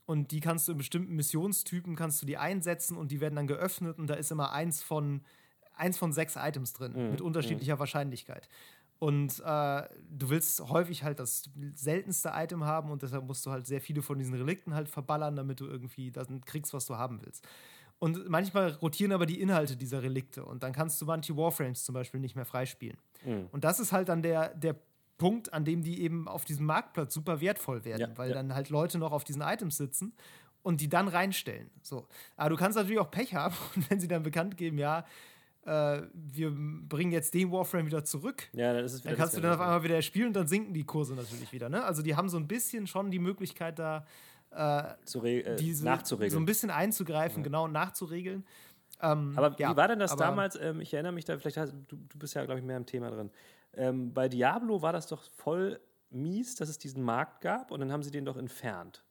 und 0.05 0.31
die 0.31 0.41
kannst 0.41 0.69
du 0.69 0.73
in 0.73 0.79
bestimmten 0.79 1.15
Missionstypen 1.17 1.97
kannst 1.97 2.23
du 2.23 2.27
die 2.27 2.37
einsetzen 2.37 2.97
und 2.97 3.11
die 3.11 3.21
werden 3.21 3.35
dann 3.35 3.47
geöffnet 3.47 3.99
und 3.99 4.09
da 4.09 4.15
ist 4.15 4.31
immer 4.31 4.53
eins 4.53 4.83
von 4.83 5.23
eins 5.75 5.99
von 5.99 6.13
sechs 6.13 6.37
Items 6.37 6.73
drin 6.73 6.93
mhm. 6.93 7.11
mit 7.11 7.21
unterschiedlicher 7.21 7.75
mhm. 7.75 7.81
Wahrscheinlichkeit. 7.81 8.49
Und 8.99 9.41
äh, 9.41 9.83
du 10.11 10.31
willst 10.31 10.61
häufig 10.69 11.03
halt 11.03 11.19
das 11.19 11.51
seltenste 11.75 12.33
Item 12.35 12.65
haben 12.65 12.91
und 12.91 13.03
deshalb 13.03 13.25
musst 13.25 13.45
du 13.45 13.51
halt 13.51 13.67
sehr 13.67 13.81
viele 13.81 14.01
von 14.01 14.19
diesen 14.19 14.35
Relikten 14.35 14.75
halt 14.75 14.89
verballern, 14.89 15.37
damit 15.37 15.61
du 15.61 15.67
irgendwie 15.67 16.11
das 16.11 16.29
kriegst, 16.47 16.73
was 16.73 16.87
du 16.87 16.97
haben 16.97 17.21
willst. 17.23 17.47
Und 17.99 18.29
manchmal 18.29 18.73
rotieren 18.73 19.13
aber 19.13 19.27
die 19.27 19.41
Inhalte 19.41 19.77
dieser 19.77 20.03
Relikte 20.03 20.45
und 20.45 20.63
dann 20.63 20.73
kannst 20.73 21.01
du 21.01 21.07
manche 21.07 21.37
Warframes 21.37 21.85
zum 21.85 21.95
Beispiel 21.95 22.21
nicht 22.21 22.37
mehr 22.37 22.45
freispielen. 22.45 22.99
Mhm. 23.25 23.49
Und 23.53 23.65
das 23.65 23.81
ist 23.81 23.93
halt 23.93 24.09
dann 24.09 24.23
der, 24.23 24.55
der 24.55 24.77
Punkt, 25.19 25.53
an 25.53 25.65
dem 25.65 25.83
die 25.83 26.03
eben 26.03 26.29
auf 26.29 26.45
diesem 26.45 26.67
Marktplatz 26.67 27.15
super 27.15 27.41
wertvoll 27.41 27.85
werden, 27.85 28.01
ja, 28.01 28.19
weil 28.19 28.31
ja. 28.31 28.35
dann 28.35 28.55
halt 28.55 28.69
Leute 28.69 28.99
noch 28.99 29.13
auf 29.13 29.25
diesen 29.25 29.43
Items 29.43 29.79
sitzen 29.79 30.13
und 30.63 30.81
die 30.81 30.89
dann 30.89 31.09
reinstellen. 31.09 31.71
So. 31.83 32.07
Aber 32.37 32.51
du 32.51 32.57
kannst 32.57 32.77
natürlich 32.77 32.99
auch 32.99 33.11
Pech 33.11 33.35
haben 33.35 33.55
und 33.77 33.91
wenn 33.91 34.01
sie 34.01 34.09
dann 34.09 34.23
bekannt 34.23 34.57
geben, 34.57 34.79
ja, 34.79 35.07
äh, 35.67 36.03
wir 36.15 36.53
bringen 36.55 37.13
jetzt 37.13 37.35
den 37.35 37.51
Warframe 37.51 37.87
wieder 37.87 38.05
zurück, 38.05 38.49
ja, 38.53 38.73
dann, 38.73 38.85
wieder 38.85 38.99
dann 39.03 39.17
kannst 39.17 39.37
du 39.37 39.41
dann 39.41 39.55
auf 39.55 39.61
einmal 39.61 39.83
wieder 39.83 40.01
spielen 40.01 40.29
und 40.29 40.35
dann 40.35 40.47
sinken 40.47 40.73
die 40.73 40.85
Kurse 40.85 41.15
natürlich 41.15 41.53
wieder. 41.53 41.69
Ne? 41.69 41.85
Also 41.85 42.03
die 42.03 42.15
haben 42.15 42.29
so 42.29 42.37
ein 42.37 42.47
bisschen 42.47 42.87
schon 42.87 43.11
die 43.11 43.19
Möglichkeit 43.19 43.79
da 43.79 44.07
äh, 44.55 44.93
äh, 45.25 45.57
diese, 45.57 45.85
nachzuregeln. 45.85 46.31
So 46.31 46.39
ein 46.39 46.47
bisschen 46.47 46.71
einzugreifen, 46.71 47.39
ja. 47.39 47.45
genau, 47.45 47.67
nachzuregeln. 47.67 48.47
Ähm, 49.03 49.33
aber 49.37 49.57
ja, 49.59 49.73
wie 49.73 49.77
war 49.77 49.89
denn 49.89 49.99
das 49.99 50.15
damals? 50.17 50.57
Ähm, 50.61 50.81
ich 50.81 50.95
erinnere 50.95 51.13
mich 51.13 51.25
da, 51.25 51.37
vielleicht 51.37 51.57
hast, 51.57 51.75
du, 51.89 51.97
du 51.97 52.19
bist 52.19 52.35
ja, 52.35 52.45
glaube 52.45 52.61
ich, 52.61 52.65
mehr 52.65 52.77
im 52.77 52.87
Thema 52.87 53.11
drin. 53.11 53.31
Ähm, 53.75 54.15
bei 54.15 54.29
Diablo 54.29 54.81
war 54.83 54.93
das 54.93 55.09
doch 55.09 55.23
voll 55.37 55.81
mies, 56.11 56.55
dass 56.55 56.69
es 56.69 56.79
diesen 56.79 57.03
Markt 57.03 57.41
gab 57.41 57.73
und 57.73 57.81
dann 57.81 57.93
haben 57.93 58.03
sie 58.03 58.11
den 58.11 58.25
doch 58.25 58.37
entfernt. 58.37 59.03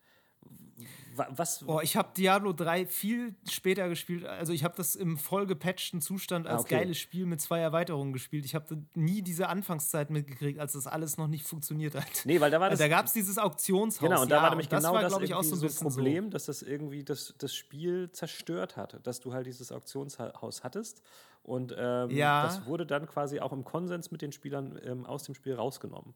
Was? 1.15 1.63
Oh, 1.65 1.79
ich 1.81 1.95
habe 1.95 2.09
Diablo 2.15 2.51
3 2.51 2.85
viel 2.87 3.35
später 3.49 3.87
gespielt. 3.87 4.25
Also 4.25 4.53
ich 4.53 4.63
habe 4.63 4.75
das 4.75 4.95
im 4.95 5.17
voll 5.17 5.45
gepatchten 5.45 6.01
Zustand 6.01 6.47
als 6.47 6.63
ah, 6.63 6.65
okay. 6.65 6.75
geiles 6.75 6.97
Spiel 6.97 7.25
mit 7.25 7.39
zwei 7.39 7.59
Erweiterungen 7.59 8.11
gespielt. 8.11 8.45
Ich 8.45 8.55
habe 8.55 8.83
nie 8.95 9.21
diese 9.21 9.47
Anfangszeit 9.47 10.09
mitgekriegt, 10.09 10.59
als 10.59 10.73
das 10.73 10.87
alles 10.87 11.17
noch 11.17 11.27
nicht 11.27 11.47
funktioniert 11.47 11.95
hat. 11.95 12.05
Nee, 12.25 12.39
weil 12.41 12.51
da 12.51 12.59
war 12.59 12.69
das. 12.69 12.79
Da 12.79 12.87
gab 12.87 13.05
es 13.05 13.13
dieses 13.13 13.37
Auktionshaus. 13.37 13.99
Genau, 13.99 14.21
und 14.23 14.29
da 14.29 14.37
ja, 14.37 14.43
war 14.43 14.49
nämlich 14.49 14.69
genau 14.69 14.93
das, 14.93 15.11
war, 15.11 15.19
das, 15.19 15.29
ich, 15.29 15.33
auch 15.33 15.43
so 15.43 15.65
ein 15.65 15.73
Problem, 15.73 16.25
so. 16.25 16.29
dass 16.31 16.45
das 16.45 16.61
irgendwie 16.61 17.03
das, 17.03 17.33
das 17.37 17.55
Spiel 17.55 18.11
zerstört 18.11 18.75
hat. 18.75 18.99
Dass 19.05 19.19
du 19.19 19.33
halt 19.33 19.47
dieses 19.47 19.71
Auktionshaus 19.71 20.63
hattest. 20.63 21.01
Und 21.43 21.75
ähm, 21.77 22.09
ja. 22.09 22.43
das 22.43 22.65
wurde 22.65 22.85
dann 22.85 23.05
quasi 23.05 23.39
auch 23.39 23.53
im 23.53 23.63
Konsens 23.63 24.11
mit 24.11 24.21
den 24.21 24.31
Spielern 24.31 24.79
ähm, 24.83 25.05
aus 25.05 25.23
dem 25.23 25.35
Spiel 25.35 25.53
rausgenommen. 25.53 26.13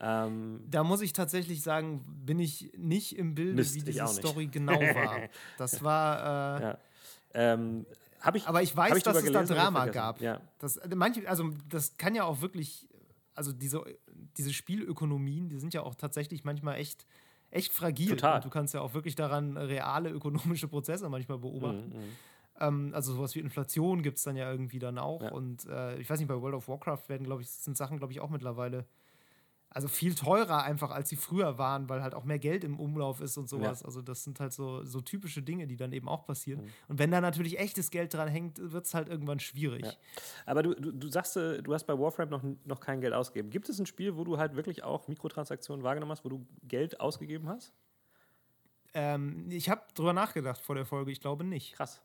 Ähm, 0.00 0.60
da 0.68 0.82
muss 0.82 1.00
ich 1.02 1.12
tatsächlich 1.12 1.62
sagen, 1.62 2.04
bin 2.24 2.40
ich 2.40 2.72
nicht 2.76 3.16
im 3.16 3.34
Bilde, 3.34 3.54
Mist, 3.54 3.74
wie 3.74 3.82
diese 3.82 4.06
Story 4.08 4.46
genau 4.48 4.80
war. 4.80 5.20
Das 5.58 5.82
war. 5.82 6.60
Äh, 6.60 6.62
ja. 6.62 6.78
ähm, 7.34 7.86
ich, 8.34 8.46
Aber 8.46 8.62
ich 8.62 8.76
weiß, 8.76 8.96
ich 8.96 9.02
dass 9.02 9.22
es 9.22 9.30
da 9.30 9.44
Drama 9.44 9.86
gab. 9.86 10.20
Ja. 10.20 10.40
Das, 10.58 10.80
manche, 10.94 11.28
also 11.28 11.50
das 11.68 11.96
kann 11.96 12.14
ja 12.14 12.24
auch 12.24 12.40
wirklich, 12.40 12.88
also 13.34 13.52
diese, 13.52 13.84
diese 14.36 14.52
Spielökonomien, 14.52 15.48
die 15.48 15.58
sind 15.58 15.74
ja 15.74 15.82
auch 15.82 15.94
tatsächlich 15.94 16.42
manchmal 16.42 16.76
echt, 16.76 17.06
echt 17.50 17.72
fragil. 17.72 18.10
Total. 18.10 18.36
Und 18.36 18.46
du 18.46 18.50
kannst 18.50 18.74
ja 18.74 18.80
auch 18.80 18.94
wirklich 18.94 19.14
daran 19.14 19.56
reale 19.56 20.10
ökonomische 20.10 20.68
Prozesse 20.68 21.08
manchmal 21.08 21.38
beobachten. 21.38 21.90
Mhm, 21.90 21.98
mhm. 21.98 22.16
ähm, 22.60 22.90
also 22.94 23.14
sowas 23.14 23.34
wie 23.34 23.40
Inflation 23.40 24.02
gibt 24.02 24.16
es 24.18 24.24
dann 24.24 24.36
ja 24.36 24.50
irgendwie 24.50 24.78
dann 24.78 24.98
auch. 24.98 25.22
Ja. 25.22 25.30
Und 25.30 25.66
äh, 25.66 25.98
ich 25.98 26.08
weiß 26.08 26.18
nicht, 26.18 26.28
bei 26.28 26.40
World 26.40 26.56
of 26.56 26.66
Warcraft 26.66 27.08
werden, 27.08 27.24
glaube 27.24 27.42
ich, 27.42 27.50
sind 27.50 27.76
Sachen, 27.76 27.98
glaube 27.98 28.12
ich, 28.12 28.20
auch 28.20 28.30
mittlerweile 28.30 28.86
also 29.74 29.88
viel 29.88 30.14
teurer 30.14 30.62
einfach, 30.62 30.92
als 30.92 31.08
sie 31.08 31.16
früher 31.16 31.58
waren, 31.58 31.88
weil 31.88 32.00
halt 32.00 32.14
auch 32.14 32.22
mehr 32.22 32.38
Geld 32.38 32.62
im 32.62 32.78
Umlauf 32.78 33.20
ist 33.20 33.36
und 33.36 33.48
sowas. 33.48 33.80
Ja. 33.80 33.86
Also 33.86 34.02
das 34.02 34.22
sind 34.22 34.38
halt 34.38 34.52
so, 34.52 34.84
so 34.84 35.00
typische 35.00 35.42
Dinge, 35.42 35.66
die 35.66 35.76
dann 35.76 35.92
eben 35.92 36.08
auch 36.08 36.24
passieren. 36.24 36.62
Mhm. 36.62 36.70
Und 36.88 36.98
wenn 37.00 37.10
da 37.10 37.20
natürlich 37.20 37.58
echtes 37.58 37.90
Geld 37.90 38.14
dran 38.14 38.28
hängt, 38.28 38.58
wird 38.72 38.86
es 38.86 38.94
halt 38.94 39.08
irgendwann 39.08 39.40
schwierig. 39.40 39.84
Ja. 39.84 39.92
Aber 40.46 40.62
du, 40.62 40.74
du, 40.74 40.92
du 40.92 41.08
sagst, 41.08 41.36
äh, 41.36 41.60
du 41.60 41.74
hast 41.74 41.84
bei 41.84 41.98
Warframe 41.98 42.30
noch, 42.30 42.44
noch 42.64 42.78
kein 42.78 43.00
Geld 43.00 43.14
ausgegeben. 43.14 43.50
Gibt 43.50 43.68
es 43.68 43.80
ein 43.80 43.86
Spiel, 43.86 44.16
wo 44.16 44.22
du 44.22 44.38
halt 44.38 44.54
wirklich 44.54 44.84
auch 44.84 45.08
Mikrotransaktionen 45.08 45.82
wahrgenommen 45.82 46.12
hast, 46.12 46.24
wo 46.24 46.28
du 46.28 46.46
Geld 46.62 47.00
ausgegeben 47.00 47.48
hast? 47.48 47.72
Ähm, 48.94 49.46
ich 49.50 49.68
habe 49.68 49.82
drüber 49.94 50.12
nachgedacht 50.12 50.60
vor 50.60 50.76
der 50.76 50.86
Folge, 50.86 51.10
ich 51.10 51.20
glaube 51.20 51.42
nicht. 51.42 51.74
Krass. 51.74 52.00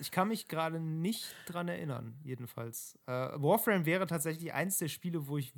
Ich 0.00 0.10
kann 0.10 0.28
mich 0.28 0.48
gerade 0.48 0.80
nicht 0.80 1.34
dran 1.46 1.68
erinnern, 1.68 2.14
jedenfalls. 2.22 2.98
Äh, 3.06 3.12
Warframe 3.12 3.86
wäre 3.86 4.06
tatsächlich 4.06 4.52
eins 4.52 4.78
der 4.78 4.88
Spiele, 4.88 5.28
wo 5.28 5.38
ich 5.38 5.52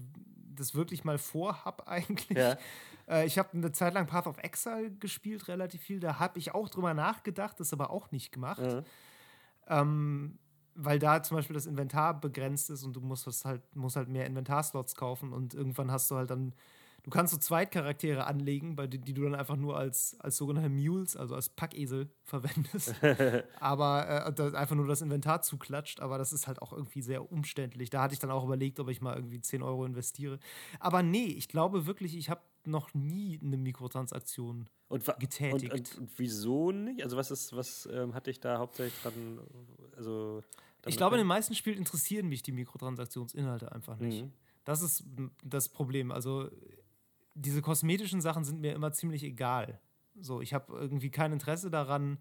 das 0.54 0.74
wirklich 0.74 1.04
mal 1.04 1.18
vorhab 1.18 1.84
eigentlich. 1.88 2.38
Ja. 2.38 2.56
Äh, 3.08 3.26
ich 3.26 3.38
habe 3.38 3.50
eine 3.52 3.72
Zeit 3.72 3.94
lang 3.94 4.06
Path 4.06 4.26
of 4.26 4.38
Exile 4.38 4.90
gespielt, 4.92 5.48
relativ 5.48 5.82
viel. 5.82 6.00
Da 6.00 6.18
habe 6.18 6.38
ich 6.38 6.54
auch 6.54 6.68
drüber 6.68 6.94
nachgedacht, 6.94 7.60
das 7.60 7.72
aber 7.72 7.90
auch 7.90 8.10
nicht 8.10 8.32
gemacht. 8.32 8.62
Mhm. 8.62 8.84
Ähm, 9.66 10.38
weil 10.74 10.98
da 10.98 11.22
zum 11.22 11.36
Beispiel 11.36 11.54
das 11.54 11.66
Inventar 11.66 12.18
begrenzt 12.18 12.70
ist 12.70 12.84
und 12.84 12.94
du 12.94 13.00
musst 13.00 13.44
halt, 13.44 13.62
musst 13.76 13.96
halt 13.96 14.08
mehr 14.08 14.26
Inventarslots 14.26 14.94
kaufen 14.94 15.32
und 15.32 15.54
irgendwann 15.54 15.90
hast 15.90 16.10
du 16.10 16.16
halt 16.16 16.30
dann 16.30 16.54
Du 17.02 17.10
kannst 17.10 17.32
so 17.32 17.38
Zweitcharaktere 17.38 18.26
anlegen, 18.26 18.76
bei 18.76 18.86
die, 18.86 18.98
die 18.98 19.14
du 19.14 19.22
dann 19.22 19.34
einfach 19.34 19.56
nur 19.56 19.76
als, 19.76 20.16
als 20.20 20.36
sogenannte 20.36 20.68
Mules, 20.68 21.16
also 21.16 21.34
als 21.34 21.48
Packesel 21.48 22.10
verwendest. 22.24 22.94
aber 23.60 24.34
äh, 24.38 24.56
einfach 24.56 24.76
nur 24.76 24.86
das 24.86 25.02
Inventar 25.02 25.42
zuklatscht, 25.42 26.00
aber 26.00 26.18
das 26.18 26.32
ist 26.32 26.46
halt 26.46 26.62
auch 26.62 26.72
irgendwie 26.72 27.02
sehr 27.02 27.30
umständlich. 27.30 27.90
Da 27.90 28.02
hatte 28.02 28.14
ich 28.14 28.20
dann 28.20 28.30
auch 28.30 28.44
überlegt, 28.44 28.80
ob 28.80 28.88
ich 28.88 29.00
mal 29.00 29.16
irgendwie 29.16 29.40
10 29.40 29.62
Euro 29.62 29.84
investiere. 29.84 30.38
Aber 30.78 31.02
nee, 31.02 31.26
ich 31.26 31.48
glaube 31.48 31.86
wirklich, 31.86 32.16
ich 32.16 32.30
habe 32.30 32.42
noch 32.64 32.92
nie 32.94 33.38
eine 33.42 33.56
Mikrotransaktion 33.56 34.68
und, 34.88 35.04
getätigt. 35.18 35.72
Und, 35.72 35.80
und, 35.80 35.98
und, 35.98 36.10
wieso 36.18 36.72
nicht? 36.72 37.02
Also 37.02 37.16
was 37.16 37.30
ist, 37.30 37.56
was 37.56 37.88
ähm, 37.90 38.14
hatte 38.14 38.30
ich 38.30 38.40
da 38.40 38.58
hauptsächlich 38.58 39.00
dran, 39.02 39.40
also 39.96 40.42
ich 40.86 40.96
glaube, 40.96 41.16
in 41.16 41.20
den 41.20 41.26
meisten 41.26 41.54
Spielen 41.54 41.78
interessieren 41.78 42.28
mich 42.28 42.42
die 42.42 42.52
Mikrotransaktionsinhalte 42.52 43.72
einfach 43.72 43.98
nicht. 43.98 44.24
Mhm. 44.24 44.32
Das 44.64 44.82
ist 44.82 45.04
das 45.44 45.68
Problem. 45.68 46.10
Also 46.12 46.48
diese 47.34 47.62
kosmetischen 47.62 48.20
Sachen 48.20 48.44
sind 48.44 48.60
mir 48.60 48.74
immer 48.74 48.92
ziemlich 48.92 49.22
egal. 49.24 49.80
So, 50.20 50.40
ich 50.40 50.52
habe 50.54 50.72
irgendwie 50.72 51.10
kein 51.10 51.32
Interesse 51.32 51.70
daran, 51.70 52.18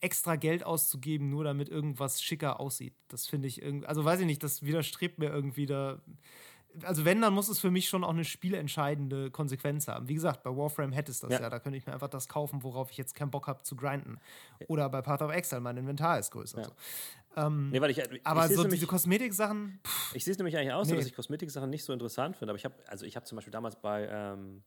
extra 0.00 0.36
Geld 0.36 0.64
auszugeben, 0.64 1.30
nur 1.30 1.44
damit 1.44 1.68
irgendwas 1.68 2.22
schicker 2.22 2.58
aussieht. 2.60 2.94
Das 3.08 3.26
finde 3.26 3.48
ich 3.48 3.62
irgendwie, 3.62 3.86
also 3.86 4.04
weiß 4.04 4.20
ich 4.20 4.26
nicht, 4.26 4.42
das 4.42 4.62
widerstrebt 4.62 5.18
mir 5.18 5.30
irgendwie 5.30 5.66
da. 5.66 6.02
Also 6.82 7.04
wenn, 7.04 7.20
dann 7.20 7.34
muss 7.34 7.48
es 7.48 7.58
für 7.58 7.70
mich 7.70 7.88
schon 7.88 8.04
auch 8.04 8.10
eine 8.10 8.24
spielentscheidende 8.24 9.30
Konsequenz 9.30 9.88
haben. 9.88 10.08
Wie 10.08 10.14
gesagt, 10.14 10.42
bei 10.42 10.50
Warframe 10.50 10.92
hätte 10.92 11.12
es 11.12 11.20
das 11.20 11.32
ja. 11.32 11.40
ja. 11.40 11.50
Da 11.50 11.58
könnte 11.58 11.78
ich 11.78 11.86
mir 11.86 11.92
einfach 11.92 12.08
das 12.08 12.28
kaufen, 12.28 12.62
worauf 12.62 12.90
ich 12.90 12.96
jetzt 12.96 13.14
keinen 13.14 13.30
Bock 13.30 13.46
habe 13.46 13.62
zu 13.62 13.76
grinden. 13.76 14.18
Oder 14.68 14.88
bei 14.88 15.02
Path 15.02 15.22
of 15.22 15.30
Exile, 15.32 15.60
mein 15.60 15.76
Inventar 15.76 16.18
ist 16.18 16.30
größer. 16.30 16.58
Ja. 16.58 16.64
So. 16.64 16.72
Ähm, 17.36 17.70
nee, 17.70 17.80
weil 17.80 17.90
ich, 17.90 17.98
ich 17.98 18.26
aber 18.26 18.48
so 18.48 18.62
nämlich, 18.62 18.80
diese 18.80 18.86
Kosmetiksachen. 18.86 19.80
Ich 20.14 20.24
sehe 20.24 20.32
es 20.32 20.38
nämlich 20.38 20.56
eigentlich 20.56 20.72
aus, 20.72 20.88
nee. 20.88 20.96
dass 20.96 21.06
ich 21.06 21.14
Kosmetiksachen 21.14 21.70
nicht 21.70 21.84
so 21.84 21.92
interessant 21.92 22.36
finde. 22.36 22.52
Aber 22.52 22.58
ich 22.58 22.64
habe, 22.64 22.74
also 22.86 23.06
ich 23.06 23.16
habe 23.16 23.24
zum 23.24 23.36
Beispiel 23.36 23.52
damals 23.52 23.76
bei, 23.76 24.08
ähm, 24.10 24.62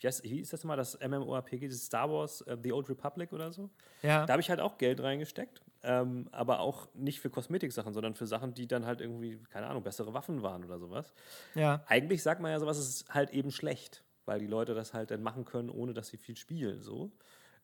wie, 0.00 0.06
heißt, 0.06 0.24
wie 0.24 0.28
hieß 0.28 0.50
das 0.50 0.64
mal, 0.64 0.76
das 0.76 0.98
MMORPG, 1.00 1.60
dieses 1.60 1.86
Star 1.86 2.10
Wars, 2.10 2.44
uh, 2.46 2.56
The 2.62 2.72
Old 2.72 2.88
Republic 2.88 3.32
oder 3.32 3.52
so? 3.52 3.70
Ja. 4.02 4.26
Da 4.26 4.32
habe 4.32 4.40
ich 4.40 4.50
halt 4.50 4.60
auch 4.60 4.78
Geld 4.78 5.00
reingesteckt. 5.02 5.62
Ähm, 5.82 6.28
aber 6.30 6.60
auch 6.60 6.88
nicht 6.94 7.20
für 7.20 7.30
Kosmetiksachen, 7.30 7.94
sondern 7.94 8.14
für 8.14 8.26
Sachen, 8.26 8.52
die 8.52 8.66
dann 8.66 8.84
halt 8.84 9.00
irgendwie, 9.00 9.38
keine 9.50 9.66
Ahnung, 9.66 9.82
bessere 9.82 10.12
Waffen 10.12 10.42
waren 10.42 10.64
oder 10.64 10.78
sowas. 10.78 11.14
Ja. 11.54 11.82
Eigentlich 11.86 12.22
sagt 12.22 12.40
man 12.42 12.50
ja 12.50 12.60
sowas 12.60 12.78
ist 12.78 13.08
halt 13.14 13.30
eben 13.30 13.50
schlecht, 13.50 14.02
weil 14.26 14.40
die 14.40 14.46
Leute 14.46 14.74
das 14.74 14.92
halt 14.92 15.10
dann 15.10 15.22
machen 15.22 15.44
können, 15.46 15.70
ohne 15.70 15.94
dass 15.94 16.08
sie 16.08 16.18
viel 16.18 16.36
spielen. 16.36 16.82
So. 16.82 17.10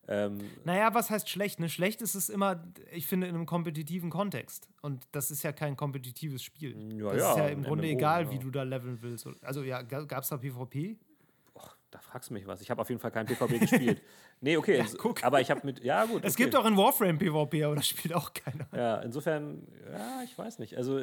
Ähm, 0.07 0.39
naja, 0.63 0.93
was 0.93 1.09
heißt 1.09 1.29
schlecht? 1.29 1.59
Ne? 1.59 1.69
Schlecht 1.69 2.01
ist 2.01 2.15
es 2.15 2.29
immer, 2.29 2.63
ich 2.91 3.05
finde, 3.05 3.27
in 3.27 3.35
einem 3.35 3.45
kompetitiven 3.45 4.09
Kontext. 4.09 4.69
Und 4.81 5.05
das 5.11 5.31
ist 5.31 5.43
ja 5.43 5.51
kein 5.51 5.75
kompetitives 5.75 6.41
Spiel. 6.41 6.75
Ja, 6.97 7.11
das 7.11 7.21
ja, 7.21 7.31
ist 7.31 7.37
ja 7.37 7.47
im 7.49 7.63
Grunde 7.63 7.85
MMO, 7.85 7.93
egal, 7.93 8.23
ja. 8.23 8.31
wie 8.31 8.39
du 8.39 8.49
da 8.49 8.63
leveln 8.63 8.99
willst. 9.01 9.27
Also 9.41 9.63
ja, 9.63 9.81
gab 9.81 10.23
es 10.23 10.29
da 10.29 10.37
PvP? 10.37 10.97
Da 11.97 12.01
fragst 12.01 12.29
du 12.29 12.35
mich 12.35 12.45
was. 12.45 12.61
Ich 12.61 12.69
habe 12.69 12.79
auf 12.79 12.89
jeden 12.89 13.01
Fall 13.01 13.09
kein 13.09 13.25
PvP 13.25 13.59
gespielt. 13.59 14.01
Nee, 14.39 14.55
okay. 14.55 14.77
ja, 14.77 14.85
guck. 14.99 15.23
Aber 15.23 15.41
ich 15.41 15.49
habe 15.49 15.61
mit. 15.63 15.83
Ja, 15.83 16.05
gut. 16.05 16.23
Es 16.23 16.35
gibt 16.35 16.55
auch 16.55 16.65
in 16.65 16.77
Warframe 16.77 17.17
PvP, 17.17 17.63
aber 17.63 17.75
das 17.75 17.87
spielt 17.87 18.13
auch 18.13 18.31
keiner. 18.33 18.67
Ja, 18.71 18.97
insofern, 18.97 19.67
ja, 19.91 20.21
ich 20.23 20.37
weiß 20.37 20.59
nicht. 20.59 20.77
Also 20.77 21.01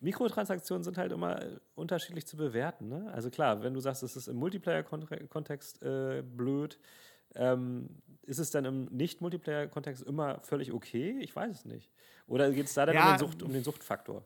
Mikrotransaktionen 0.00 0.82
sind 0.82 0.98
halt 0.98 1.12
immer 1.12 1.40
unterschiedlich 1.76 2.26
zu 2.26 2.36
bewerten. 2.36 2.88
Ne? 2.88 3.08
Also 3.12 3.30
klar, 3.30 3.62
wenn 3.62 3.72
du 3.72 3.78
sagst, 3.78 4.02
es 4.02 4.16
ist 4.16 4.26
im 4.26 4.34
Multiplayer-Kontext 4.34 5.80
äh, 5.80 6.24
blöd, 6.24 6.80
ähm, 7.36 7.88
ist 8.22 8.38
es 8.40 8.50
dann 8.50 8.64
im 8.64 8.86
Nicht-Multiplayer-Kontext 8.86 10.02
immer 10.02 10.40
völlig 10.40 10.72
okay? 10.72 11.20
Ich 11.20 11.36
weiß 11.36 11.52
es 11.52 11.64
nicht. 11.66 11.88
Oder 12.26 12.50
geht 12.50 12.66
es 12.66 12.74
da 12.74 12.84
dann 12.84 12.96
ja, 12.96 13.04
um, 13.04 13.12
den 13.12 13.18
Sucht, 13.20 13.42
um 13.44 13.52
den 13.52 13.62
Suchtfaktor? 13.62 14.24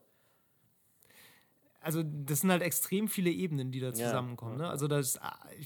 Also 1.82 2.02
das 2.02 2.40
sind 2.40 2.50
halt 2.50 2.62
extrem 2.62 3.08
viele 3.08 3.30
Ebenen, 3.30 3.72
die 3.72 3.80
da 3.80 3.92
zusammenkommen. 3.92 4.58
Ja. 4.58 4.66
Ne? 4.66 4.70
Also 4.70 4.88
das, 4.88 5.18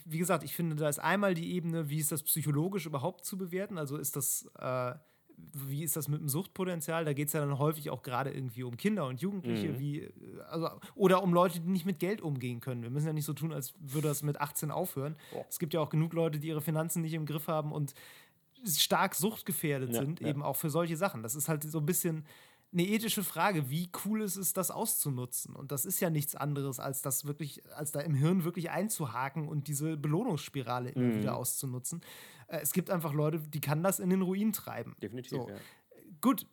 wie 0.05 0.19
gesagt, 0.19 0.45
ich 0.45 0.55
finde, 0.55 0.77
da 0.77 0.89
ist 0.89 0.99
einmal 0.99 1.35
die 1.35 1.53
Ebene, 1.55 1.89
wie 1.89 1.99
ist 1.99 2.11
das 2.11 2.23
psychologisch 2.23 2.87
überhaupt 2.87 3.25
zu 3.25 3.37
bewerten? 3.37 3.79
Also 3.79 3.97
ist 3.97 4.17
das, 4.17 4.49
äh, 4.59 4.95
wie 5.37 5.83
ist 5.83 5.97
das 5.97 6.09
mit 6.09 6.21
dem 6.21 6.29
Suchtpotenzial? 6.29 7.05
Da 7.05 7.13
geht 7.13 7.29
es 7.29 7.35
ja 7.35 7.41
dann 7.41 7.59
häufig 7.59 7.91
auch 7.91 8.03
gerade 8.03 8.31
irgendwie 8.31 8.63
um 8.63 8.77
Kinder 8.77 9.07
und 9.07 9.21
Jugendliche, 9.21 9.69
mhm. 9.69 9.79
wie, 9.79 10.09
also, 10.49 10.71
oder 10.95 11.23
um 11.23 11.35
Leute, 11.35 11.61
die 11.61 11.69
nicht 11.69 11.85
mit 11.85 11.99
Geld 11.99 12.23
umgehen 12.23 12.61
können. 12.61 12.83
Wir 12.83 12.91
müssen 12.91 13.07
ja 13.07 13.13
nicht 13.13 13.27
so 13.27 13.35
tun, 13.35 13.53
als 13.53 13.75
würde 13.79 14.09
das 14.09 14.23
mit 14.23 14.41
18 14.41 14.71
aufhören. 14.71 15.17
Oh. 15.35 15.45
Es 15.49 15.59
gibt 15.59 15.75
ja 15.75 15.81
auch 15.81 15.91
genug 15.91 16.15
Leute, 16.15 16.39
die 16.39 16.49
ihre 16.49 16.63
Finanzen 16.63 17.03
nicht 17.03 17.15
im 17.15 17.27
Griff 17.27 17.49
haben 17.49 17.73
und 17.73 17.95
stark 18.67 19.15
suchtgefährdet 19.15 19.93
ja, 19.93 20.01
sind, 20.01 20.21
ja. 20.21 20.29
eben 20.29 20.43
auch 20.43 20.57
für 20.57 20.71
solche 20.71 20.97
Sachen. 20.97 21.23
Das 21.23 21.35
ist 21.35 21.49
halt 21.49 21.63
so 21.63 21.79
ein 21.79 21.87
bisschen 21.87 22.25
eine 22.73 22.87
ethische 22.87 23.23
Frage, 23.23 23.71
wie 23.71 23.91
cool 24.05 24.23
ist 24.23 24.37
es, 24.37 24.53
das 24.53 24.71
auszunutzen? 24.71 25.55
Und 25.55 25.73
das 25.73 25.85
ist 25.85 26.01
ja 26.01 26.11
nichts 26.11 26.35
anderes, 26.35 26.81
als 26.81 27.01
das 27.01 27.25
wirklich, 27.25 27.63
als 27.75 27.93
da 27.93 28.01
im 28.01 28.15
Hirn 28.15 28.45
wirklich 28.45 28.71
einzuhaken 28.71 29.49
und 29.49 29.69
diese 29.69 29.97
Belohnungsspirale 29.97 30.91
immer 30.91 31.15
mhm. 31.15 31.19
wieder 31.19 31.37
auszunutzen. 31.37 32.03
Äh, 32.49 32.59
es 32.63 32.73
gibt 32.73 32.91
einfach 32.91 33.13
Leute, 33.13 33.41
die 33.41 33.61
kann 33.61 33.83
das 33.83 34.01
in 34.01 34.11
den 34.11 34.23
Ruin 34.23 34.53
treiben. 34.53 34.97
Definitiv. 35.01 35.39
So. 35.39 35.49
Ja. 35.49 35.57
Gut, 36.21 36.47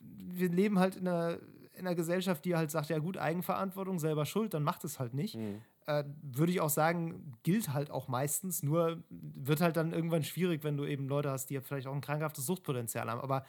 wir 0.00 0.48
leben 0.48 0.78
halt 0.78 0.96
in 0.96 1.08
einer, 1.08 1.38
in 1.74 1.86
einer 1.86 1.94
Gesellschaft, 1.94 2.44
die 2.44 2.56
halt 2.56 2.70
sagt, 2.70 2.88
ja 2.88 2.98
gut, 2.98 3.16
Eigenverantwortung, 3.16 3.98
selber 3.98 4.26
schuld, 4.26 4.54
dann 4.54 4.62
macht 4.62 4.84
es 4.84 4.98
halt 4.98 5.14
nicht. 5.14 5.36
Mhm. 5.36 5.62
Äh, 5.86 6.04
Würde 6.22 6.52
ich 6.52 6.60
auch 6.60 6.70
sagen, 6.70 7.34
gilt 7.42 7.72
halt 7.72 7.90
auch 7.90 8.08
meistens, 8.08 8.62
nur 8.62 9.02
wird 9.10 9.60
halt 9.60 9.76
dann 9.76 9.92
irgendwann 9.92 10.22
schwierig, 10.22 10.64
wenn 10.64 10.76
du 10.76 10.84
eben 10.84 11.08
Leute 11.08 11.30
hast, 11.30 11.50
die 11.50 11.54
ja 11.54 11.60
vielleicht 11.60 11.86
auch 11.86 11.94
ein 11.94 12.00
krankhaftes 12.00 12.46
Suchtpotenzial 12.46 13.10
haben. 13.10 13.20
Aber 13.20 13.44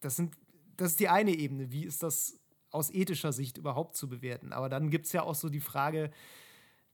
das 0.00 0.16
sind 0.16 0.36
das 0.82 0.92
ist 0.92 1.00
die 1.00 1.08
eine 1.08 1.32
Ebene. 1.32 1.70
Wie 1.70 1.84
ist 1.84 2.02
das 2.02 2.40
aus 2.70 2.90
ethischer 2.90 3.32
Sicht 3.32 3.56
überhaupt 3.56 3.96
zu 3.96 4.08
bewerten? 4.08 4.52
Aber 4.52 4.68
dann 4.68 4.90
gibt 4.90 5.06
es 5.06 5.12
ja 5.12 5.22
auch 5.22 5.36
so 5.36 5.48
die 5.48 5.60
Frage, 5.60 6.10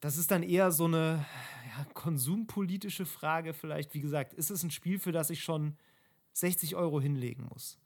das 0.01 0.19
ist 0.19 0.31
dann 0.31 0.43
eher 0.43 0.71
so 0.73 0.85
eine 0.85 1.25
ja, 1.67 1.87
konsumpolitische 1.95 3.07
Frage 3.07 3.55
vielleicht. 3.55 3.95
Wie 3.95 4.01
gesagt, 4.01 4.35
ist 4.35 4.51
es 4.51 4.63
ein 4.63 4.71
Spiel, 4.71 4.99
für 4.99 5.13
das 5.13 5.31
ich 5.31 5.43
schon 5.43 5.77
60 6.35 6.77
Euro 6.77 7.01
hinlegen 7.01 7.47
muss? 7.47 7.79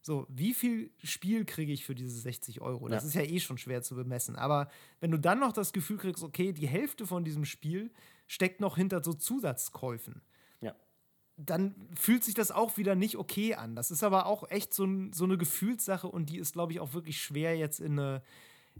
So, 0.00 0.26
wie 0.30 0.54
viel 0.54 0.90
Spiel 1.04 1.44
kriege 1.44 1.72
ich 1.72 1.84
für 1.84 1.94
diese 1.94 2.18
60 2.18 2.62
Euro? 2.62 2.88
Das 2.88 3.04
ja. 3.04 3.08
ist 3.08 3.14
ja 3.14 3.34
eh 3.34 3.38
schon 3.38 3.58
schwer 3.58 3.82
zu 3.82 3.94
bemessen. 3.94 4.36
Aber 4.36 4.70
wenn 5.00 5.10
du 5.10 5.18
dann 5.18 5.38
noch 5.38 5.52
das 5.52 5.74
Gefühl 5.74 5.98
kriegst, 5.98 6.24
okay, 6.24 6.52
die 6.52 6.66
Hälfte 6.66 7.06
von 7.06 7.24
diesem 7.24 7.44
Spiel 7.44 7.92
steckt 8.26 8.62
noch 8.62 8.76
hinter 8.76 9.04
so 9.04 9.12
Zusatzkäufen, 9.12 10.22
dann 11.36 11.74
fühlt 11.94 12.24
sich 12.24 12.34
das 12.34 12.50
auch 12.50 12.76
wieder 12.76 12.94
nicht 12.94 13.16
okay 13.16 13.54
an. 13.54 13.74
Das 13.74 13.90
ist 13.90 14.02
aber 14.02 14.26
auch 14.26 14.50
echt 14.50 14.74
so, 14.74 14.84
ein, 14.84 15.12
so 15.12 15.24
eine 15.24 15.38
Gefühlssache 15.38 16.06
und 16.06 16.30
die 16.30 16.38
ist, 16.38 16.52
glaube 16.52 16.72
ich, 16.72 16.80
auch 16.80 16.92
wirklich 16.92 17.20
schwer 17.20 17.56
jetzt 17.56 17.80
in 17.80 17.98
eine, 17.98 18.22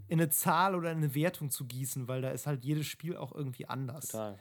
in 0.07 0.19
eine 0.19 0.29
Zahl 0.29 0.75
oder 0.75 0.91
in 0.91 0.97
eine 0.97 1.15
Wertung 1.15 1.49
zu 1.49 1.65
gießen, 1.65 2.07
weil 2.07 2.21
da 2.21 2.31
ist 2.31 2.47
halt 2.47 2.63
jedes 2.63 2.87
Spiel 2.87 3.17
auch 3.17 3.33
irgendwie 3.33 3.67
anders. 3.67 4.09
Total. 4.09 4.39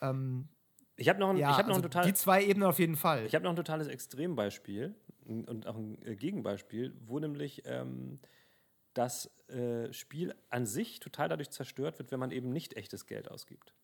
Ähm, 0.00 0.48
ich 0.96 1.08
habe 1.08 1.20
noch, 1.20 1.30
ein, 1.30 1.36
ja, 1.36 1.56
hab 1.56 1.66
noch 1.66 1.76
also 1.76 1.80
ein 1.80 1.82
total, 1.82 2.06
Die 2.06 2.14
zwei 2.14 2.44
Ebenen 2.44 2.68
auf 2.68 2.78
jeden 2.78 2.96
Fall. 2.96 3.24
Ich 3.24 3.34
habe 3.34 3.44
noch 3.44 3.52
ein 3.52 3.56
totales 3.56 3.86
Extrembeispiel 3.86 4.94
und 5.24 5.66
auch 5.66 5.76
ein 5.76 6.00
äh, 6.04 6.16
Gegenbeispiel, 6.16 6.96
wo 7.06 7.18
nämlich 7.18 7.62
ähm, 7.66 8.18
das 8.94 9.30
äh, 9.48 9.92
Spiel 9.92 10.34
an 10.50 10.66
sich 10.66 10.98
total 10.98 11.28
dadurch 11.28 11.50
zerstört 11.50 11.98
wird, 11.98 12.10
wenn 12.10 12.18
man 12.18 12.32
eben 12.32 12.50
nicht 12.50 12.76
echtes 12.76 13.06
Geld 13.06 13.30
ausgibt. 13.30 13.74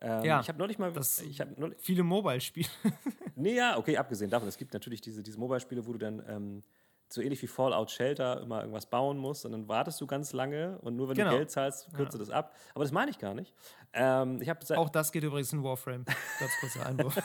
Ähm, 0.00 0.24
ja, 0.24 0.40
ich 0.40 0.48
habe 0.48 0.58
neulich 0.58 0.78
mal. 0.78 0.92
Ich 1.28 1.40
hab 1.40 1.58
neulich, 1.58 1.78
viele 1.80 2.02
Mobile-Spiele. 2.02 2.68
nee, 3.34 3.54
ja, 3.54 3.78
okay, 3.78 3.96
abgesehen 3.96 4.30
davon. 4.30 4.48
Es 4.48 4.58
gibt 4.58 4.74
natürlich 4.74 5.00
diese, 5.00 5.22
diese 5.22 5.38
Mobile-Spiele, 5.38 5.86
wo 5.86 5.92
du 5.92 5.98
dann 5.98 6.22
ähm, 6.28 6.62
so 7.08 7.20
ähnlich 7.20 7.40
wie 7.42 7.46
Fallout 7.46 7.90
Shelter 7.90 8.40
immer 8.40 8.60
irgendwas 8.60 8.86
bauen 8.86 9.16
musst 9.16 9.44
und 9.46 9.52
dann 9.52 9.68
wartest 9.68 10.00
du 10.00 10.06
ganz 10.06 10.32
lange 10.32 10.78
und 10.80 10.96
nur 10.96 11.08
wenn 11.08 11.16
genau. 11.16 11.30
du 11.30 11.36
Geld 11.36 11.50
zahlst, 11.50 11.92
kürzt 11.94 12.14
du 12.14 12.18
das 12.18 12.30
ab. 12.30 12.54
Aber 12.74 12.84
das 12.84 12.92
meine 12.92 13.10
ich 13.10 13.18
gar 13.18 13.34
nicht. 13.34 13.54
Ähm, 13.92 14.42
ich 14.42 14.50
Auch 14.76 14.90
das 14.90 15.12
geht 15.12 15.22
übrigens 15.22 15.52
in 15.52 15.62
Warframe. 15.62 16.04
Ganz 16.04 16.52
kurzer 16.60 16.86
Einwurf. 16.86 17.16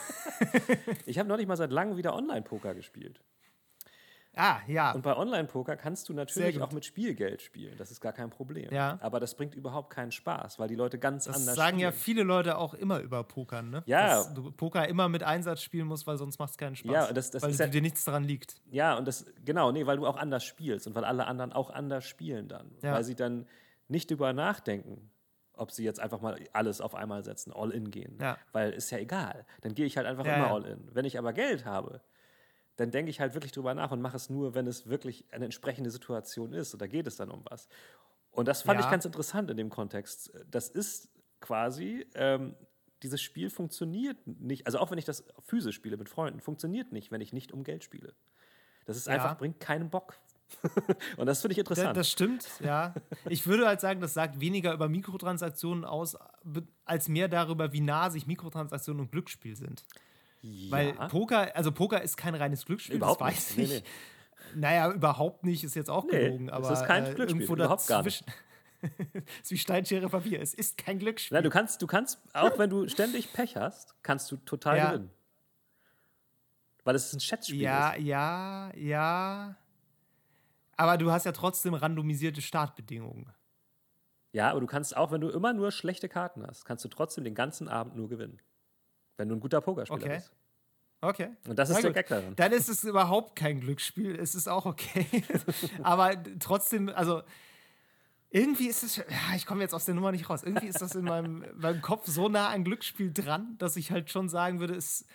ich 1.06 1.18
habe 1.18 1.27
neulich 1.27 1.48
mal 1.48 1.57
seit 1.57 1.72
langem 1.72 1.98
wieder 1.98 2.15
Online-Poker 2.15 2.76
gespielt. 2.76 3.22
Ah, 4.36 4.60
ja. 4.68 4.94
Und 4.94 5.02
bei 5.02 5.16
Online-Poker 5.16 5.76
kannst 5.76 6.08
du 6.08 6.14
natürlich 6.14 6.62
auch 6.62 6.72
mit 6.72 6.86
Spielgeld 6.86 7.41
spielen. 7.41 7.76
Das 7.78 7.91
ist 7.91 7.99
gar 7.99 8.14
kein 8.14 8.30
Problem. 8.30 8.72
Ja. 8.72 8.98
Aber 9.02 9.20
das 9.20 9.36
bringt 9.36 9.56
überhaupt 9.56 9.90
keinen 9.90 10.12
Spaß, 10.12 10.58
weil 10.58 10.70
die 10.70 10.76
Leute 10.76 10.98
ganz 10.99 11.26
das 11.26 11.36
anders 11.36 11.56
Das 11.56 11.56
sagen 11.56 11.80
ja 11.80 11.91
viele 11.91 12.24
Leute 12.24 12.58
auch 12.58 12.74
immer 12.74 12.99
über 12.99 13.24
Pokern, 13.24 13.70
ne? 13.70 13.84
Ja. 13.86 14.16
Dass 14.16 14.34
du 14.34 14.52
Poker 14.52 14.88
immer 14.88 15.10
mit 15.10 15.24
Einsatz 15.24 15.62
spielen 15.62 15.88
musst, 15.88 16.08
weil 16.08 16.18
sonst 16.18 16.40
macht 16.40 16.52
es 16.52 16.58
keinen 16.58 16.76
Spaß. 16.76 16.91
Ja, 16.91 17.12
das, 17.12 17.32
das 17.32 17.44
weil 17.44 17.70
dir 17.70 17.82
nichts 17.82 18.06
daran 18.06 18.24
liegt. 18.24 18.56
Ja, 18.72 18.98
und 18.98 19.06
das, 19.06 19.26
genau, 19.44 19.72
nee, 19.72 19.86
weil 19.86 19.98
du 19.98 20.08
auch 20.08 20.18
anders 20.18 20.45
spielst 20.45 20.88
und 20.88 20.95
weil 20.95 21.03
alle 21.03 21.28
anderen 21.28 21.52
auch 21.52 21.70
anders 21.70 22.06
spielen 22.06 22.48
dann. 22.48 22.72
Ja. 22.82 22.94
Weil 22.94 23.03
sie 23.03 23.16
dann 23.16 23.48
nicht 23.90 24.10
darüber 24.10 24.32
nachdenken, 24.32 25.12
ob 25.53 25.72
sie 25.72 25.84
jetzt 25.84 25.99
einfach 25.99 26.22
mal 26.22 26.40
alles 26.53 26.80
auf 26.80 26.95
einmal 26.95 27.24
setzen, 27.24 27.52
all 27.53 27.72
in 27.72 27.91
gehen. 27.91 28.18
Ja. 28.22 28.38
Weil 28.53 28.72
ist 28.72 28.90
ja 28.91 28.98
egal. 28.98 29.45
Dann 29.62 29.76
gehe 29.76 29.86
ich 29.86 29.98
halt 29.98 30.08
einfach 30.08 30.26
ja, 30.26 30.36
immer 30.36 30.52
all 30.52 30.66
in. 30.66 30.88
Wenn 30.94 31.06
ich 31.06 31.20
aber 31.20 31.34
Geld 31.34 31.66
habe, 31.66 32.02
dann 32.77 32.91
denke 32.91 33.10
ich 33.10 33.19
halt 33.19 33.34
wirklich 33.34 33.52
drüber 33.52 33.73
nach 33.73 33.91
und 33.91 34.02
mache 34.02 34.15
es 34.15 34.30
nur, 34.30 34.56
wenn 34.56 34.68
es 34.68 34.88
wirklich 34.88 35.26
eine 35.31 35.45
entsprechende 35.45 35.91
Situation 35.91 36.53
ist. 36.53 36.73
Und 36.73 36.81
da 36.81 36.88
geht 36.88 37.07
es 37.07 37.15
dann 37.15 37.30
um 37.30 37.43
was. 37.49 37.68
Und 38.31 38.48
das 38.48 38.61
fand 38.61 38.80
ja. 38.80 38.85
ich 38.85 38.91
ganz 38.91 39.06
interessant 39.06 39.52
in 39.52 39.57
dem 39.57 39.69
Kontext. 39.69 40.31
Das 40.49 40.69
ist 40.69 41.10
quasi, 41.41 42.07
ähm, 42.15 42.56
dieses 43.03 43.22
Spiel 43.22 43.49
funktioniert 43.49 44.18
nicht, 44.26 44.65
also 44.68 44.80
auch 44.80 44.91
wenn 44.91 44.98
ich 44.98 45.06
das 45.06 45.26
physisch 45.39 45.76
spiele 45.76 45.98
mit 45.98 46.07
Freunden, 46.07 46.39
funktioniert 46.39 46.91
nicht, 46.91 47.11
wenn 47.11 47.22
ich 47.22 47.34
nicht 47.34 47.52
um 47.52 47.64
Geld 47.64 47.84
spiele. 47.84 48.14
Das 48.85 48.95
ist 48.98 49.07
ja. 49.07 49.14
einfach, 49.14 49.38
bringt 49.38 49.60
keinen 49.60 49.89
Bock. 49.89 50.18
und 51.18 51.26
das 51.27 51.41
finde 51.41 51.53
ich 51.53 51.60
interessant. 51.60 51.89
Das, 51.89 52.07
das 52.07 52.11
stimmt, 52.11 52.48
ja. 52.60 52.93
Ich 53.30 53.48
würde 53.48 53.68
halt 53.68 53.80
sagen, 53.80 54.02
das 54.02 54.14
sagt 54.14 54.39
weniger 54.39 54.73
über 54.73 54.89
Mikrotransaktionen 54.89 55.85
aus, 55.85 56.18
als 56.85 57.07
mehr 57.07 57.27
darüber, 57.27 57.73
wie 57.73 57.81
nah 57.81 58.10
sich 58.10 58.27
Mikrotransaktionen 58.27 59.02
und 59.02 59.11
Glücksspiel 59.11 59.56
sind. 59.56 59.84
Ja. 60.41 60.72
Weil 60.72 60.93
Poker, 60.93 61.55
also 61.55 61.72
Poker 61.72 62.01
ist 62.01 62.18
kein 62.18 62.35
reines 62.35 62.65
Glücksspiel, 62.65 62.95
überhaupt 62.97 63.22
das 63.22 63.27
weiß 63.27 63.57
nicht. 63.57 63.73
ich. 63.73 63.81
Nee, 63.81 63.85
nee. 64.53 64.59
Naja, 64.59 64.91
überhaupt 64.91 65.43
nicht, 65.43 65.63
ist 65.63 65.76
jetzt 65.76 65.89
auch 65.89 66.05
nee, 66.05 66.26
gelogen. 66.26 66.49
Aber 66.49 66.72
es 66.72 66.81
ist 66.81 66.88
kein 66.88 67.05
äh, 67.05 67.13
Glücksspiel, 67.13 67.43
überhaupt 67.43 67.88
gar 67.88 68.03
nicht. 68.03 68.26
es 68.81 69.43
ist 69.43 69.51
wie 69.51 69.57
Steinschere 69.57 70.09
Papier. 70.09 70.41
Es 70.41 70.53
ist 70.53 70.77
kein 70.77 70.99
Glücksspiel. 70.99 71.35
Nein, 71.35 71.43
du 71.43 71.49
kannst, 71.49 71.81
du 71.81 71.88
kannst, 71.88 72.19
auch 72.34 72.57
wenn 72.57 72.69
du 72.69 72.88
ständig 72.88 73.31
Pech 73.31 73.55
hast, 73.55 73.95
kannst 74.03 74.31
du 74.31 74.38
total 74.38 74.77
ja. 74.77 74.91
gewinnen. 74.91 75.11
Weil 76.84 76.95
es 76.95 77.13
ein 77.13 77.19
Schätzspiel 77.19 77.61
ja, 77.61 77.91
ist. 77.91 78.03
Ja, 78.03 78.72
ja, 78.73 78.77
ja. 78.77 79.55
Aber 80.76 80.97
du 80.97 81.11
hast 81.11 81.26
ja 81.26 81.31
trotzdem 81.31 81.76
randomisierte 81.76 82.41
Startbedingungen. 82.41 83.31
Ja, 84.34 84.49
aber 84.49 84.61
du 84.61 84.65
kannst 84.65 84.95
auch, 84.97 85.11
wenn 85.11 85.22
du 85.22 85.30
immer 85.30 85.53
nur 85.53 85.72
schlechte 85.72 86.09
Karten 86.09 86.45
hast, 86.47 86.65
kannst 86.65 86.84
du 86.84 86.89
trotzdem 86.89 87.23
den 87.23 87.35
ganzen 87.35 87.68
Abend 87.68 87.95
nur 87.95 88.09
gewinnen. 88.09 88.41
Wenn 89.22 89.30
du 89.30 89.35
ein 89.35 89.39
guter 89.39 89.61
Pokerspieler 89.61 90.02
okay. 90.03 90.15
bist. 90.15 90.31
Okay. 90.99 91.30
Und 91.48 91.57
das 91.57 91.69
ist 91.69 91.76
Na 91.76 91.81
der 91.81 91.93
Gag 91.93 92.07
darin. 92.07 92.35
Dann 92.35 92.52
ist 92.52 92.69
es 92.69 92.84
überhaupt 92.84 93.35
kein 93.35 93.60
Glücksspiel. 93.60 94.15
Es 94.15 94.34
ist 94.34 94.48
auch 94.48 94.65
okay. 94.65 95.06
Aber 95.84 96.15
trotzdem, 96.39 96.89
also 96.89 97.22
irgendwie 98.31 98.68
ist 98.68 98.81
es, 98.81 99.03
ich 99.35 99.45
komme 99.45 99.61
jetzt 99.61 99.76
aus 99.76 99.85
der 99.85 99.93
Nummer 99.93 100.11
nicht 100.11 100.27
raus. 100.27 100.41
Irgendwie 100.41 100.68
ist 100.68 100.81
das 100.81 100.95
in 100.95 101.06
meinem, 101.06 101.45
meinem 101.56 101.81
Kopf 101.81 102.07
so 102.07 102.30
nah 102.30 102.49
an 102.49 102.64
Glücksspiel 102.64 103.14
dran, 103.14 103.56
dass 103.60 103.76
ich 103.76 103.91
halt 103.91 104.10
schon 104.10 104.27
sagen 104.27 104.60
würde, 104.60 104.73
es, 104.73 105.06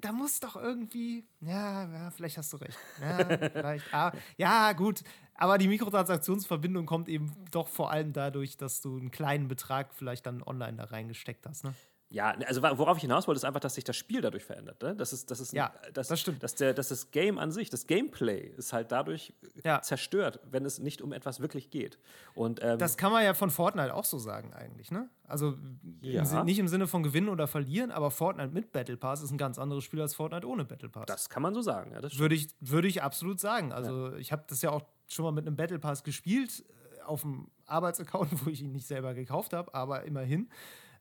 da 0.00 0.12
muss 0.12 0.40
doch 0.40 0.56
irgendwie, 0.56 1.26
ja, 1.40 1.90
ja, 1.90 2.10
vielleicht 2.10 2.36
hast 2.36 2.52
du 2.52 2.58
recht. 2.58 2.78
Ja, 3.00 3.24
vielleicht, 3.24 3.94
ah, 3.94 4.12
ja, 4.36 4.72
gut. 4.72 5.02
Aber 5.34 5.56
die 5.56 5.68
Mikrotransaktionsverbindung 5.68 6.86
kommt 6.86 7.08
eben 7.08 7.32
doch 7.50 7.68
vor 7.68 7.90
allem 7.90 8.12
dadurch, 8.12 8.56
dass 8.56 8.82
du 8.82 8.98
einen 8.98 9.10
kleinen 9.10 9.48
Betrag 9.48 9.94
vielleicht 9.94 10.26
dann 10.26 10.42
online 10.42 10.76
da 10.76 10.84
reingesteckt 10.84 11.46
hast. 11.46 11.64
Ne? 11.64 11.74
Ja, 12.12 12.34
also 12.46 12.60
worauf 12.60 12.96
ich 12.96 13.02
hinaus 13.02 13.28
wollte, 13.28 13.36
ist 13.38 13.44
einfach, 13.44 13.60
dass 13.60 13.76
sich 13.76 13.84
das 13.84 13.96
Spiel 13.96 14.20
dadurch 14.20 14.44
verändert. 14.44 14.82
Ne? 14.82 14.96
Das 14.96 15.12
ist, 15.12 15.30
das 15.30 15.38
ist, 15.38 15.52
ja, 15.52 15.72
das, 15.94 16.08
das 16.08 16.20
stimmt. 16.20 16.42
Dass, 16.42 16.56
der, 16.56 16.74
dass 16.74 16.88
das 16.88 17.12
Game 17.12 17.38
an 17.38 17.52
sich, 17.52 17.70
das 17.70 17.86
Gameplay 17.86 18.52
ist 18.56 18.72
halt 18.72 18.90
dadurch 18.90 19.32
ja. 19.64 19.80
zerstört, 19.80 20.40
wenn 20.50 20.64
es 20.64 20.80
nicht 20.80 21.02
um 21.02 21.12
etwas 21.12 21.38
wirklich 21.38 21.70
geht. 21.70 22.00
Und, 22.34 22.60
ähm, 22.64 22.78
das 22.78 22.96
kann 22.96 23.12
man 23.12 23.22
ja 23.22 23.32
von 23.32 23.48
Fortnite 23.50 23.94
auch 23.94 24.04
so 24.04 24.18
sagen 24.18 24.52
eigentlich, 24.52 24.90
ne? 24.90 25.08
Also 25.28 25.54
ja. 26.02 26.40
im, 26.40 26.46
nicht 26.46 26.58
im 26.58 26.66
Sinne 26.66 26.88
von 26.88 27.04
gewinnen 27.04 27.28
oder 27.28 27.46
verlieren, 27.46 27.92
aber 27.92 28.10
Fortnite 28.10 28.52
mit 28.52 28.72
Battle 28.72 28.96
Pass 28.96 29.22
ist 29.22 29.30
ein 29.30 29.38
ganz 29.38 29.60
anderes 29.60 29.84
Spiel 29.84 30.00
als 30.00 30.16
Fortnite 30.16 30.48
ohne 30.48 30.64
Battle 30.64 30.88
Pass. 30.88 31.06
Das 31.06 31.28
kann 31.28 31.44
man 31.44 31.54
so 31.54 31.62
sagen, 31.62 31.92
ja. 31.92 32.02
würde, 32.18 32.34
ich, 32.34 32.48
würde 32.58 32.88
ich 32.88 33.04
absolut 33.04 33.38
sagen. 33.38 33.72
Also 33.72 34.16
ich 34.16 34.32
habe 34.32 34.42
das 34.48 34.62
ja 34.62 34.70
auch 34.70 34.82
schon 35.06 35.24
mal 35.24 35.30
mit 35.32 35.46
einem 35.46 35.54
Battle 35.54 35.78
Pass 35.78 36.02
gespielt, 36.02 36.64
äh, 36.98 37.02
auf 37.02 37.20
dem 37.20 37.52
Arbeitsaccount, 37.66 38.30
wo 38.44 38.50
ich 38.50 38.62
ihn 38.62 38.72
nicht 38.72 38.88
selber 38.88 39.14
gekauft 39.14 39.52
habe, 39.52 39.72
aber 39.72 40.02
immerhin. 40.02 40.48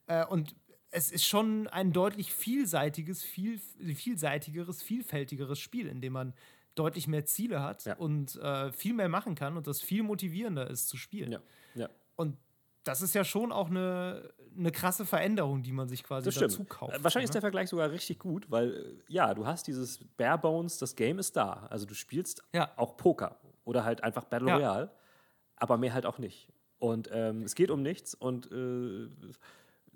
Äh, 0.05 0.27
und 0.27 0.55
es 0.91 1.11
ist 1.11 1.25
schon 1.25 1.67
ein 1.67 1.91
deutlich 1.93 2.33
vielseitiges, 2.33 3.23
viel, 3.23 3.59
vielseitigeres, 3.59 4.81
vielfältigeres 4.81 5.59
Spiel, 5.59 5.87
in 5.87 6.01
dem 6.01 6.13
man 6.13 6.33
deutlich 6.75 7.07
mehr 7.07 7.25
Ziele 7.25 7.61
hat 7.61 7.85
Ja. 7.85 7.95
und 7.97 8.35
äh, 8.37 8.71
viel 8.71 8.93
mehr 8.93 9.09
machen 9.09 9.35
kann 9.35 9.57
und 9.57 9.67
das 9.67 9.81
viel 9.81 10.03
motivierender 10.03 10.69
ist 10.69 10.87
zu 10.89 10.97
spielen. 10.97 11.31
Ja, 11.31 11.39
ja. 11.75 11.89
Und 12.15 12.37
das 12.83 13.01
ist 13.01 13.13
ja 13.13 13.23
schon 13.25 13.51
auch 13.51 13.69
eine, 13.69 14.33
eine 14.57 14.71
krasse 14.71 15.05
Veränderung, 15.05 15.61
die 15.61 15.73
man 15.73 15.89
sich 15.89 16.03
quasi 16.03 16.31
dazu 16.31 16.63
kauft. 16.63 16.95
Äh, 16.95 17.03
Wahrscheinlich 17.03 17.25
ist 17.25 17.31
ne? 17.31 17.33
der 17.33 17.41
Vergleich 17.41 17.69
sogar 17.69 17.91
richtig 17.91 18.17
gut, 18.19 18.49
weil 18.49 18.73
äh, 19.07 19.13
ja, 19.13 19.33
du 19.33 19.45
hast 19.45 19.67
dieses 19.67 19.99
Bare 20.17 20.37
Bones, 20.39 20.77
das 20.77 20.95
Game 20.95 21.19
ist 21.19 21.35
da. 21.35 21.67
Also 21.69 21.85
du 21.85 21.93
spielst 21.93 22.41
Ja. 22.53 22.71
auch 22.77 22.95
Poker 22.97 23.39
oder 23.65 23.83
halt 23.83 24.03
einfach 24.03 24.23
Battle. 24.23 24.51
Royale, 24.53 24.91
aber 25.57 25.77
mehr 25.77 25.93
halt 25.93 26.05
auch 26.05 26.17
nicht. 26.17 26.47
Und 26.79 27.09
ähm, 27.11 27.43
es 27.43 27.55
geht 27.55 27.69
um 27.71 27.81
nichts 27.81 28.15
und 28.15 28.49
äh, 28.51 29.09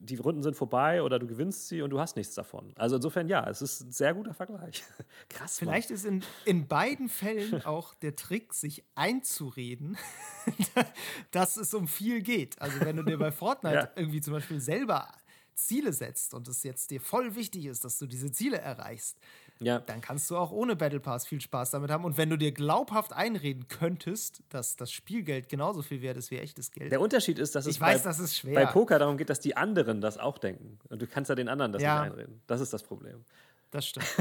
die 0.04 0.16
Runden 0.18 0.44
sind 0.44 0.56
vorbei 0.56 1.02
oder 1.02 1.18
du 1.18 1.28
gewinnst 1.28 1.68
sie 1.68 1.82
und 1.82 1.90
du 1.90 2.00
hast 2.00 2.16
nichts 2.16 2.36
davon. 2.36 2.74
Also 2.76 2.98
insofern 2.98 3.28
ja, 3.30 3.50
es 3.50 3.62
ist 3.62 3.82
ein 3.82 3.92
sehr 3.92 4.14
guter 4.14 4.34
Vergleich. 4.34 4.84
Krass. 5.30 5.62
Mann. 5.62 5.70
Vielleicht 5.70 5.92
ist 5.92 6.06
in, 6.06 6.24
in 6.46 6.68
beiden 6.68 7.10
Fällen 7.10 7.64
auch 7.66 7.94
der 7.96 8.16
Trick, 8.16 8.54
sich 8.54 8.84
einzureden, 8.96 9.98
dass 11.32 11.58
es 11.58 11.74
um 11.74 11.88
viel 11.88 12.22
geht. 12.22 12.62
Also 12.62 12.80
wenn 12.82 12.98
du 12.98 13.04
dir 13.04 13.18
bei 13.18 13.32
Fortnite 13.32 13.76
Ja. 13.76 13.90
irgendwie 13.96 14.22
zum 14.22 14.34
Beispiel 14.34 14.60
selber 14.60 15.08
Ziele 15.56 15.94
setzt 15.94 16.34
und 16.34 16.48
es 16.48 16.64
jetzt 16.64 16.90
dir 16.92 17.00
voll 17.00 17.36
wichtig 17.36 17.66
ist, 17.68 17.86
dass 17.86 18.00
du 18.00 18.08
diese 18.08 18.32
Ziele 18.32 18.58
erreichst, 18.58 19.18
Ja. 19.66 19.80
dann 19.80 20.02
kannst 20.02 20.30
du 20.30 20.38
auch 20.38 20.52
ohne 20.52 20.76
Battle 20.76 21.00
Pass 21.00 21.26
viel 21.28 21.42
Spaß 21.42 21.72
damit 21.72 21.90
haben. 21.92 22.04
Und 22.06 22.18
wenn 22.18 22.30
du 22.30 22.38
dir 22.38 22.52
glaubhaft 22.52 23.14
einreden 23.14 23.68
könntest, 23.68 24.42
dass 24.50 24.76
das 24.76 24.92
Spielgeld 24.92 25.50
genauso 25.50 25.82
viel 25.82 26.02
wert 26.02 26.18
ist 26.18 26.32
wie 26.32 26.38
echtes 26.40 26.72
Geld, 26.72 26.92
Der 26.92 27.02
Unterschied 27.02 27.40
ist, 27.40 27.56
dass 27.56 27.66
es 27.66 27.76
ich 27.76 27.82
weiß, 27.82 28.04
bei, 28.04 28.10
das 28.10 28.20
ist 28.20 28.38
schwer. 28.38 28.54
bei 28.54 28.66
Poker 28.66 29.00
darum 29.00 29.18
geht, 29.18 29.30
dass 29.30 29.40
die 29.40 29.56
anderen 29.58 30.02
das 30.02 30.18
auch 30.18 30.38
denken. 30.38 30.80
Und 30.90 31.02
du 31.02 31.08
kannst 31.08 31.30
ja 31.30 31.36
den 31.36 31.48
anderen 31.50 31.72
das 31.72 31.82
Ja. 31.82 32.02
nicht 32.04 32.12
einreden. 32.14 32.42
Das 32.48 32.62
ist 32.62 32.74
das 32.74 32.84
Problem. 32.84 33.24
das 33.72 33.88
stimmt. 33.88 34.06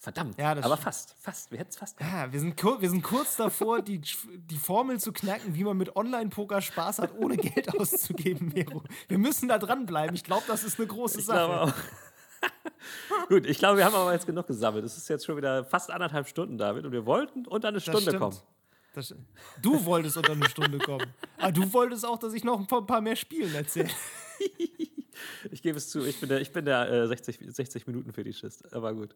Verdammt. 0.00 0.38
Ja, 0.38 0.52
aber 0.52 0.62
stimmt. 0.62 0.78
fast, 0.78 1.16
fast. 1.18 1.50
Wir 1.50 1.58
hätten 1.58 1.70
es 1.70 1.76
fast 1.76 1.96
gehabt. 1.96 2.14
Ja, 2.14 2.32
wir 2.32 2.38
sind, 2.38 2.62
wir 2.62 2.88
sind 2.88 3.02
kurz 3.02 3.34
davor, 3.34 3.82
die, 3.82 4.00
die 4.00 4.56
Formel 4.56 5.00
zu 5.00 5.12
knacken, 5.12 5.56
wie 5.56 5.64
man 5.64 5.76
mit 5.76 5.96
Online-Poker 5.96 6.60
Spaß 6.60 7.00
hat, 7.00 7.14
ohne 7.18 7.36
Geld 7.36 7.68
auszugeben, 7.80 8.52
Mero. 8.54 8.84
Wir 9.08 9.18
müssen 9.18 9.48
da 9.48 9.58
dranbleiben. 9.58 10.14
Ich 10.14 10.22
glaube, 10.22 10.44
das 10.46 10.62
ist 10.62 10.78
eine 10.78 10.86
große 10.86 11.18
Ich 11.18 11.26
Sache. 11.26 11.46
glaube 11.46 11.60
auch. 11.62 11.72
Gut, 13.28 13.46
ich 13.46 13.58
glaube, 13.58 13.78
wir 13.78 13.84
haben 13.84 13.94
aber 13.94 14.12
jetzt 14.12 14.26
genug 14.26 14.46
gesammelt. 14.46 14.84
Es 14.84 14.96
ist 14.96 15.08
jetzt 15.08 15.26
schon 15.26 15.36
wieder 15.36 15.64
fast 15.64 15.90
anderthalb 15.90 16.28
Stunden, 16.28 16.58
David, 16.58 16.84
und 16.84 16.92
wir 16.92 17.06
wollten 17.06 17.46
unter 17.46 17.68
eine 17.68 17.80
Stunde 17.80 18.18
kommen. 18.18 18.36
Das 18.94 19.14
du 19.62 19.84
wolltest 19.84 20.16
unter 20.16 20.32
eine 20.32 20.48
Stunde 20.48 20.78
kommen. 20.78 21.06
Aber 21.36 21.52
du 21.52 21.72
wolltest 21.72 22.04
auch, 22.04 22.18
dass 22.18 22.32
ich 22.32 22.42
noch 22.42 22.58
ein 22.58 22.66
paar, 22.66 22.80
ein 22.80 22.86
paar 22.86 23.00
mehr 23.00 23.16
Spielen 23.16 23.54
erzähle. 23.54 23.90
Ich 25.50 25.62
gebe 25.62 25.78
es 25.78 25.88
zu, 25.88 26.04
ich 26.04 26.20
bin 26.20 26.28
der, 26.28 26.40
ich 26.40 26.52
bin 26.52 26.64
der 26.64 26.90
äh, 26.90 27.06
60, 27.06 27.38
60 27.40 27.86
Minuten 27.86 28.12
Fetischist. 28.12 28.72
Aber 28.72 28.94
gut. 28.94 29.14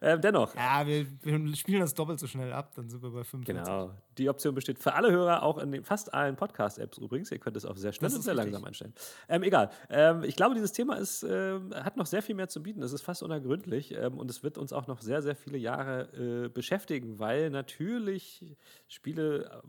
Ähm, 0.00 0.20
dennoch, 0.20 0.54
Ja, 0.54 0.86
wir, 0.86 1.06
wir 1.22 1.56
spielen 1.56 1.80
das 1.80 1.94
doppelt 1.94 2.20
so 2.20 2.26
schnell 2.26 2.52
ab, 2.52 2.72
dann 2.74 2.88
sind 2.88 3.02
wir 3.02 3.10
bei 3.10 3.24
45. 3.24 3.46
Genau. 3.46 3.92
Die 4.18 4.28
Option 4.28 4.54
besteht 4.54 4.78
für 4.78 4.94
alle 4.94 5.10
Hörer, 5.10 5.42
auch 5.42 5.58
in 5.58 5.72
den, 5.72 5.84
fast 5.84 6.12
allen 6.12 6.36
Podcast-Apps 6.36 6.98
übrigens. 6.98 7.30
Ihr 7.30 7.38
könnt 7.38 7.56
es 7.56 7.64
auch 7.64 7.76
sehr 7.76 7.92
schnell 7.92 8.12
und 8.12 8.22
sehr 8.22 8.34
richtig. 8.34 8.52
langsam 8.52 8.64
einstellen. 8.64 8.94
Ähm, 9.28 9.42
egal. 9.42 9.70
Ähm, 9.88 10.24
ich 10.24 10.36
glaube, 10.36 10.54
dieses 10.54 10.72
Thema 10.72 10.96
ist, 10.96 11.22
ähm, 11.22 11.74
hat 11.74 11.96
noch 11.96 12.06
sehr 12.06 12.22
viel 12.22 12.34
mehr 12.34 12.48
zu 12.48 12.62
bieten. 12.62 12.82
Es 12.82 12.92
ist 12.92 13.02
fast 13.02 13.22
unergründlich 13.22 13.92
ähm, 13.92 14.18
und 14.18 14.30
es 14.30 14.42
wird 14.42 14.58
uns 14.58 14.72
auch 14.72 14.86
noch 14.86 15.00
sehr, 15.00 15.22
sehr 15.22 15.36
viele 15.36 15.58
Jahre 15.58 16.44
äh, 16.46 16.48
beschäftigen, 16.48 17.18
weil 17.18 17.50
natürlich 17.50 18.56
Spiele, 18.88 19.44
äh, 19.44 19.60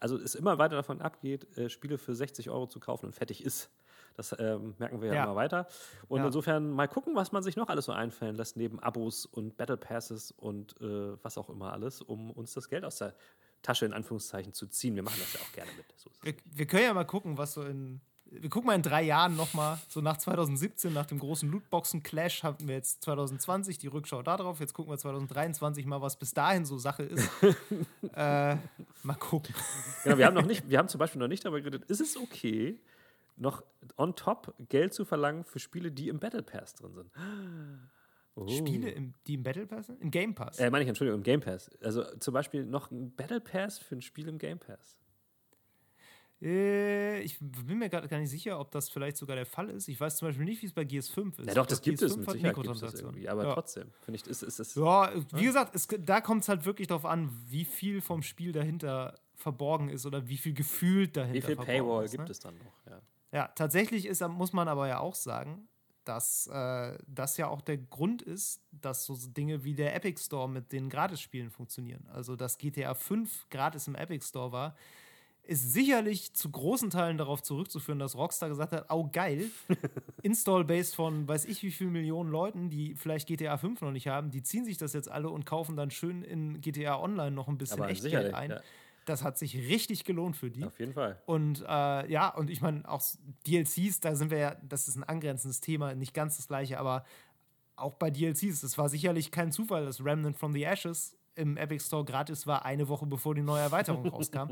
also 0.00 0.16
es 0.16 0.34
immer 0.34 0.58
weiter 0.58 0.76
davon 0.76 1.00
abgeht, 1.00 1.56
äh, 1.56 1.68
Spiele 1.68 1.98
für 1.98 2.14
60 2.14 2.50
Euro 2.50 2.66
zu 2.66 2.80
kaufen 2.80 3.06
und 3.06 3.14
fertig 3.14 3.44
ist. 3.44 3.70
Das 4.16 4.34
ähm, 4.38 4.74
merken 4.78 5.00
wir 5.00 5.08
ja, 5.08 5.14
Ja. 5.14 5.24
immer 5.24 5.36
weiter. 5.36 5.68
Und 6.08 6.20
Ja. 6.20 6.26
insofern 6.26 6.70
mal 6.70 6.88
gucken, 6.88 7.14
was 7.14 7.32
man 7.32 7.42
sich 7.42 7.56
noch 7.56 7.68
alles 7.68 7.84
so 7.84 7.92
einfallen 7.92 8.34
lässt, 8.34 8.56
neben 8.56 8.80
Abos 8.80 9.26
und 9.26 9.56
Battle 9.56 9.76
Passes 9.76 10.30
und 10.32 10.80
äh, 10.80 11.22
was 11.22 11.36
auch 11.38 11.50
immer 11.50 11.72
alles, 11.72 12.00
um 12.02 12.30
uns 12.30 12.54
das 12.54 12.68
Geld 12.68 12.84
aus 12.84 12.96
der 12.98 13.14
Tasche 13.62 13.84
in 13.86 13.92
Anführungszeichen 13.92 14.52
zu 14.52 14.66
ziehen. 14.68 14.94
Wir 14.94 15.02
machen 15.02 15.18
das 15.20 15.32
ja 15.34 15.40
auch 15.40 15.52
gerne 15.52 15.70
mit. 15.76 15.86
So 15.96 16.10
Wir, 16.22 16.34
wir 16.44 16.66
können 16.66 16.82
ja 16.84 16.94
mal 16.94 17.04
gucken, 17.04 17.36
was 17.38 17.54
so 17.54 17.62
in. 17.62 18.00
Wir 18.28 18.50
gucken 18.50 18.66
mal 18.66 18.74
in 18.74 18.82
drei 18.82 19.02
Jahren 19.02 19.36
nochmal, 19.36 19.78
so 19.88 20.00
nach 20.00 20.16
2017, 20.16 20.92
nach 20.92 21.06
dem 21.06 21.20
großen 21.20 21.48
Lootboxen-Clash, 21.48 22.42
hatten 22.42 22.66
wir 22.66 22.74
jetzt 22.74 23.02
2020 23.04 23.78
die 23.78 23.86
Rückschau 23.86 24.20
darauf. 24.22 24.58
Jetzt 24.58 24.74
gucken 24.74 24.92
wir 24.92 24.98
2023 24.98 25.86
mal, 25.86 26.00
was 26.02 26.18
bis 26.18 26.34
dahin 26.34 26.64
so 26.64 26.76
Sache 26.76 27.04
ist. 27.04 27.28
äh, 28.14 28.56
mal 29.04 29.14
gucken. 29.20 29.54
genau, 30.02 30.18
wir 30.18 30.26
haben 30.26 30.34
noch 30.34 30.44
nicht, 30.44 30.68
wir 30.68 30.76
haben 30.78 30.88
zum 30.88 30.98
Beispiel 30.98 31.20
noch 31.20 31.28
nicht 31.28 31.44
darüber 31.44 31.60
geredet, 31.60 31.84
ist 31.84 32.00
es 32.00 32.16
okay, 32.16 32.80
noch 33.36 33.62
on 33.96 34.14
top 34.16 34.54
Geld 34.68 34.94
zu 34.94 35.04
verlangen 35.04 35.44
für 35.44 35.58
Spiele, 35.58 35.92
die 35.92 36.08
im 36.08 36.18
Battle 36.18 36.42
Pass 36.42 36.74
drin 36.74 36.94
sind? 36.94 37.10
Oh. 38.38 38.46
Spiele, 38.48 38.90
im, 38.90 39.14
die 39.26 39.32
im 39.32 39.42
Battle 39.42 39.66
Pass 39.66 39.86
sind? 39.86 39.98
Im 40.02 40.10
Game 40.10 40.34
Pass. 40.34 40.58
Äh, 40.58 40.68
meine 40.68 40.82
ich, 40.82 40.88
Entschuldigung, 40.90 41.20
im 41.20 41.24
Game 41.24 41.40
Pass. 41.40 41.70
Also 41.82 42.04
zum 42.18 42.34
Beispiel 42.34 42.66
noch 42.66 42.90
ein 42.90 43.16
Battle 43.16 43.40
Pass 43.40 43.78
für 43.78 43.96
ein 43.96 44.02
Spiel 44.02 44.28
im 44.28 44.36
Game 44.36 44.58
Pass. 44.58 44.98
Äh, 46.42 47.20
ich 47.20 47.38
bin 47.40 47.78
mir 47.78 47.88
gerade 47.88 48.08
gar 48.08 48.18
nicht 48.18 48.28
sicher, 48.28 48.60
ob 48.60 48.70
das 48.70 48.90
vielleicht 48.90 49.16
sogar 49.16 49.36
der 49.36 49.46
Fall 49.46 49.70
ist. 49.70 49.88
Ich 49.88 49.98
weiß 49.98 50.18
zum 50.18 50.28
Beispiel 50.28 50.44
nicht, 50.44 50.60
wie 50.60 50.66
es 50.66 50.74
bei 50.74 50.82
GS5 50.82 51.40
ist. 51.40 51.48
Ja, 51.48 51.54
doch, 51.54 51.64
das 51.64 51.80
gibt 51.80 52.02
es 52.02 52.12
GS5 52.12 52.18
mit 52.18 52.26
hat 52.26 52.34
Sicherheit. 52.34 52.54
Gibt 52.56 52.68
es 52.68 52.80
das 52.80 53.00
irgendwie. 53.00 53.28
Aber 53.28 53.44
ja. 53.44 53.54
trotzdem, 53.54 53.90
finde 54.02 54.20
ich, 54.20 54.26
ist, 54.26 54.42
ist, 54.42 54.60
ist, 54.60 54.76
Ja, 54.76 55.12
wie 55.32 55.44
gesagt, 55.44 55.74
es, 55.74 55.88
da 56.00 56.20
kommt 56.20 56.42
es 56.42 56.50
halt 56.50 56.66
wirklich 56.66 56.88
darauf 56.88 57.06
an, 57.06 57.30
wie 57.48 57.64
viel 57.64 58.02
vom 58.02 58.22
Spiel 58.22 58.52
dahinter 58.52 59.18
verborgen 59.34 59.88
ist 59.88 60.04
oder 60.04 60.28
wie 60.28 60.36
viel 60.36 60.52
gefühlt 60.52 61.16
dahinter 61.16 61.34
wie 61.34 61.40
viel 61.40 61.56
verborgen 61.56 61.84
Paywall 61.84 62.04
ist, 62.04 62.10
gibt 62.10 62.24
ne? 62.24 62.30
es 62.30 62.40
dann 62.40 62.54
noch? 62.58 62.86
Ja. 62.86 63.00
Ja, 63.32 63.48
tatsächlich 63.48 64.06
ist, 64.06 64.26
muss 64.28 64.52
man 64.52 64.68
aber 64.68 64.88
ja 64.88 65.00
auch 65.00 65.14
sagen, 65.14 65.68
dass 66.04 66.46
äh, 66.46 66.96
das 67.06 67.36
ja 67.36 67.48
auch 67.48 67.60
der 67.60 67.78
Grund 67.78 68.22
ist, 68.22 68.62
dass 68.70 69.04
so 69.04 69.16
Dinge 69.16 69.64
wie 69.64 69.74
der 69.74 69.94
Epic 69.94 70.22
Store 70.22 70.48
mit 70.48 70.72
den 70.72 70.88
Gratisspielen 70.88 71.50
funktionieren. 71.50 72.06
Also, 72.12 72.36
dass 72.36 72.58
GTA 72.58 72.94
5 72.94 73.48
gratis 73.50 73.88
im 73.88 73.96
Epic 73.96 74.24
Store 74.26 74.52
war, 74.52 74.76
ist 75.42 75.72
sicherlich 75.72 76.34
zu 76.34 76.50
großen 76.50 76.90
Teilen 76.90 77.18
darauf 77.18 77.42
zurückzuführen, 77.42 77.98
dass 77.98 78.16
Rockstar 78.16 78.48
gesagt 78.48 78.72
hat, 78.72 78.86
oh 78.90 79.08
geil, 79.12 79.50
Install-Base 80.22 80.94
von 80.94 81.28
weiß 81.28 81.44
ich 81.44 81.62
wie 81.62 81.70
viel 81.70 81.88
Millionen 81.88 82.30
Leuten, 82.30 82.68
die 82.68 82.94
vielleicht 82.94 83.28
GTA 83.28 83.56
5 83.56 83.80
noch 83.80 83.92
nicht 83.92 84.08
haben, 84.08 84.30
die 84.30 84.42
ziehen 84.42 84.64
sich 84.64 84.76
das 84.76 84.92
jetzt 84.92 85.08
alle 85.10 85.30
und 85.30 85.46
kaufen 85.46 85.76
dann 85.76 85.90
schön 85.90 86.22
in 86.22 86.60
GTA 86.60 87.00
Online 87.00 87.30
noch 87.30 87.48
ein 87.48 87.58
bisschen 87.58 87.82
Aber 87.82 87.90
Echtgeld 87.90 88.34
ein. 88.34 88.50
ja. 88.50 88.60
Das 89.06 89.22
hat 89.24 89.38
sich 89.38 89.56
richtig 89.56 90.04
gelohnt 90.04 90.36
für 90.36 90.50
die. 90.50 90.64
Auf 90.64 90.78
jeden 90.78 90.92
Fall. 90.92 91.22
Und 91.26 91.62
äh, 91.62 92.10
ja, 92.10 92.28
und 92.28 92.50
ich 92.50 92.60
meine, 92.60 92.86
auch 92.88 93.02
DLCs, 93.46 94.00
da 94.00 94.14
sind 94.14 94.30
wir 94.30 94.38
ja, 94.38 94.56
das 94.62 94.88
ist 94.88 94.96
ein 94.96 95.04
angrenzendes 95.04 95.60
Thema, 95.60 95.94
nicht 95.94 96.12
ganz 96.12 96.36
das 96.36 96.48
gleiche, 96.48 96.78
aber 96.78 97.04
auch 97.76 97.94
bei 97.94 98.10
DLCs, 98.10 98.62
es 98.62 98.76
war 98.76 98.88
sicherlich 98.88 99.30
kein 99.30 99.52
Zufall, 99.52 99.84
dass 99.84 100.04
Remnant 100.04 100.36
from 100.36 100.52
the 100.52 100.64
Ashes 100.64 101.16
im 101.36 101.56
Epic 101.56 101.84
Store 101.84 102.04
gratis 102.04 102.46
war, 102.46 102.64
eine 102.64 102.88
Woche 102.88 103.06
bevor 103.06 103.34
die 103.34 103.42
neue 103.42 103.62
Erweiterung 103.62 104.06
rauskam. 104.08 104.50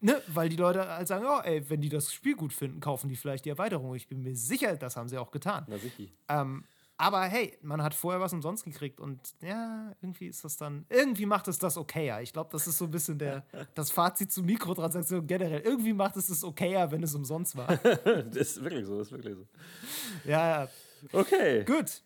Ne? 0.00 0.22
Weil 0.28 0.48
die 0.48 0.56
Leute 0.56 0.88
halt 0.88 1.08
sagen, 1.08 1.26
oh, 1.28 1.40
ey, 1.42 1.68
wenn 1.68 1.80
die 1.80 1.88
das 1.88 2.12
Spiel 2.12 2.36
gut 2.36 2.52
finden, 2.52 2.80
kaufen 2.80 3.08
die 3.08 3.16
vielleicht 3.16 3.44
die 3.44 3.50
Erweiterung. 3.50 3.94
Ich 3.96 4.06
bin 4.06 4.22
mir 4.22 4.34
sicher, 4.36 4.76
das 4.76 4.96
haben 4.96 5.08
sie 5.08 5.18
auch 5.18 5.32
getan. 5.32 5.66
Na 5.68 5.76
sicher. 5.76 6.04
Ähm, 6.28 6.64
aber 6.98 7.22
hey, 7.22 7.56
man 7.62 7.82
hat 7.82 7.94
vorher 7.94 8.20
was 8.20 8.32
umsonst 8.32 8.64
gekriegt 8.64 9.00
und 9.00 9.20
ja, 9.40 9.92
irgendwie 10.02 10.26
ist 10.26 10.44
das 10.44 10.56
dann, 10.56 10.84
irgendwie 10.90 11.26
macht 11.26 11.48
es 11.48 11.58
das 11.58 11.76
okayer. 11.78 12.20
Ich 12.20 12.32
glaube, 12.32 12.50
das 12.52 12.66
ist 12.66 12.76
so 12.78 12.84
ein 12.84 12.90
bisschen 12.90 13.18
der, 13.18 13.46
das 13.74 13.90
Fazit 13.90 14.30
zu 14.32 14.42
Mikrotransaktionen 14.42 15.26
generell. 15.26 15.60
Irgendwie 15.60 15.92
macht 15.92 16.16
es 16.16 16.26
das 16.26 16.44
okayer, 16.44 16.90
wenn 16.90 17.02
es 17.02 17.14
umsonst 17.14 17.56
war. 17.56 17.76
das 17.76 18.36
ist 18.36 18.62
wirklich 18.62 18.84
so, 18.84 18.98
das 18.98 19.08
ist 19.08 19.12
wirklich 19.12 19.36
so. 19.36 19.46
ja, 20.24 20.62
ja, 20.62 20.68
Okay. 21.12 21.64
gut. 21.64 22.02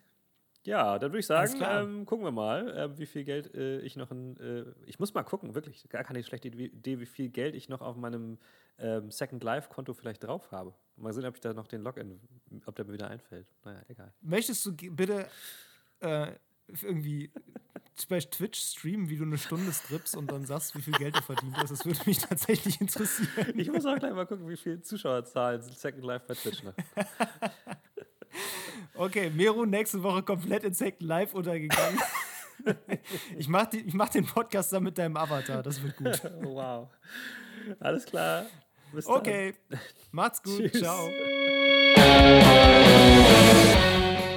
Ja, 0.65 0.99
dann 0.99 1.11
würde 1.11 1.19
ich 1.19 1.27
sagen, 1.27 1.61
ähm, 1.61 2.07
gucken 2.07 2.25
wir 2.25 2.31
mal, 2.31 2.69
äh, 2.77 2.99
wie 2.99 3.07
viel 3.07 3.25
Geld 3.25 3.53
äh, 3.55 3.81
ich 3.81 3.97
noch 3.97 4.13
in. 4.13 4.37
Äh, 4.37 4.65
ich 4.87 5.01
muss 5.01 5.13
mal 5.13 5.25
gucken, 5.25 5.57
wirklich. 5.57 5.89
Gar 5.89 6.05
keine 6.05 6.23
schlechte 6.23 6.49
Idee, 6.49 7.01
wie 7.01 7.07
viel 7.07 7.31
Geld 7.31 7.57
ich 7.57 7.69
noch 7.69 7.81
auf 7.81 7.97
meinem 7.97 8.39
ähm, 8.79 9.11
Second 9.11 9.43
Life-Konto 9.43 9.95
vielleicht 9.95 10.25
drauf 10.25 10.51
habe. 10.51 10.75
Mal 10.97 11.13
sehen, 11.13 11.25
ob 11.25 11.35
ich 11.35 11.41
da 11.41 11.53
noch 11.53 11.67
den 11.67 11.83
Login, 11.83 12.21
ob 12.67 12.75
der 12.77 12.85
mir 12.85 12.93
wieder 12.93 13.09
einfällt. 13.09 13.47
Naja, 13.65 13.83
egal. 13.89 14.13
Möchtest 14.21 14.65
du 14.67 14.73
bitte 14.73 15.27
äh, 16.01 16.33
irgendwie 16.83 17.31
bei 18.09 18.19
Twitch 18.19 18.61
streamen, 18.61 19.09
wie 19.09 19.17
du 19.17 19.25
eine 19.25 19.39
Stunde 19.39 19.73
strippst 19.73 20.17
und 20.17 20.31
dann 20.31 20.45
sagst, 20.45 20.77
wie 20.77 20.83
viel 20.83 20.95
Geld 20.95 21.17
du 21.17 21.23
verdient 21.23 21.57
hast? 21.57 21.71
Das 21.71 21.87
würde 21.87 22.01
mich 22.07 22.19
tatsächlich 22.19 22.81
interessieren. 22.81 23.59
Ich 23.59 23.71
muss 23.71 23.87
auch 23.87 23.97
gleich 23.99 24.13
mal 24.13 24.27
gucken, 24.27 24.49
wie 24.49 24.57
viele 24.57 24.81
Zuschauerzahlen 24.83 25.63
Second 25.63 26.05
Life 26.05 26.25
bei 26.27 26.35
Twitch 26.35 26.63
noch. 26.63 26.75
Okay, 28.95 29.31
Meru 29.31 29.65
nächste 29.65 30.03
Woche 30.03 30.23
komplett 30.23 30.65
in 30.65 30.75
Second 30.75 31.03
Live 31.03 31.35
untergegangen. 31.35 31.99
Ich 33.37 33.49
mach, 33.49 33.67
die, 33.67 33.81
ich 33.81 33.95
mach 33.95 34.09
den 34.09 34.25
Podcast 34.25 34.73
dann 34.73 34.85
mit 34.85 34.97
deinem 34.97 35.17
Avatar, 35.17 35.65
das 35.65 35.83
wird 35.83 35.97
gut. 35.97 36.23
wow. 36.43 36.89
Alles 37.81 38.05
klar. 38.05 38.47
Bis 38.93 39.07
dann. 39.07 39.17
Okay, 39.17 39.55
macht's 40.13 40.43
gut, 40.43 40.59
Tschüss. 40.71 40.81
ciao. 40.81 41.09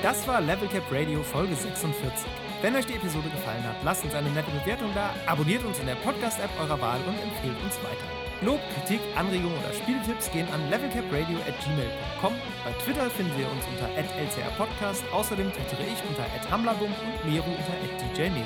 Das 0.02 0.28
war 0.28 0.42
Level 0.42 0.68
Cap 0.70 0.84
Radio 0.92 1.22
Folge 1.24 1.56
46. 1.56 2.26
Wenn 2.62 2.76
euch 2.76 2.86
die 2.86 2.94
Episode 2.94 3.30
gefallen 3.30 3.64
hat, 3.64 3.76
lasst 3.84 4.04
uns 4.04 4.14
eine 4.14 4.30
nette 4.30 4.52
Bewertung 4.52 4.90
da, 4.96 5.14
abonniert 5.28 5.64
uns 5.66 5.80
in 5.80 5.88
der 5.88 5.96
Podcast-App 5.96 6.50
eurer 6.60 6.80
Wahl 6.80 7.00
und 7.08 7.20
empfehlt 7.22 7.58
uns 7.64 7.76
weiter. 7.84 8.26
Lob, 8.42 8.60
Kritik, 8.76 9.00
Anregungen 9.16 9.58
oder 9.58 9.74
Spieltipps 9.74 10.30
gehen 10.32 10.48
an 10.54 10.70
levelcapradio.gmail.com. 10.70 12.34
Bei 12.66 12.72
Twitter 12.84 13.10
finden 13.10 13.38
wir 13.38 13.50
uns 13.50 13.64
unter 13.66 13.90
lcrpodcast. 13.98 15.04
Außerdem 15.12 15.52
twittere 15.54 15.84
ich 15.88 16.02
unter 16.08 16.26
hamlabum 16.52 16.90
und 16.92 17.32
Meru 17.32 17.50
unter 17.50 18.14
djmeru. 18.16 18.46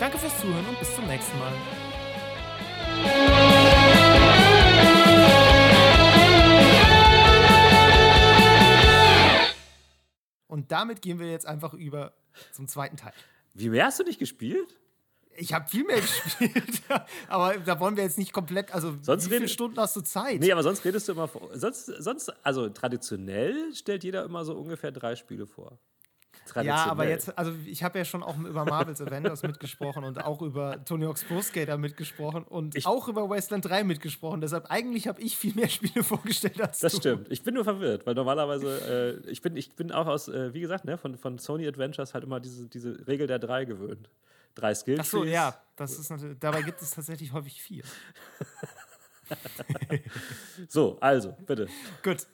Danke 0.00 0.18
fürs 0.18 0.38
Zuhören 0.40 0.66
und 0.66 0.78
bis 0.78 0.94
zum 0.94 1.06
nächsten 1.06 1.38
Mal. 1.38 1.52
Und 10.56 10.72
damit 10.72 11.02
gehen 11.02 11.18
wir 11.18 11.30
jetzt 11.30 11.44
einfach 11.46 11.74
über 11.74 12.14
zum 12.50 12.66
zweiten 12.66 12.96
Teil. 12.96 13.12
Wie 13.52 13.68
mehr 13.68 13.84
hast 13.84 14.00
du 14.00 14.04
nicht 14.04 14.18
gespielt? 14.18 14.74
Ich 15.36 15.52
habe 15.52 15.68
viel 15.68 15.84
mehr 15.84 16.00
gespielt, 16.00 16.80
aber 17.28 17.58
da 17.58 17.78
wollen 17.78 17.94
wir 17.94 18.04
jetzt 18.04 18.16
nicht 18.16 18.32
komplett. 18.32 18.72
Also, 18.72 18.96
sonst 19.02 19.26
wie 19.26 19.34
viele 19.34 19.48
Stunden 19.50 19.78
hast 19.78 19.94
du 19.96 20.00
Zeit? 20.00 20.40
Nee, 20.40 20.50
aber 20.50 20.62
sonst 20.62 20.82
redest 20.82 21.08
du 21.08 21.12
immer. 21.12 21.28
Vor, 21.28 21.50
sonst, 21.52 21.84
sonst, 21.84 22.32
also 22.42 22.70
traditionell 22.70 23.74
stellt 23.74 24.02
jeder 24.02 24.24
immer 24.24 24.46
so 24.46 24.54
ungefähr 24.54 24.92
drei 24.92 25.14
Spiele 25.14 25.46
vor. 25.46 25.78
Ja, 26.62 26.86
aber 26.86 27.08
jetzt, 27.08 27.36
also 27.36 27.52
ich 27.66 27.82
habe 27.82 27.98
ja 27.98 28.04
schon 28.04 28.22
auch 28.22 28.38
über 28.38 28.64
Marvels 28.64 29.00
Avengers 29.00 29.42
mitgesprochen 29.42 30.04
und 30.04 30.22
auch 30.24 30.42
über 30.42 30.84
Tony 30.84 31.04
Hawk's 31.06 31.24
Pro 31.24 31.40
Skater 31.42 31.76
mitgesprochen 31.78 32.44
und 32.44 32.76
ich, 32.76 32.86
auch 32.86 33.08
über 33.08 33.28
Wasteland 33.28 33.64
3 33.64 33.84
mitgesprochen. 33.84 34.40
Deshalb 34.40 34.66
eigentlich 34.70 35.08
habe 35.08 35.20
ich 35.20 35.36
viel 35.36 35.54
mehr 35.54 35.68
Spiele 35.68 36.02
vorgestellt 36.04 36.60
als 36.60 36.78
das 36.80 36.92
du. 36.92 36.98
Das 36.98 37.02
stimmt. 37.02 37.32
Ich 37.32 37.42
bin 37.42 37.54
nur 37.54 37.64
verwirrt, 37.64 38.06
weil 38.06 38.14
normalerweise, 38.14 39.22
äh, 39.26 39.30
ich, 39.30 39.42
bin, 39.42 39.56
ich 39.56 39.74
bin 39.74 39.92
auch 39.92 40.06
aus, 40.06 40.28
äh, 40.28 40.52
wie 40.54 40.60
gesagt, 40.60 40.84
ne, 40.84 40.98
von, 40.98 41.16
von 41.16 41.38
Sony 41.38 41.66
Adventures 41.66 42.14
halt 42.14 42.24
immer 42.24 42.40
diese, 42.40 42.66
diese 42.66 43.06
Regel 43.06 43.26
der 43.26 43.38
drei 43.38 43.64
gewöhnt. 43.64 44.08
Drei 44.54 44.74
Skills. 44.74 45.00
Ach 45.00 45.04
so, 45.04 45.24
ja. 45.24 45.60
Das 45.76 45.98
ist 45.98 46.10
natürlich, 46.10 46.38
dabei 46.38 46.62
gibt 46.62 46.80
es 46.80 46.90
tatsächlich 46.90 47.32
häufig 47.32 47.60
vier. 47.62 47.84
so, 50.68 50.96
also, 51.00 51.36
bitte. 51.46 51.68
Gut. 52.02 52.26